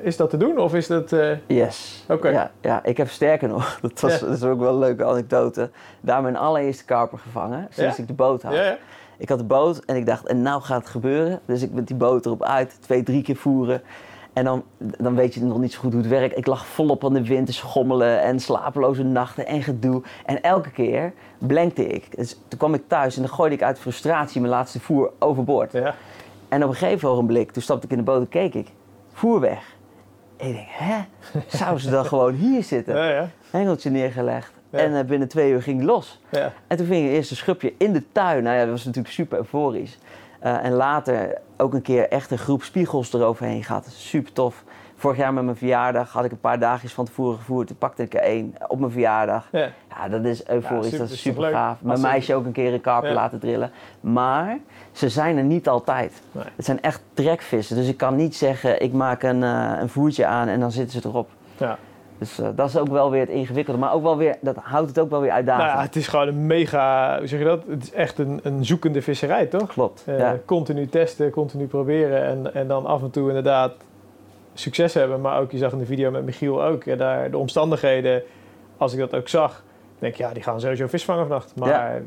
Is 0.03 0.17
dat 0.17 0.31
te 0.31 0.37
doen 0.37 0.59
of 0.59 0.75
is 0.75 0.87
dat... 0.87 1.13
eh, 1.13 1.31
Yes. 1.47 2.05
Oké. 2.09 2.29
Ja, 2.29 2.51
ja, 2.61 2.85
ik 2.85 2.97
heb 2.97 3.09
sterker 3.09 3.49
nog, 3.49 3.79
dat, 3.83 4.01
was, 4.01 4.13
Ja. 4.21 4.27
dat 4.27 4.37
is 4.37 4.43
ook 4.45 4.61
wel 4.61 4.73
een 4.73 4.79
leuke 4.79 5.05
anekdote. 5.05 5.71
Daar 6.01 6.23
mijn 6.23 6.37
allereerste 6.37 6.85
karper 6.85 7.19
gevangen, 7.19 7.67
sinds 7.71 7.99
ik 7.99 8.07
de 8.07 8.13
boot 8.13 8.43
had. 8.43 8.55
ja, 8.55 8.63
ja. 8.63 8.77
Ik 9.17 9.29
had 9.29 9.39
de 9.39 9.45
boot 9.45 9.79
en 9.85 9.97
ik 9.97 10.07
dacht, 10.07 10.27
en 10.27 10.43
nou 10.43 10.63
gaat 10.63 10.81
het 10.81 10.89
gebeuren. 10.89 11.41
Dus 11.45 11.63
ik 11.63 11.73
met 11.73 11.87
die 11.87 11.97
boot 11.97 12.27
erop 12.27 12.43
uit, 12.43 12.77
twee, 12.81 13.03
drie 13.03 13.23
keer 13.23 13.37
voeren. 13.37 13.83
En 14.33 14.45
dan, 14.45 14.65
dan 14.79 15.15
weet 15.15 15.35
je 15.35 15.45
nog 15.45 15.59
niet 15.59 15.73
zo 15.73 15.79
goed 15.79 15.93
hoe 15.93 16.01
het 16.01 16.11
werkt. 16.11 16.37
Ik 16.39 16.47
lag 16.47 16.67
volop 16.67 17.05
aan 17.05 17.13
de 17.13 17.25
wind 17.25 17.47
te 17.47 17.53
schommelen 17.53 18.23
en 18.23 18.41
slapeloze 18.41 19.03
nachten 19.03 19.47
en 19.47 19.63
gedoe. 19.63 20.03
En 20.27 20.43
elke 20.43 20.71
keer 20.71 21.13
blankte 21.39 21.87
ik. 21.87 22.17
Dus 22.17 22.39
toen 22.49 22.59
kwam 22.59 22.75
ik 22.75 22.83
thuis 22.87 23.17
en 23.17 23.23
dan 23.23 23.31
gooide 23.31 23.55
ik 23.55 23.63
uit 23.63 23.79
frustratie 23.79 24.41
mijn 24.41 24.53
laatste 24.53 24.81
voer 24.81 25.13
overboord. 25.19 25.73
ja. 25.73 25.95
En 26.49 26.63
op 26.65 26.69
een 26.71 26.77
gegeven 26.77 27.09
ogenblik, 27.09 27.51
toen 27.51 27.63
stapte 27.63 27.85
ik 27.87 27.93
in 27.93 27.99
de 27.99 28.05
boot 28.05 28.21
en 28.21 28.29
keek 28.29 28.55
ik. 28.55 28.69
Voer 29.13 29.41
weg. 29.41 29.77
En 30.37 30.49
ik 30.49 30.55
denk, 30.55 30.69
hè? 30.71 30.99
Zou 31.59 31.79
ze 31.79 31.91
dan 31.91 32.05
gewoon 32.07 32.35
hier 32.35 32.63
zitten? 32.63 32.95
ja, 32.97 33.09
ja. 33.09 33.29
Hengeltje 33.51 33.91
neergelegd. 33.91 34.53
Ja. 34.71 34.79
En 34.79 34.97
eh, 34.97 35.05
binnen 35.05 35.29
twee 35.29 35.53
uur 35.53 35.63
ging 35.63 35.77
hij 35.77 35.87
los. 35.87 36.21
ja. 36.29 36.53
En 36.67 36.77
toen 36.77 36.87
ving 36.87 37.07
ik 37.07 37.13
eerst 37.13 37.31
een 37.31 37.37
schubje 37.37 37.73
in 37.79 37.93
de 37.93 38.03
tuin. 38.13 38.43
Nou 38.43 38.57
ja, 38.57 38.63
dat 38.63 38.71
was 38.71 38.85
natuurlijk 38.85 39.15
super 39.15 39.39
euforisch. 39.39 39.99
Eh, 40.41 40.65
en 40.65 40.73
later 40.73 41.39
ook 41.57 41.75
een 41.75 41.83
keer 41.83 42.09
echt 42.09 42.31
een 42.31 42.39
groep 42.39 42.63
spiegels 42.63 43.13
eroverheen 43.13 43.65
gehad. 43.65 43.87
Super 43.91 44.33
tof. 44.33 44.65
Vorig 44.97 45.17
jaar 45.17 45.33
met 45.35 45.45
mijn 45.45 45.57
verjaardag 45.57 46.13
had 46.13 46.25
ik 46.25 46.31
een 46.31 46.41
paar 46.41 46.59
dagjes 46.59 46.93
van 46.93 47.05
tevoren 47.05 47.39
gevoerd. 47.39 47.67
Toen 47.67 47.77
pakte 47.79 48.03
ik 48.03 48.15
er 48.15 48.21
één 48.21 48.55
op 48.69 48.79
mijn 48.79 48.93
verjaardag. 48.93 49.49
ja. 49.53 49.69
Ja, 49.97 50.09
dat 50.09 50.25
is 50.25 50.47
euforisch, 50.47 50.85
super, 50.85 50.99
dat 50.99 51.11
is 51.11 51.21
super 51.21 51.51
gaaf. 51.51 51.81
Mijn 51.81 52.01
meisje 52.01 52.35
ook 52.35 52.45
een 52.45 52.53
keer 52.53 52.73
een 52.73 52.81
karper 52.81 53.09
Ja. 53.09 53.15
laten 53.15 53.39
drillen. 53.39 53.71
Maar 54.01 54.59
ze 54.93 55.09
zijn 55.09 55.37
er 55.37 55.45
niet 55.45 55.69
altijd. 55.69 56.23
Nee. 56.33 56.45
Het 56.57 56.65
zijn 56.65 56.83
echt 56.83 57.01
trekvissen. 57.15 57.77
Dus 57.77 57.89
ik 57.89 57.97
kan 57.97 58.17
niet 58.17 58.37
zeggen, 58.37 58.83
ik 58.83 58.93
maak 58.93 59.23
een, 59.23 59.43
eh, 59.43 59.73
een 59.81 59.89
voertje 59.89 60.27
aan 60.27 60.49
en 60.49 60.61
dan 60.61 60.73
zitten 60.73 61.01
ze 61.03 61.09
erop. 61.09 61.29
ja. 61.57 61.79
Dus 62.21 62.39
eh, 62.39 62.49
dat 62.55 62.69
is 62.69 62.77
ook 62.77 62.89
wel 62.89 63.11
weer 63.11 63.21
het 63.21 63.29
ingewikkelde. 63.29 63.81
Maar 63.81 63.93
ook 63.93 64.03
wel 64.03 64.17
weer, 64.17 64.37
dat 64.41 64.57
houdt 64.57 64.89
het 64.89 64.99
ook 64.99 65.11
wel 65.11 65.21
weer 65.21 65.31
uitdagend. 65.31 65.67
Nou 65.67 65.79
ja, 65.79 65.85
het 65.85 65.97
is 65.97 66.09
gewoon 66.09 66.29
een 66.29 66.47
mega, 66.47 67.19
hoe 67.19 67.27
zeg 67.27 67.39
je 67.39 67.45
dat? 67.45 67.63
Het 67.69 67.83
is 67.83 67.93
echt 67.93 68.19
een, 68.19 68.41
een 68.43 68.65
zoekende 68.65 69.03
visserij, 69.03 69.47
toch? 69.47 69.69
Klopt. 69.69 70.03
Eh, 70.07 70.19
ja. 70.19 70.39
Continu 70.45 70.87
testen, 70.87 71.31
continu 71.31 71.67
proberen 71.67 72.23
en, 72.23 72.55
en 72.55 72.69
dan 72.69 72.87
af 72.87 73.03
en 73.03 73.11
toe 73.11 73.29
inderdaad 73.29 73.73
succes 74.55 74.95
hebben. 74.95 75.21
Maar 75.21 75.41
ook, 75.41 75.51
je 75.51 75.59
zag 75.59 75.73
in 75.73 75.79
de 75.79 75.87
video 75.87 76.11
met 76.11 76.25
Michiel 76.25 76.65
ook, 76.65 76.85
ja, 76.85 76.97
daar, 76.97 77.31
de 77.31 77.39
omstandigheden, 77.39 78.23
als 78.77 78.93
ik 78.93 78.99
dat 78.99 79.15
ook 79.15 79.29
zag, 79.29 79.63
denk 79.99 80.13
ik, 80.13 80.19
ja, 80.19 80.33
die 80.33 80.43
gaan 80.43 80.61
sowieso 80.61 80.87
vis 80.87 81.05
vangen 81.05 81.27
vannacht. 81.27 81.53
Maar 81.57 82.03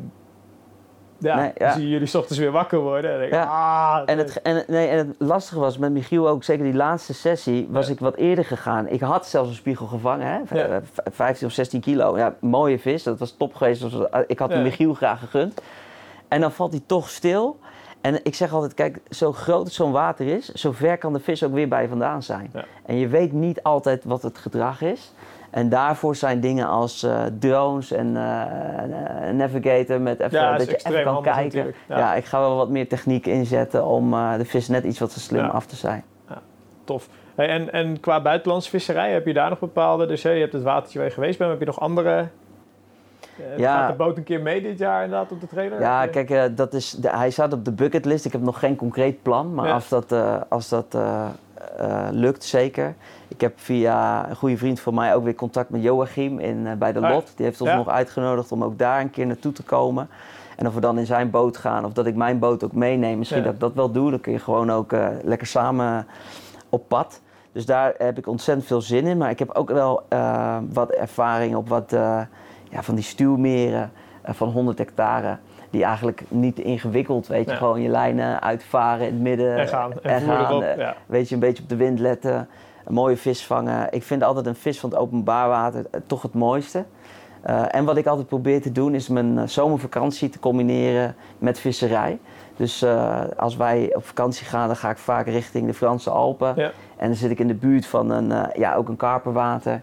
ja, 1.23 1.35
Nee, 1.35 1.51
dan 1.57 1.71
zie 1.71 1.81
je 1.81 1.89
jullie 1.89 2.07
ochtends 2.17 2.37
weer 2.37 2.51
wakker 2.51 2.79
worden. 2.79 3.11
En, 3.13 3.19
denk 3.19 3.31
Ja. 3.31 3.43
ah, 3.43 4.01
En 4.05 4.17
het, 4.17 4.41
en, 4.41 4.63
nee, 4.67 4.87
en 4.87 4.97
het 4.97 5.15
lastige 5.17 5.59
was 5.59 5.77
met 5.77 5.91
Michiel 5.91 6.29
ook, 6.29 6.43
zeker 6.43 6.63
die 6.63 6.73
laatste 6.73 7.13
sessie, 7.13 7.67
was 7.69 7.87
Ja. 7.87 7.93
ik 7.93 7.99
wat 7.99 8.15
eerder 8.15 8.45
gegaan. 8.45 8.87
Ik 8.87 9.01
had 9.01 9.27
zelfs 9.27 9.49
een 9.49 9.55
spiegel 9.55 9.85
gevangen, 9.85 10.27
hè? 10.27 10.39
v- 10.45 10.51
Ja. 10.53 10.65
eh, 10.67 10.77
v- 10.93 10.97
15 11.15 11.47
of 11.47 11.53
16 11.53 11.81
kilo. 11.81 12.17
Ja, 12.17 12.33
mooie 12.39 12.79
vis, 12.79 13.03
dat 13.03 13.19
was 13.19 13.35
top 13.37 13.55
geweest. 13.55 13.83
Eh, 13.83 14.19
ik 14.27 14.39
had 14.39 14.49
hem 14.51 14.61
Michiel 14.63 14.93
graag 14.93 15.19
gegund. 15.19 15.61
En 16.27 16.41
dan 16.41 16.51
valt 16.51 16.71
hij 16.71 16.81
toch 16.85 17.09
stil. 17.09 17.59
En 18.01 18.19
ik 18.23 18.35
zeg 18.35 18.53
altijd, 18.53 18.73
kijk, 18.73 18.97
zo 19.09 19.31
groot 19.31 19.71
zo'n 19.71 19.91
water 19.91 20.27
is, 20.27 20.49
zo 20.49 20.71
ver 20.71 20.97
kan 20.97 21.13
de 21.13 21.19
vis 21.19 21.43
ook 21.43 21.53
weer 21.53 21.67
bij 21.67 21.87
vandaan 21.87 22.23
zijn. 22.23 22.51
En 22.85 22.95
je 22.97 23.07
weet 23.07 23.31
niet 23.31 23.63
altijd 23.63 24.03
wat 24.03 24.21
het 24.21 24.37
gedrag 24.37 24.81
is. 24.81 25.13
En 25.53 25.69
daarvoor 25.69 26.15
zijn 26.15 26.39
dingen 26.39 26.67
als 26.67 27.03
eh, 27.03 27.23
drones 27.39 27.91
en 27.91 28.17
eh, 28.17 28.41
eh, 29.27 29.35
navigator 29.35 30.01
met 30.01 30.19
even, 30.19 30.39
Ja, 30.39 30.57
dat 30.57 30.69
je 30.69 30.79
even 30.83 31.03
kan 31.03 31.21
kijken. 31.21 31.73
Ja. 31.87 31.97
Ja. 31.97 32.15
ik 32.15 32.25
ga 32.25 32.39
wel 32.39 32.55
wat 32.55 32.69
meer 32.69 32.87
techniek 32.87 33.25
inzetten 33.25 33.85
om 33.85 34.11
de 34.11 34.45
vis 34.45 34.67
net 34.67 34.83
iets 34.83 34.99
wat 34.99 35.13
te 35.13 35.19
slim 35.19 35.43
Ja. 35.43 35.47
af 35.47 35.65
te 35.65 35.75
zijn. 35.75 36.03
Tof. 36.83 37.09
Hey, 37.35 37.47
en, 37.47 37.71
en 37.71 37.99
qua 37.99 38.21
buitenlandse 38.21 38.69
visserij, 38.69 39.11
heb 39.11 39.25
je 39.25 39.33
daar 39.33 39.49
nog 39.49 39.59
bepaalde, 39.59 40.05
dus 40.05 40.21
je 40.21 40.29
hebt 40.29 40.53
het 40.53 40.63
watertje 40.63 40.99
waar 40.99 41.07
je 41.07 41.13
geweest 41.13 41.37
bent, 41.37 41.49
maar 41.49 41.59
heb 41.59 41.67
je 41.67 41.73
nog 41.73 41.79
andere 41.79 42.27
Ja. 43.57 43.77
Gaat 43.77 43.89
de 43.89 43.95
boot 44.03 44.17
een 44.17 44.23
keer 44.23 44.41
mee 44.41 44.61
dit 44.61 44.77
jaar 44.79 45.03
inderdaad 45.03 45.31
op 45.31 45.41
de 45.41 45.47
trailer? 45.47 45.79
Ja, 45.79 46.05
Eh, 46.05 46.11
kijk, 46.11 46.29
eh, 46.29 46.43
dat 46.51 46.73
is, 46.73 46.91
de- 46.91 47.09
hij 47.09 47.29
staat 47.29 47.53
op 47.53 47.65
de 47.65 47.71
bucketlist. 47.71 48.25
Ik 48.25 48.31
heb 48.31 48.41
nog 48.41 48.59
geen 48.59 48.75
concreet 48.75 49.21
plan, 49.21 49.53
maar 49.53 49.67
Ja. 49.67 49.73
als 49.73 49.89
dat, 49.89 50.11
eh, 50.11 50.35
als 50.49 50.69
dat 50.69 50.85
eh, 50.89 51.25
eh, 51.77 52.07
lukt, 52.11 52.43
zeker. 52.43 52.93
Ik 53.27 53.41
heb 53.41 53.53
via 53.59 54.29
een 54.29 54.35
goede 54.35 54.57
vriend 54.57 54.79
van 54.79 54.93
mij 54.93 55.15
ook 55.15 55.23
weer 55.23 55.35
contact 55.35 55.69
met 55.69 55.81
Joachim 55.81 56.39
in, 56.39 56.67
eh, 56.67 56.73
bij 56.73 56.93
de 56.93 56.99
Ah. 56.99 57.09
Lot. 57.11 57.33
Die 57.35 57.45
heeft 57.45 57.61
ons 57.61 57.69
Ja. 57.69 57.75
nog 57.75 57.89
uitgenodigd 57.89 58.51
om 58.51 58.63
ook 58.63 58.77
daar 58.77 59.01
een 59.01 59.09
keer 59.11 59.25
naartoe 59.27 59.51
te 59.51 59.63
komen. 59.63 60.09
En 60.57 60.67
of 60.67 60.73
we 60.73 60.79
dan 60.79 60.97
in 60.97 61.05
zijn 61.05 61.29
boot 61.29 61.57
gaan 61.57 61.85
of 61.85 61.93
dat 61.93 62.05
ik 62.05 62.15
mijn 62.15 62.39
boot 62.39 62.63
ook 62.63 62.73
meeneem. 62.73 63.17
Misschien 63.17 63.39
Ja. 63.39 63.45
dat 63.45 63.53
ik 63.53 63.59
dat 63.59 63.73
wel 63.73 63.91
doe. 63.91 64.09
Dan 64.09 64.19
kun 64.19 64.31
je 64.31 64.39
gewoon 64.39 64.71
ook 64.71 64.93
eh, 64.93 65.07
lekker 65.23 65.47
samen 65.47 66.07
op 66.69 66.87
pad. 66.87 67.21
Dus 67.51 67.65
daar 67.65 67.93
heb 67.97 68.17
ik 68.17 68.27
ontzettend 68.27 68.67
veel 68.67 68.81
zin 68.81 69.05
in. 69.05 69.17
Maar 69.17 69.29
ik 69.29 69.39
heb 69.39 69.51
ook 69.51 69.69
wel 69.69 70.01
eh, 70.09 70.57
wat 70.73 70.89
ervaring 70.91 71.55
op 71.55 71.69
wat 71.69 71.93
eh, 71.93 72.21
ja, 72.73 72.83
van 72.83 72.95
die 72.95 73.03
stuwmeren 73.03 73.91
eh, 74.21 74.33
van 74.33 74.49
100 74.49 74.77
hectare. 74.77 75.37
Die 75.69 75.83
eigenlijk 75.83 76.23
niet 76.27 76.59
ingewikkeld, 76.59 77.27
weet 77.27 77.45
je, 77.45 77.51
Ja. 77.51 77.57
gewoon 77.57 77.81
je 77.81 77.89
lijnen 77.89 78.41
uitvaren 78.41 79.07
in 79.07 79.13
het 79.13 79.21
midden. 79.21 79.57
En 79.57 79.67
gaan. 79.67 79.91
En, 80.01 80.11
en 80.11 80.21
voer 80.21 80.33
gaan, 80.33 80.45
erop. 80.51 80.61
eh, 80.61 80.77
ja. 80.77 80.95
Weet 81.05 81.29
je, 81.29 81.33
een 81.35 81.41
beetje 81.41 81.63
op 81.63 81.69
de 81.69 81.75
wind 81.75 81.99
letten. 81.99 82.47
Een 82.85 82.93
mooie 82.93 83.17
vis 83.17 83.45
vangen. 83.45 83.87
Ik 83.91 84.03
vind 84.03 84.23
altijd 84.23 84.45
een 84.45 84.55
vis 84.55 84.79
van 84.79 84.89
het 84.89 84.99
openbaar 84.99 85.47
water 85.47 85.85
eh, 85.91 85.99
toch 86.07 86.21
het 86.21 86.33
mooiste. 86.33 86.83
En 87.69 87.85
wat 87.85 87.97
ik 87.97 88.05
altijd 88.05 88.27
probeer 88.27 88.61
te 88.61 88.71
doen 88.71 88.95
is 88.95 89.07
mijn 89.07 89.49
zomervakantie 89.49 90.29
te 90.29 90.39
combineren 90.39 91.15
met 91.37 91.59
visserij. 91.59 92.19
Dus 92.55 92.85
als 93.37 93.55
wij 93.55 93.91
op 93.95 94.05
vakantie 94.05 94.45
gaan, 94.45 94.67
dan 94.67 94.75
ga 94.75 94.89
ik 94.89 94.97
vaak 94.97 95.25
richting 95.27 95.67
de 95.67 95.73
Franse 95.73 96.09
Alpen. 96.09 96.53
Ja. 96.55 96.71
En 96.97 97.07
dan 97.07 97.15
zit 97.17 97.31
ik 97.31 97.39
in 97.39 97.47
de 97.47 97.53
buurt 97.53 97.85
van 97.85 98.09
een, 98.11 98.31
eh, 98.31 98.55
ja, 98.55 98.75
ook 98.75 98.89
een 98.89 98.95
karperwater. 98.95 99.81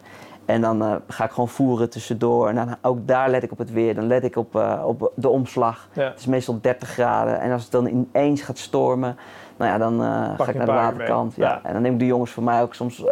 En 0.51 0.61
dan 0.61 0.83
eh, 0.83 0.95
ga 1.09 1.25
ik 1.25 1.31
gewoon 1.31 1.49
voeren 1.49 1.91
tussendoor. 1.91 2.49
En 2.49 2.55
dan 2.55 2.77
ook 2.83 3.07
daar 3.07 3.31
let 3.31 3.43
ik 3.43 3.53
op 3.53 3.59
het 3.59 3.73
weer. 3.73 3.95
Dan 3.95 4.07
let 4.07 4.25
ik 4.25 4.37
op, 4.37 4.57
eh, 4.57 4.83
op 4.87 5.13
de 5.15 5.29
omslag. 5.29 5.89
Ja. 5.93 6.03
Het 6.03 6.19
is 6.19 6.27
meestal 6.27 6.59
30 6.61 6.89
graden. 6.89 7.41
En 7.41 7.53
als 7.53 7.63
het 7.63 7.73
dan 7.73 7.87
ineens 7.87 8.43
gaat 8.43 8.59
stormen, 8.59 9.17
nou 9.57 9.71
ja, 9.71 9.79
dan 9.79 10.03
eh, 10.03 10.09
ga 10.39 10.49
ik 10.49 10.55
naar 10.55 10.67
de 10.67 10.73
waterkant. 10.73 11.37
Ja. 11.37 11.49
Ja. 11.49 11.61
En 11.63 11.73
dan 11.73 11.83
neem 11.83 11.93
ik 11.93 11.99
de 11.99 12.07
jongens 12.07 12.31
voor 12.31 12.43
mij 12.43 12.63
ook 12.63 12.75
soms 12.75 13.05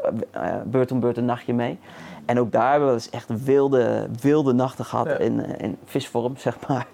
beurt 0.64 0.92
om 0.92 1.00
beurt 1.00 1.16
een 1.16 1.24
nachtje 1.24 1.54
mee. 1.54 1.78
En 2.26 2.38
ook 2.38 2.52
daar 2.52 2.70
hebben 2.70 2.88
we 2.88 2.94
dus 2.94 3.10
echt 3.10 3.44
wilde, 3.44 4.08
wilde 4.20 4.52
nachten 4.52 4.84
gehad 4.84 5.06
Ja. 5.06 5.18
in, 5.18 5.58
in 5.58 5.76
visvorm, 5.84 6.36
zeg 6.46 6.56
maar. 6.68 6.86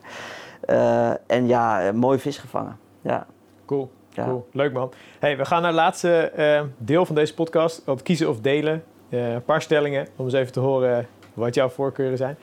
En 1.26 1.46
ja, 1.46 1.92
mooi 1.92 2.18
vis 2.18 2.38
gevangen. 2.38 2.78
Ja, 3.00 3.26
Cool. 3.66 3.90
Cool, 4.14 4.48
leuk 4.52 4.72
man. 4.72 4.92
Hey, 5.18 5.36
we 5.36 5.44
gaan 5.44 5.62
naar 5.62 5.70
het 5.70 5.80
laatste 5.80 6.32
deel 6.78 7.06
van 7.06 7.14
deze 7.14 7.34
podcast. 7.34 7.82
Het 7.86 8.02
kiezen 8.02 8.28
of 8.28 8.40
delen. 8.40 8.82
Eh, 9.14 9.32
een 9.32 9.44
paar 9.44 9.62
stellingen 9.62 10.08
om 10.16 10.24
eens 10.24 10.34
even 10.34 10.52
te 10.52 10.60
horen 10.60 11.08
wat 11.34 11.54
jouw 11.54 11.68
voorkeuren 11.68 12.16
zijn. 12.16 12.36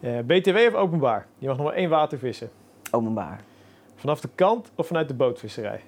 Eh, 0.00 0.18
BTW 0.18 0.56
of 0.56 0.74
openbaar? 0.74 1.26
Je 1.38 1.46
mag 1.46 1.56
nog 1.56 1.66
maar 1.66 1.74
één 1.74 1.88
water 1.88 2.18
vissen. 2.18 2.50
openbaar. 2.90 3.40
Vanaf 3.94 4.20
de 4.20 4.28
kant 4.34 4.70
of 4.74 4.86
vanuit 4.86 5.08
de 5.08 5.14
bootvisserij? 5.14 5.80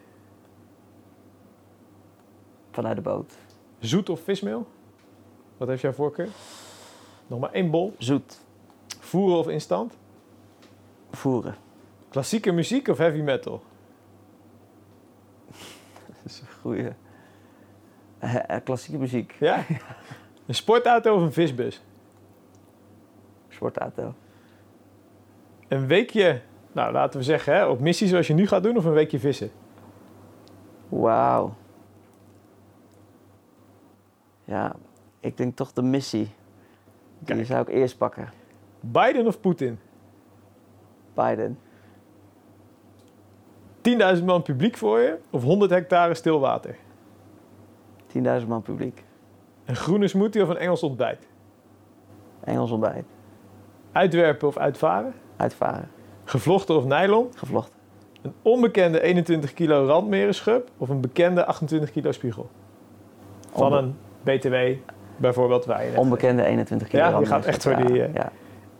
Vanuit 2.70 2.96
de 2.96 3.02
boot. 3.02 3.34
Zoet 3.78 4.08
of 4.08 4.20
vismeel? 4.20 4.66
Wat 5.56 5.68
heeft 5.68 5.82
jouw 5.82 5.92
voorkeur? 5.92 6.28
Nog 7.26 7.40
maar 7.40 7.52
één 7.52 7.70
bol. 7.70 7.94
Zoet. 7.98 8.40
Voeren 9.00 9.38
of 9.38 9.48
instant? 9.48 9.96
Voeren. 11.10 11.56
Klassieke 12.08 12.52
muziek 12.52 12.88
of 12.88 12.98
heavy 12.98 13.20
metal? 13.20 13.62
Dat 16.06 16.24
is 16.24 16.40
een 16.40 16.60
goeie. 16.60 16.88
Eh, 18.18 18.56
klassieke 18.64 18.98
muziek. 18.98 19.36
Ja? 19.38 19.64
een 20.46 20.54
sportauto 20.54 21.14
of 21.14 21.22
een 21.22 21.32
visbus? 21.32 21.82
Sportauto. 23.48 24.14
Een 25.68 25.86
weekje, 25.86 26.40
nou 26.72 26.92
laten 26.92 27.18
we 27.18 27.24
zeggen, 27.24 27.54
hè, 27.54 27.66
op 27.66 27.80
missie 27.80 28.08
zoals 28.08 28.26
je 28.26 28.34
nu 28.34 28.46
gaat 28.46 28.62
doen 28.62 28.76
of 28.76 28.84
een 28.84 28.92
weekje 28.92 29.18
vissen? 29.18 29.50
Wauw. 30.88 31.54
Ja, 34.44 34.74
ik 35.20 35.36
denk 35.36 35.56
toch 35.56 35.72
de 35.72 35.82
missie. 35.82 36.30
Die 37.18 37.34
Kijk. 37.34 37.46
zou 37.46 37.60
ik 37.60 37.68
eerst 37.68 37.98
pakken. 37.98 38.32
Biden 38.80 39.26
of 39.26 39.40
Poetin? 39.40 39.78
Biden. 41.14 41.58
10.000 44.18 44.24
man 44.24 44.42
publiek 44.42 44.76
voor 44.76 44.98
je 44.98 45.18
of 45.30 45.42
100 45.42 45.70
hectare 45.70 46.14
stilwater? 46.14 46.76
10.000 48.40 48.46
man 48.46 48.62
publiek. 48.62 49.04
Een 49.66 49.76
groene 49.76 50.08
smoothie 50.08 50.42
of 50.42 50.48
een 50.48 50.56
Engels 50.56 50.82
ontbijt? 50.82 51.26
Engels 52.44 52.70
ontbijt. 52.70 53.04
Uitwerpen 53.92 54.48
of 54.48 54.56
uitvaren? 54.56 55.14
Uitvaren. 55.36 55.90
Gevlochten 56.24 56.76
of 56.76 56.84
nylon? 56.84 57.28
Gevlochten. 57.36 57.74
Een 58.22 58.32
onbekende 58.42 59.00
21 59.02 59.52
kilo 59.52 59.86
randmerenschub 59.86 60.68
of 60.78 60.88
een 60.88 61.00
bekende 61.00 61.44
28 61.46 61.90
kilo 61.90 62.12
spiegel? 62.12 62.48
Van 63.52 63.62
Onbe- 63.64 63.76
een 63.78 63.96
BTW 64.22 64.56
bijvoorbeeld 65.16 65.64
waar 65.64 65.84
je 65.84 65.96
Onbekende 65.98 66.44
21 66.44 66.88
kilo. 66.88 67.02
Ja, 67.02 67.10
rand 67.10 67.28
gaat 67.28 67.44
echt 67.44 67.62
voor 67.62 67.76
die, 67.76 68.02
eh, 68.02 68.14
Ja, 68.14 68.32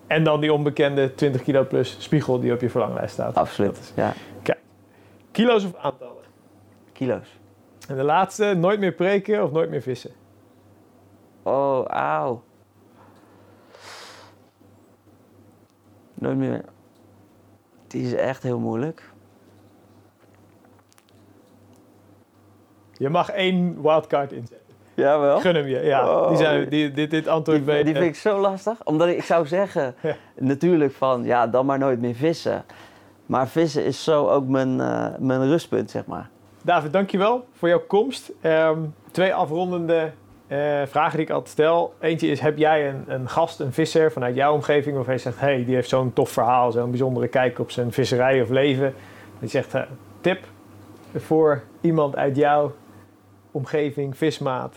En 0.06 0.24
dan 0.24 0.40
die 0.40 0.52
onbekende 0.52 1.14
20 1.14 1.42
kilo 1.42 1.64
plus 1.64 1.96
spiegel 1.98 2.40
die 2.40 2.52
op 2.52 2.60
je 2.60 2.70
verlanglijst 2.70 3.12
staat. 3.12 3.34
absoluut. 3.34 3.92
Ja. 3.96 4.12
Kilo's 5.30 5.64
of 5.64 5.74
aantallen? 5.76 6.14
Kilo's. 6.92 7.38
En 7.88 7.96
de 7.96 8.02
laatste, 8.02 8.54
nooit 8.54 8.80
meer 8.80 8.92
preken 8.92 9.42
of 9.42 9.52
nooit 9.52 9.70
meer 9.70 9.82
vissen? 9.82 10.10
Oh, 11.46 11.84
auw. 11.86 12.42
Nooit 16.14 16.36
meer. 16.36 16.64
Die 17.86 18.02
is 18.06 18.14
echt 18.14 18.42
heel 18.42 18.58
moeilijk. 18.58 19.10
Je 22.92 23.08
mag 23.08 23.30
één 23.30 23.82
wildcard 23.82 24.32
inzetten. 24.32 24.66
Jawel. 24.94 25.40
Gun 25.40 25.54
hem 25.54 25.66
je. 25.66 25.80
Ja, 25.80 26.08
Oh. 26.22 26.28
die 26.28 26.36
zijn, 26.36 26.68
die, 26.68 26.90
dit, 26.90 27.10
dit 27.10 27.28
antwoord 27.28 27.58
Die, 27.58 27.66
weet 27.66 27.84
die 27.84 27.94
vind 27.94 28.06
ik 28.06 28.14
zo 28.16 28.40
lastig. 28.40 28.84
Omdat 28.84 29.08
ik, 29.08 29.22
zou 29.24 29.46
zeggen, 29.46 29.94
Ja. 30.02 30.16
natuurlijk 30.38 30.92
van, 30.92 31.24
ja, 31.24 31.46
dan 31.46 31.66
maar 31.66 31.78
nooit 31.78 32.00
meer 32.00 32.14
vissen. 32.14 32.64
Maar 33.26 33.48
vissen 33.48 33.84
is 33.84 34.04
zo 34.04 34.28
ook 34.28 34.46
mijn, 34.46 34.80
eh, 34.80 35.06
mijn 35.18 35.46
rustpunt, 35.48 35.90
zeg 35.90 36.06
maar. 36.06 36.30
David, 36.62 36.92
dankjewel 36.92 37.46
voor 37.52 37.68
jouw 37.68 37.84
komst. 37.86 38.32
Ehm, 38.40 38.78
twee 39.10 39.34
afrondende 39.34 40.12
eh, 40.46 40.82
vragen 40.86 41.16
die 41.16 41.26
ik 41.26 41.32
altijd 41.32 41.50
stel. 41.50 41.94
Eentje 42.00 42.28
is, 42.28 42.40
heb 42.40 42.58
jij 42.58 42.88
een, 42.88 43.04
een 43.06 43.28
gast, 43.28 43.60
een 43.60 43.72
visser 43.72 44.12
vanuit 44.12 44.34
jouw 44.34 44.54
omgeving... 44.54 44.94
waarvan 44.94 45.14
je 45.14 45.20
zegt, 45.20 45.40
hey, 45.40 45.64
die 45.64 45.74
heeft 45.74 45.88
zo'n 45.88 46.12
tof 46.12 46.30
verhaal... 46.30 46.72
zo'n 46.72 46.90
bijzondere 46.90 47.28
kijk 47.28 47.58
op 47.58 47.70
zijn 47.70 47.92
visserij 47.92 48.42
of 48.42 48.48
leven. 48.48 48.94
Die 49.38 49.48
zegt, 49.48 49.74
eh, 49.74 49.82
tip 50.20 50.44
voor 51.14 51.62
iemand 51.80 52.16
uit 52.16 52.36
jouw 52.36 52.72
omgeving, 53.50 54.16
vismaat. 54.16 54.74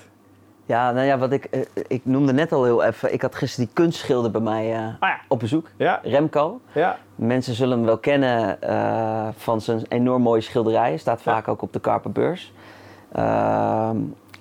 Ja, 0.66 0.92
nou 0.92 1.06
ja, 1.06 1.18
wat 1.18 1.32
ik, 1.32 1.46
eh, 1.46 1.62
ik 1.88 2.02
noemde 2.06 2.34
net 2.34 2.52
al 2.52 2.64
heel 2.64 2.84
even. 2.84 3.14
Ik 3.14 3.22
had 3.22 3.36
gisteren 3.36 3.66
die 3.66 3.74
kunstschilder 3.74 4.32
bij 4.32 4.42
mij 4.42 4.76
Ah 5.00 5.10
ja, 5.10 5.20
op 5.28 5.40
bezoek. 5.40 5.70
ja, 5.78 6.00
Remco. 6.04 6.60
ja. 6.72 6.98
Mensen 7.16 7.54
zullen 7.54 7.78
hem 7.78 7.86
wel 7.86 7.98
kennen 7.98 8.58
van 9.38 9.62
zijn 9.62 9.82
enorm 9.88 10.22
mooie 10.22 10.42
schilderijen. 10.42 11.00
Staat 11.00 11.22
vaak 11.22 11.48
ook 11.48 11.62
op 11.62 11.74
de 11.74 11.80
Karpenbeurs. 11.80 12.54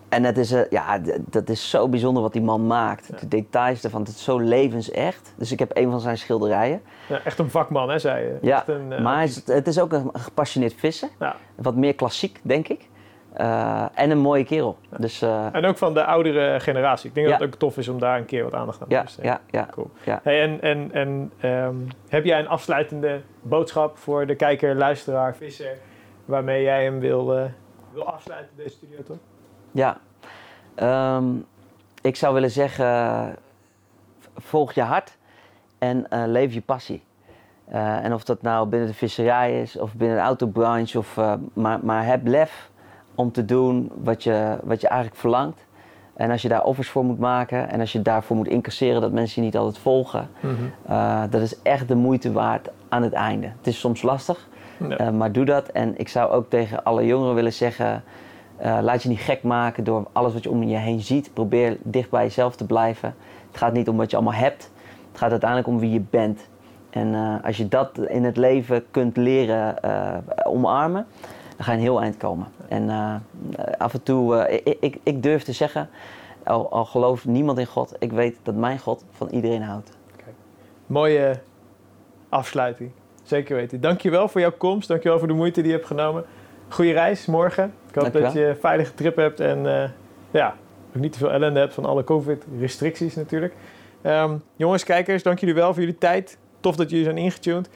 En 0.09 0.25
het 0.25 0.39
is, 0.39 0.53
eh, 0.53 0.61
ja, 0.71 1.01
dat 1.31 1.49
is 1.49 1.71
zo 1.71 1.89
bijzonder 1.89 2.23
wat 2.23 2.33
die 2.33 2.43
man 2.43 2.67
maakt. 2.67 3.07
Ja. 3.11 3.17
De 3.21 3.29
details 3.29 3.85
ervan, 3.85 4.01
het 4.01 4.09
is 4.11 4.25
zo 4.25 4.39
levensecht. 4.39 5.33
Dus 5.37 5.53
ik 5.53 5.59
heb 5.59 5.71
een 5.77 5.91
van 5.91 6.01
zijn 6.01 6.19
schilderijen. 6.19 6.83
Ja, 7.09 7.21
echt 7.25 7.39
een 7.39 7.51
vakman, 7.51 7.89
hè, 7.91 7.99
zei 7.99 8.25
je. 8.25 8.39
Ja, 8.43 8.57
Echt 8.57 8.69
een, 8.69 8.93
eh, 8.93 9.01
maar 9.03 9.15
hij 9.15 9.25
is, 9.25 9.43
het 9.47 9.67
is 9.67 9.81
ook 9.81 9.93
een 9.93 10.11
gepassioneerd 10.13 10.75
vissen. 10.75 11.09
ja. 11.19 11.37
Wat 11.55 11.75
meer 11.75 11.95
klassiek, 11.95 12.39
denk 12.43 12.69
ik. 12.69 12.89
Eh, 13.33 13.85
en 13.95 14.11
een 14.11 14.19
mooie 14.19 14.45
kerel. 14.45 14.79
Dus 14.99 15.23
En 15.53 15.65
ook 15.65 15.79
van 15.79 15.95
de 15.95 16.05
oudere 16.05 16.61
generatie. 16.61 17.09
Ik 17.09 17.15
denk 17.15 17.27
Ja. 17.27 17.33
dat 17.33 17.43
het 17.43 17.53
ook 17.55 17.59
tof 17.61 17.77
is 17.79 17.89
om 17.89 17.99
daar 17.99 18.19
een 18.19 18.25
keer 18.25 18.45
wat 18.45 18.55
aandacht 18.55 18.83
aan 18.83 18.89
te 18.89 19.01
besteden. 19.03 19.31
ja, 19.31 19.41
ja, 19.51 19.69
Cool. 19.71 19.91
ja. 20.05 20.21
Hey, 20.23 20.43
en 20.43 20.61
en, 20.61 20.91
en 20.93 21.33
ehm, 21.41 21.75
heb 22.09 22.25
jij 22.25 22.39
een 22.39 22.49
afsluitende 22.49 23.21
boodschap 23.43 23.97
voor 23.99 24.27
de 24.27 24.35
kijker, 24.35 24.75
luisteraar, 24.75 25.37
visser, 25.37 25.77
waarmee 26.25 26.63
jij 26.63 26.85
hem 26.85 26.99
wil, 27.01 27.37
eh, 27.37 27.45
wil 27.93 28.05
afsluiten, 28.05 28.51
deze 28.57 28.69
studio 28.71 29.03
toch? 29.03 29.17
Ja. 29.71 29.97
Ehm, 30.75 31.25
ik 32.03 32.17
zou 32.17 32.35
willen 32.35 32.51
zeggen, 32.51 33.37
volg 34.37 34.73
je 34.73 34.83
hart 34.83 35.17
en 35.79 36.11
eh, 36.11 36.23
leef 36.27 36.55
je 36.55 36.61
passie. 36.61 37.03
Eh, 37.65 38.05
en 38.05 38.13
of 38.15 38.25
dat 38.25 38.43
nou 38.43 38.69
binnen 38.69 38.89
de 38.89 38.95
visserij 38.95 39.61
is 39.61 39.79
of 39.79 39.95
binnen 39.95 40.17
de 40.17 40.23
autobranche, 40.23 40.99
of, 40.99 41.17
eh, 41.17 41.33
maar, 41.53 41.79
maar 41.83 42.05
heb 42.07 42.27
lef 42.27 42.71
om 43.15 43.33
te 43.33 43.45
doen 43.45 43.91
wat 44.03 44.23
je, 44.23 44.59
wat 44.63 44.81
je 44.81 44.89
eigenlijk 44.89 45.21
verlangt. 45.21 45.67
En 46.15 46.31
als 46.31 46.43
je 46.43 46.49
daar 46.49 46.65
offers 46.65 46.89
voor 46.89 47.05
moet 47.05 47.19
maken 47.19 47.71
en 47.71 47.81
als 47.81 47.93
je 47.93 48.03
daarvoor 48.03 48.37
moet 48.37 48.49
incasseren 48.49 49.01
dat 49.01 49.13
mensen 49.13 49.41
je 49.43 49.47
niet 49.49 49.57
altijd 49.57 49.79
volgen, 49.79 50.29
eh, 50.87 51.23
dat 51.31 51.41
is 51.41 51.63
echt 51.63 51.89
de 51.89 51.95
moeite 51.95 52.33
waard 52.33 52.69
aan 52.89 53.03
het 53.03 53.13
einde. 53.13 53.47
Het 53.47 53.67
is 53.67 53.79
soms 53.81 54.03
lastig, 54.03 54.49
Ja. 54.89 55.11
maar 55.11 55.33
doe 55.33 55.45
dat. 55.45 55.69
En 55.69 55.99
ik 55.99 56.09
zou 56.09 56.31
ook 56.31 56.51
tegen 56.51 56.85
alle 56.85 57.07
jongeren 57.07 57.35
willen 57.35 57.53
zeggen: 57.53 58.03
eh, 58.59 58.79
laat 58.83 59.03
je 59.03 59.09
niet 59.09 59.21
gek 59.21 59.43
maken 59.43 59.85
door 59.85 60.07
alles 60.13 60.33
wat 60.33 60.43
je 60.43 60.51
om 60.51 60.63
je 60.63 60.77
heen 60.77 61.01
ziet. 61.01 61.31
Probeer 61.33 61.77
dicht 61.83 62.11
bij 62.11 62.23
jezelf 62.23 62.57
te 62.57 62.67
blijven. 62.67 63.15
Het 63.51 63.57
gaat 63.57 63.73
niet 63.73 63.89
om 63.89 63.97
wat 63.97 64.11
je 64.11 64.17
allemaal 64.17 64.41
hebt. 64.41 64.71
Het 65.11 65.19
gaat 65.19 65.31
uiteindelijk 65.31 65.69
om 65.69 65.79
wie 65.79 65.91
je 65.91 66.03
bent. 66.11 66.49
En 66.91 67.15
eh, 67.15 67.45
als 67.45 67.57
je 67.57 67.69
dat 67.69 67.99
in 67.99 68.25
het 68.25 68.37
leven 68.37 68.85
kunt 68.91 69.17
leren 69.17 69.83
eh, 69.83 70.17
omarmen, 70.45 71.07
dan 71.57 71.65
ga 71.65 71.73
je 71.73 71.77
een 71.77 71.83
heel 71.83 72.01
eind 72.01 72.17
komen. 72.17 72.47
En 72.69 72.91
af 73.79 73.95
en 73.95 74.03
toe, 74.03 74.49
ik, 74.65 74.77
ik, 74.81 74.99
ik, 75.03 75.23
durf 75.23 75.43
te 75.43 75.53
zeggen, 75.53 75.89
al, 76.45 76.71
al 76.71 76.85
gelooft 76.85 77.25
niemand 77.25 77.59
in 77.59 77.67
God, 77.67 77.95
ik 77.99 78.13
weet 78.13 78.37
dat 78.43 78.55
mijn 78.55 78.79
God 78.79 79.05
van 79.11 79.29
iedereen 79.29 79.63
houdt. 79.63 79.97
Mooie 80.87 81.41
afsluiting. 82.29 82.91
Zeker 83.23 83.57
weten. 83.57 83.81
Dankjewel 83.81 84.29
voor 84.29 84.41
jouw 84.41 84.53
komst. 84.59 84.89
Dankjewel 84.89 85.19
voor 85.19 85.29
de 85.29 85.35
moeite 85.35 85.61
die 85.61 85.71
je 85.71 85.77
hebt 85.77 85.89
genomen. 85.89 86.25
Goeie 86.69 86.93
reis 86.93 87.27
morgen. 87.27 87.75
Ik 88.07 88.13
hoop 88.13 88.23
dat 88.23 88.33
je 88.33 88.47
een 88.47 88.57
veilige 88.57 88.95
trip 88.95 89.17
hebt 89.17 89.41
en 89.41 89.93
ja, 90.31 90.55
ook 90.97 91.03
niet 91.03 91.13
te 91.13 91.19
veel 91.19 91.31
ellende 91.31 91.61
hebt 91.61 91.75
van 91.75 91.85
alle 91.85 92.05
COVID-restricties 92.05 93.15
natuurlijk. 93.15 93.55
Um, 94.03 94.43
jongens, 94.57 94.85
kijkers, 94.85 95.23
dank 95.23 95.39
jullie 95.39 95.55
wel 95.55 95.73
voor 95.73 95.83
jullie 95.83 95.99
tijd. 95.99 96.39
Tof 96.61 96.77
dat 96.77 96.91
jullie 96.91 97.05
zijn 97.05 97.19
ingetuned. 97.19 97.69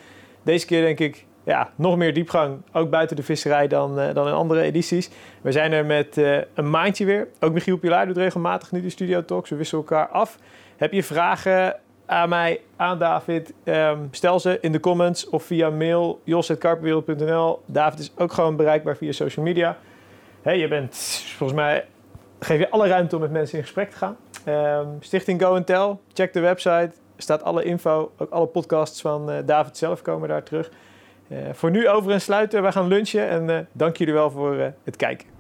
Deze 0.42 0.66
keer 0.66 0.82
denk 0.82 0.98
ik 0.98 1.26
ja, 1.44 1.70
nog 1.76 1.96
meer 1.96 2.14
diepgang, 2.14 2.62
ook 2.72 2.90
buiten 2.90 3.16
de 3.16 3.22
visserij 3.22 3.68
dan, 3.68 3.98
uh, 3.98 4.14
dan 4.14 4.26
in 4.26 4.32
andere 4.32 4.60
edities. 4.60 5.10
We 5.40 5.52
zijn 5.52 5.72
er 5.72 5.86
met 5.86 6.16
uh, 6.16 6.38
een 6.54 6.70
maandje 6.70 7.04
weer. 7.04 7.28
Ook 7.40 7.52
Michiel 7.52 7.76
Pilaar 7.76 8.06
doet 8.06 8.16
regelmatig 8.16 8.72
nu 8.72 8.80
de 8.80 8.90
Studio 8.90 9.24
Talks. 9.24 9.50
We 9.50 9.56
wisselen 9.56 9.84
elkaar 9.84 10.08
af. 10.08 10.38
Heb 10.76 10.92
je 10.92 11.02
vragen 11.02 11.76
aan 12.06 12.28
mij, 12.28 12.60
aan 12.76 12.98
David? 12.98 13.52
Um, 13.64 14.08
stel 14.10 14.40
ze 14.40 14.58
in 14.60 14.72
de 14.72 14.80
comments 14.80 15.28
of 15.28 15.42
via 15.42 15.70
mail 15.70 16.20
jos.karpenwereld.nl. 16.24 17.62
David 17.66 17.98
is 17.98 18.12
ook 18.16 18.32
gewoon 18.32 18.56
bereikbaar 18.56 18.96
via 18.96 19.12
social 19.12 19.44
media. 19.44 19.78
Hey, 20.42 20.58
je 20.58 20.68
bent 20.68 20.96
volgens 21.36 21.58
mij 21.58 21.86
geef 22.40 22.58
je 22.58 22.70
alle 22.70 22.88
ruimte 22.88 23.14
om 23.14 23.20
met 23.20 23.30
mensen 23.30 23.56
in 23.58 23.64
gesprek 23.64 23.90
te 23.90 23.96
gaan. 23.96 24.16
Um, 24.48 24.96
Stichting 25.00 25.42
Go 25.42 25.64
Tell, 25.64 25.96
check 26.12 26.32
de 26.32 26.40
website. 26.40 26.90
Staat 27.16 27.42
alle 27.42 27.64
info, 27.64 28.12
ook 28.18 28.30
alle 28.30 28.46
podcasts 28.46 29.00
van 29.00 29.30
uh, 29.30 29.36
David 29.44 29.76
zelf 29.76 30.02
komen 30.02 30.28
daar 30.28 30.42
terug. 30.42 30.70
Uh, 31.28 31.38
voor 31.52 31.70
nu 31.70 31.88
over 31.88 32.12
en 32.12 32.20
sluiten, 32.20 32.62
we 32.62 32.72
gaan 32.72 32.86
lunchen 32.86 33.28
en 33.28 33.48
uh, 33.48 33.58
dank 33.72 33.96
jullie 33.96 34.14
wel 34.14 34.30
voor 34.30 34.72
het 34.84 34.96
kijken. 34.96 35.31